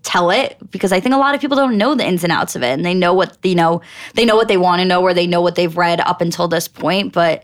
tell 0.03 0.29
it 0.29 0.57
because 0.71 0.91
I 0.93 0.99
think 0.99 1.15
a 1.15 1.17
lot 1.17 1.33
of 1.33 1.41
people 1.41 1.57
don't 1.57 1.77
know 1.77 1.95
the 1.95 2.05
ins 2.05 2.23
and 2.23 2.31
outs 2.31 2.55
of 2.55 2.61
it, 2.61 2.67
and 2.67 2.85
they 2.85 2.93
know 2.93 3.13
what 3.13 3.37
you 3.43 3.55
know. 3.55 3.81
They 4.13 4.23
know 4.23 4.35
what 4.35 4.47
they 4.47 4.57
want 4.57 4.79
to 4.81 4.85
know, 4.85 5.01
or 5.01 5.13
they 5.13 5.27
know 5.27 5.41
what 5.41 5.55
they've 5.55 5.75
read 5.75 5.99
up 6.01 6.21
until 6.21 6.47
this 6.47 6.67
point. 6.67 7.11
But 7.13 7.43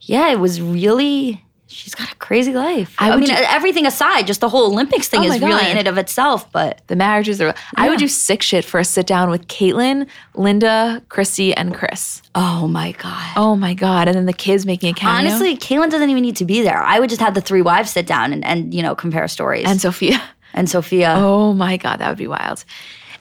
yeah, 0.00 0.30
it 0.30 0.38
was 0.38 0.62
really. 0.62 1.44
She's 1.70 1.94
got 1.94 2.10
a 2.10 2.14
crazy 2.16 2.54
life. 2.54 2.94
I 2.98 3.10
I, 3.10 3.16
mean, 3.16 3.26
ju- 3.26 3.34
uh, 3.34 3.44
everything 3.48 3.84
aside, 3.84 4.26
just 4.26 4.40
the 4.40 4.48
whole 4.48 4.66
Olympics 4.72 5.06
thing 5.08 5.20
Oh 5.20 5.24
is 5.24 5.40
really 5.40 5.70
in 5.70 5.76
and 5.76 5.86
of 5.86 5.98
itself. 5.98 6.50
But 6.50 6.80
The 6.86 6.96
marriages 6.96 7.40
are. 7.42 7.54
I 7.76 7.88
would 7.90 7.98
do 7.98 8.08
sick 8.08 8.42
shit 8.42 8.64
for 8.64 8.80
a 8.80 8.84
sit 8.84 9.06
down 9.06 9.28
with 9.28 9.46
Caitlyn, 9.48 10.06
Linda, 10.34 11.02
Chrissy, 11.10 11.54
and 11.54 11.74
Kris. 11.74 12.22
oh 12.34 12.66
my 12.68 12.92
god. 12.92 13.32
Oh 13.36 13.54
my 13.54 13.74
God. 13.74 14.08
And 14.08 14.16
then 14.16 14.24
the 14.26 14.32
kids 14.32 14.64
making 14.64 14.90
a 14.90 14.94
cameo. 14.94 15.18
Honestly, 15.30 15.56
Caitlyn 15.56 15.90
doesn't 15.90 16.08
even 16.08 16.22
need 16.22 16.36
to 16.36 16.44
be 16.46 16.62
there. 16.62 16.82
I 16.82 16.98
would 17.00 17.10
just 17.10 17.20
have 17.20 17.34
the 17.34 17.40
three 17.42 17.62
wives 17.62 17.90
sit 17.90 18.06
down 18.06 18.32
and, 18.32 18.44
and 18.44 18.72
you 18.72 18.82
know 18.82 18.94
compare 18.94 19.28
stories. 19.28 19.64
And 19.66 19.80
Sophia. 19.80 20.22
and 20.54 20.70
Sophia. 20.70 21.14
Oh 21.18 21.52
my 21.52 21.76
God, 21.76 21.98
that 21.98 22.08
would 22.08 22.18
be 22.18 22.26
wild. 22.28 22.64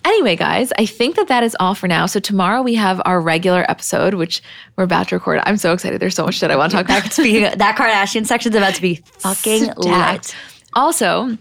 Anyway, 0.05 0.35
guys, 0.35 0.71
I 0.77 0.85
think 0.85 1.15
that 1.17 1.27
that 1.27 1.43
is 1.43 1.55
all 1.59 1.75
for 1.75 1.87
now. 1.87 2.05
So 2.05 2.19
tomorrow 2.19 2.61
we 2.61 2.75
have 2.75 3.01
our 3.05 3.19
regular 3.19 3.69
episode, 3.69 4.13
which 4.13 4.41
we're 4.77 4.85
about 4.85 5.09
to 5.09 5.15
record. 5.15 5.41
I'm 5.45 5.57
so 5.57 5.73
excited. 5.73 5.99
There's 6.01 6.15
so 6.15 6.25
much 6.25 6.35
shit 6.35 6.49
I 6.49 6.55
want 6.55 6.71
to 6.71 6.77
talk 6.77 6.85
about. 6.85 7.11
Speaking 7.11 7.43
of, 7.51 7.57
that 7.57 7.75
Kardashian 7.77 8.25
section's 8.25 8.55
about 8.55 8.75
to 8.75 8.81
be 8.81 8.95
fucking 9.19 9.63
Stacked. 9.65 9.79
lit. 10.29 10.35
Also, 10.73 11.37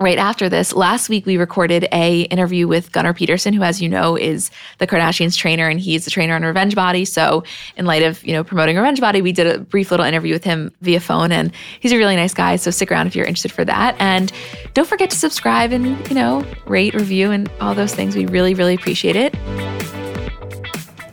right 0.00 0.18
after 0.18 0.48
this, 0.48 0.72
last 0.72 1.08
week 1.08 1.26
we 1.26 1.36
recorded 1.36 1.88
a 1.92 2.22
interview 2.22 2.68
with 2.68 2.92
Gunnar 2.92 3.14
Peterson, 3.14 3.52
who, 3.52 3.62
as 3.62 3.82
you 3.82 3.88
know, 3.88 4.16
is 4.16 4.50
the 4.78 4.86
Kardashians 4.86 5.36
trainer, 5.36 5.68
and 5.68 5.80
he's 5.80 6.04
the 6.04 6.10
trainer 6.10 6.34
on 6.34 6.42
Revenge 6.42 6.74
Body. 6.74 7.04
So, 7.04 7.44
in 7.76 7.86
light 7.86 8.02
of 8.02 8.24
you 8.24 8.32
know 8.32 8.44
promoting 8.44 8.76
Revenge 8.76 9.00
Body, 9.00 9.22
we 9.22 9.32
did 9.32 9.46
a 9.46 9.58
brief 9.58 9.90
little 9.90 10.06
interview 10.06 10.32
with 10.32 10.44
him 10.44 10.72
via 10.80 11.00
phone, 11.00 11.32
and 11.32 11.52
he's 11.80 11.92
a 11.92 11.96
really 11.96 12.16
nice 12.16 12.34
guy. 12.34 12.56
So 12.56 12.70
stick 12.70 12.90
around 12.90 13.06
if 13.06 13.16
you're 13.16 13.26
interested 13.26 13.52
for 13.52 13.64
that, 13.64 13.96
and 13.98 14.32
don't 14.74 14.88
forget 14.88 15.10
to 15.10 15.16
subscribe 15.16 15.72
and 15.72 16.08
you 16.08 16.14
know 16.14 16.44
rate, 16.66 16.94
review, 16.94 17.30
and 17.30 17.50
all 17.60 17.74
those 17.74 17.94
things. 17.94 18.16
We 18.16 18.26
really, 18.26 18.54
really 18.54 18.74
appreciate 18.74 19.16
it. 19.16 19.34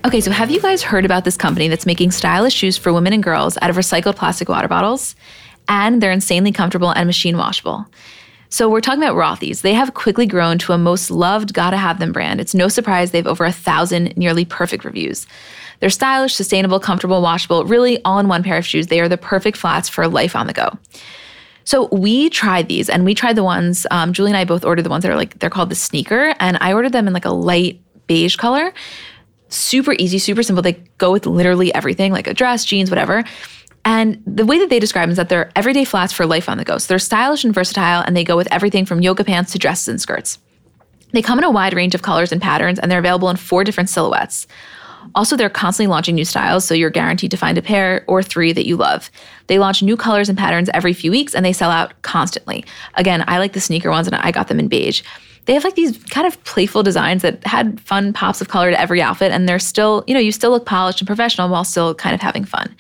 Okay, 0.05 0.21
so 0.21 0.29
have 0.29 0.51
you 0.51 0.61
guys 0.61 0.83
heard 0.83 1.03
about 1.03 1.25
this 1.25 1.35
company 1.35 1.67
that's 1.67 1.87
making 1.87 2.11
stylish 2.11 2.53
shoes 2.53 2.77
for 2.77 2.93
women 2.93 3.11
and 3.11 3.23
girls 3.23 3.57
out 3.63 3.71
of 3.71 3.75
recycled 3.75 4.15
plastic 4.15 4.47
water 4.47 4.67
bottles? 4.67 5.15
And 5.67 5.99
they're 5.99 6.11
insanely 6.11 6.51
comfortable 6.51 6.91
and 6.91 7.07
machine 7.07 7.37
washable. 7.37 7.87
So 8.49 8.69
we're 8.69 8.81
talking 8.81 9.01
about 9.01 9.15
Rothy's. 9.15 9.61
They 9.61 9.73
have 9.73 9.93
quickly 9.93 10.25
grown 10.25 10.57
to 10.59 10.73
a 10.73 10.77
most 10.77 11.09
loved, 11.09 11.53
gotta 11.53 11.77
have 11.77 11.99
them 11.99 12.11
brand. 12.11 12.39
It's 12.39 12.53
no 12.53 12.67
surprise 12.67 13.11
they've 13.11 13.27
over 13.27 13.45
a 13.45 13.51
thousand 13.51 14.15
nearly 14.15 14.45
perfect 14.45 14.85
reviews. 14.85 15.27
They're 15.79 15.89
stylish, 15.89 16.35
sustainable, 16.35 16.79
comfortable, 16.79 17.21
washable, 17.21 17.65
really 17.65 18.01
all 18.05 18.19
in 18.19 18.27
one 18.27 18.43
pair 18.43 18.57
of 18.57 18.65
shoes. 18.65 18.87
They 18.87 19.01
are 19.01 19.09
the 19.09 19.17
perfect 19.17 19.57
flats 19.57 19.89
for 19.89 20.07
life 20.07 20.35
on 20.35 20.47
the 20.47 20.53
go. 20.53 20.77
So 21.65 21.87
we 21.91 22.29
tried 22.29 22.69
these 22.69 22.89
and 22.89 23.03
we 23.03 23.15
tried 23.15 23.35
the 23.35 23.43
ones, 23.43 23.87
um, 23.89 24.13
Julie 24.13 24.31
and 24.31 24.37
I 24.37 24.45
both 24.45 24.63
ordered 24.63 24.83
the 24.83 24.89
ones 24.89 25.01
that 25.01 25.11
are 25.11 25.15
like, 25.17 25.39
they're 25.39 25.49
called 25.49 25.69
the 25.69 25.75
sneaker. 25.75 26.35
And 26.39 26.57
I 26.61 26.73
ordered 26.73 26.91
them 26.91 27.07
in 27.07 27.13
like 27.13 27.25
a 27.25 27.31
light 27.31 27.81
beige 28.07 28.35
color. 28.35 28.71
Super 29.49 29.93
easy, 29.93 30.19
super 30.19 30.43
simple. 30.43 30.61
They 30.61 30.73
go 30.99 31.11
with 31.11 31.25
literally 31.25 31.73
everything, 31.73 32.11
like 32.11 32.27
a 32.27 32.33
dress, 32.33 32.65
jeans, 32.65 32.89
whatever. 32.89 33.23
And 33.85 34.21
the 34.25 34.45
way 34.45 34.57
that 34.57 34.69
they 34.69 34.79
describe 34.79 35.03
them 35.03 35.11
is 35.11 35.17
that 35.17 35.29
they're 35.29 35.51
everyday 35.55 35.85
flats 35.85 36.11
for 36.11 36.25
life 36.25 36.49
on 36.49 36.57
the 36.57 36.65
go. 36.65 36.79
So 36.79 36.87
they're 36.87 36.99
stylish 36.99 37.43
and 37.43 37.53
versatile, 37.53 38.03
and 38.05 38.17
they 38.17 38.23
go 38.23 38.35
with 38.35 38.51
everything 38.51 38.85
from 38.85 39.01
yoga 39.01 39.23
pants 39.23 39.51
to 39.51 39.59
dresses 39.59 39.87
and 39.87 40.01
skirts. 40.01 40.39
They 41.11 41.21
come 41.21 41.37
in 41.37 41.45
a 41.45 41.51
wide 41.51 41.75
range 41.75 41.93
of 41.93 42.01
colors 42.01 42.31
and 42.31 42.41
patterns, 42.41 42.79
and 42.79 42.91
they're 42.91 42.99
available 42.99 43.29
in 43.29 43.37
four 43.37 43.63
different 43.63 43.89
silhouettes. 43.89 44.47
Also, 45.13 45.37
they're 45.37 45.51
constantly 45.51 45.89
launching 45.89 46.15
new 46.15 46.25
styles, 46.25 46.65
so 46.65 46.73
you're 46.73 46.89
guaranteed 46.89 47.29
to 47.29 47.37
find 47.37 47.59
a 47.59 47.61
pair 47.61 48.03
or 48.07 48.23
three 48.23 48.51
that 48.51 48.65
you 48.65 48.75
love. 48.75 49.11
They 49.47 49.59
launch 49.59 49.83
new 49.83 49.95
colors 49.95 50.29
and 50.29 50.37
patterns 50.37 50.67
every 50.73 50.93
few 50.93 51.11
weeks, 51.11 51.35
and 51.35 51.45
they 51.45 51.53
sell 51.53 51.69
out 51.69 52.01
constantly. 52.01 52.65
Again, 52.95 53.23
I 53.27 53.37
like 53.37 53.53
the 53.53 53.61
sneaker 53.61 53.91
ones, 53.91 54.07
and 54.07 54.15
I 54.15 54.31
got 54.31 54.47
them 54.47 54.59
in 54.59 54.67
beige. 54.67 55.03
They 55.45 55.53
have 55.53 55.63
like 55.63 55.75
these 55.75 56.03
kind 56.05 56.25
of 56.25 56.43
playful 56.43 56.81
designs 56.81 57.21
that 57.21 57.45
had 57.45 57.79
fun 57.81 58.13
pops 58.13 58.41
of 58.41 58.47
color 58.47 58.71
to 58.71 58.81
every 58.81 58.99
outfit, 58.99 59.31
and 59.31 59.47
they're 59.47 59.59
still, 59.59 60.03
you 60.07 60.15
know, 60.15 60.19
you 60.19 60.31
still 60.31 60.49
look 60.49 60.65
polished 60.65 60.99
and 61.01 61.07
professional 61.07 61.49
while 61.49 61.63
still 61.63 61.93
kind 61.93 62.15
of 62.15 62.21
having 62.21 62.45
fun. 62.45 62.75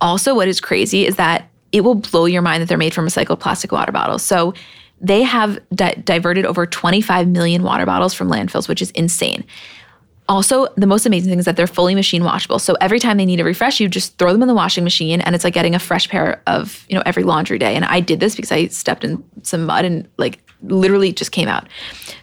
Also, 0.00 0.34
what 0.34 0.48
is 0.48 0.60
crazy 0.60 1.06
is 1.06 1.16
that 1.16 1.48
it 1.72 1.82
will 1.82 1.94
blow 1.94 2.26
your 2.26 2.42
mind 2.42 2.62
that 2.62 2.68
they're 2.68 2.78
made 2.78 2.94
from 2.94 3.06
recycled 3.06 3.40
plastic 3.40 3.72
water 3.72 3.92
bottles. 3.92 4.22
So 4.22 4.54
they 5.00 5.22
have 5.22 5.58
di- 5.74 6.00
diverted 6.04 6.46
over 6.46 6.66
25 6.66 7.28
million 7.28 7.62
water 7.62 7.84
bottles 7.84 8.14
from 8.14 8.28
landfills, 8.28 8.68
which 8.68 8.80
is 8.80 8.90
insane. 8.92 9.44
Also, 10.28 10.66
the 10.76 10.86
most 10.86 11.06
amazing 11.06 11.30
thing 11.30 11.38
is 11.38 11.44
that 11.44 11.56
they're 11.56 11.66
fully 11.68 11.94
machine 11.94 12.24
washable. 12.24 12.58
So 12.58 12.76
every 12.80 12.98
time 12.98 13.16
they 13.16 13.26
need 13.26 13.38
a 13.38 13.44
refresh, 13.44 13.78
you 13.78 13.88
just 13.88 14.18
throw 14.18 14.32
them 14.32 14.42
in 14.42 14.48
the 14.48 14.54
washing 14.54 14.82
machine 14.82 15.20
and 15.20 15.34
it's 15.34 15.44
like 15.44 15.54
getting 15.54 15.74
a 15.74 15.78
fresh 15.78 16.08
pair 16.08 16.42
of, 16.46 16.84
you 16.88 16.96
know, 16.96 17.02
every 17.06 17.22
laundry 17.22 17.58
day. 17.58 17.76
And 17.76 17.84
I 17.84 18.00
did 18.00 18.18
this 18.18 18.34
because 18.34 18.50
I 18.50 18.66
stepped 18.68 19.04
in 19.04 19.22
some 19.42 19.66
mud 19.66 19.84
and 19.84 20.08
like 20.18 20.40
literally 20.68 21.12
just 21.12 21.32
came 21.32 21.48
out. 21.48 21.68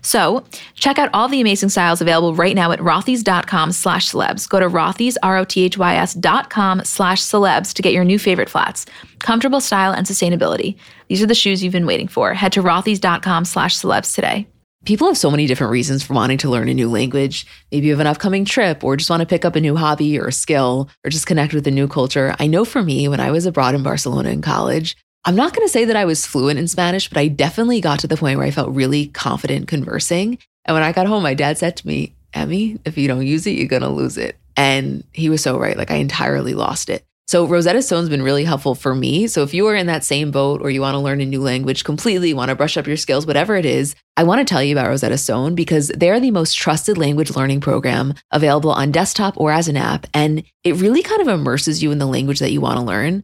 So 0.01 0.43
check 0.75 0.99
out 0.99 1.09
all 1.13 1.27
the 1.27 1.41
amazing 1.41 1.69
styles 1.69 2.01
available 2.01 2.35
right 2.35 2.55
now 2.55 2.71
at 2.71 2.79
rothys.com 2.79 3.71
slash 3.71 4.11
celebs. 4.11 4.47
Go 4.47 4.59
to 4.59 4.67
rothys, 4.67 5.15
R-O-T-H-Y-S 5.23 6.13
dot 6.15 6.49
com 6.49 6.83
slash 6.83 7.21
celebs 7.21 7.73
to 7.73 7.81
get 7.81 7.93
your 7.93 8.03
new 8.03 8.19
favorite 8.19 8.49
flats. 8.49 8.85
Comfortable 9.19 9.61
style 9.61 9.93
and 9.93 10.05
sustainability. 10.05 10.77
These 11.07 11.21
are 11.21 11.27
the 11.27 11.35
shoes 11.35 11.63
you've 11.63 11.73
been 11.73 11.85
waiting 11.85 12.07
for. 12.07 12.33
Head 12.33 12.53
to 12.53 12.61
rothys.com 12.61 13.45
slash 13.45 13.77
celebs 13.77 14.13
today. 14.13 14.47
People 14.85 15.07
have 15.07 15.17
so 15.17 15.31
many 15.31 15.47
different 15.47 15.71
reasons 15.71 16.03
for 16.03 16.13
wanting 16.13 16.37
to 16.39 16.49
learn 16.49 16.67
a 16.67 16.73
new 16.73 16.89
language. 16.89 17.47
Maybe 17.71 17.87
you 17.87 17.93
have 17.93 18.01
an 18.01 18.07
upcoming 18.07 18.43
trip 18.43 18.83
or 18.83 18.97
just 18.97 19.09
want 19.09 19.21
to 19.21 19.25
pick 19.25 19.45
up 19.45 19.55
a 19.55 19.61
new 19.61 19.77
hobby 19.77 20.19
or 20.19 20.29
skill 20.29 20.89
or 21.05 21.09
just 21.09 21.25
connect 21.25 21.53
with 21.53 21.65
a 21.67 21.71
new 21.71 21.87
culture. 21.87 22.35
I 22.37 22.47
know 22.47 22.65
for 22.65 22.83
me, 22.83 23.07
when 23.07 23.21
I 23.21 23.31
was 23.31 23.45
abroad 23.45 23.75
in 23.75 23.83
Barcelona 23.83 24.31
in 24.31 24.41
college, 24.41 24.97
I'm 25.25 25.35
not 25.35 25.55
going 25.55 25.65
to 25.65 25.71
say 25.71 25.85
that 25.85 25.95
I 25.95 26.03
was 26.03 26.25
fluent 26.25 26.59
in 26.59 26.67
Spanish, 26.67 27.07
but 27.07 27.17
I 27.17 27.29
definitely 27.29 27.79
got 27.79 27.99
to 27.99 28.07
the 28.07 28.17
point 28.17 28.37
where 28.37 28.47
I 28.47 28.51
felt 28.51 28.75
really 28.75 29.07
confident 29.07 29.69
conversing. 29.69 30.37
And 30.65 30.75
when 30.75 30.83
I 30.83 30.91
got 30.91 31.07
home, 31.07 31.23
my 31.23 31.33
dad 31.33 31.57
said 31.57 31.77
to 31.77 31.87
me, 31.87 32.13
Emmy, 32.33 32.79
if 32.83 32.97
you 32.97 33.07
don't 33.07 33.25
use 33.25 33.47
it, 33.47 33.51
you're 33.51 33.67
going 33.67 33.83
to 33.83 33.89
lose 33.89 34.17
it. 34.17 34.37
And 34.57 35.03
he 35.13 35.29
was 35.29 35.41
so 35.41 35.57
right. 35.57 35.77
Like 35.77 35.91
I 35.91 35.95
entirely 35.95 36.53
lost 36.53 36.89
it. 36.89 37.05
So 37.25 37.47
Rosetta 37.47 37.81
Stone's 37.81 38.09
been 38.09 38.21
really 38.21 38.43
helpful 38.43 38.75
for 38.75 38.93
me. 38.93 39.27
So 39.27 39.43
if 39.43 39.53
you 39.53 39.65
are 39.67 39.75
in 39.75 39.87
that 39.87 40.03
same 40.03 40.29
boat 40.29 40.61
or 40.61 40.69
you 40.69 40.81
want 40.81 40.95
to 40.95 40.99
learn 40.99 41.21
a 41.21 41.25
new 41.25 41.41
language 41.41 41.85
completely, 41.85 42.33
want 42.33 42.49
to 42.49 42.55
brush 42.55 42.75
up 42.75 42.85
your 42.85 42.97
skills, 42.97 43.25
whatever 43.25 43.55
it 43.55 43.65
is, 43.65 43.95
I 44.17 44.23
want 44.23 44.39
to 44.39 44.45
tell 44.45 44.61
you 44.61 44.75
about 44.75 44.89
Rosetta 44.89 45.17
Stone 45.17 45.55
because 45.55 45.87
they're 45.87 46.19
the 46.19 46.31
most 46.31 46.55
trusted 46.55 46.97
language 46.97 47.33
learning 47.33 47.61
program 47.61 48.13
available 48.31 48.71
on 48.71 48.91
desktop 48.91 49.35
or 49.37 49.51
as 49.53 49.69
an 49.69 49.77
app. 49.77 50.05
And 50.13 50.43
it 50.65 50.75
really 50.75 51.01
kind 51.01 51.21
of 51.21 51.29
immerses 51.29 51.81
you 51.81 51.91
in 51.91 51.97
the 51.97 52.05
language 52.05 52.39
that 52.39 52.51
you 52.51 52.59
want 52.59 52.77
to 52.77 52.85
learn. 52.85 53.23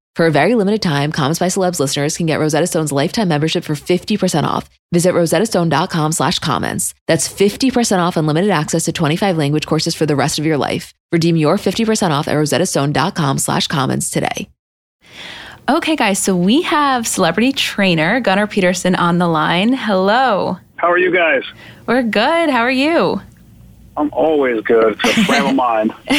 For 0.15 0.25
a 0.25 0.31
very 0.31 0.55
limited 0.55 0.81
time, 0.81 1.11
Comments 1.13 1.39
by 1.39 1.47
Celebs 1.47 1.79
listeners 1.79 2.17
can 2.17 2.25
get 2.25 2.39
Rosetta 2.39 2.67
Stone's 2.67 2.91
lifetime 2.91 3.29
membership 3.29 3.63
for 3.63 3.75
50% 3.75 4.43
off. 4.43 4.69
Visit 4.91 5.13
rosettastone.com 5.13 6.11
slash 6.11 6.37
comments. 6.39 6.93
That's 7.07 7.31
50% 7.31 7.99
off 7.99 8.17
unlimited 8.17 8.51
access 8.51 8.83
to 8.85 8.91
25 8.91 9.37
language 9.37 9.65
courses 9.65 9.95
for 9.95 10.05
the 10.05 10.15
rest 10.17 10.37
of 10.37 10.45
your 10.45 10.57
life. 10.57 10.93
Redeem 11.13 11.37
your 11.37 11.55
50% 11.55 12.11
off 12.11 12.27
at 12.27 12.35
rosettastone.com 12.35 13.37
slash 13.37 13.67
comments 13.67 14.09
today. 14.09 14.49
Okay, 15.69 15.95
guys, 15.95 16.19
so 16.19 16.35
we 16.35 16.63
have 16.63 17.07
celebrity 17.07 17.53
trainer 17.53 18.19
Gunnar 18.19 18.47
Peterson 18.47 18.95
on 18.95 19.17
the 19.17 19.27
line. 19.27 19.71
Hello. 19.71 20.57
How 20.75 20.91
are 20.91 20.97
you 20.97 21.13
guys? 21.13 21.43
We're 21.85 22.03
good. 22.03 22.49
How 22.49 22.61
are 22.61 22.71
you? 22.71 23.21
I'm 23.97 24.09
always 24.13 24.61
good. 24.61 24.97
It's 25.03 25.17
a 25.17 25.25
frame 25.25 25.47
of 25.47 25.55
mind. 25.55 25.93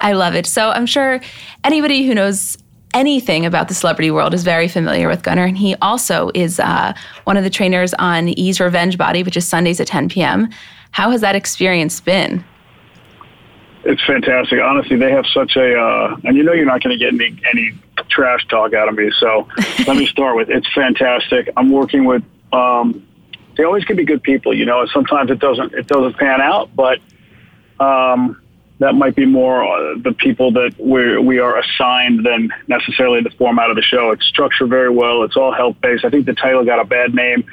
I 0.00 0.12
love 0.12 0.34
it. 0.34 0.46
So 0.46 0.70
I'm 0.70 0.86
sure 0.86 1.20
anybody 1.64 2.06
who 2.06 2.14
knows 2.14 2.58
anything 2.94 3.46
about 3.46 3.68
the 3.68 3.74
celebrity 3.74 4.10
world 4.10 4.34
is 4.34 4.44
very 4.44 4.68
familiar 4.68 5.08
with 5.08 5.22
Gunnar. 5.22 5.44
And 5.44 5.56
he 5.56 5.74
also 5.76 6.30
is 6.34 6.60
uh, 6.60 6.92
one 7.24 7.36
of 7.36 7.44
the 7.44 7.50
trainers 7.50 7.94
on 7.94 8.28
E's 8.28 8.60
Revenge 8.60 8.98
Body, 8.98 9.22
which 9.22 9.36
is 9.36 9.46
Sundays 9.46 9.80
at 9.80 9.86
10 9.86 10.08
p.m. 10.08 10.50
How 10.90 11.10
has 11.10 11.20
that 11.22 11.34
experience 11.34 12.00
been? 12.00 12.44
It's 13.84 14.04
fantastic. 14.04 14.60
Honestly, 14.60 14.96
they 14.96 15.10
have 15.10 15.26
such 15.26 15.56
a, 15.56 15.74
uh, 15.76 16.16
and 16.24 16.36
you 16.36 16.42
know 16.42 16.52
you're 16.52 16.66
not 16.66 16.82
going 16.82 16.96
to 16.96 17.04
get 17.04 17.12
any, 17.14 17.36
any 17.50 17.72
trash 18.08 18.46
talk 18.48 18.74
out 18.74 18.88
of 18.88 18.94
me. 18.94 19.10
So 19.18 19.48
let 19.86 19.96
me 19.96 20.06
start 20.06 20.36
with 20.36 20.50
it's 20.50 20.70
fantastic. 20.72 21.48
I'm 21.56 21.70
working 21.70 22.04
with, 22.04 22.22
um, 22.52 23.06
they 23.56 23.64
always 23.64 23.84
can 23.84 23.96
be 23.96 24.04
good 24.04 24.22
people, 24.22 24.54
you 24.54 24.64
know, 24.64 24.86
sometimes 24.86 25.30
it 25.30 25.38
doesn't, 25.38 25.74
it 25.74 25.86
doesn't 25.86 26.16
pan 26.16 26.40
out, 26.40 26.74
but, 26.74 26.98
um, 27.80 28.42
that 28.82 28.94
might 28.96 29.14
be 29.14 29.24
more 29.24 29.62
uh, 29.62 29.94
the 30.02 30.12
people 30.12 30.50
that 30.52 30.74
we 30.76 31.16
we 31.16 31.38
are 31.38 31.56
assigned 31.56 32.26
than 32.26 32.50
necessarily 32.66 33.22
the 33.22 33.30
format 33.30 33.70
of 33.70 33.76
the 33.76 33.82
show. 33.82 34.10
It's 34.10 34.26
structured 34.26 34.70
very 34.70 34.90
well. 34.90 35.22
It's 35.22 35.36
all 35.36 35.52
health 35.52 35.76
based. 35.80 36.04
I 36.04 36.10
think 36.10 36.26
the 36.26 36.34
title 36.34 36.64
got 36.64 36.80
a 36.80 36.84
bad 36.84 37.14
name 37.14 37.44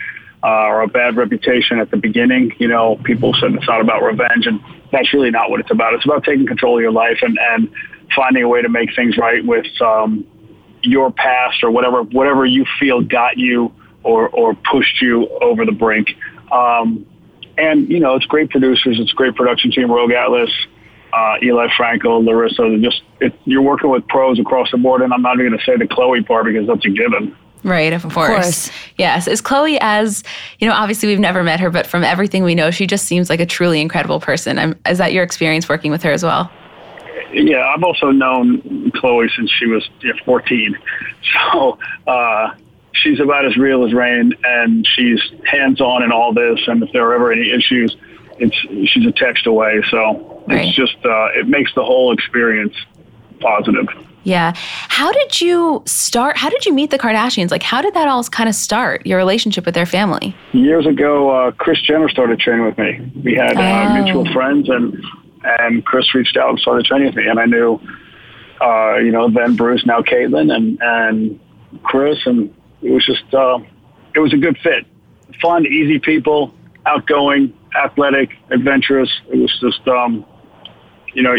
uh, 0.43 0.47
or 0.47 0.81
a 0.81 0.87
bad 0.87 1.17
reputation 1.17 1.79
at 1.79 1.91
the 1.91 1.97
beginning. 1.97 2.55
You 2.57 2.67
know, 2.67 2.95
people 3.03 3.35
said 3.39 3.53
it's 3.53 3.67
not 3.67 3.79
about 3.79 4.01
revenge, 4.01 4.47
and 4.47 4.59
that's 4.91 5.13
really 5.13 5.29
not 5.29 5.51
what 5.51 5.59
it's 5.59 5.69
about. 5.69 5.93
It's 5.93 6.05
about 6.05 6.23
taking 6.23 6.47
control 6.47 6.77
of 6.77 6.81
your 6.81 6.91
life 6.91 7.19
and 7.21 7.37
and 7.39 7.69
finding 8.15 8.43
a 8.43 8.47
way 8.47 8.63
to 8.63 8.69
make 8.69 8.95
things 8.95 9.15
right 9.15 9.45
with 9.45 9.67
um, 9.81 10.25
your 10.81 11.11
past 11.11 11.63
or 11.63 11.69
whatever 11.69 12.01
whatever 12.01 12.43
you 12.43 12.65
feel 12.79 13.01
got 13.01 13.37
you 13.37 13.71
or 14.09 14.29
or 14.29 14.55
pushed 14.55 15.01
you 15.01 15.27
over 15.41 15.65
the 15.65 15.71
brink. 15.71 16.09
Um, 16.51 17.05
and 17.57 17.89
you 17.89 17.99
know, 17.99 18.15
it's 18.15 18.25
great 18.25 18.49
producers. 18.49 18.99
It's 18.99 19.11
great 19.11 19.35
production 19.35 19.71
team. 19.71 19.91
Rogue 19.91 20.11
Atlas 20.11 20.51
uh, 21.13 21.35
Eli 21.41 21.67
Frankel, 21.77 22.23
Larissa. 22.23 22.77
Just 22.81 23.01
it, 23.19 23.33
you're 23.45 23.61
working 23.61 23.89
with 23.89 24.07
pros 24.07 24.39
across 24.39 24.71
the 24.71 24.77
board, 24.77 25.01
and 25.01 25.13
I'm 25.13 25.21
not 25.21 25.35
even 25.35 25.47
going 25.47 25.59
to 25.59 25.65
say 25.65 25.77
the 25.77 25.85
Khloé 25.85 26.25
part 26.25 26.45
because 26.45 26.67
that's 26.67 26.85
a 26.85 26.89
given. 26.89 27.35
Right, 27.63 27.91
of 27.91 28.03
course. 28.03 28.13
Of 28.13 28.35
course. 28.35 28.71
Yes. 28.97 29.27
Is 29.27 29.41
Khloé 29.41 29.77
as, 29.81 30.23
you 30.59 30.67
know, 30.67 30.73
obviously 30.73 31.09
we've 31.09 31.19
never 31.19 31.43
met 31.43 31.59
her, 31.59 31.69
but 31.69 31.85
from 31.85 32.05
everything 32.05 32.43
we 32.43 32.55
know, 32.55 32.71
she 32.71 32.87
just 32.87 33.05
seems 33.05 33.29
like 33.29 33.41
a 33.41 33.45
truly 33.45 33.81
incredible 33.81 34.21
person. 34.21 34.57
I'm, 34.57 34.79
is 34.87 34.97
that 34.99 35.11
your 35.11 35.23
experience 35.23 35.67
working 35.67 35.91
with 35.91 36.01
her 36.03 36.11
as 36.11 36.23
well? 36.23 36.49
Yeah, 37.33 37.69
I've 37.75 37.83
also 37.83 38.11
known 38.11 38.61
Khloé 38.91 39.29
since 39.35 39.51
she 39.51 39.65
was 39.65 39.89
you 40.01 40.13
know, 40.13 40.19
14. 40.25 40.77
So 41.51 41.77
uh, 42.07 42.55
she's 42.93 43.19
about 43.19 43.45
as 43.45 43.57
real 43.57 43.85
as 43.85 43.93
rain, 43.93 44.33
and 44.43 44.85
she's 44.95 45.19
hands 45.45 45.79
on 45.81 46.03
in 46.03 46.11
all 46.11 46.33
this. 46.33 46.59
And 46.67 46.83
if 46.83 46.91
there 46.91 47.05
are 47.07 47.13
ever 47.13 47.31
any 47.31 47.51
issues, 47.51 47.95
it's 48.39 48.55
she's 48.91 49.05
a 49.05 49.11
text 49.11 49.45
away. 49.47 49.81
So 49.89 50.43
Right. 50.47 50.65
it's 50.65 50.75
just 50.75 50.95
uh, 51.05 51.27
it 51.39 51.47
makes 51.47 51.73
the 51.75 51.83
whole 51.83 52.11
experience 52.13 52.73
positive. 53.39 53.87
Yeah. 54.23 54.51
How 54.55 55.11
did 55.13 55.39
you 55.39 55.81
start? 55.85 56.35
How 56.37 56.49
did 56.49 56.65
you 56.65 56.73
meet 56.73 56.91
the 56.91 56.99
Kardashians? 56.99 57.51
Like, 57.51 57.63
how 57.63 57.81
did 57.81 57.93
that 57.93 58.07
all 58.09 58.21
kind 58.25 58.49
of 58.49 58.55
start, 58.55 59.05
your 59.07 59.17
relationship 59.17 59.65
with 59.65 59.75
their 59.75 59.85
family? 59.85 60.35
Years 60.51 60.85
ago, 60.85 61.29
uh, 61.29 61.51
Kris 61.51 61.81
Jenner 61.81 62.09
started 62.09 62.37
training 62.39 62.65
with 62.65 62.77
me. 62.77 62.99
We 63.23 63.35
had 63.35 63.55
uh, 63.57 63.61
Oh. 63.89 64.03
mutual 64.03 64.25
friends, 64.33 64.67
and 64.69 65.01
and 65.59 65.85
Kris 65.85 66.13
reached 66.13 66.35
out 66.35 66.49
and 66.49 66.59
started 66.59 66.85
training 66.85 67.07
with 67.07 67.15
me. 67.15 67.27
And 67.27 67.39
I 67.39 67.45
knew, 67.45 67.79
uh, 68.61 68.97
you 68.97 69.11
know, 69.11 69.29
then 69.29 69.55
Bruce, 69.55 69.85
now 69.85 70.01
Caitlyn, 70.01 70.53
and 70.53 70.77
and 70.81 71.39
Kris, 71.83 72.19
and 72.25 72.53
it 72.81 72.91
was 72.91 73.05
just 73.05 73.33
uh, 73.33 73.59
it 74.15 74.19
was 74.19 74.33
a 74.33 74.37
good 74.37 74.57
fit. 74.63 74.85
Fun, 75.41 75.65
easy 75.65 75.99
people, 75.99 76.53
outgoing, 76.85 77.53
athletic, 77.75 78.31
adventurous. 78.49 79.09
It 79.31 79.37
was 79.37 79.59
just, 79.59 79.87
um, 79.87 80.25
you 81.13 81.23
know, 81.23 81.35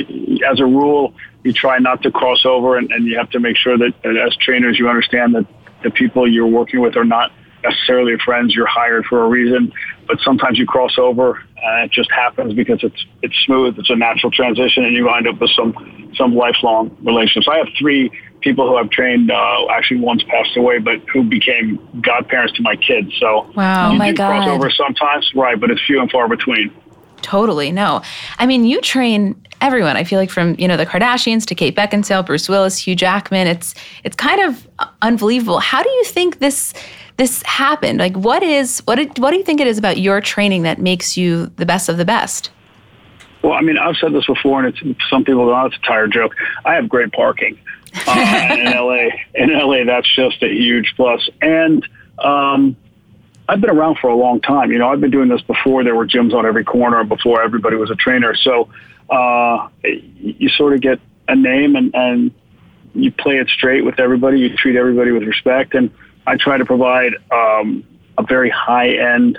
as 0.51 0.61
a 0.61 0.65
rule, 0.65 1.15
you 1.43 1.53
try 1.53 1.79
not 1.79 2.03
to 2.03 2.11
cross 2.11 2.45
over, 2.45 2.77
and, 2.77 2.91
and 2.93 3.07
you 3.07 3.19
have 3.19 3.31
to 3.31 3.41
make 3.41 3.57
sure 3.57 3.77
that, 3.79 3.95
that 4.03 4.17
as 4.17 4.37
trainers 4.37 4.79
you 4.79 4.89
understand 4.89 5.35
that 5.35 5.47
the 5.83 5.91
people 5.91 6.31
you're 6.31 6.47
working 6.47 6.81
with 6.81 6.97
are 6.97 7.05
not 7.05 7.33
necessarily 7.63 8.17
friends. 8.25 8.55
You're 8.55 8.67
hired 8.67 9.07
for 9.07 9.25
a 9.25 9.29
reason, 9.29 9.73
but 10.07 10.19
sometimes 10.21 10.59
you 10.59 10.67
cross 10.67 10.99
over, 10.99 11.43
and 11.63 11.85
it 11.85 11.93
just 11.93 12.11
happens 12.11 12.55
because 12.55 12.83
it's 12.83 13.05
it's 13.23 13.35
smooth. 13.45 13.79
It's 13.79 13.91
a 13.91 13.97
natural 13.97 14.31
transition, 14.31 14.85
and 14.85 14.95
you 14.95 15.07
wind 15.07 15.27
up 15.27 15.41
with 15.41 15.51
some 15.51 16.13
some 16.17 16.35
lifelong 16.35 16.97
relationships. 17.03 17.49
I 17.51 17.59
have 17.59 17.69
three 17.79 18.11
people 18.41 18.67
who 18.69 18.77
I've 18.77 18.91
trained. 18.91 19.31
Uh, 19.31 19.67
actually, 19.71 20.01
once 20.01 20.23
passed 20.25 20.57
away, 20.57 20.79
but 20.79 21.01
who 21.13 21.23
became 21.23 21.79
godparents 22.01 22.55
to 22.55 22.63
my 22.63 22.77
kids. 22.77 23.13
So 23.19 23.51
Wow. 23.55 23.91
you 23.91 23.95
Oh 23.95 23.99
my 23.99 24.11
do 24.13 24.17
cross 24.17 24.47
God. 24.47 24.55
over 24.55 24.71
sometimes, 24.71 25.31
right? 25.35 25.59
But 25.59 25.71
it's 25.71 25.81
few 25.87 26.01
and 26.01 26.11
far 26.11 26.29
between. 26.29 26.73
Totally. 27.23 27.71
No. 27.71 28.01
I 28.39 28.47
mean, 28.47 28.65
you 28.65 28.81
train 28.81 29.41
everyone. 29.61 29.97
I 29.97 30.05
feel 30.05 30.19
like 30.19 30.31
from, 30.31 30.57
you 30.59 30.67
know, 30.67 30.77
the 30.79 30.87
Kardashians 30.87 31.45
to 31.47 31.55
Kate 31.55 31.77
Beckinsale, 31.77 32.25
Bruce 32.25 32.49
Willis, 32.49 32.79
Hugh 32.79 32.95
Jackman. 32.97 33.47
It's 33.47 33.75
it's 34.05 34.17
kind 34.17 34.41
of 34.41 34.67
unbelievable. 35.03 35.61
How 35.61 35.83
do 35.83 35.91
you 35.91 36.05
think 36.05 36.39
this 36.39 36.73
this 37.19 37.43
happened? 37.43 37.99
Like 37.99 38.17
what 38.17 38.43
is 38.43 38.81
what 38.87 38.95
did, 38.97 39.19
what 39.19 39.33
do 39.33 39.37
you 39.37 39.45
think 39.45 39.61
it 39.61 39.67
is 39.67 39.77
about 39.77 39.99
your 39.99 40.23
training 40.23 40.63
that 40.63 40.79
makes 40.81 41.17
you 41.17 41.47
the 41.57 41.67
best 41.67 41.91
of 41.91 41.99
the 41.99 42.07
best? 42.07 42.51
Well, 43.43 43.53
I 43.53 43.61
mean, 43.63 43.79
I've 43.79 43.97
said 43.97 44.13
this 44.13 44.27
before, 44.27 44.63
and 44.65 44.69
it's 44.75 45.01
some 45.11 45.25
people 45.25 45.47
know 45.47 45.67
it's 45.67 45.77
a 45.77 45.81
tired 45.87 46.13
joke. 46.13 46.35
I 46.65 46.75
have 46.75 46.89
great 46.89 47.13
parking 47.13 47.59
uh, 48.07 48.49
in 48.59 48.65
LA. 48.65 49.09
In 49.35 49.53
LA, 49.53 49.85
that's 49.85 50.13
just 50.15 50.43
a 50.43 50.49
huge 50.49 50.95
plus. 50.97 51.29
And 51.41 51.87
um, 52.19 52.77
I've 53.49 53.61
been 53.61 53.71
around 53.71 53.99
for 53.99 54.09
a 54.09 54.17
long 54.17 54.41
time. 54.41 54.71
You 54.71 54.79
know, 54.79 54.89
I've 54.89 55.01
been 55.01 55.11
doing 55.11 55.29
this 55.29 55.43
before 55.43 55.83
there 55.85 55.95
were 55.95 56.07
gyms 56.07 56.35
on 56.35 56.47
every 56.47 56.65
corner, 56.65 57.03
before 57.05 57.43
everybody 57.43 57.77
was 57.77 57.91
a 57.91 57.97
trainer. 57.97 58.35
So 58.35 58.69
uh, 59.09 59.69
you 59.83 60.49
sort 60.51 60.75
of 60.75 60.81
get 60.81 61.01
a 61.29 61.35
name, 61.35 61.77
and, 61.77 61.95
and 61.95 62.31
you 62.95 63.11
play 63.13 63.39
it 63.39 63.49
straight 63.49 63.85
with 63.85 63.99
everybody. 63.99 64.41
You 64.41 64.57
treat 64.57 64.77
everybody 64.77 65.11
with 65.11 65.25
respect, 65.25 65.75
and 65.75 65.91
I 66.27 66.37
try 66.37 66.59
to 66.59 66.65
provide 66.65 67.15
um, 67.31 67.85
a 68.19 68.23
very 68.23 68.51
high 68.51 68.91
end 68.91 69.39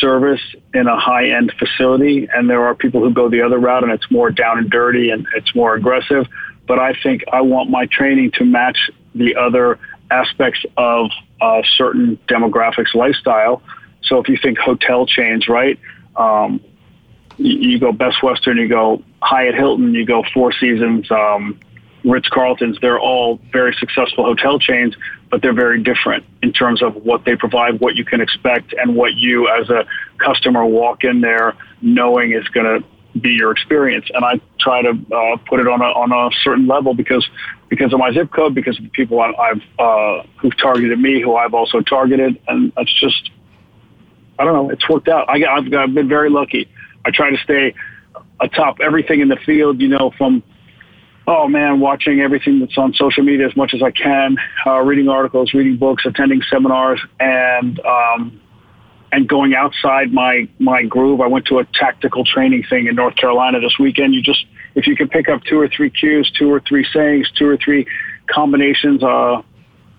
service 0.00 0.40
in 0.72 0.86
a 0.86 0.98
high 0.98 1.28
end 1.30 1.52
facility, 1.58 2.28
and 2.32 2.48
there 2.48 2.66
are 2.66 2.74
people 2.74 3.00
who 3.00 3.12
go 3.12 3.28
the 3.28 3.42
other 3.42 3.58
route, 3.58 3.84
and 3.84 3.92
it's 3.92 4.10
more 4.10 4.30
down 4.30 4.58
and 4.58 4.70
dirty 4.70 5.10
and 5.10 5.26
it's 5.34 5.54
more 5.54 5.74
aggressive. 5.74 6.26
But 6.66 6.78
I 6.78 6.94
think 7.02 7.24
I 7.32 7.42
want 7.42 7.70
my 7.70 7.86
training 7.86 8.32
to 8.38 8.44
match 8.44 8.90
the 9.14 9.36
other 9.36 9.78
aspects 10.10 10.64
of 10.76 11.10
a 11.40 11.62
certain 11.76 12.18
demographics 12.28 12.94
lifestyle. 12.94 13.62
So 14.02 14.18
if 14.18 14.28
you 14.28 14.36
think 14.40 14.58
hotel 14.58 15.06
chains, 15.06 15.48
right? 15.48 15.78
Um, 16.16 16.60
you, 17.36 17.70
you 17.70 17.78
go 17.78 17.92
Best 17.92 18.22
Western, 18.22 18.58
you 18.58 18.68
go 18.68 19.02
Hyatt 19.20 19.54
Hilton, 19.54 19.94
you 19.94 20.06
go 20.06 20.22
Four 20.32 20.52
Seasons, 20.52 21.10
um, 21.10 21.58
Ritz 22.04 22.28
Carltons. 22.28 22.78
They're 22.80 23.00
all 23.00 23.40
very 23.50 23.74
successful 23.78 24.24
hotel 24.24 24.58
chains, 24.58 24.94
but 25.30 25.42
they're 25.42 25.54
very 25.54 25.82
different 25.82 26.24
in 26.42 26.52
terms 26.52 26.82
of 26.82 26.96
what 26.96 27.24
they 27.24 27.34
provide, 27.34 27.80
what 27.80 27.96
you 27.96 28.04
can 28.04 28.20
expect, 28.20 28.74
and 28.74 28.94
what 28.94 29.14
you 29.14 29.48
as 29.48 29.70
a 29.70 29.86
customer 30.18 30.64
walk 30.64 31.02
in 31.02 31.20
there 31.20 31.54
knowing 31.80 32.32
is 32.32 32.46
going 32.48 32.66
to 32.66 32.86
be 33.20 33.30
your 33.30 33.52
experience. 33.52 34.06
And 34.12 34.24
I 34.24 34.40
try 34.60 34.82
to 34.82 34.90
uh, 34.90 35.36
put 35.48 35.60
it 35.60 35.68
on 35.68 35.80
a 35.80 35.84
on 35.84 36.12
a 36.12 36.34
certain 36.42 36.66
level 36.66 36.94
because 36.94 37.28
because 37.68 37.92
of 37.92 37.98
my 37.98 38.12
zip 38.12 38.32
code, 38.32 38.54
because 38.54 38.78
of 38.78 38.84
the 38.84 38.90
people 38.90 39.20
I, 39.20 39.32
I've 39.32 39.62
uh, 39.78 40.26
who've 40.40 40.56
targeted 40.56 40.98
me, 40.98 41.20
who 41.20 41.36
I've 41.36 41.54
also 41.54 41.80
targeted, 41.80 42.40
and 42.48 42.72
that's 42.76 42.92
just 43.00 43.30
I 44.38 44.44
don't 44.44 44.54
know. 44.54 44.70
It's 44.70 44.88
worked 44.88 45.08
out. 45.08 45.28
I, 45.28 45.44
I've, 45.44 45.72
I've 45.72 45.94
been 45.94 46.08
very 46.08 46.30
lucky. 46.30 46.68
I 47.04 47.10
try 47.10 47.30
to 47.30 47.36
stay 47.38 47.74
atop 48.40 48.78
everything 48.80 49.20
in 49.20 49.28
the 49.28 49.36
field, 49.36 49.80
you 49.80 49.88
know, 49.88 50.12
from, 50.16 50.42
oh 51.26 51.48
man, 51.48 51.80
watching 51.80 52.20
everything 52.20 52.60
that's 52.60 52.76
on 52.76 52.92
social 52.94 53.22
media 53.22 53.46
as 53.46 53.56
much 53.56 53.74
as 53.74 53.82
I 53.82 53.90
can, 53.90 54.36
uh, 54.66 54.80
reading 54.80 55.08
articles, 55.08 55.54
reading 55.54 55.76
books, 55.76 56.04
attending 56.04 56.42
seminars, 56.50 57.00
and, 57.20 57.80
um, 57.80 58.40
and 59.14 59.28
going 59.28 59.54
outside 59.54 60.12
my 60.12 60.48
my 60.58 60.82
groove. 60.82 61.20
I 61.20 61.28
went 61.28 61.46
to 61.46 61.60
a 61.60 61.64
tactical 61.64 62.24
training 62.24 62.64
thing 62.68 62.88
in 62.88 62.96
North 62.96 63.14
Carolina 63.14 63.60
this 63.60 63.78
weekend. 63.78 64.12
You 64.14 64.22
just 64.22 64.44
if 64.74 64.88
you 64.88 64.96
can 64.96 65.08
pick 65.08 65.28
up 65.28 65.44
two 65.44 65.60
or 65.60 65.68
three 65.68 65.90
cues, 65.90 66.30
two 66.36 66.50
or 66.52 66.60
three 66.60 66.84
sayings, 66.92 67.30
two 67.30 67.46
or 67.48 67.56
three 67.56 67.86
combinations. 68.26 69.02
Uh, 69.04 69.42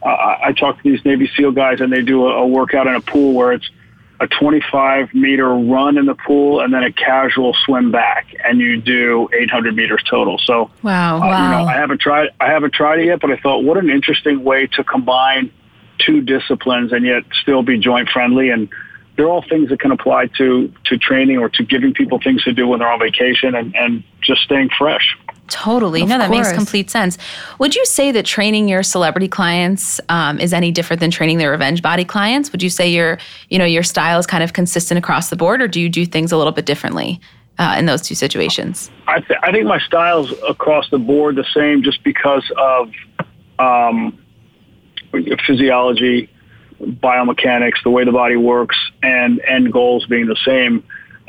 I, 0.04 0.48
I 0.48 0.52
talk 0.52 0.82
to 0.82 0.84
these 0.84 1.04
Navy 1.06 1.32
SEAL 1.36 1.52
guys, 1.54 1.80
and 1.80 1.92
they 1.94 2.02
do 2.02 2.28
a, 2.28 2.44
a 2.44 2.48
workout 2.48 2.88
in 2.88 2.96
a 2.96 3.02
pool 3.02 3.34
where 3.34 3.54
it's 3.54 3.70
a 4.20 4.28
25 4.28 5.14
meter 5.14 5.48
run 5.54 5.98
in 5.98 6.06
the 6.06 6.16
pool 6.16 6.62
and 6.62 6.74
then 6.74 6.84
a 6.84 6.92
casual 6.92 7.54
swim 7.66 7.92
back, 7.92 8.28
and 8.44 8.60
you 8.60 8.82
do 8.82 9.30
800 9.34 9.76
meters 9.76 10.04
total. 10.10 10.38
So, 10.40 10.72
Wow. 10.84 11.22
uh, 11.22 11.26
you 11.26 11.50
know, 11.52 11.66
I 11.66 11.76
haven't 11.76 12.02
tried. 12.02 12.30
I 12.40 12.48
haven't 12.52 12.74
tried 12.74 13.00
it 13.00 13.06
yet, 13.06 13.22
but 13.22 13.32
I 13.32 13.38
thought, 13.38 13.64
what 13.64 13.78
an 13.78 13.90
interesting 13.90 14.44
way 14.44 14.68
to 14.68 14.84
combine 14.84 15.52
two 16.00 16.22
disciplines 16.22 16.92
and 16.92 17.06
yet 17.06 17.24
still 17.42 17.64
be 17.64 17.78
joint 17.78 18.10
friendly. 18.10 18.50
And 18.50 18.68
they're 19.16 19.28
all 19.28 19.44
things 19.48 19.70
that 19.70 19.80
can 19.80 19.92
apply 19.92 20.28
to 20.38 20.72
to 20.86 20.98
training 20.98 21.38
or 21.38 21.50
to 21.50 21.64
giving 21.64 21.94
people 21.94 22.20
things 22.20 22.44
to 22.44 22.54
do 22.54 22.68
when 22.68 22.80
they're 22.80 22.92
on 22.92 23.00
vacation 23.00 23.56
and 23.56 23.76
and 23.76 24.04
just 24.22 24.42
staying 24.42 24.70
fresh. 24.78 25.18
Totally. 25.48 26.02
Of 26.02 26.10
no, 26.10 26.18
that 26.18 26.32
makes 26.32 26.52
complete 26.52 26.90
sense. 26.90 27.20
Would 27.60 27.76
you 27.76 27.86
say 27.86 28.12
that 28.12 28.26
training 28.26 28.68
your 28.68 28.82
celebrity 28.82 29.28
clients 29.28 30.02
um, 30.10 30.40
is 30.40 30.54
any 30.54 30.72
different 30.72 31.00
than 31.00 31.12
training 31.12 31.38
their 31.38 31.52
revenge 31.52 31.84
body 31.84 32.04
clients? 32.04 32.52
Would 32.52 32.64
you 32.64 32.70
say 32.70 32.90
your, 32.90 33.20
you 33.50 33.60
know, 33.60 33.66
your 33.66 33.84
style 33.84 34.18
is 34.18 34.26
kind 34.26 34.44
of 34.44 34.54
consistent 34.54 34.98
across 34.98 35.30
the 35.30 35.36
board, 35.36 35.62
or 35.62 35.68
do 35.68 35.80
you 35.80 35.88
do 35.88 36.06
things 36.06 36.32
a 36.32 36.38
little 36.38 36.52
bit 36.52 36.66
differently 36.66 37.22
uh, 37.60 37.76
in 37.78 37.86
those 37.86 38.02
two 38.02 38.16
situations? 38.16 38.90
I, 39.08 39.20
th- 39.20 39.40
I 39.44 39.52
think 39.52 39.68
my 39.68 39.80
style's 39.80 40.34
across 40.50 40.90
the 40.90 40.98
board 40.98 41.36
the 41.36 41.46
same 41.54 41.84
just 41.84 42.04
because 42.04 42.52
of 42.58 42.92
um, 43.60 44.18
physiology, 45.46 46.28
biomechanics, 46.86 47.84
the 47.84 47.90
way 47.90 48.06
the 48.06 48.12
body 48.12 48.36
works, 48.36 48.78
and 49.02 49.42
end 49.42 49.72
goals 49.72 50.06
being 50.06 50.28
the 50.28 50.38
same. 50.46 50.84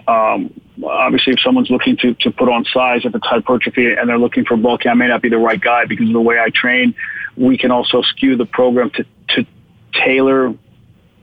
Um, 0.08 0.60
obviously, 0.84 1.32
if 1.32 1.40
someone's 1.40 1.70
looking 1.70 1.96
to, 1.98 2.14
to 2.14 2.30
put 2.30 2.48
on 2.48 2.64
size 2.64 3.04
if 3.04 3.14
it's 3.14 3.26
hypertrophy 3.26 3.92
and 3.92 4.08
they're 4.08 4.18
looking 4.18 4.44
for 4.44 4.56
bulk, 4.56 4.86
I 4.86 4.94
may 4.94 5.08
not 5.08 5.22
be 5.22 5.28
the 5.28 5.38
right 5.38 5.60
guy 5.60 5.86
because 5.86 6.08
of 6.08 6.12
the 6.12 6.20
way 6.20 6.38
I 6.38 6.50
train. 6.50 6.94
We 7.36 7.58
can 7.58 7.70
also 7.70 8.02
skew 8.02 8.36
the 8.36 8.46
program 8.46 8.90
to, 8.90 9.04
to 9.30 9.46
tailor 9.92 10.54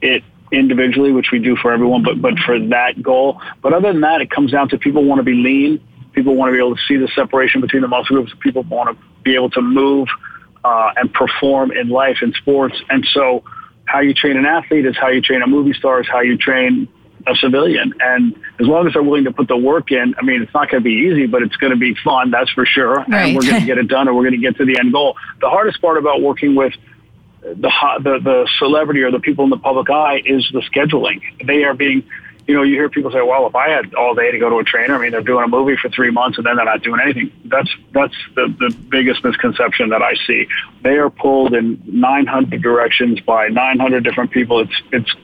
it 0.01 0.23
individually, 0.51 1.11
which 1.11 1.31
we 1.31 1.39
do 1.39 1.55
for 1.55 1.71
everyone, 1.71 2.03
but 2.03 2.21
but 2.21 2.37
for 2.39 2.59
that 2.67 3.01
goal. 3.01 3.41
But 3.61 3.73
other 3.73 3.91
than 3.91 4.01
that, 4.01 4.21
it 4.21 4.29
comes 4.29 4.51
down 4.51 4.69
to 4.69 4.77
people 4.77 5.03
want 5.03 5.19
to 5.19 5.23
be 5.23 5.33
lean. 5.33 5.81
People 6.13 6.35
want 6.35 6.49
to 6.49 6.53
be 6.53 6.59
able 6.59 6.75
to 6.75 6.81
see 6.87 6.97
the 6.97 7.07
separation 7.15 7.61
between 7.61 7.81
the 7.81 7.87
muscle 7.87 8.15
groups. 8.15 8.33
People 8.39 8.63
want 8.63 8.95
to 8.95 9.03
be 9.23 9.33
able 9.33 9.49
to 9.51 9.61
move 9.61 10.07
uh, 10.63 10.91
and 10.95 11.11
perform 11.11 11.71
in 11.71 11.89
life 11.89 12.17
and 12.21 12.33
sports. 12.35 12.75
And 12.89 13.05
so, 13.13 13.43
how 13.93 13.99
you 13.99 14.15
train 14.15 14.37
an 14.37 14.45
athlete 14.47 14.87
is 14.87 14.97
how 14.97 15.09
you 15.09 15.21
train 15.21 15.43
a 15.43 15.47
movie 15.47 15.73
star. 15.73 16.01
Is 16.01 16.07
how 16.07 16.21
you 16.21 16.35
train 16.35 16.87
a 17.27 17.35
civilian. 17.35 17.93
And 17.99 18.35
as 18.59 18.65
long 18.65 18.87
as 18.87 18.93
they're 18.93 19.03
willing 19.03 19.25
to 19.25 19.31
put 19.31 19.47
the 19.47 19.55
work 19.55 19.91
in, 19.91 20.15
I 20.17 20.23
mean, 20.23 20.41
it's 20.41 20.53
not 20.53 20.69
going 20.69 20.81
to 20.81 20.83
be 20.83 21.07
easy, 21.07 21.27
but 21.27 21.43
it's 21.43 21.55
going 21.57 21.71
to 21.71 21.77
be 21.77 21.95
fun. 22.03 22.31
That's 22.31 22.49
for 22.49 22.65
sure. 22.65 22.95
Right. 22.95 23.13
And 23.13 23.35
we're 23.35 23.43
going 23.43 23.61
to 23.61 23.67
get 23.67 23.77
it 23.77 23.87
done, 23.87 24.07
and 24.07 24.17
we're 24.17 24.23
going 24.23 24.41
to 24.41 24.41
get 24.41 24.57
to 24.57 24.65
the 24.65 24.79
end 24.79 24.93
goal. 24.93 25.15
The 25.41 25.49
hardest 25.49 25.79
part 25.79 25.99
about 25.99 26.23
working 26.23 26.55
with 26.55 26.73
the, 27.41 27.71
the 28.01 28.19
the 28.23 28.49
celebrity 28.57 29.01
or 29.01 29.11
the 29.11 29.19
people 29.19 29.43
in 29.43 29.51
the 29.51 29.57
public 29.57 29.91
eye 29.91 30.23
is 30.25 30.49
the 30.51 30.61
scheduling. 30.61 31.21
They 31.45 31.63
are 31.63 31.75
being, 31.75 32.03
you 32.47 32.55
know, 32.55 32.63
you 32.63 32.75
hear 32.75 32.89
people 32.89 33.11
say, 33.11 33.21
"Well, 33.21 33.47
if 33.47 33.55
I 33.55 33.69
had 33.69 33.93
all 33.93 34.13
day 34.15 34.31
to 34.31 34.39
go 34.39 34.49
to 34.49 34.57
a 34.57 34.63
trainer, 34.63 34.95
I 34.95 34.99
mean, 34.99 35.11
they're 35.11 35.21
doing 35.21 35.45
a 35.45 35.47
movie 35.47 35.77
for 35.77 35.89
three 35.89 36.11
months 36.11 36.37
and 36.37 36.45
then 36.45 36.57
they're 36.57 36.65
not 36.65 36.83
doing 36.83 36.99
anything." 37.01 37.31
That's 37.45 37.69
that's 37.93 38.15
the 38.35 38.53
the 38.59 38.75
biggest 38.89 39.23
misconception 39.23 39.89
that 39.89 40.01
I 40.01 40.15
see. 40.27 40.47
They 40.81 40.97
are 40.97 41.09
pulled 41.09 41.53
in 41.53 41.81
900 41.85 42.61
directions 42.61 43.19
by 43.21 43.47
900 43.47 44.03
different 44.03 44.31
people. 44.31 44.59
It's 44.59 44.81
it's 44.91 45.15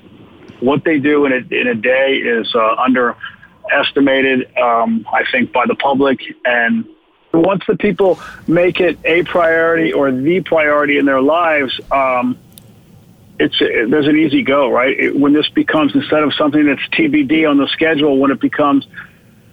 what 0.59 0.83
they 0.83 0.99
do 0.99 1.25
in 1.25 1.33
a 1.33 1.53
in 1.53 1.67
a 1.67 1.75
day 1.75 2.15
is 2.15 2.53
uh, 2.55 2.75
underestimated, 2.75 4.57
um, 4.57 5.05
I 5.11 5.23
think, 5.31 5.51
by 5.51 5.65
the 5.65 5.75
public 5.75 6.21
and 6.45 6.85
once 7.33 7.63
the 7.67 7.77
people 7.77 8.19
make 8.47 8.79
it 8.79 8.97
a 9.05 9.23
priority 9.23 9.93
or 9.93 10.11
the 10.11 10.41
priority 10.41 10.97
in 10.97 11.05
their 11.05 11.21
lives, 11.21 11.79
um, 11.91 12.37
it's 13.39 13.57
there's 13.59 14.07
an 14.07 14.17
easy 14.17 14.43
go, 14.43 14.69
right? 14.69 14.99
It, 14.99 15.15
when 15.15 15.33
this 15.33 15.47
becomes 15.49 15.95
instead 15.95 16.23
of 16.23 16.33
something 16.33 16.65
that's 16.65 16.81
TBD 16.89 17.49
on 17.49 17.57
the 17.57 17.67
schedule, 17.67 18.17
when 18.19 18.31
it 18.31 18.39
becomes 18.39 18.85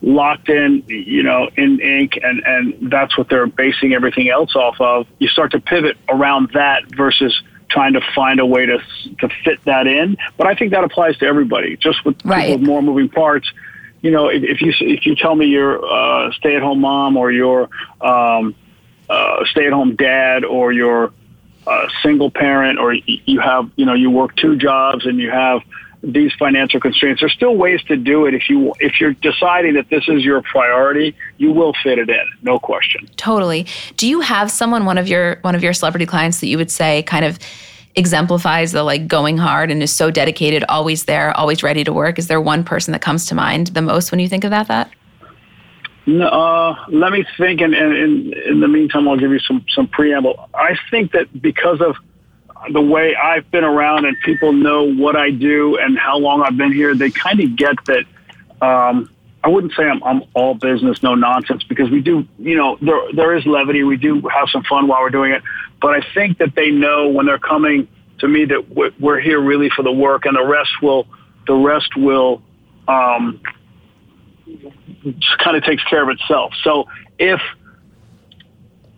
locked 0.03 0.49
in, 0.49 0.82
you 0.89 1.22
know, 1.22 1.49
in 1.57 1.80
ink, 1.80 2.18
and 2.22 2.43
and 2.45 2.91
that's 2.91 3.16
what 3.16 3.28
they're 3.28 3.47
basing 3.47 3.95
everything 3.95 4.28
else 4.28 4.55
off 4.57 4.80
of. 4.80 5.07
You 5.18 5.28
start 5.28 5.53
to 5.53 5.61
pivot 5.61 5.97
around 6.09 6.51
that 6.55 6.82
versus 6.95 7.41
trying 7.68 7.95
to 7.95 8.01
find 8.14 8.41
a 8.41 8.47
way 8.47 8.66
to 8.66 8.78
to 9.20 9.28
fit 9.45 9.64
that 9.64 9.87
in. 9.87 10.16
But 10.37 10.49
I 10.49 10.55
think 10.55 10.72
that 10.72 10.84
applies 10.84 11.16
to 11.18 11.26
everybody. 11.26 11.76
Just 11.76 12.05
with 12.05 12.16
Right. 12.24 12.51
with 12.59 12.66
more 12.66 12.82
moving 12.82 13.09
parts, 13.09 13.51
you 14.03 14.11
know, 14.11 14.28
if, 14.28 14.43
if 14.43 14.61
you 14.62 14.72
if 14.80 15.07
you 15.07 15.14
tell 15.14 15.34
me 15.34 15.47
you're 15.47 15.76
a 15.76 16.32
stay-at-home 16.34 16.80
mom 16.80 17.16
or 17.16 17.30
you're 17.30 17.68
um, 18.01 18.55
a 19.09 19.45
stay-at-home 19.51 19.97
dad 19.97 20.45
or 20.45 20.72
you're 20.72 21.12
a 21.66 21.88
single 22.02 22.30
parent 22.30 22.78
or 22.78 22.94
you 22.94 23.40
have 23.40 23.70
you 23.76 23.84
know 23.84 23.94
you 23.94 24.10
work 24.10 24.36
two 24.36 24.56
jobs 24.56 25.06
and 25.06 25.18
you 25.18 25.30
have 25.30 25.62
these 26.02 26.32
financial 26.38 26.78
constraints, 26.78 27.20
there's 27.20 27.32
still 27.32 27.56
ways 27.56 27.82
to 27.84 27.96
do 27.96 28.26
it. 28.26 28.34
If 28.34 28.48
you 28.48 28.72
if 28.80 29.00
you're 29.00 29.14
deciding 29.14 29.74
that 29.74 29.88
this 29.90 30.04
is 30.08 30.24
your 30.24 30.42
priority, 30.42 31.16
you 31.38 31.52
will 31.52 31.74
fit 31.82 31.98
it 31.98 32.08
in, 32.08 32.24
no 32.42 32.58
question. 32.58 33.08
Totally. 33.16 33.66
Do 33.96 34.08
you 34.08 34.20
have 34.20 34.50
someone 34.50 34.84
one 34.84 34.98
of 34.98 35.08
your 35.08 35.38
one 35.42 35.54
of 35.54 35.62
your 35.62 35.72
celebrity 35.72 36.06
clients 36.06 36.40
that 36.40 36.46
you 36.46 36.58
would 36.58 36.70
say 36.70 37.02
kind 37.04 37.24
of 37.24 37.38
exemplifies 37.96 38.72
the 38.72 38.82
like 38.82 39.08
going 39.08 39.38
hard 39.38 39.70
and 39.70 39.82
is 39.82 39.92
so 39.92 40.10
dedicated, 40.10 40.64
always 40.68 41.06
there, 41.06 41.36
always 41.36 41.62
ready 41.62 41.82
to 41.82 41.92
work? 41.92 42.18
Is 42.18 42.28
there 42.28 42.40
one 42.40 42.62
person 42.62 42.92
that 42.92 43.02
comes 43.02 43.26
to 43.26 43.34
mind 43.34 43.68
the 43.68 43.82
most 43.82 44.10
when 44.10 44.20
you 44.20 44.28
think 44.28 44.44
of 44.44 44.50
that? 44.50 44.90
No, 46.07 46.28
uh, 46.28 46.84
let 46.88 47.11
me 47.11 47.24
think, 47.36 47.61
and, 47.61 47.74
and, 47.74 47.92
and 47.96 48.32
in 48.34 48.61
the 48.61 48.68
meantime, 48.68 49.09
I'll 49.09 49.16
give 49.16 49.32
you 49.32 49.40
some 49.40 49.64
some 49.68 49.88
preamble. 49.88 50.48
I 50.54 50.76
think 50.90 51.12
that 51.12 51.42
because 51.42 51.80
of 51.80 51.96
the 52.72 52.80
way 52.80 53.16
I've 53.16 53.50
been 53.50 53.64
around 53.64 54.04
and 54.04 54.16
people 54.24 54.52
know 54.52 54.84
what 54.92 55.16
I 55.16 55.30
do 55.30 55.76
and 55.78 55.98
how 55.98 56.18
long 56.18 56.42
I've 56.42 56.57
been 56.57 56.72
here, 56.72 56.94
they 56.94 57.11
kind 57.11 57.40
of 57.40 57.57
get 57.57 57.76
that. 57.86 58.04
Um, 58.64 59.11
I 59.42 59.48
wouldn't 59.48 59.74
say 59.74 59.84
I'm, 59.84 60.02
I'm 60.02 60.22
all 60.34 60.54
business, 60.54 61.02
no 61.02 61.14
nonsense, 61.14 61.62
because 61.64 61.90
we 61.90 62.00
do, 62.00 62.26
you 62.38 62.57
know, 62.57 62.78
there 62.80 63.00
there 63.12 63.36
is 63.36 63.44
levity. 63.44 63.82
We 63.82 63.96
do 63.96 64.20
have 64.28 64.48
some 64.50 64.62
fun 64.62 64.86
while 64.86 65.00
we're 65.02 65.11
doing 65.11 65.32
it, 65.32 65.42
but 65.80 65.90
I 65.92 66.07
think 66.14 66.38
that 66.38 66.54
they 66.54 66.70
know 66.70 67.09
when 67.09 67.26
they're 67.26 67.38
coming 67.38 67.88
to 68.20 68.28
me 68.28 68.44
that 68.46 68.68
we're- 68.70 69.22
here 69.22 69.40
really 69.40 69.70
for 69.70 69.82
the 69.82 69.92
work, 69.92 70.24
and 70.24 70.36
the 70.36 70.44
rest 70.44 70.70
will 70.82 71.07
the 71.48 71.54
rest 71.54 71.96
will 71.96 72.42
um, 72.88 73.40
kind 75.38 75.57
of 75.57 75.64
takes 75.64 75.82
care 75.84 76.02
of 76.02 76.09
itself. 76.09 76.52
So 76.62 76.88
if 77.18 77.40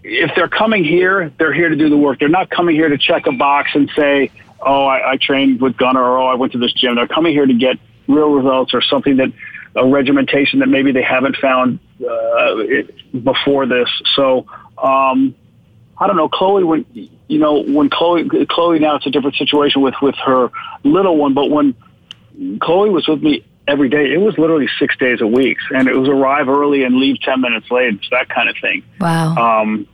if 0.03 0.31
they're 0.35 0.49
coming 0.49 0.85
here, 0.85 1.33
they're 1.39 1.53
here 1.53 1.69
to 1.69 1.77
do 1.77 1.89
the 1.89 1.97
work. 1.97 2.19
They're 2.19 2.29
not 2.29 2.51
coming 2.51 2.75
here 2.75 2.89
to 2.89 2.99
check 2.99 3.27
a 3.27 3.33
box 3.33 3.71
and 3.75 3.91
say, 3.97 4.31
"Oh, 4.61 4.87
I, 4.87 5.13
I 5.13 5.17
trained 5.17 5.61
with 5.61 5.77
Gunnar," 5.77 6.03
or 6.03 6.19
"Oh, 6.19 6.27
I 6.27 6.35
went 6.35 6.53
to 6.53 6.59
this 6.59 6.73
gym." 6.73 6.95
They're 6.95 7.09
coming 7.09 7.33
here 7.33 7.47
to 7.47 7.55
get 7.55 7.79
real 8.07 8.31
results 8.31 8.73
or 8.75 8.81
something 8.81 9.17
that 9.17 9.33
a 9.77 9.87
regimentation 9.87 10.61
that 10.61 10.69
maybe 10.69 10.93
they 10.93 11.03
haven't 11.03 11.37
found 11.37 11.79
uh, 12.09 12.65
before 13.23 13.67
this. 13.67 13.89
So 14.15 14.47
um, 14.83 15.35
I 15.99 16.07
don't 16.07 16.17
know, 16.17 16.29
Khloé. 16.29 16.67
When 16.67 16.87
you 16.95 17.39
know 17.39 17.63
when 17.63 17.91
Khloé 17.91 18.27
Khloé 18.29 18.81
now 18.81 18.97
it's 18.97 19.07
a 19.07 19.11
different 19.11 19.37
situation 19.37 19.83
with 19.83 19.95
with 20.01 20.17
her 20.17 20.51
little 20.85 21.17
one, 21.17 21.35
but 21.35 21.51
when 21.51 21.75
Khloé 22.39 22.91
was 22.91 23.07
with 23.07 23.23
me 23.23 23.45
every 23.69 23.89
day. 23.89 24.13
It 24.13 24.21
was 24.21 24.37
literally 24.39 24.69
six 24.79 24.97
days 24.97 25.21
a 25.21 25.27
week, 25.27 25.59
and 25.71 25.87
it 25.87 25.95
was 25.95 26.09
arrive 26.09 26.49
early 26.49 26.83
and 26.85 26.97
leave 26.97 27.21
ten 27.21 27.41
minutes 27.41 27.71
late. 27.71 27.95
It's 27.95 28.11
that 28.11 28.29
kind 28.29 28.49
of 28.49 28.57
thing. 28.61 28.83
Wow. 29.01 29.37
Um, 29.37 29.87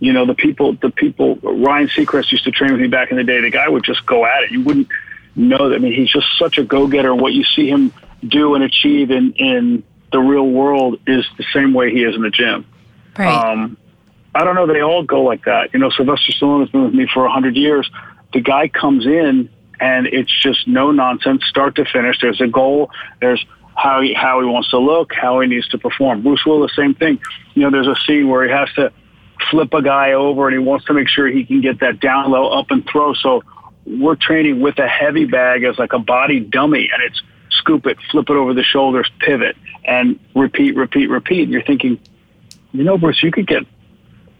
you 0.00 0.12
know, 0.12 0.24
the 0.26 0.34
people, 0.34 0.72
the 0.72 0.90
people. 0.90 1.36
Ryan 1.36 1.88
Seacrest 1.88 2.32
used 2.32 2.44
to 2.44 2.50
train 2.50 2.72
with 2.72 2.80
me 2.80 2.88
back 2.88 3.10
in 3.10 3.18
the 3.18 3.24
day. 3.24 3.40
The 3.40 3.50
guy 3.50 3.68
would 3.68 3.84
just 3.84 4.04
go 4.06 4.24
at 4.24 4.44
it. 4.44 4.50
You 4.50 4.62
wouldn't 4.62 4.88
know 5.36 5.68
that. 5.68 5.76
I 5.76 5.78
mean, 5.78 5.92
he's 5.92 6.10
just 6.10 6.26
such 6.38 6.58
a 6.58 6.64
go-getter. 6.64 7.14
What 7.14 7.34
you 7.34 7.44
see 7.44 7.68
him 7.68 7.92
do 8.26 8.54
and 8.54 8.64
achieve 8.64 9.10
in 9.10 9.32
in 9.34 9.84
the 10.10 10.18
real 10.18 10.46
world 10.46 10.98
is 11.06 11.24
the 11.38 11.44
same 11.52 11.72
way 11.72 11.92
he 11.92 12.02
is 12.02 12.16
in 12.16 12.22
the 12.22 12.30
gym. 12.30 12.66
right. 13.18 13.28
Um, 13.28 13.76
I 14.34 14.44
don't 14.44 14.54
know. 14.54 14.66
They 14.66 14.80
all 14.80 15.02
go 15.02 15.22
like 15.22 15.44
that. 15.44 15.72
You 15.72 15.80
know, 15.80 15.90
Sylvester 15.90 16.32
Stallone 16.32 16.60
has 16.60 16.70
been 16.70 16.84
with 16.84 16.94
me 16.94 17.06
for 17.12 17.26
a 17.26 17.32
hundred 17.32 17.56
years. 17.56 17.90
The 18.32 18.40
guy 18.40 18.68
comes 18.68 19.04
in 19.04 19.50
and 19.80 20.06
it's 20.06 20.32
just 20.42 20.68
no 20.68 20.90
nonsense, 20.90 21.44
start 21.46 21.76
to 21.76 21.84
finish. 21.84 22.20
There's 22.20 22.40
a 22.40 22.46
goal. 22.46 22.90
There's 23.20 23.44
how 23.74 24.02
he, 24.02 24.12
how 24.12 24.40
he 24.40 24.46
wants 24.46 24.70
to 24.70 24.78
look, 24.78 25.12
how 25.14 25.40
he 25.40 25.48
needs 25.48 25.68
to 25.68 25.78
perform. 25.78 26.22
Bruce 26.22 26.44
Willis, 26.44 26.74
same 26.76 26.94
thing. 26.94 27.20
You 27.54 27.62
know, 27.62 27.70
there's 27.70 27.88
a 27.88 27.98
scene 28.06 28.28
where 28.28 28.44
he 28.44 28.50
has 28.50 28.70
to 28.74 28.92
flip 29.50 29.72
a 29.72 29.82
guy 29.82 30.12
over 30.12 30.48
and 30.48 30.54
he 30.54 30.58
wants 30.58 30.84
to 30.86 30.92
make 30.92 31.08
sure 31.08 31.26
he 31.26 31.44
can 31.44 31.60
get 31.62 31.80
that 31.80 31.98
down 31.98 32.30
low, 32.30 32.48
up 32.48 32.70
and 32.70 32.86
throw. 32.86 33.14
So 33.14 33.42
we're 33.86 34.16
training 34.16 34.60
with 34.60 34.78
a 34.78 34.88
heavy 34.88 35.24
bag 35.24 35.64
as 35.64 35.78
like 35.78 35.92
a 35.92 35.98
body 35.98 36.40
dummy, 36.40 36.90
and 36.92 37.02
it's 37.02 37.22
scoop 37.50 37.86
it, 37.86 37.98
flip 38.10 38.28
it 38.28 38.36
over 38.36 38.54
the 38.54 38.62
shoulders, 38.62 39.10
pivot, 39.18 39.56
and 39.84 40.18
repeat, 40.34 40.76
repeat, 40.76 41.08
repeat. 41.08 41.44
And 41.44 41.52
you're 41.52 41.62
thinking, 41.62 41.98
you 42.72 42.84
know, 42.84 42.98
Bruce, 42.98 43.22
you 43.22 43.32
could 43.32 43.46
get 43.46 43.64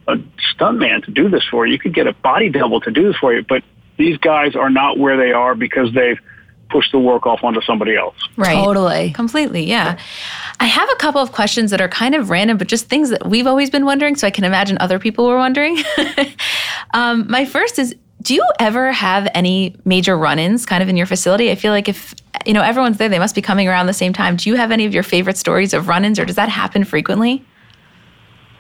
a 0.06 0.16
stuntman 0.54 1.04
to 1.04 1.10
do 1.10 1.28
this 1.28 1.44
for 1.50 1.66
you. 1.66 1.72
You 1.72 1.78
could 1.78 1.94
get 1.94 2.06
a 2.06 2.12
body 2.12 2.50
double 2.50 2.80
to 2.82 2.90
do 2.90 3.08
this 3.08 3.16
for 3.16 3.32
you. 3.34 3.44
But 3.48 3.62
these 4.00 4.16
guys 4.16 4.56
are 4.56 4.70
not 4.70 4.98
where 4.98 5.16
they 5.16 5.32
are 5.32 5.54
because 5.54 5.92
they've 5.92 6.18
push 6.70 6.90
the 6.92 6.98
work 6.98 7.26
off 7.26 7.42
onto 7.42 7.60
somebody 7.62 7.96
else. 7.96 8.14
Right. 8.36 8.54
Totally. 8.54 9.10
Completely. 9.10 9.64
Yeah. 9.64 9.98
I 10.60 10.66
have 10.66 10.88
a 10.90 10.96
couple 10.96 11.20
of 11.20 11.32
questions 11.32 11.70
that 11.72 11.80
are 11.80 11.88
kind 11.88 12.14
of 12.14 12.30
random, 12.30 12.58
but 12.58 12.68
just 12.68 12.88
things 12.88 13.10
that 13.10 13.26
we've 13.26 13.46
always 13.46 13.70
been 13.70 13.84
wondering. 13.84 14.16
So 14.16 14.26
I 14.26 14.30
can 14.30 14.44
imagine 14.44 14.78
other 14.78 14.98
people 14.98 15.26
were 15.26 15.36
wondering. 15.36 15.78
um, 16.94 17.28
my 17.28 17.44
first 17.44 17.78
is 17.78 17.94
Do 18.22 18.34
you 18.34 18.44
ever 18.60 18.92
have 18.92 19.28
any 19.34 19.74
major 19.84 20.16
run 20.16 20.38
ins 20.38 20.64
kind 20.64 20.82
of 20.82 20.88
in 20.88 20.96
your 20.96 21.06
facility? 21.06 21.50
I 21.50 21.56
feel 21.56 21.72
like 21.72 21.88
if, 21.88 22.14
you 22.46 22.52
know, 22.52 22.62
everyone's 22.62 22.98
there, 22.98 23.08
they 23.08 23.18
must 23.18 23.34
be 23.34 23.42
coming 23.42 23.66
around 23.66 23.86
the 23.86 23.92
same 23.92 24.12
time. 24.12 24.36
Do 24.36 24.48
you 24.48 24.56
have 24.56 24.70
any 24.70 24.86
of 24.86 24.94
your 24.94 25.02
favorite 25.02 25.36
stories 25.36 25.74
of 25.74 25.88
run 25.88 26.04
ins 26.04 26.18
or 26.18 26.24
does 26.24 26.36
that 26.36 26.48
happen 26.48 26.84
frequently? 26.84 27.44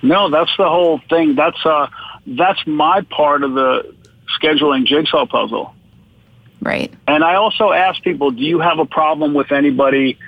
No, 0.02 0.30
that's 0.30 0.50
the 0.56 0.68
whole 0.68 1.00
thing. 1.10 1.36
That's 1.36 1.64
uh, 1.64 1.86
that's 2.26 2.66
my 2.66 3.02
part 3.02 3.44
of 3.44 3.52
the 3.54 3.94
scheduling 4.40 4.86
jigsaw 4.86 5.26
puzzle. 5.26 5.74
Right. 6.60 6.92
And 7.08 7.24
I 7.24 7.36
also 7.36 7.72
ask 7.72 8.02
people, 8.02 8.30
do 8.30 8.42
you 8.42 8.60
have 8.60 8.78
a 8.78 8.84
problem 8.84 9.32
with 9.32 9.50
anybody 9.50 10.18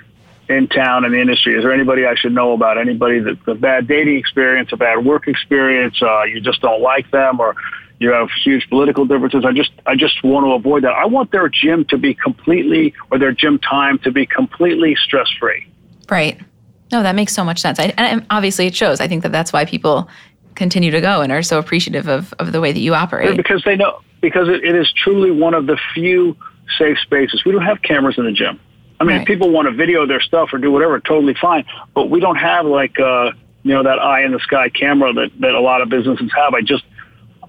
in 0.49 0.69
town 0.69 1.05
in 1.05 1.13
the 1.13 1.21
industry? 1.21 1.55
Is 1.57 1.63
there 1.63 1.73
anybody 1.73 2.07
I 2.07 2.15
should 2.15 2.33
know 2.33 2.53
about? 2.53 2.79
Anybody 2.79 3.21
that's 3.21 3.47
a 3.47 3.55
bad 3.55 3.87
dating 3.87 4.17
experience, 4.17 4.71
a 4.73 4.77
bad 4.77 5.05
work 5.05 5.29
experience, 5.29 6.01
uh, 6.03 6.25
you 6.25 6.41
just 6.41 6.61
don't 6.61 6.81
like 6.81 7.11
them, 7.11 7.39
or 7.39 7.55
you 7.99 8.11
have 8.11 8.29
huge 8.45 8.69
political 8.69 9.05
differences? 9.05 9.45
I 9.45 9.53
just 9.53 9.73
I 9.87 9.95
just 9.95 10.25
want 10.25 10.47
to 10.47 10.53
avoid 10.53 10.85
that. 10.85 10.93
I 10.93 11.07
want 11.07 11.33
their 11.33 11.49
gym 11.49 11.85
to 11.87 11.99
be 11.99 12.15
completely, 12.15 12.95
or 13.11 13.19
their 13.19 13.33
gym 13.33 13.59
time 13.59 13.99
to 14.01 14.11
be 14.11 14.27
completely 14.27 14.97
stress 14.97 15.31
free. 15.39 15.67
Right. 16.11 16.41
No, 16.91 17.03
that 17.03 17.15
makes 17.15 17.33
so 17.33 17.45
much 17.45 17.59
sense. 17.59 17.79
I, 17.79 17.95
and 17.97 18.27
obviously, 18.31 18.67
it 18.67 18.75
shows. 18.75 19.01
I 19.01 19.09
think 19.09 19.23
that 19.23 19.33
that's 19.33 19.53
why 19.53 19.65
people 19.65 20.09
continue 20.55 20.91
to 20.91 21.01
go 21.01 21.21
and 21.23 21.33
are 21.33 21.43
so 21.43 21.59
appreciative 21.59 22.09
of, 22.09 22.33
of 22.39 22.53
the 22.53 22.61
way 22.61 22.73
that 22.73 22.81
you 22.81 22.95
operate. 22.95 23.37
Because 23.37 23.63
they 23.65 23.77
know, 23.77 24.01
because 24.21 24.49
it, 24.49 24.65
it 24.65 24.75
is 24.77 24.93
truly 24.93 25.31
one 25.31 25.55
of 25.55 25.67
the 25.67 25.79
few 25.95 26.37
safe 26.79 26.99
spaces. 26.99 27.45
We 27.45 27.53
don't 27.53 27.63
have 27.65 27.83
cameras 27.83 28.17
in 28.19 28.25
the 28.25 28.33
gym. 28.33 28.61
I 29.01 29.05
mean, 29.05 29.17
Right. 29.17 29.23
if 29.23 29.27
people 29.27 29.51
want 29.51 29.67
to 29.69 29.75
video 29.75 30.07
their 30.07 30.21
stuff 30.21 30.51
or 30.53 30.59
do 30.59 30.71
whatever, 30.71 31.01
totally 31.01 31.35
fine. 31.35 31.65
But 31.95 32.09
we 32.09 32.21
don't 32.21 32.37
have 32.37 32.67
like, 32.67 32.99
uh, 33.01 33.33
you 33.65 33.75
know, 33.75 33.83
that 33.83 33.99
eye 33.99 34.25
in 34.25 34.33
the 34.33 34.39
sky 34.41 34.69
camera 34.69 35.13
that, 35.13 35.31
that 35.41 35.55
a 35.55 35.61
lot 35.61 35.83
of 35.83 35.89
businesses 35.89 36.31
have. 36.37 36.55
I 36.55 36.61
just, 36.61 36.85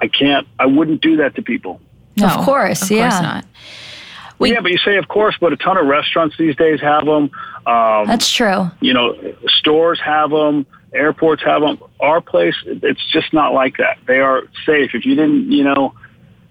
I 0.01 0.07
can't, 0.07 0.47
I 0.59 0.65
wouldn't 0.65 1.01
do 1.01 1.17
that 1.17 1.35
to 1.35 1.41
people. 1.43 1.79
No, 2.17 2.27
Of 2.27 2.45
course, 2.45 2.83
Of 2.83 2.91
yeah. 2.91 3.09
course 3.09 3.21
not. 3.21 3.45
We- 4.39 4.51
yeah, 4.51 4.61
but 4.61 4.71
you 4.71 4.77
say, 4.79 4.97
of 4.97 5.07
course, 5.07 5.35
but 5.39 5.53
a 5.53 5.57
ton 5.57 5.77
of 5.77 5.85
restaurants 5.85 6.35
these 6.37 6.55
days 6.55 6.81
have 6.81 7.05
them. 7.05 7.29
Um, 7.67 8.07
That's 8.07 8.29
true. 8.31 8.69
you 8.81 8.93
know, 8.93 9.15
stores 9.47 9.99
have 10.03 10.31
them, 10.31 10.65
airports 10.93 11.43
have 11.43 11.61
them. 11.61 11.79
Our 11.99 12.21
place, 12.21 12.55
it's 12.65 13.05
just 13.11 13.33
not 13.33 13.53
like 13.53 13.77
that. 13.77 13.97
They 14.07 14.19
are 14.19 14.43
safe. 14.65 14.91
If 14.93 15.05
you 15.05 15.15
didn't, 15.15 15.51
you 15.51 15.63
know, 15.63 15.93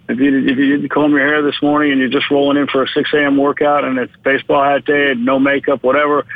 if 0.08 0.18
you 0.18 0.38
if 0.38 0.58
you 0.58 0.76
didn't 0.76 0.88
comb 0.90 1.12
your 1.12 1.26
hair 1.26 1.42
this 1.42 1.60
morning 1.62 1.92
and 1.92 2.00
you're 2.00 2.10
just 2.10 2.30
rolling 2.30 2.56
in 2.56 2.66
for 2.66 2.82
a 2.82 2.88
6 2.88 3.10
a.m. 3.14 3.36
workout 3.36 3.84
and 3.84 3.98
it's 3.98 4.12
baseball 4.24 4.62
hat 4.62 4.84
day 4.84 5.12
and 5.12 5.24
no 5.24 5.38
makeup, 5.38 5.82
whatever, 5.82 6.26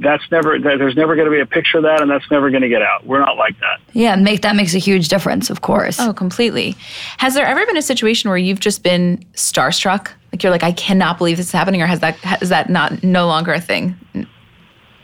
that's 0.00 0.22
never. 0.30 0.58
There's 0.58 0.96
never 0.96 1.14
going 1.14 1.26
to 1.26 1.30
be 1.30 1.40
a 1.40 1.46
picture 1.46 1.78
of 1.78 1.84
that, 1.84 2.00
and 2.00 2.10
that's 2.10 2.28
never 2.30 2.50
going 2.50 2.62
to 2.62 2.68
get 2.68 2.82
out. 2.82 3.06
We're 3.06 3.20
not 3.20 3.36
like 3.36 3.58
that. 3.60 3.80
Yeah, 3.92 4.16
make 4.16 4.42
that 4.42 4.56
makes 4.56 4.74
a 4.74 4.78
huge 4.78 5.08
difference, 5.08 5.50
of 5.50 5.60
course. 5.60 6.00
Oh, 6.00 6.12
completely. 6.12 6.76
Has 7.18 7.34
there 7.34 7.46
ever 7.46 7.64
been 7.66 7.76
a 7.76 7.82
situation 7.82 8.30
where 8.30 8.38
you've 8.38 8.60
just 8.60 8.82
been 8.82 9.24
starstruck? 9.34 10.10
Like 10.32 10.42
you're 10.42 10.52
like, 10.52 10.62
I 10.62 10.72
cannot 10.72 11.18
believe 11.18 11.36
this 11.36 11.46
is 11.46 11.52
happening, 11.52 11.82
or 11.82 11.86
has 11.86 12.00
that 12.00 12.16
is 12.40 12.48
that 12.48 12.70
not 12.70 13.02
no 13.02 13.26
longer 13.26 13.52
a 13.52 13.60
thing? 13.60 13.96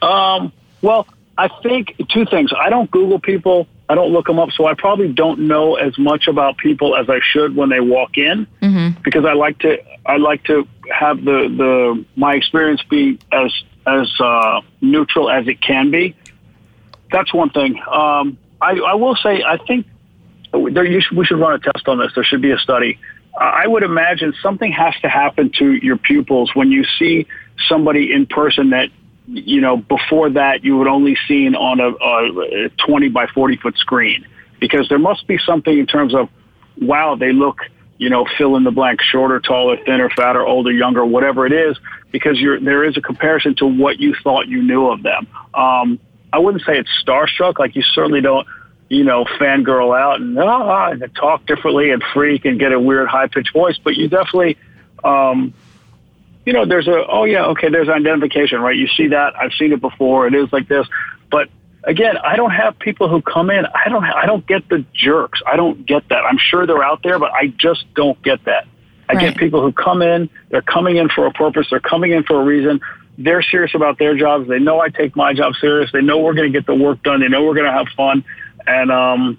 Um, 0.00 0.52
well, 0.82 1.06
I 1.38 1.48
think 1.62 1.94
two 2.10 2.24
things. 2.26 2.50
I 2.58 2.70
don't 2.70 2.90
Google 2.90 3.18
people. 3.20 3.66
I 3.88 3.94
don't 3.94 4.10
look 4.12 4.26
them 4.26 4.38
up, 4.38 4.50
so 4.50 4.66
I 4.66 4.74
probably 4.74 5.12
don't 5.12 5.40
know 5.40 5.76
as 5.76 5.96
much 5.98 6.26
about 6.26 6.56
people 6.56 6.96
as 6.96 7.08
I 7.08 7.20
should 7.22 7.54
when 7.54 7.68
they 7.68 7.80
walk 7.80 8.16
in, 8.18 8.46
because 9.04 9.24
I 9.24 9.34
like 9.34 9.58
to. 9.60 9.78
I 10.04 10.16
like 10.16 10.44
to 10.44 10.66
have 10.90 11.24
the 11.24 11.48
the 11.56 12.04
my 12.16 12.34
experience 12.34 12.82
be 12.88 13.18
as 13.32 13.52
as 13.86 14.12
uh, 14.20 14.60
neutral 14.80 15.30
as 15.30 15.46
it 15.46 15.60
can 15.60 15.90
be. 15.90 16.16
That's 17.12 17.32
one 17.32 17.50
thing. 17.50 17.80
Um, 17.88 18.38
I, 18.60 18.78
I 18.78 18.94
will 18.94 19.14
say, 19.16 19.42
I 19.44 19.58
think 19.58 19.86
there, 20.52 20.84
you 20.84 21.00
should, 21.00 21.16
we 21.16 21.24
should 21.24 21.38
run 21.38 21.52
a 21.52 21.58
test 21.58 21.86
on 21.86 21.98
this. 21.98 22.12
There 22.14 22.24
should 22.24 22.42
be 22.42 22.50
a 22.50 22.58
study. 22.58 22.98
I 23.38 23.66
would 23.66 23.82
imagine 23.82 24.34
something 24.42 24.72
has 24.72 24.94
to 25.02 25.08
happen 25.08 25.52
to 25.58 25.72
your 25.72 25.98
pupils 25.98 26.54
when 26.54 26.72
you 26.72 26.84
see 26.98 27.26
somebody 27.68 28.12
in 28.12 28.26
person 28.26 28.70
that, 28.70 28.88
you 29.26 29.60
know, 29.60 29.76
before 29.76 30.30
that 30.30 30.64
you 30.64 30.76
would 30.78 30.86
only 30.86 31.16
seen 31.26 31.54
on 31.54 31.80
a, 31.80 32.66
a 32.66 32.68
20 32.86 33.08
by 33.08 33.26
40 33.26 33.56
foot 33.56 33.76
screen. 33.78 34.26
Because 34.60 34.88
there 34.88 34.98
must 34.98 35.26
be 35.26 35.38
something 35.44 35.76
in 35.76 35.86
terms 35.86 36.14
of, 36.14 36.28
wow, 36.80 37.16
they 37.16 37.32
look, 37.32 37.58
you 37.98 38.08
know, 38.08 38.26
fill 38.38 38.56
in 38.56 38.64
the 38.64 38.70
blank, 38.70 39.02
shorter, 39.02 39.40
taller, 39.40 39.76
thinner, 39.84 40.08
fatter, 40.10 40.44
older, 40.44 40.72
younger, 40.72 41.04
whatever 41.04 41.46
it 41.46 41.52
is, 41.52 41.76
because 42.10 42.40
you're, 42.40 42.58
there 42.58 42.84
is 42.84 42.96
a 42.96 43.02
comparison 43.02 43.54
to 43.56 43.66
what 43.66 43.98
you 43.98 44.14
thought 44.22 44.48
you 44.48 44.62
knew 44.62 44.88
of 44.88 45.02
them. 45.02 45.26
Um, 45.52 45.98
I 46.32 46.38
wouldn't 46.38 46.64
say 46.64 46.78
it's 46.78 46.90
starstruck. 47.04 47.58
Like 47.58 47.76
you 47.76 47.82
certainly 47.82 48.20
don't, 48.20 48.46
you 48.88 49.04
know, 49.04 49.24
fangirl 49.24 49.98
out 49.98 50.20
and, 50.20 50.38
ah, 50.38 50.90
and 50.90 51.14
talk 51.14 51.44
differently 51.46 51.90
and 51.90 52.02
freak 52.14 52.44
and 52.44 52.58
get 52.58 52.72
a 52.72 52.80
weird 52.80 53.08
high 53.08 53.26
pitched 53.26 53.52
voice, 53.52 53.78
but 53.82 53.94
you 53.94 54.08
definitely, 54.08 54.56
um, 55.04 55.52
you 56.46 56.52
know, 56.52 56.64
there's 56.64 56.86
a, 56.86 57.04
oh 57.08 57.24
yeah, 57.24 57.44
okay, 57.46 57.68
there's 57.68 57.88
identification, 57.88 58.60
right? 58.60 58.76
You 58.76 58.86
see 58.96 59.08
that. 59.08 59.34
I've 59.36 59.52
seen 59.58 59.72
it 59.72 59.80
before. 59.80 60.26
It 60.28 60.34
is 60.34 60.50
like 60.52 60.68
this. 60.68 60.86
But 61.30 61.48
again, 61.82 62.16
I 62.18 62.36
don't 62.36 62.52
have 62.52 62.78
people 62.78 63.08
who 63.08 63.20
come 63.20 63.50
in. 63.50 63.66
I 63.66 63.88
don't, 63.88 64.04
I 64.04 64.24
don't 64.26 64.46
get 64.46 64.68
the 64.68 64.84
jerks. 64.94 65.42
I 65.46 65.56
don't 65.56 65.84
get 65.84 66.08
that. 66.08 66.24
I'm 66.24 66.38
sure 66.38 66.66
they're 66.66 66.84
out 66.84 67.02
there, 67.02 67.18
but 67.18 67.32
I 67.32 67.48
just 67.48 67.84
don't 67.94 68.20
get 68.22 68.44
that. 68.44 68.66
I 69.08 69.14
Right. 69.14 69.20
get 69.20 69.36
people 69.36 69.60
who 69.60 69.72
come 69.72 70.02
in, 70.02 70.28
they're 70.50 70.62
coming 70.62 70.96
in 70.96 71.08
for 71.08 71.26
a 71.26 71.30
purpose. 71.32 71.66
They're 71.70 71.78
coming 71.80 72.12
in 72.12 72.22
for 72.24 72.40
a 72.40 72.44
reason. 72.44 72.80
They're 73.18 73.42
serious 73.42 73.74
about 73.74 73.98
their 73.98 74.16
jobs. 74.16 74.48
They 74.48 74.58
know 74.58 74.80
I 74.80 74.88
take 74.88 75.14
my 75.16 75.32
job 75.32 75.54
serious. 75.60 75.90
They 75.92 76.02
know 76.02 76.18
we're 76.18 76.34
going 76.34 76.52
to 76.52 76.56
get 76.58 76.66
the 76.66 76.74
work 76.74 77.02
done. 77.02 77.20
They 77.20 77.28
know 77.28 77.44
we're 77.44 77.54
going 77.54 77.66
to 77.66 77.72
have 77.72 77.86
fun. 77.96 78.24
And, 78.66 78.90
um, 78.90 79.38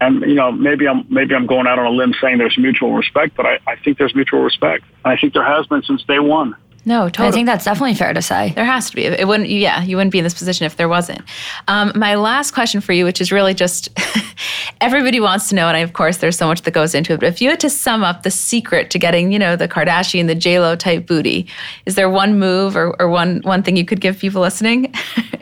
and 0.00 0.20
you 0.22 0.34
know 0.34 0.52
maybe 0.52 0.86
I'm 0.86 1.06
maybe 1.08 1.34
I'm 1.34 1.46
going 1.46 1.66
out 1.66 1.78
on 1.78 1.86
a 1.86 1.90
limb 1.90 2.14
saying 2.20 2.38
there's 2.38 2.56
mutual 2.58 2.92
respect, 2.92 3.36
but 3.36 3.46
I, 3.46 3.58
I 3.66 3.76
think 3.76 3.98
there's 3.98 4.14
mutual 4.14 4.40
respect. 4.40 4.84
I 5.04 5.16
think 5.16 5.34
there 5.34 5.44
has 5.44 5.66
been 5.66 5.82
since 5.82 6.02
day 6.04 6.18
one. 6.18 6.56
No, 6.84 7.08
totally. 7.08 7.28
I 7.28 7.32
think 7.32 7.46
that's 7.46 7.66
definitely 7.66 7.94
fair 7.94 8.14
to 8.14 8.22
say. 8.22 8.52
There 8.54 8.64
has 8.64 8.88
to 8.88 8.96
be. 8.96 9.04
It 9.04 9.26
wouldn't. 9.28 9.50
Yeah, 9.50 9.82
you 9.82 9.96
wouldn't 9.96 10.12
be 10.12 10.18
in 10.18 10.24
this 10.24 10.32
position 10.32 10.64
if 10.64 10.76
there 10.76 10.88
wasn't. 10.88 11.20
Um, 11.66 11.92
my 11.94 12.14
last 12.14 12.52
question 12.52 12.80
for 12.80 12.92
you, 12.92 13.04
which 13.04 13.20
is 13.20 13.30
really 13.30 13.52
just 13.52 13.90
everybody 14.80 15.20
wants 15.20 15.50
to 15.50 15.54
know, 15.54 15.68
and 15.68 15.76
of 15.82 15.92
course, 15.92 16.18
there's 16.18 16.38
so 16.38 16.46
much 16.46 16.62
that 16.62 16.70
goes 16.70 16.94
into 16.94 17.12
it. 17.12 17.20
But 17.20 17.28
if 17.28 17.42
you 17.42 17.50
had 17.50 17.60
to 17.60 17.68
sum 17.70 18.02
up 18.02 18.22
the 18.22 18.30
secret 18.30 18.90
to 18.90 18.98
getting, 18.98 19.32
you 19.32 19.38
know, 19.38 19.54
the 19.54 19.68
Kardashian, 19.68 20.28
the 20.28 20.34
J 20.34 20.60
Lo 20.60 20.76
type 20.76 21.06
booty, 21.06 21.46
is 21.84 21.94
there 21.94 22.08
one 22.08 22.38
move 22.38 22.76
or, 22.76 22.94
or 23.00 23.08
one 23.08 23.40
one 23.42 23.62
thing 23.62 23.76
you 23.76 23.84
could 23.84 24.00
give 24.00 24.18
people 24.18 24.40
listening? 24.40 24.94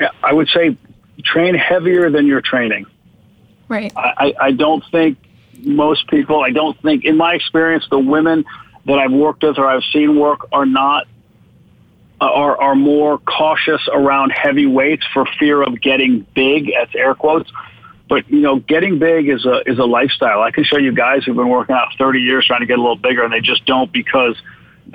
Yeah, 0.00 0.10
I 0.22 0.32
would 0.32 0.48
say 0.48 0.76
train 1.24 1.54
heavier 1.54 2.10
than 2.10 2.26
you're 2.26 2.40
training. 2.40 2.86
Right. 3.68 3.92
I, 3.96 4.34
I 4.40 4.52
don't 4.52 4.84
think 4.90 5.18
most 5.62 6.08
people. 6.08 6.42
I 6.42 6.50
don't 6.50 6.80
think, 6.82 7.04
in 7.04 7.16
my 7.16 7.34
experience, 7.34 7.86
the 7.90 7.98
women 7.98 8.44
that 8.86 8.98
I've 8.98 9.12
worked 9.12 9.42
with 9.42 9.58
or 9.58 9.66
I've 9.66 9.84
seen 9.92 10.18
work 10.18 10.48
are 10.52 10.66
not 10.66 11.06
uh, 12.20 12.24
are 12.24 12.60
are 12.60 12.74
more 12.74 13.18
cautious 13.18 13.86
around 13.92 14.30
heavy 14.30 14.66
weights 14.66 15.06
for 15.12 15.26
fear 15.38 15.62
of 15.62 15.80
getting 15.80 16.26
big. 16.34 16.70
That's 16.74 16.94
air 16.94 17.14
quotes. 17.14 17.50
But 18.08 18.28
you 18.30 18.40
know, 18.40 18.58
getting 18.60 18.98
big 18.98 19.28
is 19.28 19.44
a 19.44 19.62
is 19.66 19.78
a 19.78 19.84
lifestyle. 19.84 20.42
I 20.42 20.50
can 20.50 20.64
show 20.64 20.78
you 20.78 20.92
guys 20.92 21.24
who've 21.24 21.36
been 21.36 21.48
working 21.48 21.76
out 21.76 21.88
30 21.98 22.20
years 22.20 22.46
trying 22.46 22.60
to 22.60 22.66
get 22.66 22.78
a 22.78 22.82
little 22.82 22.96
bigger, 22.96 23.22
and 23.22 23.32
they 23.32 23.40
just 23.40 23.64
don't 23.66 23.92
because 23.92 24.34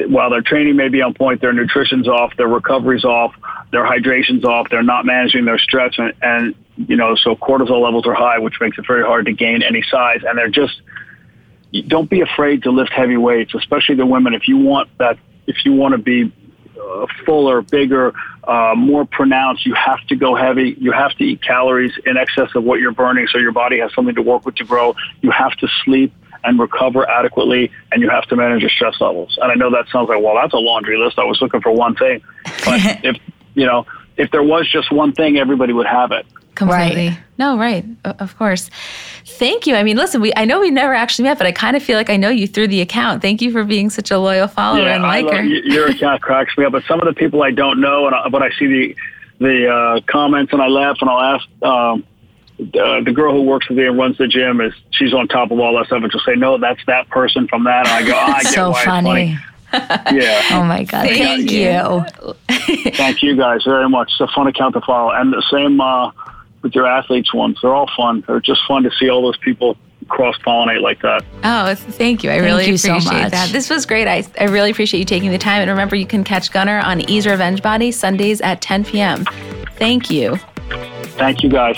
while 0.08 0.30
their 0.30 0.42
training 0.42 0.76
may 0.76 0.90
be 0.90 1.02
on 1.02 1.14
point, 1.14 1.42
their 1.42 1.54
nutrition's 1.54 2.08
off, 2.08 2.36
their 2.38 2.48
recovery's 2.48 3.06
off, 3.06 3.34
their 3.72 3.86
hydration's 3.86 4.44
off, 4.44 4.68
they're 4.70 4.84
not 4.84 5.06
managing 5.06 5.46
their 5.46 5.60
stress, 5.60 5.94
and, 5.98 6.14
and 6.22 6.56
you 6.78 6.96
know, 6.96 7.16
so 7.16 7.36
cortisol 7.36 7.82
levels 7.82 8.08
are 8.08 8.14
high, 8.14 8.40
which 8.40 8.56
makes 8.60 8.78
it 8.78 8.86
very 8.88 9.04
hard 9.04 9.26
to 9.26 9.34
gain 9.34 9.62
any 9.62 9.84
size, 9.84 10.22
and 10.28 10.38
they're 10.38 10.50
just 10.50 10.82
don't 11.88 12.10
be 12.10 12.22
afraid 12.22 12.64
to 12.64 12.72
lift 12.72 12.92
heavy 12.92 13.18
weights, 13.18 13.54
especially 13.56 13.96
the 13.96 14.06
women. 14.06 14.34
If 14.34 14.48
you 14.48 14.58
want 14.58 14.90
that, 15.00 15.18
if 15.48 15.66
you 15.66 15.74
want 15.74 15.94
to 15.94 15.98
be 15.98 16.32
uh, 16.80 17.08
fuller, 17.26 17.62
bigger, 17.62 18.14
uh, 18.44 18.74
more 18.76 19.06
pronounced, 19.06 19.66
you 19.66 19.74
have 19.74 20.06
to 20.08 20.16
go 20.16 20.36
heavy. 20.36 20.76
You 20.80 20.92
have 20.92 21.14
to 21.14 21.24
eat 21.24 21.42
calories 21.42 21.94
in 22.06 22.16
excess 22.18 22.50
of 22.56 22.64
what 22.64 22.80
you're 22.80 22.92
burning, 22.92 23.28
so 23.28 23.40
your 23.40 23.52
body 23.52 23.80
has 23.80 23.92
something 23.94 24.16
to 24.16 24.22
work 24.22 24.46
with 24.46 24.56
to 24.56 24.66
grow. 24.66 24.96
You 25.22 25.32
have 25.32 25.54
to 25.58 25.68
sleep 25.84 26.14
and 26.44 26.60
recover 26.60 27.10
adequately, 27.10 27.72
and 27.92 28.02
you 28.02 28.10
have 28.10 28.26
to 28.26 28.36
manage 28.36 28.62
your 28.62 28.70
stress 28.70 29.00
levels. 29.00 29.38
And 29.42 29.52
I 29.52 29.56
know 29.56 29.72
that 29.72 29.88
sounds 29.90 30.10
like, 30.10 30.22
well, 30.22 30.36
that's 30.36 30.54
a 30.54 30.58
laundry 30.58 30.98
list. 30.98 31.18
I 31.18 31.24
was 31.24 31.42
looking 31.42 31.62
for 31.62 31.72
one 31.72 31.96
thing, 31.96 32.22
but 32.66 32.80
if 33.04 33.18
you 33.56 33.66
know, 33.66 33.86
if 34.18 34.32
there 34.32 34.44
was 34.44 34.70
just 34.70 34.92
one 34.92 35.14
thing, 35.14 35.38
everybody 35.38 35.74
would 35.74 35.88
have 35.88 36.12
it. 36.12 36.26
Completely. 36.56 37.10
Right. 37.10 37.20
No, 37.40 37.58
right. 37.58 37.84
Of 38.06 38.38
course. 38.38 38.70
Thank 39.26 39.66
you. 39.66 39.76
I 39.76 39.82
mean, 39.82 39.98
listen, 39.98 40.22
we 40.22 40.32
I 40.36 40.46
know 40.46 40.60
we 40.60 40.70
never 40.70 40.94
actually 40.94 41.24
met, 41.24 41.38
but 41.38 41.48
I 41.48 41.52
kind 41.52 41.76
of 41.76 41.82
feel 41.82 41.98
like 41.98 42.12
I 42.12 42.18
know 42.18 42.30
you 42.30 42.48
through 42.48 42.68
the 42.68 42.82
account. 42.82 43.22
Thank 43.22 43.42
you 43.42 43.52
for 43.52 43.64
being 43.64 43.90
such 43.90 44.12
a 44.12 44.20
loyal 44.20 44.48
follower 44.48 44.88
and 44.88 45.04
I 45.04 45.22
liker. 45.22 45.44
love, 45.44 45.46
your 45.46 45.90
account 45.90 46.22
cracks 46.22 46.56
me 46.58 46.66
up. 46.66 46.74
But 46.74 46.84
some 46.84 47.00
of 47.00 47.08
the 47.08 47.14
people 47.14 47.42
I 47.42 47.52
don't 47.52 47.82
know, 47.82 48.06
and 48.06 48.16
I, 48.16 48.30
but 48.30 48.44
I 48.44 48.52
see 48.52 48.68
the 48.68 48.96
the 49.40 49.68
uh, 49.68 50.02
comments 50.06 50.54
and 50.54 50.62
I 50.62 50.68
laugh 50.68 50.98
and 51.02 51.10
I'll 51.10 51.36
ask. 51.36 51.64
Um, 51.64 52.06
uh, 52.60 53.02
the 53.02 53.12
girl 53.14 53.34
who 53.34 53.42
works 53.42 53.68
with 53.68 53.78
me 53.78 53.86
and 53.86 53.98
runs 53.98 54.18
the 54.18 54.28
gym 54.28 54.62
is 54.62 54.74
she's 54.92 55.14
on 55.14 55.28
top 55.28 55.52
of 55.52 55.60
all 55.60 55.76
that 55.78 55.88
stuff 55.88 56.04
and 56.04 56.12
she'll 56.12 56.22
say 56.22 56.36
no 56.36 56.58
that's 56.58 56.80
that 56.86 57.10
person 57.10 57.48
from 57.48 57.64
that 57.64 57.88
and 57.88 57.90
I 57.90 58.06
go 58.06 58.16
I 58.16 58.44
get 58.44 58.54
so 58.54 58.70
why 58.72 58.86
funny. 58.86 59.32
it's 59.32 59.42
funny 59.42 59.50
yeah. 59.74 60.44
Oh 60.52 60.64
my 60.64 60.84
God. 60.84 61.08
Thank 61.08 61.50
Thank, 61.50 61.52
you. 61.52 62.92
Thank 62.92 63.24
you 63.24 63.36
guys 63.36 63.64
very 63.64 63.90
much. 63.90 64.12
It's 64.12 64.22
a 64.22 64.28
fun 64.28 64.46
account 64.46 64.76
to 64.76 64.82
follow. 64.82 65.12
And 65.12 65.34
the 65.34 65.42
same 65.52 65.82
uh, 65.82 66.12
with 66.62 66.76
your 66.76 66.88
athletes 66.88 67.34
ones. 67.34 67.58
They're 67.62 67.74
all 67.74 67.90
fun. 67.96 68.24
They're 68.26 68.40
just 68.40 68.62
fun 68.68 68.84
to 68.84 68.92
see 69.00 69.10
all 69.10 69.22
those 69.22 69.38
people 69.38 69.78
cross 70.08 70.38
pollinate 70.40 70.82
like 70.82 71.02
that. 71.02 71.24
Oh, 71.44 71.76
thank 71.76 72.24
you. 72.24 72.30
I 72.30 72.36
Thank 72.36 72.46
really 72.46 72.68
you 72.68 72.78
so 72.78 72.92
appreciate 72.94 73.22
much. 73.22 73.32
that. 73.32 73.50
This 73.52 73.70
was 73.70 73.86
great. 73.86 74.08
I, 74.08 74.24
I 74.40 74.46
really 74.46 74.72
appreciate 74.72 75.00
you 75.00 75.06
taking 75.06 75.32
the 75.32 75.38
time. 75.38 75.62
And 75.62 75.70
remember, 75.70 75.96
you 75.96 76.06
can 76.06 76.24
catch 76.24 76.52
Gunnar 76.52 76.80
on 76.80 77.08
E!'s 77.10 77.28
Revenge 77.28 77.62
Body 77.62 77.92
Sundays 77.92 78.42
at 78.42 78.62
10 78.62 78.86
p.m. 78.86 79.26
Thank 79.78 80.10
you. 80.10 80.38
Thank 81.18 81.44
you 81.44 81.50
guys. 81.50 81.78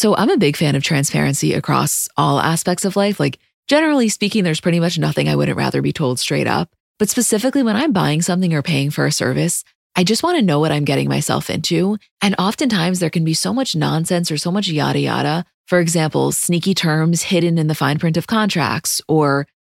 So 0.00 0.16
I'm 0.16 0.30
a 0.30 0.38
big 0.38 0.56
fan 0.56 0.76
of 0.76 0.82
transparency 0.82 1.52
across 1.52 2.08
all 2.16 2.40
aspects 2.40 2.86
of 2.86 2.96
life. 2.96 3.20
Like, 3.20 3.38
generally 3.68 4.08
speaking, 4.08 4.44
there's 4.44 4.58
pretty 4.58 4.80
much 4.80 4.98
nothing 4.98 5.28
I 5.28 5.36
wouldn't 5.36 5.58
rather 5.58 5.82
be 5.82 5.92
told 5.92 6.18
straight 6.18 6.46
up. 6.46 6.70
But 6.98 7.10
specifically, 7.10 7.62
when 7.62 7.76
I'm 7.76 7.92
buying 7.92 8.22
something 8.22 8.54
or 8.54 8.62
paying 8.62 8.90
for 8.90 9.04
a 9.04 9.12
service, 9.12 9.62
I 9.94 10.04
just 10.04 10.22
want 10.22 10.38
to 10.38 10.42
know 10.42 10.58
what 10.58 10.72
I'm 10.72 10.86
getting 10.86 11.06
myself 11.06 11.50
into. 11.50 11.98
And 12.22 12.34
oftentimes, 12.38 12.98
there 12.98 13.10
can 13.10 13.24
be 13.24 13.34
so 13.34 13.52
much 13.52 13.76
nonsense 13.76 14.30
or 14.30 14.38
so 14.38 14.50
much 14.50 14.68
yada 14.68 14.98
yada. 14.98 15.44
For 15.66 15.80
example, 15.80 16.32
sneaky 16.32 16.72
terms 16.72 17.24
hidden 17.24 17.58
in 17.58 17.66
the 17.66 17.74
fine 17.74 17.98
print 17.98 18.16
of 18.16 18.26
contracts, 18.26 19.02
or 19.06 19.46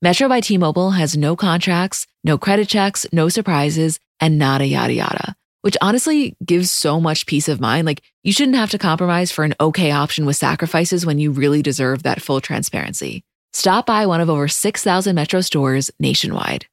Metro 0.00 0.28
by 0.28 0.40
T 0.40 0.58
Mobile 0.58 0.90
has 0.92 1.16
no 1.16 1.34
contracts, 1.34 2.06
no 2.22 2.38
credit 2.38 2.68
checks, 2.68 3.04
no 3.12 3.28
surprises, 3.28 3.98
and 4.20 4.38
nada 4.38 4.64
yada 4.64 4.92
yada, 4.92 5.34
which 5.62 5.76
honestly 5.80 6.36
gives 6.44 6.70
so 6.70 7.00
much 7.00 7.26
peace 7.26 7.48
of 7.48 7.60
mind. 7.60 7.84
Like, 7.84 8.04
you 8.22 8.32
shouldn't 8.32 8.58
have 8.58 8.70
to 8.70 8.78
compromise 8.78 9.32
for 9.32 9.42
an 9.42 9.56
okay 9.58 9.90
option 9.90 10.24
with 10.24 10.36
sacrifices 10.36 11.04
when 11.04 11.18
you 11.18 11.32
really 11.32 11.62
deserve 11.62 12.04
that 12.04 12.22
full 12.22 12.40
transparency. 12.40 13.24
Stop 13.52 13.86
by 13.86 14.06
one 14.06 14.20
of 14.20 14.30
over 14.30 14.46
6,000 14.46 15.16
Metro 15.16 15.40
stores 15.40 15.90
nationwide. 15.98 16.66